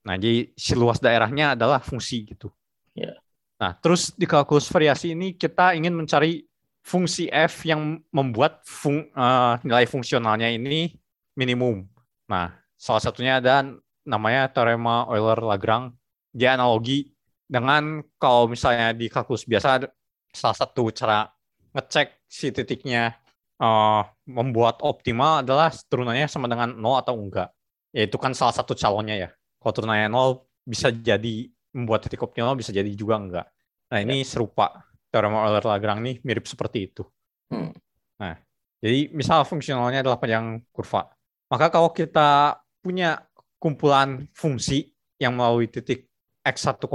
Nah, 0.08 0.16
jadi 0.16 0.48
si 0.56 0.72
luas 0.72 1.04
daerahnya 1.04 1.60
adalah 1.60 1.84
fungsi 1.84 2.24
gitu. 2.24 2.48
Yeah. 2.96 3.20
Nah, 3.60 3.76
terus 3.76 4.16
di 4.16 4.24
kalkulus 4.24 4.72
variasi 4.72 5.12
ini 5.12 5.36
kita 5.36 5.76
ingin 5.76 5.92
mencari 5.92 6.48
fungsi 6.88 7.28
F 7.28 7.68
yang 7.68 8.00
membuat 8.16 8.64
fung, 8.64 9.12
uh, 9.12 9.60
nilai 9.68 9.84
fungsionalnya 9.84 10.48
ini 10.48 10.96
minimum. 11.36 11.84
Nah, 12.32 12.56
salah 12.80 13.04
satunya 13.04 13.44
ada 13.44 13.68
namanya 14.08 14.48
teorema 14.48 15.04
Euler-Lagrange. 15.12 15.92
Dia 16.32 16.56
analogi 16.56 17.12
dengan 17.44 18.00
kalau 18.16 18.48
misalnya 18.48 18.96
di 18.96 19.12
kalkulus 19.12 19.44
biasa 19.44 19.90
salah 20.38 20.58
satu 20.58 20.94
cara 20.94 21.26
ngecek 21.74 22.30
si 22.30 22.54
titiknya 22.54 23.18
uh, 23.58 24.06
membuat 24.30 24.86
optimal 24.86 25.42
adalah 25.42 25.74
turunannya 25.74 26.30
sama 26.30 26.46
dengan 26.46 26.78
nol 26.78 27.02
atau 27.02 27.18
enggak. 27.18 27.50
Yaitu 27.90 28.22
kan 28.22 28.38
salah 28.38 28.54
satu 28.54 28.78
calonnya 28.78 29.16
ya. 29.18 29.30
Kalau 29.58 29.74
turunannya 29.74 30.08
nol 30.14 30.46
bisa 30.62 30.94
jadi 30.94 31.50
membuat 31.74 32.06
titik 32.06 32.22
optimal 32.22 32.54
bisa 32.54 32.70
jadi 32.70 32.90
juga 32.94 33.18
enggak. 33.18 33.46
Nah 33.90 34.00
ini 34.06 34.22
ya. 34.22 34.30
serupa 34.30 34.86
teorema 35.10 35.50
Euler-Lagrange 35.50 36.02
nih 36.06 36.16
mirip 36.22 36.46
seperti 36.46 36.94
itu. 36.94 37.04
Hmm. 37.50 37.74
Nah 38.22 38.38
jadi 38.78 39.10
misal 39.10 39.42
fungsionalnya 39.42 40.06
adalah 40.06 40.22
panjang 40.22 40.62
kurva. 40.70 41.10
Maka 41.50 41.74
kalau 41.74 41.90
kita 41.90 42.62
punya 42.84 43.26
kumpulan 43.58 44.30
fungsi 44.38 44.94
yang 45.18 45.34
melalui 45.34 45.66
titik 45.66 46.06
X1,1 46.46 46.88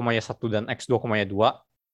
dan 0.49 0.65
X2,2. 0.71 1.35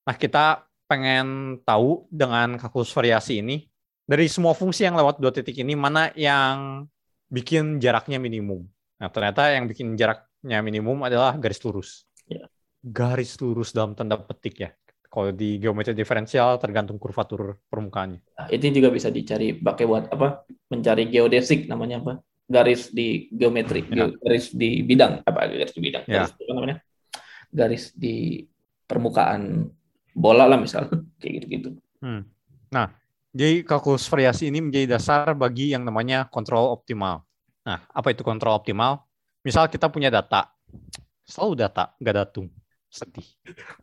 Nah, 0.07 0.17
kita 0.17 0.68
pengen 0.89 1.61
tahu 1.63 2.09
dengan 2.09 2.57
kalkulus 2.57 2.91
variasi 2.91 3.45
ini, 3.45 3.69
dari 4.09 4.27
semua 4.27 4.57
fungsi 4.57 4.89
yang 4.89 4.97
lewat 4.97 5.21
dua 5.21 5.31
titik 5.31 5.61
ini, 5.61 5.77
mana 5.77 6.09
yang 6.17 6.89
bikin 7.29 7.77
jaraknya 7.77 8.17
minimum. 8.17 8.65
Nah, 8.99 9.13
ternyata 9.13 9.53
yang 9.53 9.69
bikin 9.69 9.95
jaraknya 9.95 10.65
minimum 10.65 11.05
adalah 11.05 11.37
garis 11.37 11.61
lurus. 11.63 12.09
Ya. 12.25 12.49
Garis 12.81 13.37
lurus 13.39 13.77
dalam 13.77 13.93
tanda 13.93 14.17
petik 14.17 14.65
ya. 14.65 14.71
Kalau 15.09 15.33
di 15.33 15.57
geometri 15.61 15.97
diferensial 15.97 16.61
tergantung 16.61 16.97
kurvatur 16.97 17.61
permukaannya. 17.69 18.21
Nah, 18.37 18.49
itu 18.49 18.73
juga 18.73 18.89
bisa 18.89 19.13
dicari 19.13 19.57
pakai 19.57 19.85
buat 19.85 20.09
apa? 20.09 20.49
Mencari 20.73 21.09
geodesik 21.09 21.69
namanya 21.69 22.01
apa? 22.01 22.13
Garis 22.49 22.89
di 22.89 23.29
geometri, 23.29 23.85
ya. 23.93 24.09
garis 24.09 24.57
di 24.57 24.81
bidang 24.81 25.21
apa? 25.21 25.53
Garis 25.53 25.73
di 25.77 25.81
bidang. 25.85 26.05
Ya. 26.09 26.25
Garis, 26.25 26.33
apa 26.33 26.53
namanya? 26.57 26.77
garis 27.53 27.93
di 27.97 28.45
permukaan 28.89 29.69
bola 30.15 30.49
lah 30.49 30.61
misal 30.61 30.89
kayak 31.21 31.43
gitu-gitu. 31.43 31.69
Hmm. 32.01 32.29
Nah, 32.73 32.93
jadi 33.33 33.65
kalkulus 33.65 34.09
variasi 34.09 34.49
ini 34.49 34.61
menjadi 34.61 34.97
dasar 34.99 35.33
bagi 35.33 35.73
yang 35.73 35.83
namanya 35.85 36.29
kontrol 36.29 36.73
optimal. 36.73 37.25
Nah, 37.65 37.85
apa 37.93 38.13
itu 38.13 38.25
kontrol 38.25 38.57
optimal? 38.57 39.05
Misal 39.45 39.69
kita 39.69 39.89
punya 39.89 40.09
data 40.13 40.53
Selalu 41.29 41.61
data, 41.61 41.93
nggak 42.01 42.17
datum. 42.25 42.47
Sedih. 42.89 43.29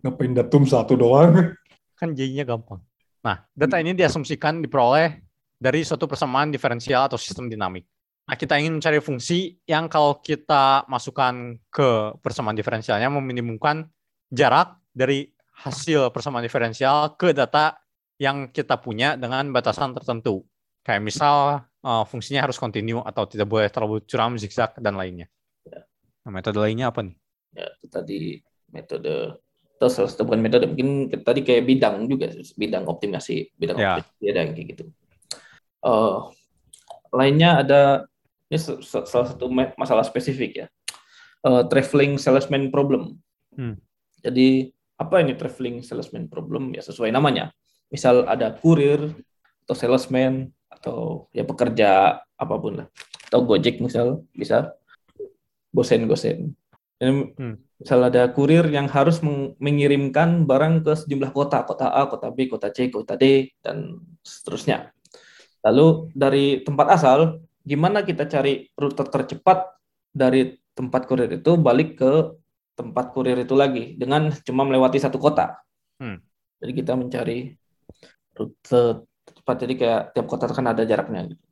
Ngapain 0.02 0.34
datum 0.34 0.66
satu 0.66 0.98
doang? 0.98 1.54
Kan 1.94 2.18
jadinya 2.18 2.42
gampang. 2.42 2.82
Nah, 3.22 3.46
data 3.54 3.78
ini 3.78 3.94
diasumsikan 3.94 4.66
diperoleh 4.66 5.22
dari 5.62 5.86
suatu 5.86 6.10
persamaan 6.10 6.50
diferensial 6.50 7.06
atau 7.06 7.22
sistem 7.22 7.46
dinamik. 7.46 7.86
Nah, 8.26 8.34
kita 8.34 8.58
ingin 8.58 8.82
mencari 8.82 8.98
fungsi 8.98 9.62
yang 9.70 9.86
kalau 9.86 10.18
kita 10.26 10.90
masukkan 10.90 11.62
ke 11.70 12.18
persamaan 12.26 12.58
diferensialnya 12.58 13.14
meminimumkan 13.14 13.86
jarak 14.34 14.82
dari 14.90 15.30
hasil 15.56 16.12
persamaan 16.12 16.44
diferensial 16.44 17.16
ke 17.16 17.32
data 17.32 17.80
yang 18.20 18.52
kita 18.52 18.80
punya 18.80 19.16
dengan 19.16 19.52
batasan 19.52 19.96
tertentu. 19.96 20.44
Kayak 20.86 21.02
misal 21.04 21.66
uh, 21.82 22.04
fungsinya 22.06 22.46
harus 22.46 22.60
kontinu 22.60 23.02
atau 23.02 23.26
tidak 23.26 23.50
boleh 23.50 23.68
terlalu 23.72 24.04
curam, 24.06 24.38
zigzag, 24.38 24.78
dan 24.78 24.96
lainnya. 24.96 25.28
Ya. 25.66 25.82
Nah, 26.28 26.32
metode 26.32 26.62
lainnya 26.62 26.94
apa 26.94 27.02
nih? 27.02 27.16
Ya, 27.56 27.68
itu 27.82 27.88
tadi 27.92 28.20
metode 28.70 29.40
atau 29.76 29.92
salah 29.92 30.08
satu 30.08 30.24
bukan 30.24 30.40
metode 30.40 30.72
mungkin 30.72 31.12
tadi 31.20 31.44
kayak 31.44 31.68
bidang 31.68 32.08
juga 32.08 32.32
bidang 32.56 32.88
optimasi 32.88 33.52
bidang 33.60 33.76
Ya. 33.76 34.00
optimasi 34.00 34.24
ada 34.32 34.40
yang 34.48 34.52
kayak 34.56 34.68
gitu. 34.72 34.84
Eh, 35.84 36.18
lainnya 37.12 37.50
ada 37.60 37.82
ini 38.48 38.58
salah 38.60 39.28
satu 39.28 39.52
ma- 39.52 39.76
masalah 39.76 40.08
spesifik 40.08 40.52
ya. 40.64 40.68
Eh, 41.44 41.64
traveling 41.68 42.16
salesman 42.16 42.72
problem. 42.72 43.20
Hmm. 43.56 43.76
Jadi 44.24 44.75
apa 44.96 45.16
ini 45.24 45.36
traveling 45.36 45.84
salesman 45.84 46.32
problem? 46.32 46.72
Ya 46.72 46.82
sesuai 46.84 47.12
namanya. 47.12 47.52
Misal 47.92 48.26
ada 48.26 48.56
kurir 48.56 49.14
atau 49.68 49.76
salesman 49.76 50.52
atau 50.72 51.28
ya 51.36 51.44
pekerja 51.44 52.22
apa 52.22 52.56
pun 52.60 52.84
lah. 52.84 52.88
Atau 53.28 53.44
Gojek 53.44 53.82
misal 53.84 54.24
bisa 54.32 54.76
gosen-gosen. 55.76 56.56
Ini 56.96 57.36
Hmm. 57.36 57.60
misal 57.76 58.00
ada 58.08 58.32
kurir 58.32 58.64
yang 58.72 58.88
harus 58.88 59.20
meng- 59.20 59.52
mengirimkan 59.60 60.48
barang 60.48 60.88
ke 60.88 60.94
sejumlah 60.96 61.36
kota, 61.36 61.68
kota 61.68 61.92
A, 61.92 62.08
kota 62.08 62.32
B, 62.32 62.48
kota 62.48 62.72
C, 62.72 62.88
kota 62.88 63.20
D, 63.20 63.52
dan 63.60 64.00
seterusnya. 64.24 64.96
Lalu 65.68 66.14
dari 66.16 66.64
tempat 66.64 66.88
asal, 66.96 67.44
gimana 67.68 68.06
kita 68.08 68.30
cari 68.32 68.72
rute 68.80 69.04
tercepat 69.12 69.76
dari 70.16 70.56
tempat 70.72 71.04
kurir 71.04 71.28
itu 71.36 71.60
balik 71.60 72.00
ke 72.00 72.12
tempat 72.76 73.16
kurir 73.16 73.40
itu 73.40 73.56
lagi 73.56 73.96
dengan 73.96 74.30
cuma 74.44 74.68
melewati 74.68 75.00
satu 75.00 75.16
kota. 75.18 75.58
Hmm. 75.98 76.20
Jadi 76.60 76.72
kita 76.76 76.94
mencari 77.00 77.56
rute 78.36 79.08
tepat. 79.26 79.56
Jadi 79.64 79.74
kayak 79.80 80.02
tiap 80.14 80.28
kota 80.28 80.52
kan 80.52 80.68
ada 80.70 80.84
jaraknya. 80.84 81.32
gitu. 81.32 81.44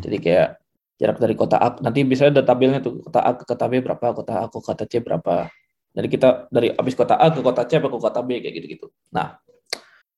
Jadi 0.00 0.16
kayak 0.18 0.48
jarak 0.96 1.18
dari 1.20 1.34
kota 1.36 1.56
A 1.60 1.68
nanti 1.84 2.06
bisa 2.06 2.32
ada 2.32 2.40
tabelnya 2.40 2.80
tuh 2.80 3.04
kota 3.04 3.20
A 3.20 3.30
ke 3.36 3.44
kota 3.44 3.64
B 3.68 3.84
berapa, 3.84 4.06
kota 4.16 4.32
A 4.40 4.44
ke 4.48 4.58
kota 4.58 4.84
C 4.88 4.92
berapa. 5.04 5.48
Jadi 5.92 6.08
kita 6.08 6.48
dari 6.48 6.72
habis 6.72 6.96
kota 6.96 7.20
A 7.20 7.28
ke 7.28 7.44
kota 7.44 7.68
C 7.68 7.76
apa 7.76 7.88
ke 7.92 7.98
kota 8.00 8.20
B 8.24 8.40
kayak 8.40 8.54
gitu-gitu. 8.56 8.86
Nah, 9.12 9.36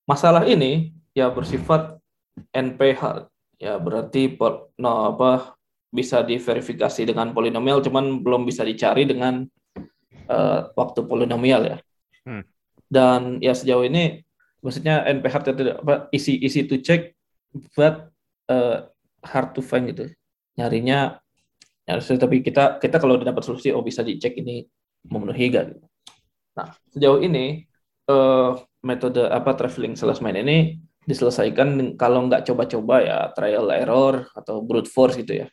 masalah 0.07 0.47
ini 0.47 0.95
ya 1.17 1.31
bersifat 1.35 1.99
NP-hard. 2.55 3.27
Ya 3.59 3.79
berarti 3.79 4.31
po- 4.35 4.71
no, 4.79 5.15
apa 5.15 5.59
bisa 5.95 6.27
diverifikasi 6.27 7.07
dengan 7.07 7.31
polinomial 7.31 7.79
cuman 7.79 8.19
belum 8.23 8.43
bisa 8.47 8.67
dicari 8.67 9.07
dengan 9.07 9.47
eh, 10.29 10.61
waktu 10.73 11.01
polinomial 11.05 11.63
ya. 11.65 11.77
Hmm. 12.25 12.43
Dan 12.89 13.43
ya 13.45 13.53
sejauh 13.53 13.85
ini 13.85 14.23
maksudnya 14.65 15.05
NP-hard 15.05 15.45
itu 15.53 15.63
apa 15.77 15.95
isi 16.15 16.41
isi 16.41 16.65
to 16.65 16.81
check 16.81 17.13
but 17.77 18.09
eh, 18.49 18.89
hard 19.25 19.53
to 19.53 19.61
find 19.61 19.91
gitu. 19.93 20.09
Nyarinya 20.57 21.19
ya 21.85 22.01
tapi 22.01 22.41
kita 22.41 22.81
kita 22.81 22.97
kalau 22.97 23.21
udah 23.21 23.29
dapat 23.29 23.45
solusi 23.45 23.69
oh 23.69 23.85
bisa 23.85 24.01
dicek 24.01 24.41
ini 24.41 24.65
memenuhi 25.05 25.53
gak 25.53 25.65
gitu. 25.77 25.85
Nah, 26.57 26.73
sejauh 26.95 27.21
ini 27.21 27.67
eh, 28.09 28.51
metode 28.85 29.25
apa 29.29 29.53
traveling 29.57 29.97
salesman 29.97 30.41
ini 30.41 30.81
diselesaikan 31.05 32.01
kalau 32.01 32.25
nggak 32.29 32.49
coba-coba 32.49 32.97
ya 33.05 33.19
trial 33.37 33.69
error 33.69 34.25
atau 34.33 34.65
brute 34.65 34.89
force 34.89 35.21
gitu 35.21 35.45
ya. 35.45 35.47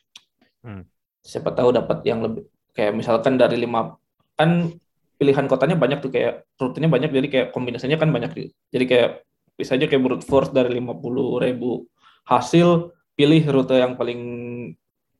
Hmm. 0.64 0.88
Siapa 1.20 1.52
tahu 1.52 1.76
dapat 1.76 2.00
yang 2.08 2.24
lebih 2.24 2.48
kayak 2.72 2.96
misalkan 2.96 3.36
dari 3.36 3.60
lima 3.60 3.92
kan 4.38 4.72
pilihan 5.20 5.46
kotanya 5.46 5.76
banyak 5.78 6.02
tuh 6.02 6.10
kayak 6.10 6.48
rutenya 6.58 6.88
banyak 6.90 7.10
jadi 7.14 7.28
kayak 7.30 7.48
kombinasinya 7.54 7.98
kan 8.00 8.10
banyak 8.10 8.30
gitu. 8.34 8.48
Jadi 8.74 8.84
kayak 8.90 9.10
bisa 9.54 9.78
aja 9.78 9.86
kayak 9.86 10.02
brute 10.02 10.26
force 10.26 10.50
dari 10.50 10.74
50 10.80 11.44
ribu 11.44 11.86
hasil 12.26 12.90
pilih 13.14 13.42
rute 13.52 13.76
yang 13.78 13.94
paling 13.94 14.20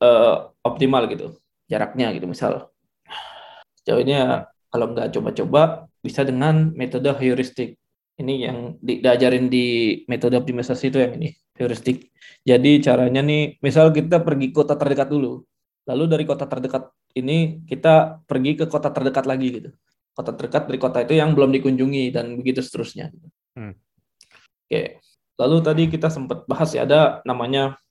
eh, 0.01 0.35
optimal 0.65 1.07
gitu 1.07 1.37
jaraknya 1.71 2.11
gitu 2.11 2.27
misal. 2.27 2.73
Sejauh 3.79 4.03
ini 4.03 4.15
ya 4.17 4.47
kalau 4.67 4.91
nggak 4.91 5.13
coba-coba 5.15 5.87
bisa 6.03 6.27
dengan 6.27 6.75
metode 6.75 7.09
heuristik. 7.23 7.79
Ini 8.13 8.33
yang 8.45 8.57
di, 8.77 9.01
diajarin 9.01 9.49
di 9.49 9.97
metode 10.05 10.37
optimisasi 10.37 10.93
itu 10.93 11.01
yang 11.01 11.17
ini 11.17 11.33
heuristik. 11.57 12.13
Jadi 12.43 12.83
caranya 12.83 13.21
nih, 13.23 13.57
misal 13.63 13.89
kita 13.89 14.21
pergi 14.21 14.53
kota 14.53 14.77
terdekat 14.77 15.09
dulu, 15.09 15.41
lalu 15.89 16.03
dari 16.05 16.23
kota 16.27 16.45
terdekat 16.45 16.93
ini 17.13 17.61
kita 17.69 18.25
pergi 18.25 18.57
ke 18.57 18.65
kota 18.65 18.89
terdekat 18.89 19.25
lagi 19.29 19.47
gitu. 19.61 19.69
Kota 20.13 20.33
terdekat 20.33 20.69
dari 20.69 20.79
kota 20.81 21.01
itu 21.01 21.17
yang 21.17 21.33
belum 21.33 21.49
dikunjungi 21.53 22.13
dan 22.13 22.37
begitu 22.37 22.61
seterusnya. 22.61 23.09
Hmm. 23.57 23.73
Oke. 24.69 25.01
Lalu 25.33 25.57
tadi 25.65 25.83
kita 25.89 26.13
sempat 26.13 26.45
bahas 26.45 26.69
ya 26.77 26.85
ada 26.85 27.25
namanya 27.25 27.81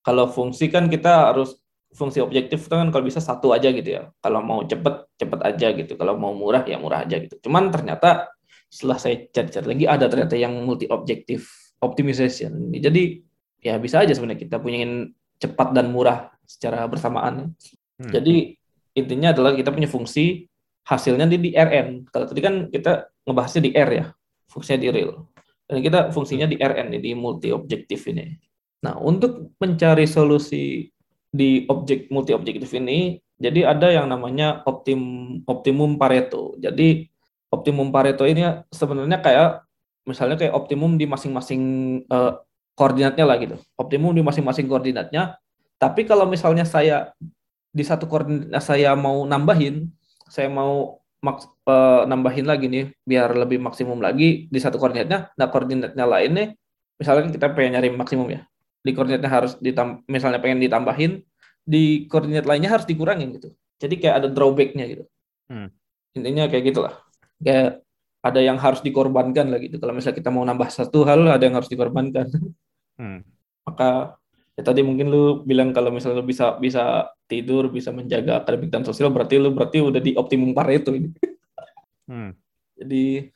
kalau 0.00 0.28
fungsi 0.32 0.72
kan 0.72 0.88
kita 0.88 1.32
harus 1.32 1.60
fungsi 1.92 2.18
objektif 2.24 2.66
itu 2.66 2.74
kan 2.74 2.88
kalau 2.88 3.04
bisa 3.04 3.20
satu 3.20 3.52
aja 3.52 3.68
gitu 3.72 4.00
ya. 4.00 4.08
Kalau 4.20 4.40
mau 4.40 4.64
cepet 4.64 5.08
cepet 5.20 5.40
aja 5.44 5.66
gitu. 5.76 5.92
Kalau 5.96 6.16
mau 6.16 6.32
murah 6.32 6.64
ya 6.64 6.80
murah 6.80 7.04
aja 7.04 7.20
gitu. 7.20 7.36
Cuman 7.44 7.68
ternyata 7.68 8.32
setelah 8.68 8.98
saya 8.98 9.24
cari-cari 9.30 9.66
lagi 9.70 9.84
ada 9.86 10.04
ternyata 10.08 10.34
yang 10.34 10.52
multi 10.64 10.88
objektif 10.88 11.72
optimization. 11.80 12.72
Jadi 12.72 13.20
ya 13.60 13.76
bisa 13.80 14.04
aja 14.04 14.12
sebenarnya 14.12 14.48
kita 14.48 14.56
punya 14.60 15.08
cepat 15.40 15.76
dan 15.76 15.92
murah 15.92 16.32
secara 16.44 16.84
bersamaan. 16.88 17.52
Hmm. 18.00 18.10
Jadi 18.10 18.54
intinya 18.94 19.34
adalah 19.34 19.54
kita 19.54 19.70
punya 19.70 19.90
fungsi 19.90 20.46
hasilnya 20.84 21.26
di, 21.26 21.52
RN. 21.56 22.08
Kalau 22.12 22.26
tadi 22.28 22.40
kan 22.44 22.68
kita 22.68 23.08
ngebahasnya 23.24 23.62
di 23.64 23.70
R 23.72 23.90
ya, 23.90 24.06
fungsinya 24.52 24.78
di 24.84 24.88
real. 24.92 25.26
Dan 25.64 25.80
kita 25.80 26.12
fungsinya 26.12 26.44
di 26.44 26.60
RN 26.60 26.92
di 27.00 27.10
multi 27.16 27.48
objektif 27.48 28.04
ini. 28.12 28.36
Nah, 28.84 29.00
untuk 29.00 29.56
mencari 29.56 30.04
solusi 30.04 30.92
di 31.34 31.64
objek 31.66 32.12
multi 32.12 32.36
objektif 32.36 32.68
ini, 32.76 33.16
jadi 33.40 33.72
ada 33.72 33.88
yang 33.90 34.12
namanya 34.12 34.60
optim 34.68 35.00
optimum 35.48 35.96
Pareto. 35.96 36.54
Jadi 36.60 37.08
optimum 37.48 37.88
Pareto 37.88 38.28
ini 38.28 38.44
sebenarnya 38.68 39.18
kayak 39.24 39.50
misalnya 40.04 40.36
kayak 40.36 40.52
optimum 40.52 41.00
di 41.00 41.08
masing-masing 41.08 41.62
eh, 42.04 42.32
koordinatnya 42.76 43.24
lah 43.24 43.36
gitu. 43.40 43.56
Optimum 43.80 44.12
di 44.12 44.20
masing-masing 44.20 44.68
koordinatnya. 44.68 45.40
Tapi 45.80 46.04
kalau 46.04 46.28
misalnya 46.28 46.68
saya 46.68 47.10
di 47.74 47.82
satu 47.82 48.06
koordinat 48.06 48.62
saya 48.62 48.94
mau 48.94 49.26
nambahin, 49.26 49.90
saya 50.30 50.46
mau 50.46 51.02
maks- 51.18 51.50
eh, 51.66 52.02
nambahin 52.06 52.46
lagi 52.46 52.70
nih 52.70 52.94
biar 53.02 53.34
lebih 53.34 53.58
maksimum 53.58 53.98
lagi 53.98 54.46
di 54.46 54.58
satu 54.62 54.78
koordinatnya. 54.78 55.34
Nah, 55.34 55.46
koordinatnya 55.50 56.06
lain 56.06 56.30
nih 56.38 56.48
misalnya 56.94 57.34
kita 57.34 57.50
pengen 57.50 57.76
nyari 57.76 57.90
maksimum 57.90 58.30
ya. 58.30 58.46
Di 58.84 58.94
koordinatnya 58.94 59.30
harus 59.32 59.58
ditam 59.58 60.06
misalnya 60.06 60.38
pengen 60.38 60.62
ditambahin, 60.62 61.26
di 61.66 62.06
koordinat 62.06 62.46
lainnya 62.46 62.70
harus 62.70 62.86
dikurangin 62.86 63.34
gitu. 63.34 63.50
Jadi 63.82 63.98
kayak 63.98 64.14
ada 64.22 64.28
drawbacknya 64.30 64.84
gitu. 64.86 65.04
Hmm. 65.50 65.68
Intinya 66.14 66.46
kayak 66.46 66.64
gitulah. 66.70 66.94
Kayak 67.42 67.82
ada 68.24 68.40
yang 68.40 68.56
harus 68.56 68.80
dikorbankan 68.80 69.50
lah 69.50 69.60
gitu. 69.60 69.76
Kalau 69.82 69.92
misalnya 69.92 70.16
kita 70.16 70.30
mau 70.32 70.46
nambah 70.46 70.70
satu 70.72 71.04
hal, 71.04 71.26
ada 71.28 71.42
yang 71.42 71.58
harus 71.58 71.68
dikorbankan. 71.68 72.30
Hmm. 72.96 73.20
Maka 73.66 74.16
ya 74.54 74.62
tadi 74.62 74.86
mungkin 74.86 75.10
lu 75.10 75.42
bilang 75.42 75.74
kalau 75.74 75.90
misalnya 75.90 76.22
lu 76.22 76.26
bisa 76.28 76.54
bisa 76.62 77.10
tidur, 77.26 77.72
bisa 77.72 77.90
menjaga 77.90 78.44
akademik 78.44 78.70
dan 78.70 78.84
sosial, 78.84 79.08
berarti 79.08 79.40
lu 79.40 79.52
berarti 79.52 79.80
udah 79.80 80.00
di 80.00 80.12
optimum 80.16 80.52
Pareto 80.52 80.92
ini. 80.92 81.10
Hmm. 82.04 82.36
Jadi 82.76 83.32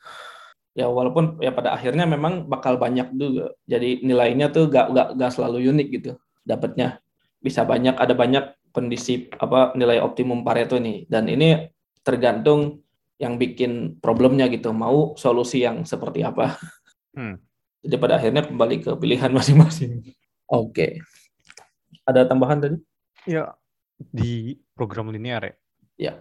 ya 0.77 0.85
walaupun 0.85 1.41
ya 1.41 1.49
pada 1.49 1.73
akhirnya 1.73 2.05
memang 2.05 2.45
bakal 2.45 2.77
banyak 2.77 3.17
juga. 3.17 3.57
Jadi 3.65 4.05
nilainya 4.05 4.53
tuh 4.53 4.69
gak, 4.69 4.93
gak, 4.93 5.07
gak 5.17 5.31
selalu 5.33 5.73
unik 5.73 5.87
gitu 5.89 6.11
dapatnya. 6.45 7.01
Bisa 7.41 7.65
banyak, 7.65 7.97
ada 7.97 8.13
banyak 8.13 8.45
kondisi 8.69 9.25
apa 9.41 9.73
nilai 9.73 9.97
optimum 10.05 10.45
Pareto 10.45 10.77
nih. 10.77 11.09
Dan 11.09 11.33
ini 11.33 11.65
tergantung 12.05 12.85
yang 13.17 13.41
bikin 13.41 13.97
problemnya 13.97 14.45
gitu. 14.53 14.69
Mau 14.69 15.17
solusi 15.17 15.65
yang 15.65 15.81
seperti 15.81 16.21
apa. 16.21 16.61
Hmm. 17.17 17.41
Jadi 17.83 17.95
pada 17.97 18.21
akhirnya 18.21 18.45
kembali 18.45 18.85
ke 18.85 18.91
pilihan 19.01 19.33
masing-masing. 19.33 20.13
Oke. 20.45 20.99
Ada 22.03 22.27
tambahan 22.27 22.59
tadi? 22.59 22.77
Ya, 23.27 23.55
di 23.99 24.55
program 24.71 25.11
linear 25.11 25.43
ya. 25.43 25.55
Ya. 25.99 26.13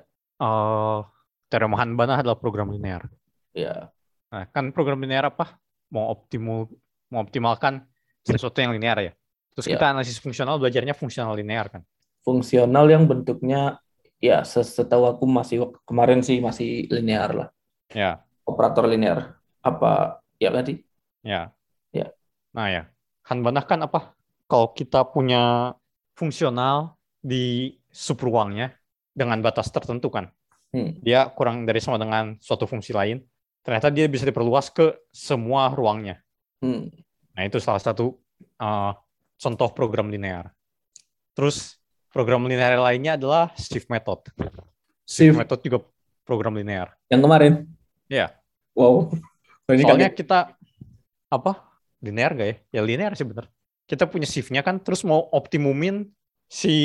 Eh, 0.43 0.99
teorema 1.47 1.79
Hanbana 1.79 2.19
adalah 2.21 2.35
program 2.35 2.75
linear. 2.75 3.07
Ya. 3.55 3.95
Nah, 4.35 4.45
kan 4.51 4.75
program 4.75 4.99
linear 5.01 5.31
apa? 5.31 5.57
Mau 5.89 6.11
optimal, 6.13 6.69
mau 7.09 7.23
optimalkan 7.23 7.87
sesuatu 8.27 8.59
yang 8.61 8.75
linear 8.75 8.99
ya. 9.01 9.13
Terus 9.57 9.67
Ya. 9.71 9.79
kita 9.79 9.87
analisis 9.95 10.19
fungsional 10.21 10.61
belajarnya 10.61 10.93
fungsional 10.93 11.33
linear 11.39 11.71
kan. 11.73 11.83
Fungsional 12.27 12.85
yang 12.93 13.09
bentuknya 13.09 13.81
ya 14.19 14.43
setahu 14.43 15.07
aku 15.07 15.25
masih 15.25 15.71
kemarin 15.87 16.21
sih 16.21 16.43
masih 16.43 16.91
linear 16.91 17.31
lah. 17.33 17.49
Ya. 17.95 18.21
Operator 18.45 18.85
linear. 18.85 19.39
Apa 19.65 20.21
ya 20.37 20.53
tadi? 20.53 20.83
Ya. 21.25 21.55
Ya. 21.95 22.13
Nah 22.53 22.69
ya. 22.69 22.83
Hanbanah 23.25 23.65
kan 23.65 23.81
apa? 23.87 24.13
Kalau 24.49 24.73
kita 24.77 25.05
punya 25.09 25.73
fungsional 26.17 26.98
di 27.19 27.75
subruangnya 27.91 28.73
dengan 29.15 29.43
batas 29.43 29.69
tertentu 29.75 30.09
kan. 30.09 30.31
Hmm. 30.71 31.01
Dia 31.01 31.29
kurang 31.33 31.65
dari 31.65 31.81
sama 31.83 31.99
dengan 31.99 32.37
suatu 32.39 32.69
fungsi 32.69 32.93
lain. 32.95 33.25
Ternyata 33.65 33.91
dia 33.93 34.07
bisa 34.09 34.25
diperluas 34.25 34.71
ke 34.71 34.95
semua 35.11 35.73
ruangnya. 35.73 36.23
Hmm. 36.63 36.89
Nah 37.35 37.43
itu 37.45 37.59
salah 37.59 37.83
satu 37.83 38.17
uh, 38.61 38.93
contoh 39.39 39.69
program 39.75 40.09
linear. 40.09 40.51
Terus 41.35 41.79
program 42.11 42.47
linear 42.47 42.79
lainnya 42.81 43.15
adalah 43.19 43.53
shift 43.55 43.91
method. 43.91 44.27
Shift 45.07 45.33
Shift 45.33 45.39
method 45.41 45.61
juga 45.65 45.79
program 46.29 46.57
linear. 46.61 46.93
yang 47.09 47.25
kemarin. 47.25 47.65
Ya. 48.09 48.37
Wow. 48.77 49.13
Ini 49.69 49.85
Soalnya 49.85 50.13
kaget. 50.13 50.21
kita 50.25 50.39
apa 51.29 51.53
linear 52.01 52.33
gak 52.37 52.49
ya? 52.49 52.57
Ya 52.77 52.81
linear 52.85 53.13
sih 53.17 53.25
bener. 53.25 53.49
Kita 53.89 54.05
punya 54.05 54.29
shift-nya 54.29 54.61
kan, 54.61 54.85
terus 54.85 55.01
mau 55.01 55.33
optimumin 55.33 56.13
si 56.49 56.77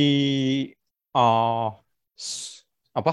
uh, 1.16 1.72
apa 2.94 3.12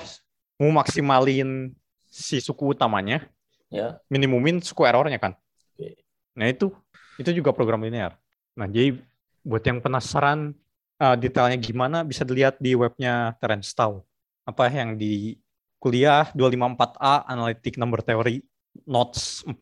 mau 0.61 0.71
maksimalin 0.83 1.73
si 2.05 2.43
suku 2.43 2.75
utamanya, 2.77 3.25
ya. 3.73 3.97
minimumin 4.13 4.61
suku 4.61 4.85
errornya 4.85 5.17
kan. 5.17 5.33
Oke. 5.79 5.97
Nah 6.37 6.47
itu 6.51 6.75
itu 7.17 7.31
juga 7.33 7.55
program 7.55 7.81
linear. 7.87 8.19
Nah 8.59 8.67
jadi 8.69 8.99
buat 9.41 9.65
yang 9.65 9.81
penasaran 9.81 10.53
uh, 11.01 11.17
detailnya 11.17 11.57
gimana 11.57 12.05
bisa 12.05 12.27
dilihat 12.27 12.61
di 12.61 12.77
webnya 12.77 13.39
Terence 13.41 13.73
Tao. 13.73 14.05
Apa 14.45 14.69
yang 14.69 14.99
di 15.01 15.39
kuliah 15.81 16.29
254A 16.37 17.25
Analytic 17.31 17.81
Number 17.81 18.05
Theory 18.05 18.45
Notes 18.85 19.47
4. 19.49 19.57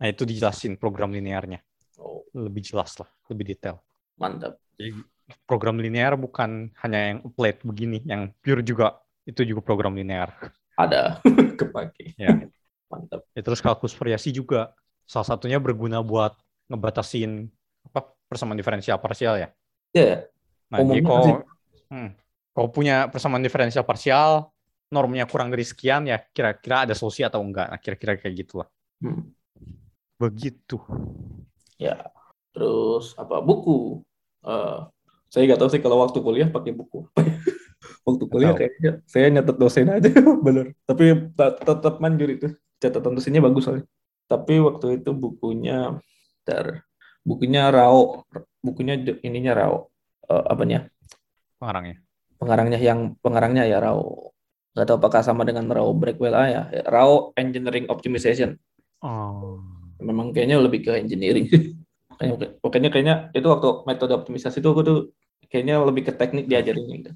Nah 0.00 0.06
itu 0.08 0.26
dijelasin 0.26 0.74
program 0.80 1.12
linearnya. 1.14 1.60
Oh, 2.00 2.24
Lebih 2.34 2.64
jelas 2.64 2.96
lah, 2.98 3.06
lebih 3.30 3.54
detail. 3.54 3.78
mantap. 4.16 4.56
Jadi 4.76 4.96
program 5.44 5.78
linear 5.78 6.14
bukan 6.18 6.70
hanya 6.82 7.00
yang 7.14 7.18
applet 7.24 7.56
begini, 7.62 7.98
yang 8.06 8.30
pure 8.42 8.62
juga 8.62 9.00
itu 9.24 9.46
juga 9.46 9.60
program 9.62 9.94
linear. 9.94 10.32
Ada 10.76 11.20
kepake. 11.60 12.16
Ya. 12.16 12.48
Mantap. 12.90 13.22
Ya, 13.34 13.42
terus 13.46 13.62
kalkulus 13.62 13.94
variasi 13.94 14.34
juga 14.34 14.74
salah 15.06 15.26
satunya 15.26 15.62
berguna 15.62 16.02
buat 16.02 16.34
ngebatasin 16.66 17.46
apa 17.86 18.14
persamaan 18.26 18.58
diferensial 18.58 18.98
parsial 18.98 19.38
ya. 19.38 19.48
Ya, 19.90 20.30
Nah, 20.70 20.86
jadi 20.86 21.02
kalau 21.02 21.26
hmm, 21.90 22.10
kalau 22.54 22.68
punya 22.70 23.10
persamaan 23.10 23.42
diferensial 23.42 23.82
parsial 23.82 24.54
normnya 24.90 25.26
kurang 25.26 25.50
dari 25.50 25.66
sekian 25.66 26.06
ya 26.06 26.18
kira-kira 26.30 26.86
ada 26.86 26.94
solusi 26.94 27.26
atau 27.26 27.42
enggak. 27.42 27.66
Nah, 27.70 27.78
kira-kira 27.82 28.18
kayak 28.18 28.34
gitulah. 28.46 28.68
Hmm. 29.02 29.34
Begitu. 30.18 30.78
Ya, 31.74 32.10
terus 32.54 33.18
apa 33.18 33.42
buku? 33.42 34.02
Eh, 34.46 34.78
saya 35.30 35.46
nggak 35.46 35.60
tahu 35.62 35.70
sih 35.70 35.80
kalau 35.80 36.02
waktu 36.02 36.18
kuliah 36.18 36.48
pakai 36.50 36.74
buku. 36.74 37.06
waktu 38.06 38.24
kuliah 38.26 38.52
kayaknya 38.52 39.00
saya 39.06 39.30
nyatet 39.30 39.56
dosen 39.56 39.86
aja, 39.86 40.10
bener. 40.46 40.74
Tapi 40.84 41.04
tet- 41.32 41.60
tetap 41.62 41.94
manjur 41.98 42.28
itu. 42.28 42.46
Catatan 42.76 43.14
dosennya 43.14 43.40
bagus 43.40 43.64
soalnya. 43.64 43.86
Tapi 44.26 44.58
waktu 44.58 44.98
itu 44.98 45.10
bukunya, 45.12 46.00
ter, 46.42 46.82
bukunya 47.22 47.68
Rao, 47.68 48.24
bukunya 48.58 48.98
ininya 49.22 49.52
Rao, 49.54 49.76
Eh, 50.26 50.44
apanya? 50.46 50.86
Pengarangnya. 51.58 51.96
Pengarangnya 52.38 52.78
yang 52.78 53.18
pengarangnya 53.18 53.66
ya 53.66 53.82
Rao. 53.82 54.30
Nggak 54.72 54.86
tahu 54.86 54.96
apakah 55.02 55.20
sama 55.20 55.42
dengan 55.42 55.66
Rao 55.66 55.90
Blackwell 55.90 56.32
ah 56.32 56.46
ya. 56.46 56.62
Rao 56.86 57.34
Engineering 57.34 57.86
Optimization. 57.86 58.54
Oh. 59.00 59.58
memang 60.00 60.32
kayaknya 60.32 60.56
lebih 60.56 60.80
ke 60.88 60.92
engineering 60.96 61.44
Makanya- 62.08 62.56
pokoknya 62.60 62.88
kayaknya 62.88 63.16
itu 63.32 63.44
waktu 63.44 63.84
metode 63.84 64.12
optimisasi 64.16 64.60
itu 64.60 64.68
aku 64.68 64.80
tuh 64.80 64.98
kayaknya 65.50 65.82
lebih 65.82 66.08
ke 66.08 66.12
teknik 66.14 66.46
diajarin 66.46 66.86
gitu. 66.86 67.10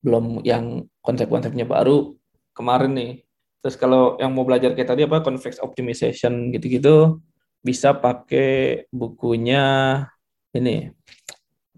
belum 0.00 0.40
yang 0.46 0.86
konsep-konsepnya 1.02 1.66
baru 1.66 2.14
kemarin 2.54 2.92
nih 2.94 3.12
terus 3.60 3.74
kalau 3.74 4.16
yang 4.20 4.30
mau 4.32 4.46
belajar 4.46 4.72
kayak 4.72 4.88
tadi 4.94 5.02
apa 5.08 5.24
convex 5.24 5.58
optimization 5.58 6.54
gitu-gitu 6.54 7.18
bisa 7.64 7.96
pakai 7.96 8.84
bukunya 8.92 9.64
ini 10.54 10.92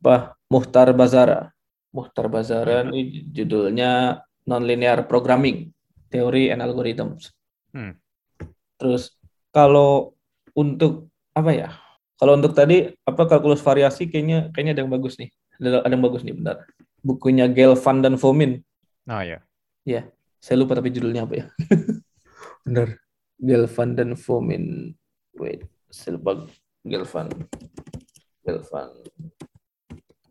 apa 0.02 0.36
Muhtar 0.52 0.92
Bazara 0.92 1.50
Muhtar 1.94 2.26
Bazara 2.28 2.86
ini 2.86 3.24
judulnya 3.30 4.20
Nonlinear 4.46 5.06
Programming 5.06 5.70
Theory 6.10 6.50
and 6.50 6.62
Algorithms 6.62 7.36
Hmm. 7.76 7.92
Terus 8.80 9.12
kalau 9.52 10.16
untuk 10.56 11.12
apa 11.36 11.52
ya? 11.52 11.70
Kalau 12.16 12.40
untuk 12.40 12.56
tadi 12.56 12.88
apa 13.04 13.28
kalkulus 13.28 13.60
variasi 13.60 14.08
kayaknya 14.08 14.48
kayaknya 14.56 14.72
ada 14.72 14.82
yang 14.88 14.92
bagus 14.96 15.20
nih. 15.20 15.28
Ada, 15.60 15.84
ada 15.86 15.92
yang 15.92 16.04
bagus 16.04 16.22
nih 16.22 16.36
bentar. 16.36 16.66
Bukunya 17.00 17.46
Gelfand 17.48 18.02
dan 18.02 18.14
Fomin. 18.20 18.60
Nah 19.06 19.22
ya. 19.22 19.40
Saya 20.46 20.62
lupa 20.62 20.78
tapi 20.78 20.94
judulnya 20.94 21.26
apa 21.26 21.34
ya. 21.42 21.46
Benar. 22.66 23.02
Gelfand 23.36 23.98
dan 23.98 24.14
Fomin. 24.14 24.94
Wait, 25.36 25.66
saya 25.90 26.16
lupa 26.16 26.46
Gelfand. 26.86 27.34
Gelfand. 28.46 28.94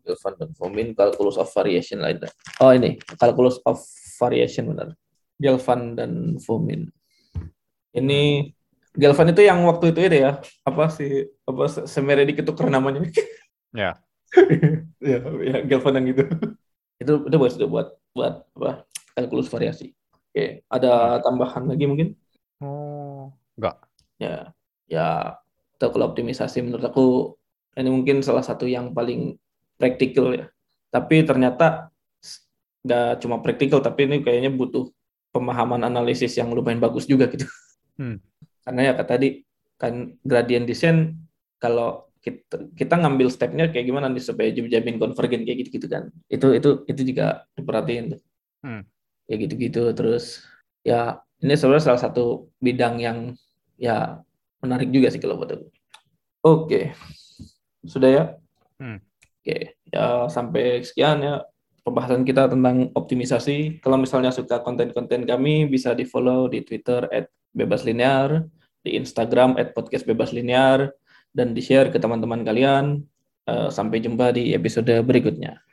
Gelfand 0.06 0.36
dan 0.40 0.50
Fomin 0.56 0.96
Calculus 0.96 1.36
of 1.36 1.50
Variation 1.52 2.00
lain. 2.00 2.22
Oh 2.62 2.72
ini, 2.72 2.96
Calculus 3.20 3.60
of 3.66 3.76
Variation 4.16 4.72
benar. 4.72 4.96
Gelfand 5.36 6.00
dan 6.00 6.40
Fomin. 6.40 6.88
Ini 7.92 8.50
Gelfand 8.96 9.36
itu 9.36 9.44
yang 9.44 9.60
waktu 9.68 9.92
itu 9.92 10.00
itu 10.08 10.16
ya, 10.24 10.40
apa 10.64 10.88
sih 10.88 11.28
apa 11.44 11.68
Semeredi 11.84 12.32
ketuker 12.32 12.72
namanya. 12.72 13.04
Ya. 13.76 14.00
Ya, 15.10 15.18
ya 15.22 15.56
Gelfand 15.64 15.96
yang 16.02 16.08
itu. 16.12 16.24
itu 16.96 17.12
itu 17.28 17.36
bagus 17.36 17.56
itu 17.60 17.68
buat 17.68 17.88
buat 18.16 18.34
apa? 18.56 18.88
Kalkulus 19.16 19.52
variasi. 19.52 19.92
Oke, 20.32 20.64
ada 20.68 21.20
tambahan 21.24 21.64
lagi 21.68 21.84
mungkin? 21.88 22.16
Oh. 22.60 23.32
Enggak. 23.56 23.80
Ya, 24.16 24.52
ya 24.88 25.40
kalau 25.76 26.08
optimisasi 26.12 26.64
menurut 26.64 26.84
aku 26.88 27.06
ini 27.76 27.92
mungkin 27.92 28.24
salah 28.24 28.40
satu 28.40 28.64
yang 28.64 28.96
paling 28.96 29.36
praktikal 29.76 30.32
ya. 30.32 30.48
Tapi 30.88 31.24
ternyata 31.28 31.92
nggak 32.86 33.20
cuma 33.20 33.42
praktikal, 33.44 33.84
tapi 33.84 34.08
ini 34.08 34.24
kayaknya 34.24 34.48
butuh 34.48 34.88
pemahaman 35.34 35.84
analisis 35.84 36.32
yang 36.40 36.48
lumayan 36.54 36.80
bagus 36.80 37.04
juga 37.04 37.28
gitu. 37.28 37.44
Hmm. 38.00 38.20
Karena 38.64 38.80
ya 38.88 38.92
kata 38.96 39.20
tadi 39.20 39.44
kan 39.76 40.16
gradient 40.24 40.64
descent 40.64 41.12
kalau 41.60 42.05
kita, 42.26 42.56
kita 42.74 42.94
ngambil 42.98 43.30
stepnya 43.30 43.70
kayak 43.70 43.86
gimana 43.86 44.10
nih 44.10 44.18
supaya 44.18 44.50
jamin 44.50 44.98
konvergen 44.98 45.46
kayak 45.46 45.62
gitu-gitu 45.62 45.86
kan. 45.86 46.10
Itu 46.26 46.50
itu 46.58 46.82
itu 46.90 47.00
juga 47.06 47.46
diperhatiin 47.54 48.18
tuh. 48.18 48.20
Hmm. 48.66 48.82
Ya 49.30 49.34
gitu-gitu 49.38 49.94
terus 49.94 50.42
ya 50.82 51.22
ini 51.38 51.54
sebenarnya 51.54 51.94
salah 51.94 52.02
satu 52.02 52.50
bidang 52.58 52.98
yang 52.98 53.18
ya 53.78 54.18
menarik 54.58 54.90
juga 54.90 55.14
sih 55.14 55.22
kalau 55.22 55.38
buat 55.38 55.54
aku. 55.54 55.66
Oke. 56.42 56.98
Sudah 57.86 58.10
ya? 58.10 58.24
Hmm. 58.82 58.98
Oke, 59.46 59.78
ya 59.94 60.26
sampai 60.26 60.82
sekian 60.82 61.22
ya 61.22 61.46
pembahasan 61.86 62.26
kita 62.26 62.50
tentang 62.50 62.90
optimisasi. 62.98 63.78
Kalau 63.78 64.02
misalnya 64.02 64.34
suka 64.34 64.58
konten-konten 64.66 65.22
kami 65.22 65.70
bisa 65.70 65.94
di-follow 65.94 66.50
di 66.50 66.66
Twitter 66.66 67.06
@bebaslinear, 67.54 68.42
di 68.82 68.98
Instagram 68.98 69.54
@podcastbebaslinear 69.70 70.90
dan 71.36 71.52
di-share 71.52 71.92
ke 71.92 72.00
teman-teman 72.00 72.40
kalian. 72.40 73.04
Eh, 73.44 73.68
Sampai 73.68 74.00
jumpa 74.00 74.32
di 74.32 74.56
episode 74.56 74.90
berikutnya. 75.04 75.65